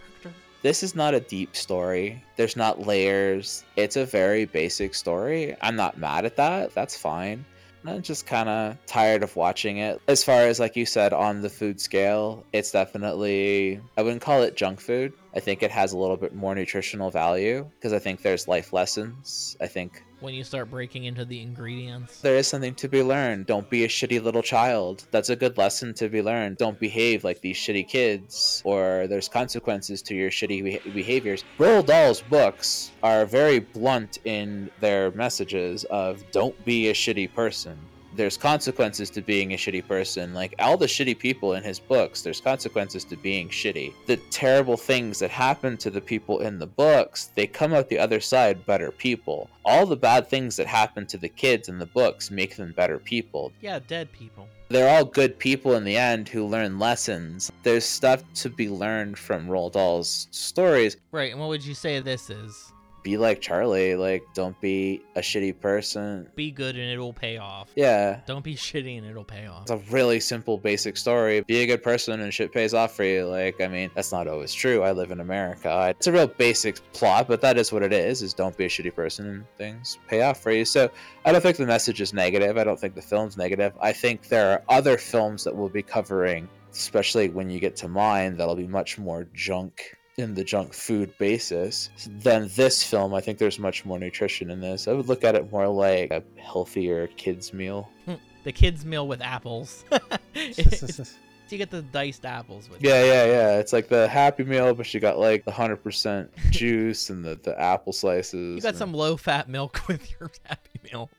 This 0.63 0.81
is 0.81 0.95
not 0.95 1.13
a 1.13 1.19
deep 1.19 1.55
story. 1.55 2.23
There's 2.35 2.55
not 2.55 2.85
layers. 2.85 3.63
It's 3.75 3.95
a 3.95 4.05
very 4.05 4.45
basic 4.45 4.95
story. 4.95 5.55
I'm 5.61 5.75
not 5.75 5.97
mad 5.97 6.25
at 6.25 6.35
that. 6.37 6.73
That's 6.73 6.97
fine. 6.97 7.45
I'm 7.87 8.01
just 8.01 8.25
kind 8.25 8.49
of 8.49 8.77
tired 8.85 9.23
of 9.23 9.35
watching 9.37 9.77
it. 9.77 10.01
As 10.09 10.21
far 10.21 10.41
as, 10.41 10.59
like 10.59 10.75
you 10.75 10.85
said, 10.85 11.13
on 11.13 11.41
the 11.41 11.49
food 11.49 11.79
scale, 11.79 12.45
it's 12.51 12.71
definitely, 12.71 13.79
I 13.97 14.01
wouldn't 14.01 14.21
call 14.21 14.43
it 14.43 14.57
junk 14.57 14.81
food. 14.81 15.13
I 15.33 15.39
think 15.39 15.63
it 15.63 15.71
has 15.71 15.93
a 15.93 15.97
little 15.97 16.17
bit 16.17 16.35
more 16.35 16.53
nutritional 16.53 17.11
value 17.11 17.69
because 17.75 17.93
I 17.93 17.99
think 17.99 18.23
there's 18.23 18.45
life 18.47 18.73
lessons. 18.73 19.55
I 19.61 19.67
think 19.67 20.03
When 20.19 20.33
you 20.33 20.43
start 20.43 20.71
breaking 20.71 21.03
into 21.03 21.25
the 21.25 21.43
ingredients, 21.43 22.21
there 22.21 22.37
is 22.37 22.47
something 22.47 22.73
to 22.75 22.87
be 22.87 23.03
learned. 23.03 23.45
Don't 23.45 23.69
be 23.69 23.83
a 23.83 23.87
shitty 23.87 24.23
little 24.23 24.41
child. 24.41 25.05
That's 25.11 25.29
a 25.29 25.35
good 25.35 25.59
lesson 25.59 25.93
to 25.93 26.09
be 26.09 26.23
learned. 26.23 26.57
Don't 26.57 26.79
behave 26.79 27.23
like 27.23 27.41
these 27.41 27.55
shitty 27.55 27.87
kids, 27.87 28.63
or 28.65 29.05
there's 29.07 29.29
consequences 29.29 30.01
to 30.03 30.15
your 30.15 30.31
shitty 30.31 30.63
beh- 30.63 30.93
behaviors. 30.93 31.43
Roald 31.59 31.85
Dahl's 31.85 32.21
books 32.21 32.91
are 33.03 33.27
very 33.27 33.59
blunt 33.59 34.17
in 34.25 34.71
their 34.79 35.11
messages 35.11 35.83
of 35.85 36.23
don't 36.31 36.65
be 36.65 36.89
a 36.89 36.93
shitty 36.93 37.31
person. 37.31 37.77
There's 38.17 38.35
consequences 38.35 39.11
to 39.11 39.21
being 39.21 39.53
a 39.53 39.57
shitty 39.57 39.87
person. 39.87 40.33
Like 40.33 40.55
all 40.57 40.75
the 40.75 40.87
shitty 40.87 41.19
people 41.19 41.53
in 41.53 41.63
his 41.63 41.79
books, 41.79 42.23
there's 42.23 42.41
consequences 42.41 43.03
to 43.05 43.15
being 43.15 43.47
shitty. 43.49 43.93
The 44.07 44.17
terrible 44.31 44.75
things 44.75 45.19
that 45.19 45.29
happen 45.29 45.77
to 45.77 45.91
the 45.91 46.01
people 46.01 46.39
in 46.39 46.57
the 46.57 46.65
books, 46.65 47.29
they 47.35 47.45
come 47.45 47.73
out 47.73 47.89
the 47.89 47.99
other 47.99 48.19
side 48.19 48.65
better 48.65 48.91
people. 48.91 49.49
All 49.63 49.85
the 49.85 49.95
bad 49.95 50.27
things 50.27 50.55
that 50.55 50.65
happen 50.65 51.05
to 51.07 51.17
the 51.17 51.29
kids 51.29 51.69
in 51.69 51.77
the 51.77 51.85
books 51.85 52.31
make 52.31 52.55
them 52.55 52.73
better 52.75 52.97
people. 52.97 53.51
yeah, 53.61 53.79
dead 53.87 54.11
people. 54.11 54.47
They're 54.69 54.89
all 54.97 55.05
good 55.05 55.39
people 55.39 55.75
in 55.75 55.85
the 55.85 55.95
end 55.95 56.27
who 56.27 56.45
learn 56.45 56.77
lessons. 56.79 57.51
There's 57.63 57.85
stuff 57.85 58.23
to 58.35 58.49
be 58.49 58.67
learned 58.67 59.17
from 59.17 59.47
Roald 59.47 59.73
Dahl's 59.73 60.27
stories. 60.31 60.97
Right, 61.11 61.31
and 61.31 61.39
what 61.39 61.47
would 61.49 61.65
you 61.65 61.73
say 61.73 61.99
this 62.01 62.29
is? 62.29 62.73
Be 63.07 63.15
like 63.15 63.39
Charlie, 63.39 63.95
like 63.95 64.25
don't 64.33 64.59
be 64.59 65.01
a 65.15 65.21
shitty 65.21 65.61
person. 65.61 66.27
Be 66.35 66.51
good 66.51 66.75
and 66.75 66.91
it'll 66.91 67.13
pay 67.13 67.37
off. 67.37 67.71
Yeah. 67.73 68.19
Don't 68.25 68.43
be 68.43 68.53
shitty 68.53 68.97
and 68.97 69.07
it'll 69.07 69.23
pay 69.23 69.47
off. 69.47 69.61
It's 69.61 69.71
a 69.71 69.77
really 69.89 70.19
simple, 70.19 70.57
basic 70.57 70.97
story. 70.97 71.39
Be 71.39 71.61
a 71.61 71.65
good 71.65 71.81
person 71.81 72.19
and 72.19 72.33
shit 72.33 72.51
pays 72.51 72.73
off 72.73 72.97
for 72.97 73.05
you. 73.05 73.25
Like, 73.25 73.61
I 73.61 73.69
mean, 73.69 73.91
that's 73.95 74.11
not 74.11 74.27
always 74.27 74.53
true. 74.53 74.83
I 74.83 74.91
live 74.91 75.11
in 75.11 75.21
America. 75.21 75.93
It's 75.97 76.07
a 76.07 76.11
real 76.11 76.27
basic 76.27 76.81
plot, 76.91 77.29
but 77.29 77.39
that 77.39 77.57
is 77.57 77.71
what 77.71 77.81
it 77.81 77.93
is, 77.93 78.21
is 78.21 78.33
don't 78.33 78.57
be 78.57 78.65
a 78.65 78.67
shitty 78.67 78.93
person 78.93 79.25
and 79.25 79.45
things 79.57 79.97
pay 80.09 80.23
off 80.23 80.43
for 80.43 80.51
you. 80.51 80.65
So 80.65 80.91
I 81.23 81.31
don't 81.31 81.39
think 81.39 81.55
the 81.55 81.65
message 81.65 82.01
is 82.01 82.13
negative. 82.13 82.57
I 82.57 82.65
don't 82.65 82.77
think 82.77 82.93
the 82.93 83.01
film's 83.01 83.37
negative. 83.37 83.71
I 83.79 83.93
think 83.93 84.27
there 84.27 84.51
are 84.51 84.63
other 84.67 84.97
films 84.97 85.45
that 85.45 85.55
we'll 85.55 85.69
be 85.69 85.81
covering, 85.81 86.49
especially 86.73 87.29
when 87.29 87.49
you 87.49 87.61
get 87.61 87.77
to 87.77 87.87
mine, 87.87 88.35
that'll 88.35 88.57
be 88.57 88.67
much 88.67 88.97
more 88.97 89.29
junk 89.33 89.95
in 90.17 90.33
the 90.33 90.43
junk 90.43 90.73
food 90.73 91.15
basis 91.19 91.89
than 92.07 92.49
this 92.55 92.83
film. 92.83 93.13
I 93.13 93.21
think 93.21 93.37
there's 93.37 93.59
much 93.59 93.85
more 93.85 93.99
nutrition 93.99 94.49
in 94.49 94.59
this. 94.59 94.87
I 94.87 94.93
would 94.93 95.07
look 95.07 95.23
at 95.23 95.35
it 95.35 95.51
more 95.51 95.67
like 95.67 96.09
a 96.11 96.23
healthier 96.41 97.07
kids 97.17 97.53
meal. 97.53 97.89
Hmm. 98.05 98.15
the 98.43 98.51
kids' 98.51 98.83
meal 98.83 99.07
with 99.07 99.21
apples. 99.21 99.85
It's- 100.35 101.15
you 101.49 101.57
get 101.57 101.71
the 101.71 101.81
diced 101.81 102.25
apples 102.25 102.69
with. 102.69 102.83
Yeah, 102.83 103.05
yeah, 103.05 103.25
yeah. 103.25 103.57
It's 103.59 103.71
like 103.71 103.87
the 103.87 104.05
Happy 104.09 104.43
Meal, 104.43 104.73
but 104.73 104.93
you 104.93 104.99
got 104.99 105.17
like 105.17 105.45
the 105.45 105.51
hundred 105.51 105.77
percent 105.77 106.29
juice 106.49 107.09
and 107.09 107.23
the, 107.23 107.35
the 107.41 107.57
apple 107.57 107.93
slices. 107.93 108.55
You 108.57 108.61
got 108.61 108.69
and- 108.69 108.77
some 108.77 108.93
low-fat 108.93 109.47
milk 109.47 109.87
with 109.87 110.11
your 110.19 110.29
Happy 110.43 110.81
Meal 110.91 111.09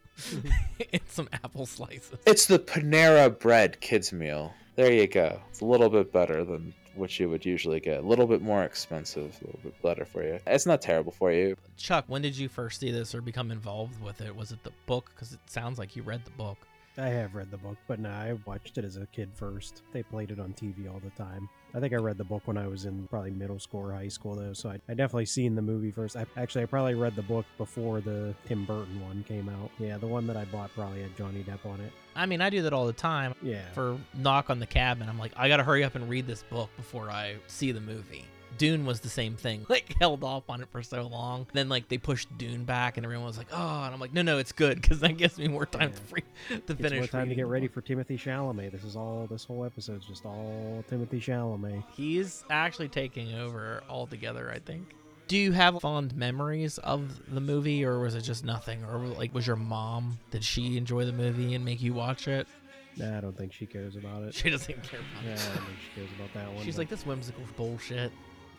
and 0.92 1.00
some 1.08 1.30
apple 1.32 1.64
slices. 1.64 2.18
It's 2.26 2.44
the 2.44 2.58
Panera 2.58 3.38
Bread 3.38 3.80
kids 3.80 4.12
meal. 4.12 4.52
There 4.76 4.92
you 4.92 5.06
go. 5.06 5.40
It's 5.48 5.62
a 5.62 5.64
little 5.64 5.88
bit 5.88 6.12
better 6.12 6.44
than 6.44 6.74
what 6.98 7.18
you 7.18 7.30
would 7.30 7.44
usually 7.44 7.80
get. 7.80 7.98
A 7.98 8.06
little 8.06 8.26
bit 8.26 8.42
more 8.42 8.64
expensive, 8.64 9.38
a 9.42 9.46
little 9.46 9.60
bit 9.62 9.82
better 9.82 10.04
for 10.04 10.22
you. 10.22 10.38
It's 10.46 10.66
not 10.66 10.82
terrible 10.82 11.12
for 11.12 11.32
you. 11.32 11.56
Chuck, 11.76 12.04
when 12.08 12.22
did 12.22 12.36
you 12.36 12.48
first 12.48 12.80
see 12.80 12.90
this 12.90 13.14
or 13.14 13.20
become 13.20 13.50
involved 13.50 14.00
with 14.02 14.20
it? 14.20 14.34
Was 14.34 14.52
it 14.52 14.62
the 14.64 14.72
book? 14.86 15.10
Because 15.14 15.32
it 15.32 15.40
sounds 15.46 15.78
like 15.78 15.96
you 15.96 16.02
read 16.02 16.24
the 16.24 16.30
book. 16.32 16.58
I 16.98 17.08
have 17.08 17.34
read 17.34 17.50
the 17.50 17.56
book, 17.56 17.76
but 17.86 18.00
no, 18.00 18.10
I 18.10 18.36
watched 18.44 18.76
it 18.76 18.84
as 18.84 18.96
a 18.96 19.06
kid 19.06 19.30
first. 19.32 19.82
They 19.92 20.02
played 20.02 20.32
it 20.32 20.40
on 20.40 20.52
TV 20.52 20.92
all 20.92 20.98
the 20.98 21.10
time. 21.10 21.48
I 21.74 21.80
think 21.80 21.92
I 21.92 21.96
read 21.96 22.18
the 22.18 22.24
book 22.24 22.42
when 22.46 22.56
I 22.56 22.66
was 22.66 22.86
in 22.86 23.06
probably 23.06 23.30
middle 23.30 23.60
school 23.60 23.82
or 23.82 23.92
high 23.92 24.08
school, 24.08 24.34
though. 24.34 24.52
So 24.52 24.70
I, 24.70 24.80
I 24.88 24.94
definitely 24.94 25.26
seen 25.26 25.54
the 25.54 25.62
movie 25.62 25.92
first. 25.92 26.16
I 26.16 26.26
actually 26.36 26.62
I 26.62 26.66
probably 26.66 26.94
read 26.94 27.14
the 27.14 27.22
book 27.22 27.46
before 27.56 28.00
the 28.00 28.34
Tim 28.46 28.64
Burton 28.64 29.00
one 29.00 29.24
came 29.28 29.48
out. 29.48 29.70
Yeah, 29.78 29.96
the 29.98 30.06
one 30.06 30.26
that 30.26 30.36
I 30.36 30.44
bought 30.46 30.74
probably 30.74 31.02
had 31.02 31.16
Johnny 31.16 31.44
Depp 31.44 31.64
on 31.66 31.80
it. 31.80 31.92
I 32.16 32.26
mean, 32.26 32.40
I 32.40 32.50
do 32.50 32.62
that 32.62 32.72
all 32.72 32.86
the 32.86 32.92
time. 32.92 33.34
Yeah. 33.42 33.70
For 33.74 33.96
knock 34.14 34.50
on 34.50 34.58
the 34.58 34.66
cabin, 34.66 35.08
I'm 35.08 35.18
like, 35.18 35.32
I 35.36 35.48
gotta 35.48 35.62
hurry 35.62 35.84
up 35.84 35.94
and 35.94 36.08
read 36.08 36.26
this 36.26 36.42
book 36.42 36.70
before 36.76 37.10
I 37.10 37.36
see 37.46 37.70
the 37.70 37.80
movie. 37.80 38.24
Dune 38.56 38.86
was 38.86 39.00
the 39.00 39.08
same 39.08 39.36
thing. 39.36 39.66
Like 39.68 39.94
held 40.00 40.24
off 40.24 40.44
on 40.48 40.62
it 40.62 40.68
for 40.70 40.82
so 40.82 41.06
long. 41.06 41.46
Then 41.52 41.68
like 41.68 41.88
they 41.88 41.98
pushed 41.98 42.36
Dune 42.38 42.64
back, 42.64 42.96
and 42.96 43.04
everyone 43.04 43.26
was 43.26 43.36
like, 43.38 43.48
"Oh," 43.52 43.82
and 43.84 43.94
I'm 43.94 44.00
like, 44.00 44.12
"No, 44.14 44.22
no, 44.22 44.38
it's 44.38 44.52
good 44.52 44.80
because 44.80 45.00
that 45.00 45.16
gives 45.16 45.38
me 45.38 45.46
more 45.48 45.66
time 45.66 45.92
to 45.92 46.00
free 46.00 46.22
to 46.48 46.54
It's 46.56 46.72
finish." 46.80 46.92
more 46.98 47.06
time 47.06 47.28
to 47.28 47.34
get 47.34 47.46
ready 47.46 47.68
for 47.68 47.82
Timothée 47.82 48.18
Chalamet. 48.18 48.72
This 48.72 48.84
is 48.84 48.96
all. 48.96 49.26
This 49.30 49.44
whole 49.44 49.64
episode's 49.64 50.06
just 50.06 50.24
all 50.24 50.84
Timothée 50.90 51.20
Chalamet. 51.20 51.84
He's 51.94 52.44
actually 52.50 52.88
taking 52.88 53.34
over 53.34 53.82
altogether, 53.88 54.50
I 54.50 54.58
think. 54.60 54.94
Do 55.28 55.36
you 55.36 55.52
have 55.52 55.78
fond 55.82 56.16
memories 56.16 56.78
of 56.78 57.20
the 57.34 57.40
movie, 57.40 57.84
or 57.84 57.98
was 58.00 58.14
it 58.14 58.22
just 58.22 58.44
nothing? 58.46 58.82
Or 58.84 58.98
like, 58.98 59.34
was 59.34 59.46
your 59.46 59.56
mom? 59.56 60.18
Did 60.30 60.42
she 60.42 60.78
enjoy 60.78 61.04
the 61.04 61.12
movie 61.12 61.54
and 61.54 61.62
make 61.64 61.82
you 61.82 61.92
watch 61.92 62.26
it? 62.28 62.48
Nah, 62.96 63.18
I 63.18 63.20
don't 63.20 63.36
think 63.36 63.52
she 63.52 63.66
cares 63.66 63.94
about 63.94 64.22
it. 64.22 64.34
She 64.34 64.48
doesn't 64.50 64.82
care 64.82 65.00
about 65.00 65.24
Yeah, 65.24 65.32
it. 65.34 65.40
I 65.52 65.54
don't 65.56 65.66
think 65.66 65.78
she 65.84 66.00
cares 66.00 66.10
about 66.18 66.32
that 66.34 66.52
one. 66.52 66.64
She's 66.64 66.76
but- 66.76 66.80
like, 66.80 66.88
this 66.88 67.04
whimsical 67.04 67.44
bullshit. 67.56 68.10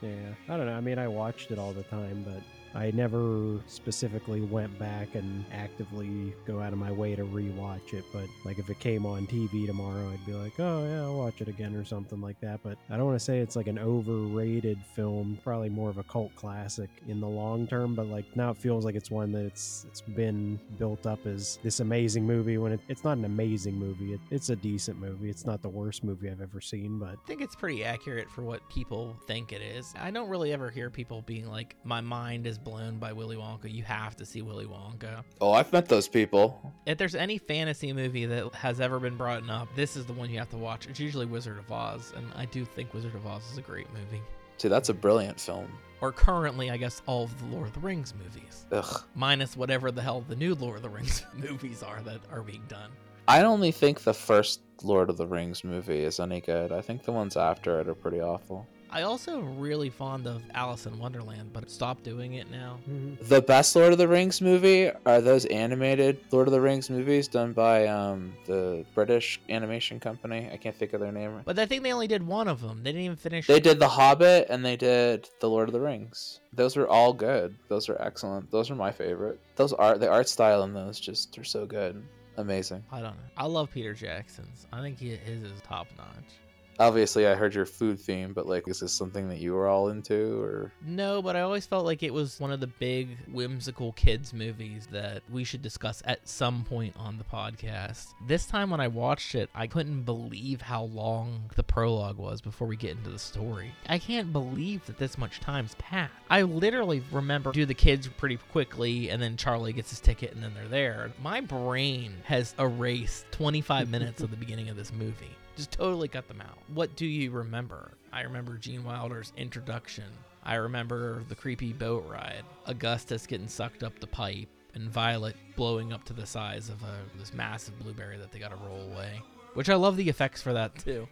Yeah, 0.02 0.34
I 0.48 0.58
don't 0.58 0.66
know. 0.66 0.74
I 0.74 0.82
mean, 0.82 0.98
I 0.98 1.08
watched 1.08 1.52
it 1.52 1.60
all 1.60 1.74
the 1.74 1.84
time, 1.84 2.24
but 2.26 2.42
I 2.76 2.91
never 2.91 3.60
specifically 3.68 4.41
went 4.41 4.78
back 4.78 5.16
and 5.16 5.44
actively 5.52 6.34
go 6.46 6.62
out 6.62 6.74
of 6.74 6.80
my 6.80 6.91
way 6.91 7.16
to 7.16 7.24
rewatch 7.24 7.94
it. 7.94 8.04
But 8.14 8.26
like, 8.46 8.60
if 8.60 8.70
it 8.70 8.80
came 8.80 9.06
on 9.06 9.28
TV 9.28 9.66
tomorrow, 9.66 10.10
I'd 10.12 10.26
be 10.26 10.34
like, 10.34 10.60
oh 10.60 10.86
yeah, 10.86 11.04
I'll 11.04 11.18
watch 11.18 11.41
it 11.41 11.48
again 11.48 11.76
or 11.76 11.84
something 11.84 12.22
like 12.22 12.40
that. 12.41 12.62
But 12.64 12.78
I 12.90 12.98
don't 12.98 13.06
want 13.06 13.18
to 13.20 13.24
say 13.24 13.40
it's 13.40 13.56
like 13.56 13.68
an 13.68 13.80
overrated 13.80 14.80
film. 14.96 15.40
Probably 15.44 15.70
more 15.70 15.90
of 15.90 15.98
a 15.98 16.04
cult 16.04 16.36
classic 16.36 16.90
in 17.08 17.20
the 17.20 17.28
long 17.28 17.68
term. 17.68 17.96
But 17.96 18.08
like 18.08 18.26
now, 18.36 18.52
it 18.52 18.58
feels 18.58 18.86
like 18.86 18.96
it's 18.96 19.10
one 19.10 19.32
that 19.32 19.46
it's 19.46 19.86
it's 19.90 20.02
been 20.02 20.60
built 20.78 21.06
up 21.08 21.26
as 21.26 21.58
this 21.64 21.80
amazing 21.80 22.26
movie 22.26 22.58
when 22.58 22.74
it, 22.74 22.80
it's 22.88 23.04
not 23.04 23.18
an 23.18 23.26
amazing 23.26 23.76
movie. 23.76 24.14
It, 24.14 24.20
it's 24.30 24.50
a 24.50 24.56
decent 24.56 25.00
movie. 25.00 25.30
It's 25.30 25.46
not 25.46 25.62
the 25.62 25.70
worst 25.70 26.04
movie 26.04 26.30
I've 26.30 26.41
ever 26.41 26.62
seen, 26.62 27.00
but 27.00 27.10
I 27.10 27.28
think 27.28 27.41
it's 27.41 27.56
pretty 27.56 27.84
accurate 27.84 28.30
for 28.30 28.44
what 28.44 28.68
people 28.70 29.18
think 29.28 29.52
it 29.52 29.62
is. 29.62 29.94
I 30.00 30.12
don't 30.12 30.30
really 30.30 30.54
ever 30.54 30.70
hear 30.70 30.90
people 30.90 31.22
being 31.24 31.50
like, 31.50 31.76
my 31.84 32.02
mind 32.02 32.46
is 32.46 32.59
blown 32.64 32.98
by 32.98 33.14
Willy 33.14 33.36
Wonka. 33.36 33.72
You 33.73 33.84
have 33.84 34.15
to 34.18 34.26
see 34.26 34.41
Willy 34.41 34.65
Wonka. 34.65 35.23
Oh, 35.41 35.52
I've 35.52 35.72
met 35.72 35.88
those 35.88 36.07
people. 36.07 36.73
If 36.86 36.98
there's 36.98 37.15
any 37.15 37.38
fantasy 37.38 37.94
movie 37.94 38.26
that 38.26 38.53
has 38.56 38.80
ever 38.80 38.99
been 38.99 39.18
brought 39.18 39.49
up, 39.49 39.68
this 39.76 39.95
is 39.95 40.06
the 40.06 40.14
one 40.14 40.30
you 40.30 40.40
have 40.40 40.49
to 40.49 40.57
watch. 40.57 40.88
It's 40.88 40.99
usually 40.99 41.26
Wizard 41.26 41.57
of 41.57 41.72
Oz, 41.72 42.14
and 42.15 42.31
I 42.36 42.45
do 42.45 42.65
think 42.65 42.94
Wizard 42.94 43.15
of 43.15 43.26
Oz 43.26 43.44
is 43.52 43.57
a 43.57 43.61
great 43.61 43.88
movie. 43.94 44.22
See, 44.57 44.68
that's 44.68 44.90
a 44.90 44.94
brilliant 44.94 45.40
film. 45.40 45.72
Or 46.02 46.11
currently, 46.11 46.69
I 46.72 46.77
guess, 46.77 47.02
all 47.06 47.23
of 47.23 47.40
the 47.40 47.56
Lord 47.56 47.68
of 47.68 47.73
the 47.73 47.80
Rings 47.80 48.14
movies. 48.14 48.65
Ugh. 48.72 49.03
Minus 49.15 49.57
whatever 49.57 49.91
the 49.91 50.02
hell 50.02 50.23
the 50.27 50.36
new 50.36 50.56
Lord 50.56 50.77
of 50.77 50.84
the 50.84 50.90
Rings 50.90 51.26
movies 51.34 51.84
are 51.84 52.02
that 52.02 52.19
are 52.31 52.41
being 52.41 52.64
done. 52.68 52.90
I 53.27 53.44
only 53.44 53.72
think 53.72 54.02
the 54.02 54.14
first 54.14 54.61
Lord 54.84 55.10
of 55.10 55.18
the 55.18 55.27
Rings 55.27 55.64
movie 55.64 56.03
is 56.03 56.19
any 56.19 56.41
good. 56.41 56.72
I 56.72 56.81
think 56.81 57.03
the 57.03 57.11
ones 57.11 57.38
after 57.38 57.80
it 57.80 57.88
are 57.88 57.94
pretty 57.95 58.22
awful. 58.22 58.65
I 58.91 59.03
also 59.03 59.38
am 59.38 59.60
really 59.60 59.90
fond 59.91 60.26
of 60.26 60.41
Alice 60.53 60.88
in 60.88 60.98
Wonderland, 60.98 61.52
but 61.53 61.70
stop 61.70 62.02
doing 62.02 62.34
it 62.34 62.49
now. 62.49 62.80
The 63.22 63.41
best 63.41 63.76
Lord 63.76 63.91
of 63.91 63.99
the 63.99 64.07
Rings 64.07 64.41
movie 64.41 64.90
are 65.06 65.22
those 65.22 65.45
animated 65.45 66.20
Lord 66.32 66.48
of 66.48 66.53
the 66.53 66.61
Rings 66.61 66.90
movies 66.90 67.28
done 67.28 67.53
by 67.53 67.86
um, 67.86 68.34
the 68.48 68.84
British 68.95 69.40
animation 69.48 69.99
company. 69.99 70.49
I 70.52 70.57
can't 70.57 70.76
think 70.76 70.94
of 70.94 71.02
their 71.02 71.11
name. 71.11 71.41
But 71.45 71.60
I 71.60 71.68
think 71.68 71.84
they 71.84 71.94
only 71.94 72.07
did 72.07 72.26
one 72.26 72.48
of 72.48 72.61
them. 72.61 72.84
They 72.84 72.91
didn't 72.91 73.06
even 73.06 73.18
finish. 73.18 73.45
They 73.45 73.60
did 73.60 73.80
The 73.80 73.88
Hobbit 73.88 74.48
and 74.49 74.66
they 74.66 74.76
did 74.76 75.30
The 75.40 75.49
Lord 75.49 75.70
of 75.70 75.74
the 75.74 75.82
Rings. 75.82 76.40
Those 76.53 76.76
were 76.76 76.88
all 76.88 77.14
good. 77.14 77.56
Those 77.68 77.90
are 77.90 78.02
excellent. 78.02 78.49
Those 78.49 78.72
are 78.72 78.76
my 78.76 78.91
favorite. 78.91 79.40
Those 79.56 79.72
art, 79.74 79.99
the 79.99 80.10
art 80.10 80.28
style 80.28 80.64
in 80.64 80.74
those 80.74 80.99
just 80.99 81.38
are 81.38 81.44
so 81.44 81.68
good. 81.68 82.03
Amazing. 82.38 82.84
I 82.91 83.02
don't 83.02 83.18
know. 83.18 83.24
I 83.38 83.45
love 83.45 83.70
Peter 83.72 83.94
Jackson's. 83.94 84.66
I 84.72 84.82
think 84.82 84.98
he, 84.98 85.10
his 85.10 85.44
is 85.44 85.61
top 85.61 85.88
notch. 85.98 86.34
Obviously, 86.80 87.28
I 87.28 87.36
heard 87.36 87.54
your 87.54 87.66
food 87.66 88.00
theme, 88.00 88.32
but 88.32 88.48
like, 88.48 88.68
is 88.68 88.80
this 88.80 88.94
something 88.94 89.28
that 89.28 89.40
you 89.40 89.54
were 89.54 89.68
all 89.68 89.90
into, 89.90 90.42
or 90.42 90.72
No, 90.86 91.22
but 91.22 91.36
I 91.36 91.42
always 91.42 91.66
felt 91.66 91.86
like 91.86 92.04
it 92.04 92.14
was 92.14 92.40
one 92.40 92.52
of 92.52 92.62
the 92.62 92.68
big 92.68 93.18
whimsical 93.28 93.92
kids 93.92 94.34
movies 94.34 94.88
that 94.92 95.22
we 95.30 95.44
should 95.44 95.62
discuss 95.62 96.02
at 96.06 96.26
some 96.28 96.64
point 96.64 96.96
on 96.98 97.18
the 97.18 97.26
podcast. 97.26 98.14
This 98.26 98.46
time 98.46 98.70
when 98.70 98.80
I 98.80 98.88
watched 98.88 99.36
it, 99.36 99.50
I 99.54 99.68
couldn't 99.68 100.04
believe 100.04 100.62
how 100.62 100.84
long 100.84 101.50
the 101.58 101.64
prologue 101.64 102.18
was 102.18 102.40
before 102.40 102.68
we 102.68 102.78
get 102.78 102.92
into 102.92 103.10
the 103.10 103.20
story. 103.20 103.72
I 103.90 104.00
can't 104.00 104.32
believe 104.32 104.86
that 104.86 104.98
this 104.98 105.18
much 105.18 105.42
time's 105.42 105.76
passed. 105.76 106.14
I 106.30 106.44
literally 106.44 107.04
remember 107.12 107.52
do 107.52 107.66
the 107.66 107.74
kids 107.74 108.08
pretty 108.08 108.38
quickly 108.52 109.10
and 109.10 109.22
then 109.22 109.36
Charlie 109.36 109.74
gets 109.74 109.90
his 109.90 110.00
ticket 110.00 110.34
and 110.34 110.42
then 110.42 110.54
they're 110.54 110.68
there. 110.70 111.12
My 111.22 111.42
brain 111.42 112.14
has 112.24 112.56
erased 112.58 113.26
25 113.32 113.90
minutes 113.90 114.22
of 114.22 114.32
the 114.32 114.38
beginning 114.38 114.70
of 114.70 114.78
this 114.78 114.94
movie. 114.94 115.36
Just 115.60 115.73
totally 115.73 116.07
cut 116.07 116.30
them 116.30 116.40
out. 116.40 116.57
What 116.73 116.95
do 116.95 117.06
you 117.06 117.31
remember? 117.31 117.91
I 118.14 118.22
remember 118.22 118.56
Gene 118.56 118.81
Wilder's 118.81 119.34
introduction. 119.36 120.06
I 120.41 120.56
remember 120.56 121.26
the 121.27 121.36
creepy 121.36 121.73
boat 121.73 122.06
ride. 122.10 122.44
Augustus 122.65 123.27
getting 123.27 123.49
sucked 123.49 123.84
up 123.84 123.99
the 123.99 124.07
pipe, 124.07 124.48
and 124.73 124.90
Violet 124.90 125.36
blowing 125.57 125.91
up 125.91 126.06
to 126.06 126.14
the 126.14 126.26
size 126.26 126.69
of 126.69 126.81
a, 126.81 127.18
this 127.18 127.34
massive 127.34 127.77
blueberry 127.77 128.18
that 128.19 128.31
they 128.31 128.40
got 128.40 128.52
to 128.52 128.56
roll 128.56 128.90
away. 128.94 129.22
Which 129.53 129.68
I 129.68 129.76
love 129.76 129.98
the 129.98 130.07
effects 130.07 130.41
for 130.41 130.53
that 130.53 130.77
too. 130.77 131.10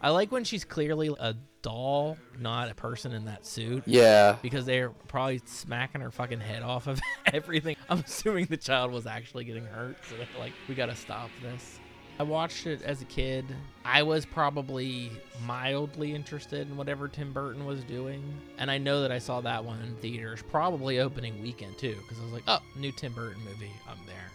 I 0.00 0.08
like 0.08 0.32
when 0.32 0.44
she's 0.44 0.64
clearly 0.64 1.14
a 1.20 1.34
doll, 1.60 2.16
not 2.38 2.70
a 2.70 2.74
person 2.74 3.12
in 3.12 3.26
that 3.26 3.44
suit. 3.44 3.82
Yeah. 3.84 4.38
Because 4.40 4.64
they're 4.64 4.88
probably 5.08 5.42
smacking 5.44 6.00
her 6.00 6.10
fucking 6.10 6.40
head 6.40 6.62
off 6.62 6.86
of 6.86 6.98
everything. 7.26 7.76
I'm 7.90 7.98
assuming 7.98 8.46
the 8.46 8.56
child 8.56 8.92
was 8.92 9.06
actually 9.06 9.44
getting 9.44 9.66
hurt, 9.66 9.98
so 10.08 10.16
they're 10.16 10.26
like, 10.38 10.54
we 10.70 10.74
gotta 10.74 10.96
stop 10.96 11.28
this. 11.42 11.79
I 12.20 12.22
watched 12.22 12.66
it 12.66 12.82
as 12.82 13.00
a 13.00 13.06
kid. 13.06 13.46
I 13.82 14.02
was 14.02 14.26
probably 14.26 15.10
mildly 15.46 16.14
interested 16.14 16.68
in 16.68 16.76
whatever 16.76 17.08
Tim 17.08 17.32
Burton 17.32 17.64
was 17.64 17.82
doing. 17.84 18.22
And 18.58 18.70
I 18.70 18.76
know 18.76 19.00
that 19.00 19.10
I 19.10 19.18
saw 19.18 19.40
that 19.40 19.64
one 19.64 19.80
in 19.80 19.94
theaters, 19.96 20.42
probably 20.50 20.98
opening 20.98 21.40
weekend 21.40 21.78
too, 21.78 21.96
because 22.02 22.20
I 22.20 22.24
was 22.24 22.32
like, 22.34 22.42
oh, 22.46 22.58
new 22.76 22.92
Tim 22.92 23.14
Burton 23.14 23.42
movie, 23.42 23.72
I'm 23.88 23.96
there. 24.04 24.30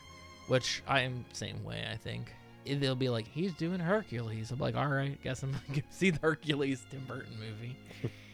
Which 0.48 0.82
I 0.88 1.02
am 1.02 1.26
same 1.32 1.64
way, 1.64 1.86
I 1.88 1.95
think. 1.95 2.34
They'll 2.66 2.95
be 2.95 3.10
like, 3.10 3.28
he's 3.28 3.53
doing 3.53 3.80
Hercules. 3.80 4.49
I'm 4.49 4.57
like, 4.57 4.76
all 4.76 4.88
right, 4.88 5.22
guess 5.22 5.44
I'm 5.44 5.52
gonna 5.52 5.84
see 5.91 6.10
the 6.10 6.20
Hercules 6.24 6.84
Tim 6.90 7.06
Burton 7.06 7.38
movie. 7.40 7.78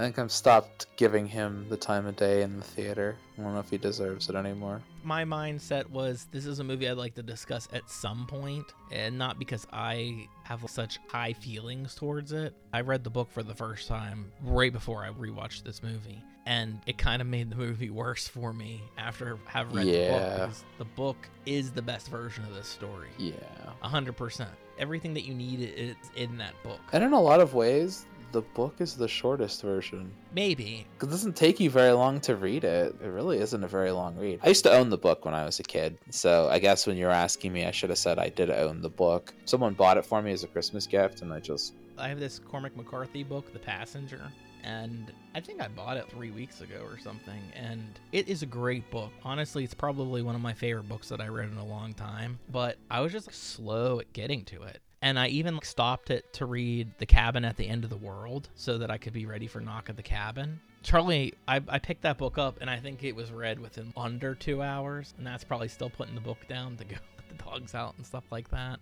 I 0.00 0.04
think 0.04 0.18
I'm 0.18 0.30
stopped 0.30 0.86
giving 0.96 1.26
him 1.26 1.66
the 1.68 1.76
time 1.76 2.06
of 2.06 2.16
day 2.16 2.40
in 2.40 2.56
the 2.56 2.62
theater. 2.64 3.16
I 3.38 3.42
don't 3.42 3.52
know 3.52 3.60
if 3.60 3.68
he 3.68 3.76
deserves 3.76 4.30
it 4.30 4.34
anymore. 4.34 4.80
my 5.04 5.24
mindset 5.26 5.90
was 5.90 6.26
this 6.32 6.46
is 6.46 6.58
a 6.58 6.64
movie 6.64 6.88
I'd 6.88 6.96
like 6.96 7.14
to 7.16 7.22
discuss 7.22 7.68
at 7.74 7.90
some 7.90 8.26
point, 8.26 8.64
and 8.90 9.18
not 9.18 9.38
because 9.38 9.66
I 9.70 10.26
have 10.44 10.64
such 10.70 10.98
high 11.08 11.34
feelings 11.34 11.94
towards 11.94 12.32
it. 12.32 12.54
I 12.72 12.80
read 12.80 13.04
the 13.04 13.10
book 13.10 13.30
for 13.30 13.42
the 13.42 13.54
first 13.54 13.88
time 13.88 14.32
right 14.42 14.72
before 14.72 15.04
I 15.04 15.10
rewatched 15.10 15.64
this 15.64 15.82
movie, 15.82 16.24
and 16.46 16.80
it 16.86 16.96
kind 16.96 17.20
of 17.20 17.28
made 17.28 17.50
the 17.50 17.56
movie 17.56 17.90
worse 18.04 18.26
for 18.26 18.54
me 18.54 18.80
after 18.96 19.38
having 19.44 19.76
read 19.76 19.86
the 19.86 20.08
book 20.08 20.22
Yeah. 20.22 20.50
the 20.78 20.84
book 20.86 21.28
is 21.44 21.72
the 21.72 21.82
best 21.82 22.08
version 22.08 22.42
of 22.44 22.54
this 22.54 22.68
story. 22.68 23.08
Yeah. 23.18 23.34
Hundred 23.82 24.16
percent. 24.16 24.48
Everything 24.78 25.12
that 25.12 25.26
you 25.26 25.34
need 25.34 25.60
is 25.60 25.94
in 26.16 26.38
that 26.38 26.54
book. 26.62 26.80
And 26.94 27.04
in 27.04 27.12
a 27.12 27.20
lot 27.20 27.40
of 27.40 27.52
ways, 27.52 28.06
the 28.32 28.42
book 28.42 28.76
is 28.78 28.96
the 28.96 29.08
shortest 29.08 29.62
version. 29.62 30.12
Maybe. 30.34 30.86
It 31.02 31.10
doesn't 31.10 31.36
take 31.36 31.60
you 31.60 31.70
very 31.70 31.92
long 31.92 32.20
to 32.22 32.36
read 32.36 32.64
it. 32.64 32.94
It 33.02 33.08
really 33.08 33.38
isn't 33.38 33.64
a 33.64 33.68
very 33.68 33.90
long 33.90 34.16
read. 34.16 34.40
I 34.42 34.48
used 34.48 34.64
to 34.64 34.72
own 34.72 34.90
the 34.90 34.98
book 34.98 35.24
when 35.24 35.34
I 35.34 35.44
was 35.44 35.60
a 35.60 35.64
kid, 35.64 35.98
so 36.10 36.48
I 36.50 36.58
guess 36.58 36.86
when 36.86 36.96
you're 36.96 37.10
asking 37.10 37.52
me, 37.52 37.64
I 37.64 37.70
should 37.70 37.90
have 37.90 37.98
said 37.98 38.18
I 38.18 38.28
did 38.28 38.50
own 38.50 38.80
the 38.80 38.90
book. 38.90 39.34
Someone 39.44 39.74
bought 39.74 39.96
it 39.96 40.06
for 40.06 40.22
me 40.22 40.32
as 40.32 40.44
a 40.44 40.48
Christmas 40.48 40.86
gift, 40.86 41.22
and 41.22 41.32
I 41.32 41.40
just 41.40 41.74
I 41.98 42.08
have 42.08 42.20
this 42.20 42.38
Cormac 42.38 42.76
McCarthy 42.76 43.22
book, 43.22 43.52
The 43.52 43.58
Passenger, 43.58 44.22
and 44.64 45.12
I 45.34 45.40
think 45.40 45.60
I 45.60 45.68
bought 45.68 45.96
it 45.96 46.08
three 46.10 46.30
weeks 46.30 46.60
ago 46.60 46.80
or 46.82 46.98
something. 46.98 47.40
And 47.54 47.98
it 48.12 48.28
is 48.28 48.42
a 48.42 48.46
great 48.46 48.90
book. 48.90 49.12
Honestly, 49.22 49.64
it's 49.64 49.74
probably 49.74 50.22
one 50.22 50.34
of 50.34 50.40
my 50.40 50.54
favorite 50.54 50.88
books 50.88 51.08
that 51.10 51.20
I 51.20 51.28
read 51.28 51.50
in 51.50 51.58
a 51.58 51.64
long 51.64 51.94
time. 51.94 52.38
But 52.50 52.78
I 52.90 53.00
was 53.00 53.12
just 53.12 53.32
slow 53.32 54.00
at 54.00 54.12
getting 54.12 54.44
to 54.46 54.62
it. 54.62 54.80
And 55.02 55.18
I 55.18 55.28
even 55.28 55.58
stopped 55.62 56.10
it 56.10 56.30
to 56.34 56.46
read 56.46 56.92
The 56.98 57.06
Cabin 57.06 57.44
at 57.44 57.56
the 57.56 57.66
End 57.66 57.84
of 57.84 57.90
the 57.90 57.96
World 57.96 58.50
so 58.54 58.76
that 58.78 58.90
I 58.90 58.98
could 58.98 59.14
be 59.14 59.24
ready 59.24 59.46
for 59.46 59.60
Knock 59.60 59.88
at 59.88 59.96
the 59.96 60.02
Cabin. 60.02 60.60
Charlie, 60.82 61.34
I, 61.48 61.62
I 61.68 61.78
picked 61.78 62.02
that 62.02 62.18
book 62.18 62.36
up 62.36 62.58
and 62.60 62.68
I 62.68 62.78
think 62.78 63.02
it 63.02 63.16
was 63.16 63.32
read 63.32 63.58
within 63.58 63.92
under 63.96 64.34
two 64.34 64.62
hours. 64.62 65.14
And 65.16 65.26
that's 65.26 65.44
probably 65.44 65.68
still 65.68 65.90
putting 65.90 66.14
the 66.14 66.20
book 66.20 66.46
down 66.48 66.76
to 66.76 66.84
go 66.84 66.96
the 67.28 67.42
dogs 67.42 67.74
out 67.74 67.94
and 67.96 68.04
stuff 68.04 68.24
like 68.30 68.50
that. 68.50 68.78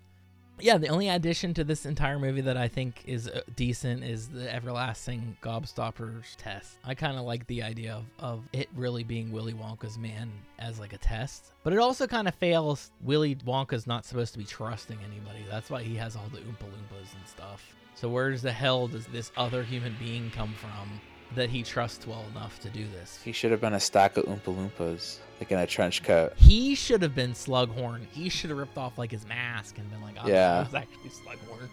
Yeah, 0.60 0.78
the 0.78 0.88
only 0.88 1.08
addition 1.08 1.54
to 1.54 1.64
this 1.64 1.86
entire 1.86 2.18
movie 2.18 2.40
that 2.42 2.56
I 2.56 2.68
think 2.68 3.02
is 3.06 3.28
uh, 3.28 3.42
decent 3.56 4.04
is 4.04 4.28
the 4.28 4.52
everlasting 4.52 5.36
gobstoppers 5.42 6.36
test. 6.36 6.78
I 6.84 6.94
kind 6.94 7.16
of 7.16 7.24
like 7.24 7.46
the 7.46 7.62
idea 7.62 7.94
of, 7.94 8.04
of 8.18 8.44
it 8.52 8.68
really 8.74 9.04
being 9.04 9.30
Willy 9.30 9.54
Wonka's 9.54 9.98
man 9.98 10.30
as 10.58 10.78
like 10.78 10.92
a 10.92 10.98
test, 10.98 11.52
but 11.62 11.72
it 11.72 11.78
also 11.78 12.06
kind 12.06 12.28
of 12.28 12.34
fails. 12.34 12.90
Willy 13.02 13.36
Wonka's 13.36 13.86
not 13.86 14.04
supposed 14.04 14.32
to 14.32 14.38
be 14.38 14.44
trusting 14.44 14.98
anybody. 14.98 15.44
That's 15.50 15.70
why 15.70 15.82
he 15.82 15.94
has 15.96 16.16
all 16.16 16.28
the 16.32 16.38
Oompa 16.38 16.64
Loompas 16.64 17.14
and 17.14 17.26
stuff. 17.26 17.74
So 17.94 18.08
where 18.08 18.30
does 18.30 18.42
the 18.42 18.52
hell 18.52 18.86
does 18.88 19.06
this 19.06 19.32
other 19.36 19.62
human 19.62 19.96
being 19.98 20.30
come 20.30 20.54
from 20.54 21.00
that 21.34 21.50
he 21.50 21.62
trusts 21.62 22.06
well 22.06 22.24
enough 22.32 22.58
to 22.60 22.70
do 22.70 22.86
this? 22.88 23.20
he 23.24 23.32
should 23.32 23.50
have 23.50 23.60
been 23.60 23.74
a 23.74 23.80
stack 23.80 24.16
of 24.16 24.24
Oompa 24.24 24.54
Loompas, 24.56 25.18
like 25.40 25.52
in 25.52 25.58
a 25.58 25.66
trench 25.66 26.02
coat. 26.02 26.32
He 26.36 26.74
should 26.74 27.02
have 27.02 27.14
been 27.14 27.32
Slugworth. 27.32 28.06
He 28.12 28.28
should 28.28 28.50
have 28.50 28.58
ripped 28.58 28.78
off 28.78 28.98
like 28.98 29.10
his 29.10 29.26
mask 29.26 29.78
and 29.78 29.90
been 29.90 30.00
like, 30.02 30.16
oh, 30.22 30.26
Yeah. 30.28 30.34
yeah. 30.34 30.64
was 30.64 30.74
actually 30.74 31.10
Slugworth. 31.10 31.68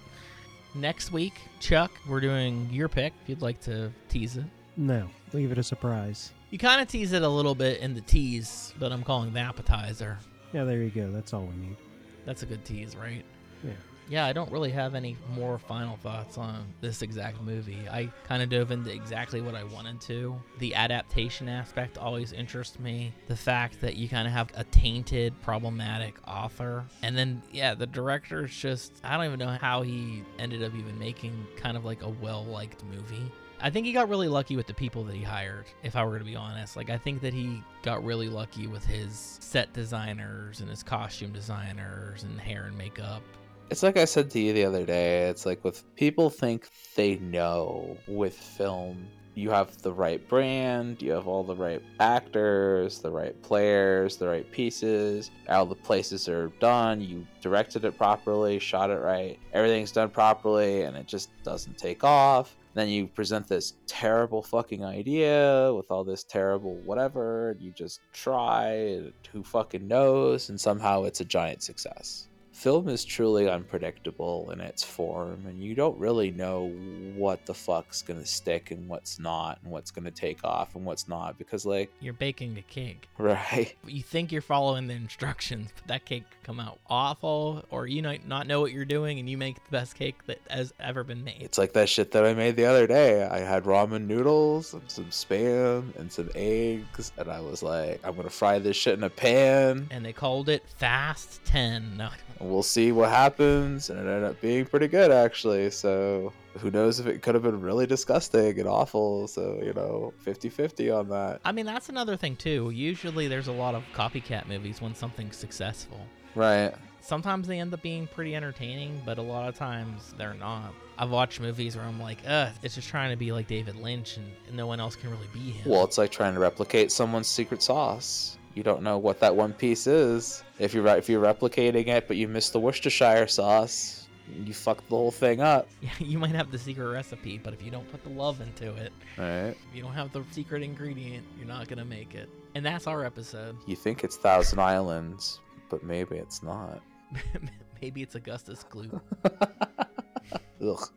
Next 0.75 1.11
week, 1.11 1.33
Chuck, 1.61 1.91
we're 2.07 2.19
doing 2.19 2.67
your 2.71 2.89
pick. 2.89 3.13
If 3.23 3.29
you'd 3.29 3.41
like 3.41 3.61
to 3.61 3.91
tease 4.09 4.35
it, 4.37 4.43
No, 4.75 5.07
leave 5.31 5.51
it 5.53 5.57
a 5.57 5.63
surprise. 5.63 6.31
you 6.49 6.57
kind 6.57 6.81
of 6.81 6.87
tease 6.89 7.13
it 7.13 7.21
a 7.21 7.29
little 7.29 7.55
bit 7.55 7.79
in 7.79 7.93
the 7.93 8.01
tease, 8.01 8.73
but 8.77 8.91
I'm 8.91 9.03
calling 9.03 9.31
the 9.31 9.39
appetizer. 9.39 10.17
Yeah, 10.53 10.65
there 10.65 10.81
you 10.83 10.89
go. 10.89 11.11
That's 11.11 11.33
all 11.33 11.43
we 11.45 11.55
need. 11.55 11.77
That's 12.25 12.43
a 12.43 12.45
good 12.45 12.65
tease, 12.65 12.95
right? 12.95 13.23
Yeah. 13.63 13.71
Yeah, 14.07 14.25
I 14.25 14.33
don't 14.33 14.51
really 14.51 14.71
have 14.71 14.93
any 14.93 15.17
more 15.33 15.57
final 15.57 15.97
thoughts 15.97 16.37
on 16.37 16.67
this 16.81 17.01
exact 17.01 17.41
movie. 17.41 17.87
I 17.89 18.11
kind 18.27 18.43
of 18.43 18.49
dove 18.49 18.71
into 18.71 18.93
exactly 18.93 19.41
what 19.41 19.55
I 19.55 19.63
wanted 19.63 19.99
to. 20.01 20.35
The 20.59 20.75
adaptation 20.75 21.49
aspect 21.49 21.97
always 21.97 22.31
interests 22.31 22.79
me. 22.79 23.13
The 23.27 23.35
fact 23.35 23.81
that 23.81 23.95
you 23.95 24.07
kind 24.07 24.27
of 24.27 24.33
have 24.33 24.51
a 24.55 24.63
tainted, 24.65 25.33
problematic 25.41 26.15
author. 26.27 26.85
And 27.01 27.17
then, 27.17 27.41
yeah, 27.51 27.73
the 27.73 27.87
director's 27.87 28.55
just, 28.55 28.93
I 29.03 29.17
don't 29.17 29.25
even 29.25 29.39
know 29.39 29.57
how 29.59 29.81
he 29.81 30.23
ended 30.37 30.63
up 30.63 30.75
even 30.75 30.99
making 30.99 31.47
kind 31.57 31.75
of 31.75 31.83
like 31.83 32.03
a 32.03 32.09
well 32.09 32.45
liked 32.45 32.83
movie. 32.83 33.31
I 33.59 33.69
think 33.69 33.85
he 33.85 33.93
got 33.93 34.09
really 34.09 34.27
lucky 34.27 34.57
with 34.57 34.67
the 34.67 34.73
people 34.73 35.03
that 35.05 35.15
he 35.15 35.23
hired, 35.23 35.65
if 35.81 35.95
I 35.95 36.03
were 36.05 36.19
to 36.19 36.25
be 36.25 36.35
honest. 36.35 36.75
Like, 36.75 36.89
I 36.89 36.97
think 36.97 37.21
that 37.21 37.33
he 37.33 37.63
got 37.81 38.03
really 38.03 38.29
lucky 38.29 38.67
with 38.67 38.85
his 38.85 39.37
set 39.41 39.73
designers 39.73 40.59
and 40.59 40.69
his 40.69 40.83
costume 40.83 41.31
designers 41.31 42.23
and 42.23 42.39
hair 42.39 42.65
and 42.65 42.77
makeup. 42.77 43.23
It's 43.71 43.81
like 43.81 43.97
I 43.97 44.05
said 44.05 44.29
to 44.29 44.39
you 44.39 44.53
the 44.53 44.63
other 44.63 44.85
day. 44.85 45.27
It's 45.27 45.45
like 45.45 45.63
with 45.63 45.83
people 45.95 46.29
think 46.29 46.69
they 46.95 47.15
know 47.15 47.97
with 48.07 48.35
film, 48.35 49.07
you 49.33 49.49
have 49.49 49.81
the 49.81 49.91
right 49.91 50.25
brand, 50.29 51.01
you 51.01 51.11
have 51.11 51.27
all 51.27 51.43
the 51.43 51.55
right 51.55 51.81
actors, 51.99 52.99
the 52.99 53.09
right 53.09 53.41
players, 53.41 54.17
the 54.17 54.27
right 54.27 54.49
pieces, 54.51 55.31
all 55.49 55.65
the 55.65 55.75
places 55.75 56.29
are 56.29 56.49
done, 56.59 57.01
you 57.01 57.25
directed 57.41 57.83
it 57.85 57.97
properly, 57.97 58.59
shot 58.59 58.91
it 58.91 58.99
right, 58.99 59.39
everything's 59.51 59.91
done 59.91 60.11
properly, 60.11 60.83
and 60.83 60.95
it 60.95 61.07
just 61.07 61.29
doesn't 61.43 61.77
take 61.77 62.03
off. 62.03 62.55
Then 62.75 62.87
you 62.87 63.07
present 63.07 63.47
this 63.47 63.73
terrible 63.87 64.43
fucking 64.43 64.85
idea 64.85 65.73
with 65.73 65.89
all 65.89 66.03
this 66.03 66.23
terrible 66.23 66.75
whatever, 66.85 67.51
and 67.51 67.61
you 67.61 67.71
just 67.71 67.99
try, 68.13 69.01
who 69.31 69.43
fucking 69.43 69.87
knows, 69.87 70.49
and 70.49 70.61
somehow 70.61 71.03
it's 71.03 71.19
a 71.19 71.25
giant 71.25 71.63
success 71.63 72.27
film 72.55 72.87
is 72.87 73.03
truly 73.03 73.49
unpredictable 73.49 74.49
in 74.51 74.61
its 74.61 74.81
form 74.81 75.43
and 75.45 75.61
you 75.61 75.75
don't 75.75 75.97
really 75.99 76.31
know 76.31 76.67
what 77.15 77.45
the 77.45 77.53
fuck's 77.53 78.01
gonna 78.01 78.25
stick 78.25 78.71
and 78.71 78.87
what's 78.87 79.19
not 79.19 79.59
and 79.61 79.71
what's 79.71 79.91
gonna 79.91 80.09
take 80.09 80.41
off 80.45 80.73
and 80.75 80.85
what's 80.85 81.07
not 81.09 81.37
because 81.37 81.65
like 81.65 81.91
You're 81.99 82.13
baking 82.13 82.57
a 82.57 82.61
cake. 82.61 83.09
right 83.17 83.75
You 83.85 84.01
think 84.01 84.31
you're 84.31 84.41
following 84.41 84.87
the 84.87 84.93
instructions, 84.93 85.71
but 85.75 85.87
that 85.87 86.05
cake 86.05 86.23
could 86.29 86.43
come 86.43 86.59
out 86.61 86.79
awful, 86.89 87.65
or 87.71 87.87
you 87.87 88.01
might 88.01 88.25
not 88.27 88.47
know 88.47 88.61
what 88.61 88.71
you're 88.71 88.85
doing, 88.85 89.19
and 89.19 89.29
you 89.29 89.37
make 89.37 89.55
the 89.55 89.71
best 89.71 89.95
cake 89.95 90.25
that 90.27 90.39
has 90.49 90.73
ever 90.79 91.03
been 91.03 91.23
made. 91.25 91.41
it's 91.41 91.57
like 91.57 91.73
that 91.73 91.89
shit 91.89 92.11
that 92.11 92.25
i 92.25 92.33
made 92.33 92.55
the 92.55 92.65
other 92.65 92.87
day 92.87 93.23
i 93.25 93.39
had 93.39 93.63
ramen 93.65 94.07
noodles 94.07 94.73
and 94.73 94.89
some 94.89 95.05
spam 95.05 95.93
and 95.97 96.09
some 96.11 96.29
eggs 96.35 97.11
and 97.17 97.29
i 97.29 97.39
was 97.41 97.61
like 97.61 97.99
i'm 98.05 98.15
gonna 98.15 98.29
fry 98.29 98.59
this 98.59 98.77
shit 98.77 98.97
in 98.97 99.03
a 99.03 99.09
pan 99.09 99.87
And 99.91 100.05
they 100.05 100.13
called 100.13 100.47
it 100.49 100.63
Fast 100.77 101.43
Ten. 101.45 101.83
No, 101.97 102.09
we'll 102.51 102.63
see 102.63 102.91
what 102.91 103.09
happens 103.09 103.89
and 103.89 103.99
it 103.99 104.09
ended 104.09 104.23
up 104.23 104.39
being 104.41 104.65
pretty 104.65 104.87
good 104.87 105.11
actually 105.11 105.69
so 105.69 106.31
who 106.59 106.71
knows 106.71 106.99
if 106.99 107.07
it 107.07 107.21
could 107.21 107.35
have 107.35 107.43
been 107.43 107.61
really 107.61 107.85
disgusting 107.85 108.59
and 108.59 108.67
awful 108.67 109.27
so 109.27 109.59
you 109.63 109.73
know 109.73 110.13
50-50 110.25 110.97
on 110.97 111.09
that 111.09 111.41
I 111.43 111.51
mean 111.51 111.65
that's 111.65 111.89
another 111.89 112.15
thing 112.15 112.35
too. 112.35 112.69
Usually 112.69 113.27
there's 113.27 113.47
a 113.47 113.51
lot 113.51 113.75
of 113.75 113.83
copycat 113.93 114.47
movies 114.47 114.81
when 114.81 114.95
something's 114.95 115.35
successful. 115.37 115.99
right 116.33 116.73
Sometimes 117.01 117.47
they 117.47 117.59
end 117.59 117.71
up 117.71 117.83
being 117.83 118.07
pretty 118.07 118.35
entertaining, 118.35 118.99
but 119.05 119.19
a 119.19 119.21
lot 119.21 119.47
of 119.47 119.53
times 119.53 120.15
they're 120.17 120.33
not. 120.33 120.73
I've 120.97 121.11
watched 121.11 121.39
movies 121.39 121.75
where 121.75 121.85
I'm 121.85 122.01
like, 122.01 122.17
ugh, 122.25 122.51
it's 122.63 122.73
just 122.73 122.89
trying 122.89 123.11
to 123.11 123.15
be 123.15 123.31
like 123.31 123.45
David 123.45 123.75
Lynch, 123.75 124.17
and 124.17 124.25
no 124.51 124.65
one 124.65 124.79
else 124.79 124.95
can 124.95 125.11
really 125.11 125.27
be 125.31 125.51
him. 125.51 125.71
well 125.71 125.83
it's 125.83 125.99
like 125.99 126.09
trying 126.09 126.33
to 126.33 126.39
replicate 126.39 126.91
someone's 126.91 127.27
secret 127.27 127.61
sauce 127.61 128.39
you 128.55 128.63
don't 128.63 128.81
know 128.81 128.97
what 128.97 129.19
that 129.19 129.35
one 129.35 129.53
piece 129.53 129.85
is 129.85 130.43
if 130.59 130.73
you're 130.73 130.87
if 130.87 131.07
you're 131.09 131.21
replicating 131.23 131.87
it 131.87 132.07
but 132.07 132.17
you 132.17 132.27
miss 132.27 132.49
the 132.49 132.59
worcestershire 132.59 133.27
sauce 133.27 134.07
you 134.43 134.53
fuck 134.53 134.77
the 134.89 134.95
whole 134.95 135.11
thing 135.11 135.39
up 135.41 135.67
Yeah, 135.81 135.89
you 135.99 136.17
might 136.17 136.33
have 136.33 136.51
the 136.51 136.57
secret 136.57 136.87
recipe, 136.87 137.37
but 137.37 137.53
if 137.53 137.61
you 137.61 137.69
don't 137.69 137.89
put 137.91 138.03
the 138.03 138.09
love 138.09 138.41
into 138.41 138.73
it, 138.75 138.91
right 139.17 139.49
if 139.49 139.75
you 139.75 139.83
don't 139.83 139.93
have 139.93 140.11
the 140.11 140.23
secret 140.31 140.63
ingredient, 140.63 141.23
you're 141.37 141.47
not 141.47 141.67
gonna 141.67 141.85
make 141.85 142.15
it. 142.15 142.27
And 142.55 142.65
that's 142.65 142.87
our 142.87 143.05
episode. 143.05 143.55
you 143.67 143.75
think 143.75 144.03
it's 144.03 144.17
thousand 144.17 144.59
islands 144.59 145.39
but 145.69 145.83
maybe 145.83 146.15
it's 146.15 146.41
not 146.41 146.81
Maybe 147.81 148.01
it's 148.01 148.15
Augustus 148.15 148.63
glue. 148.63 148.99
Ugh. 150.61 150.89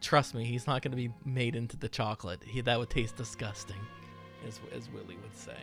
Trust 0.00 0.34
me, 0.34 0.44
he's 0.44 0.66
not 0.66 0.82
gonna 0.82 0.96
be 0.96 1.12
made 1.24 1.54
into 1.54 1.76
the 1.76 1.88
chocolate. 1.88 2.42
He, 2.42 2.60
that 2.62 2.78
would 2.78 2.90
taste 2.90 3.16
disgusting, 3.16 3.76
as 4.48 4.58
as 4.74 4.88
Willy 4.90 5.16
would 5.22 5.36
say. 5.36 5.56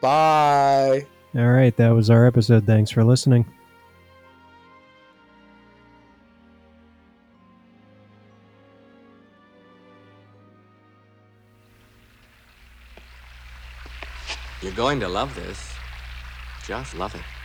Bye 0.00 1.06
All 1.36 1.46
right, 1.46 1.76
that 1.76 1.90
was 1.90 2.10
our 2.10 2.26
episode. 2.26 2.66
Thanks 2.66 2.90
for 2.90 3.04
listening. 3.04 3.46
You're 14.60 14.72
going 14.72 15.00
to 15.00 15.08
love 15.08 15.34
this. 15.34 15.72
Just 16.66 16.94
love 16.94 17.14
it. 17.14 17.39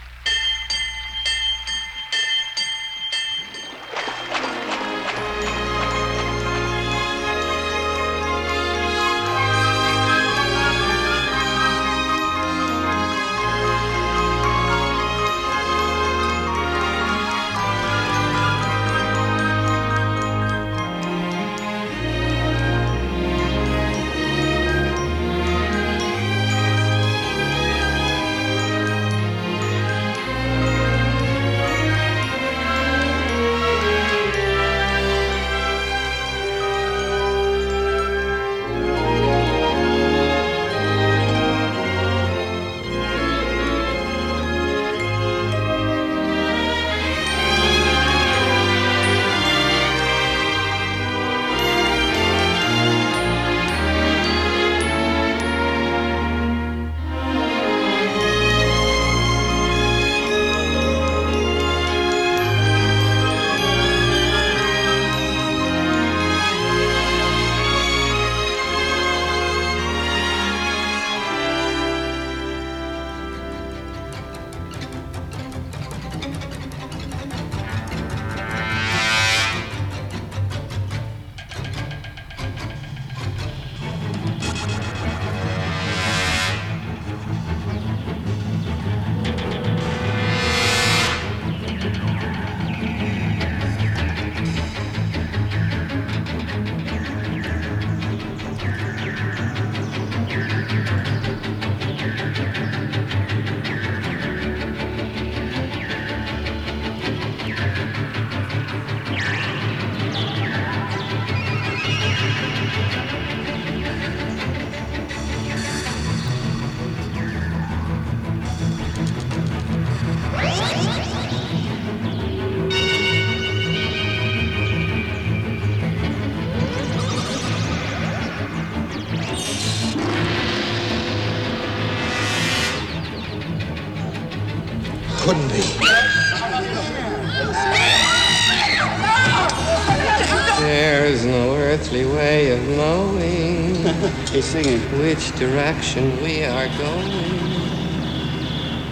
Which 145.15 145.39
direction 145.39 146.21
we 146.21 146.43
are 146.43 146.67
going. 146.77 147.09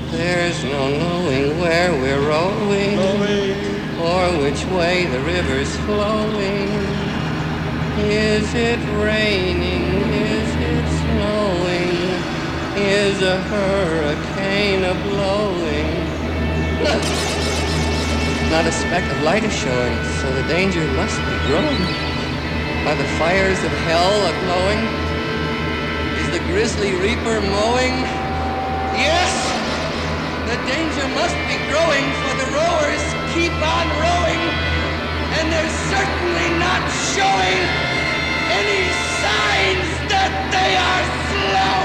There's 0.10 0.64
no 0.64 0.88
knowing 0.98 1.60
where 1.60 1.92
we're 1.92 2.26
rowing 2.26 2.98
or 4.00 4.42
which 4.42 4.64
way 4.68 5.06
the 5.06 5.20
river's 5.20 5.76
flowing. 5.84 6.70
Is 8.08 8.54
it 8.54 8.80
raining? 9.04 9.84
Is 10.14 10.50
it 10.72 10.86
snowing? 11.02 11.92
Is 12.78 13.22
a 13.22 13.42
hurricane 13.42 14.86
a 14.86 14.94
blowing? 15.04 15.92
Not 18.50 18.66
a 18.66 18.72
speck 18.72 19.04
of 19.12 19.24
light 19.24 19.44
is 19.44 19.54
showing, 19.54 20.04
so 20.22 20.34
the 20.34 20.48
danger 20.48 20.86
must 20.94 21.18
be 21.20 21.36
growing. 21.48 21.84
Are 22.88 22.96
the 22.96 23.10
fires 23.20 23.62
of 23.62 23.72
hell 23.72 24.26
a 24.26 24.32
glowing? 24.46 25.03
The 26.34 26.40
grisly 26.50 26.96
reaper 26.96 27.42
mowing? 27.42 28.10
Yes! 28.98 29.30
The 30.50 30.58
danger 30.66 31.08
must 31.14 31.38
be 31.46 31.58
growing, 31.70 32.06
for 32.26 32.34
the 32.42 32.50
rowers 32.58 33.04
keep 33.36 33.54
on 33.62 33.86
rowing, 34.02 34.42
and 35.38 35.54
they're 35.54 35.70
certainly 35.94 36.50
not 36.58 36.82
showing 37.14 37.62
any 38.50 38.90
signs 39.22 39.90
that 40.10 40.34
they 40.50 40.74
are 40.76 41.06
slowing! 41.30 41.83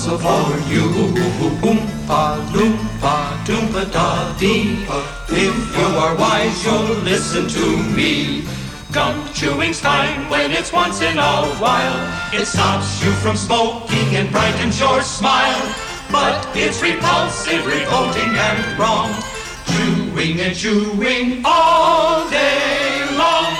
Also 0.00 0.16
for 0.18 0.56
you. 0.72 0.86
Oompa 1.60 2.40
loompa 2.52 3.16
doompa 3.44 3.84
da 3.92 4.34
dee. 4.38 4.86
If 5.28 5.76
you 5.76 5.88
are 6.02 6.16
wise, 6.16 6.64
you'll 6.64 6.96
listen 7.04 7.48
to 7.48 7.66
me. 7.96 8.44
Gum 8.92 9.14
chewing's 9.34 9.80
fine 9.80 10.28
when 10.30 10.50
it's 10.50 10.72
once 10.72 11.00
in 11.02 11.18
a 11.18 11.46
while. 11.62 11.98
It 12.32 12.46
stops 12.46 13.04
you 13.04 13.12
from 13.22 13.36
smoking 13.36 14.16
and 14.16 14.30
brightens 14.30 14.80
your 14.80 15.02
smile. 15.02 15.62
But 16.10 16.48
it's 16.56 16.82
repulsive, 16.82 17.66
revolting, 17.66 18.32
and 18.48 18.78
wrong. 18.78 19.10
Chewing 19.70 20.40
and 20.40 20.56
chewing 20.56 21.42
all 21.44 22.28
day 22.30 23.06
long. 23.16 23.52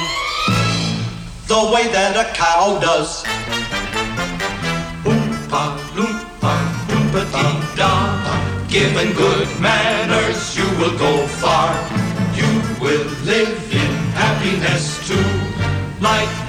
The 1.47 1.61
way 1.73 1.87
that 1.93 2.17
a 2.17 2.27
cow 2.35 2.79
does. 2.81 3.30
sympathy, 7.11 7.77
Given 8.69 9.13
good 9.15 9.49
manners, 9.61 10.57
you 10.57 10.65
will 10.79 10.97
go 10.97 11.27
far. 11.27 11.75
You 12.35 12.47
will 12.81 13.05
live 13.25 13.73
in 13.73 13.91
happiness 14.15 14.85
too, 15.09 15.31
like 16.01 16.40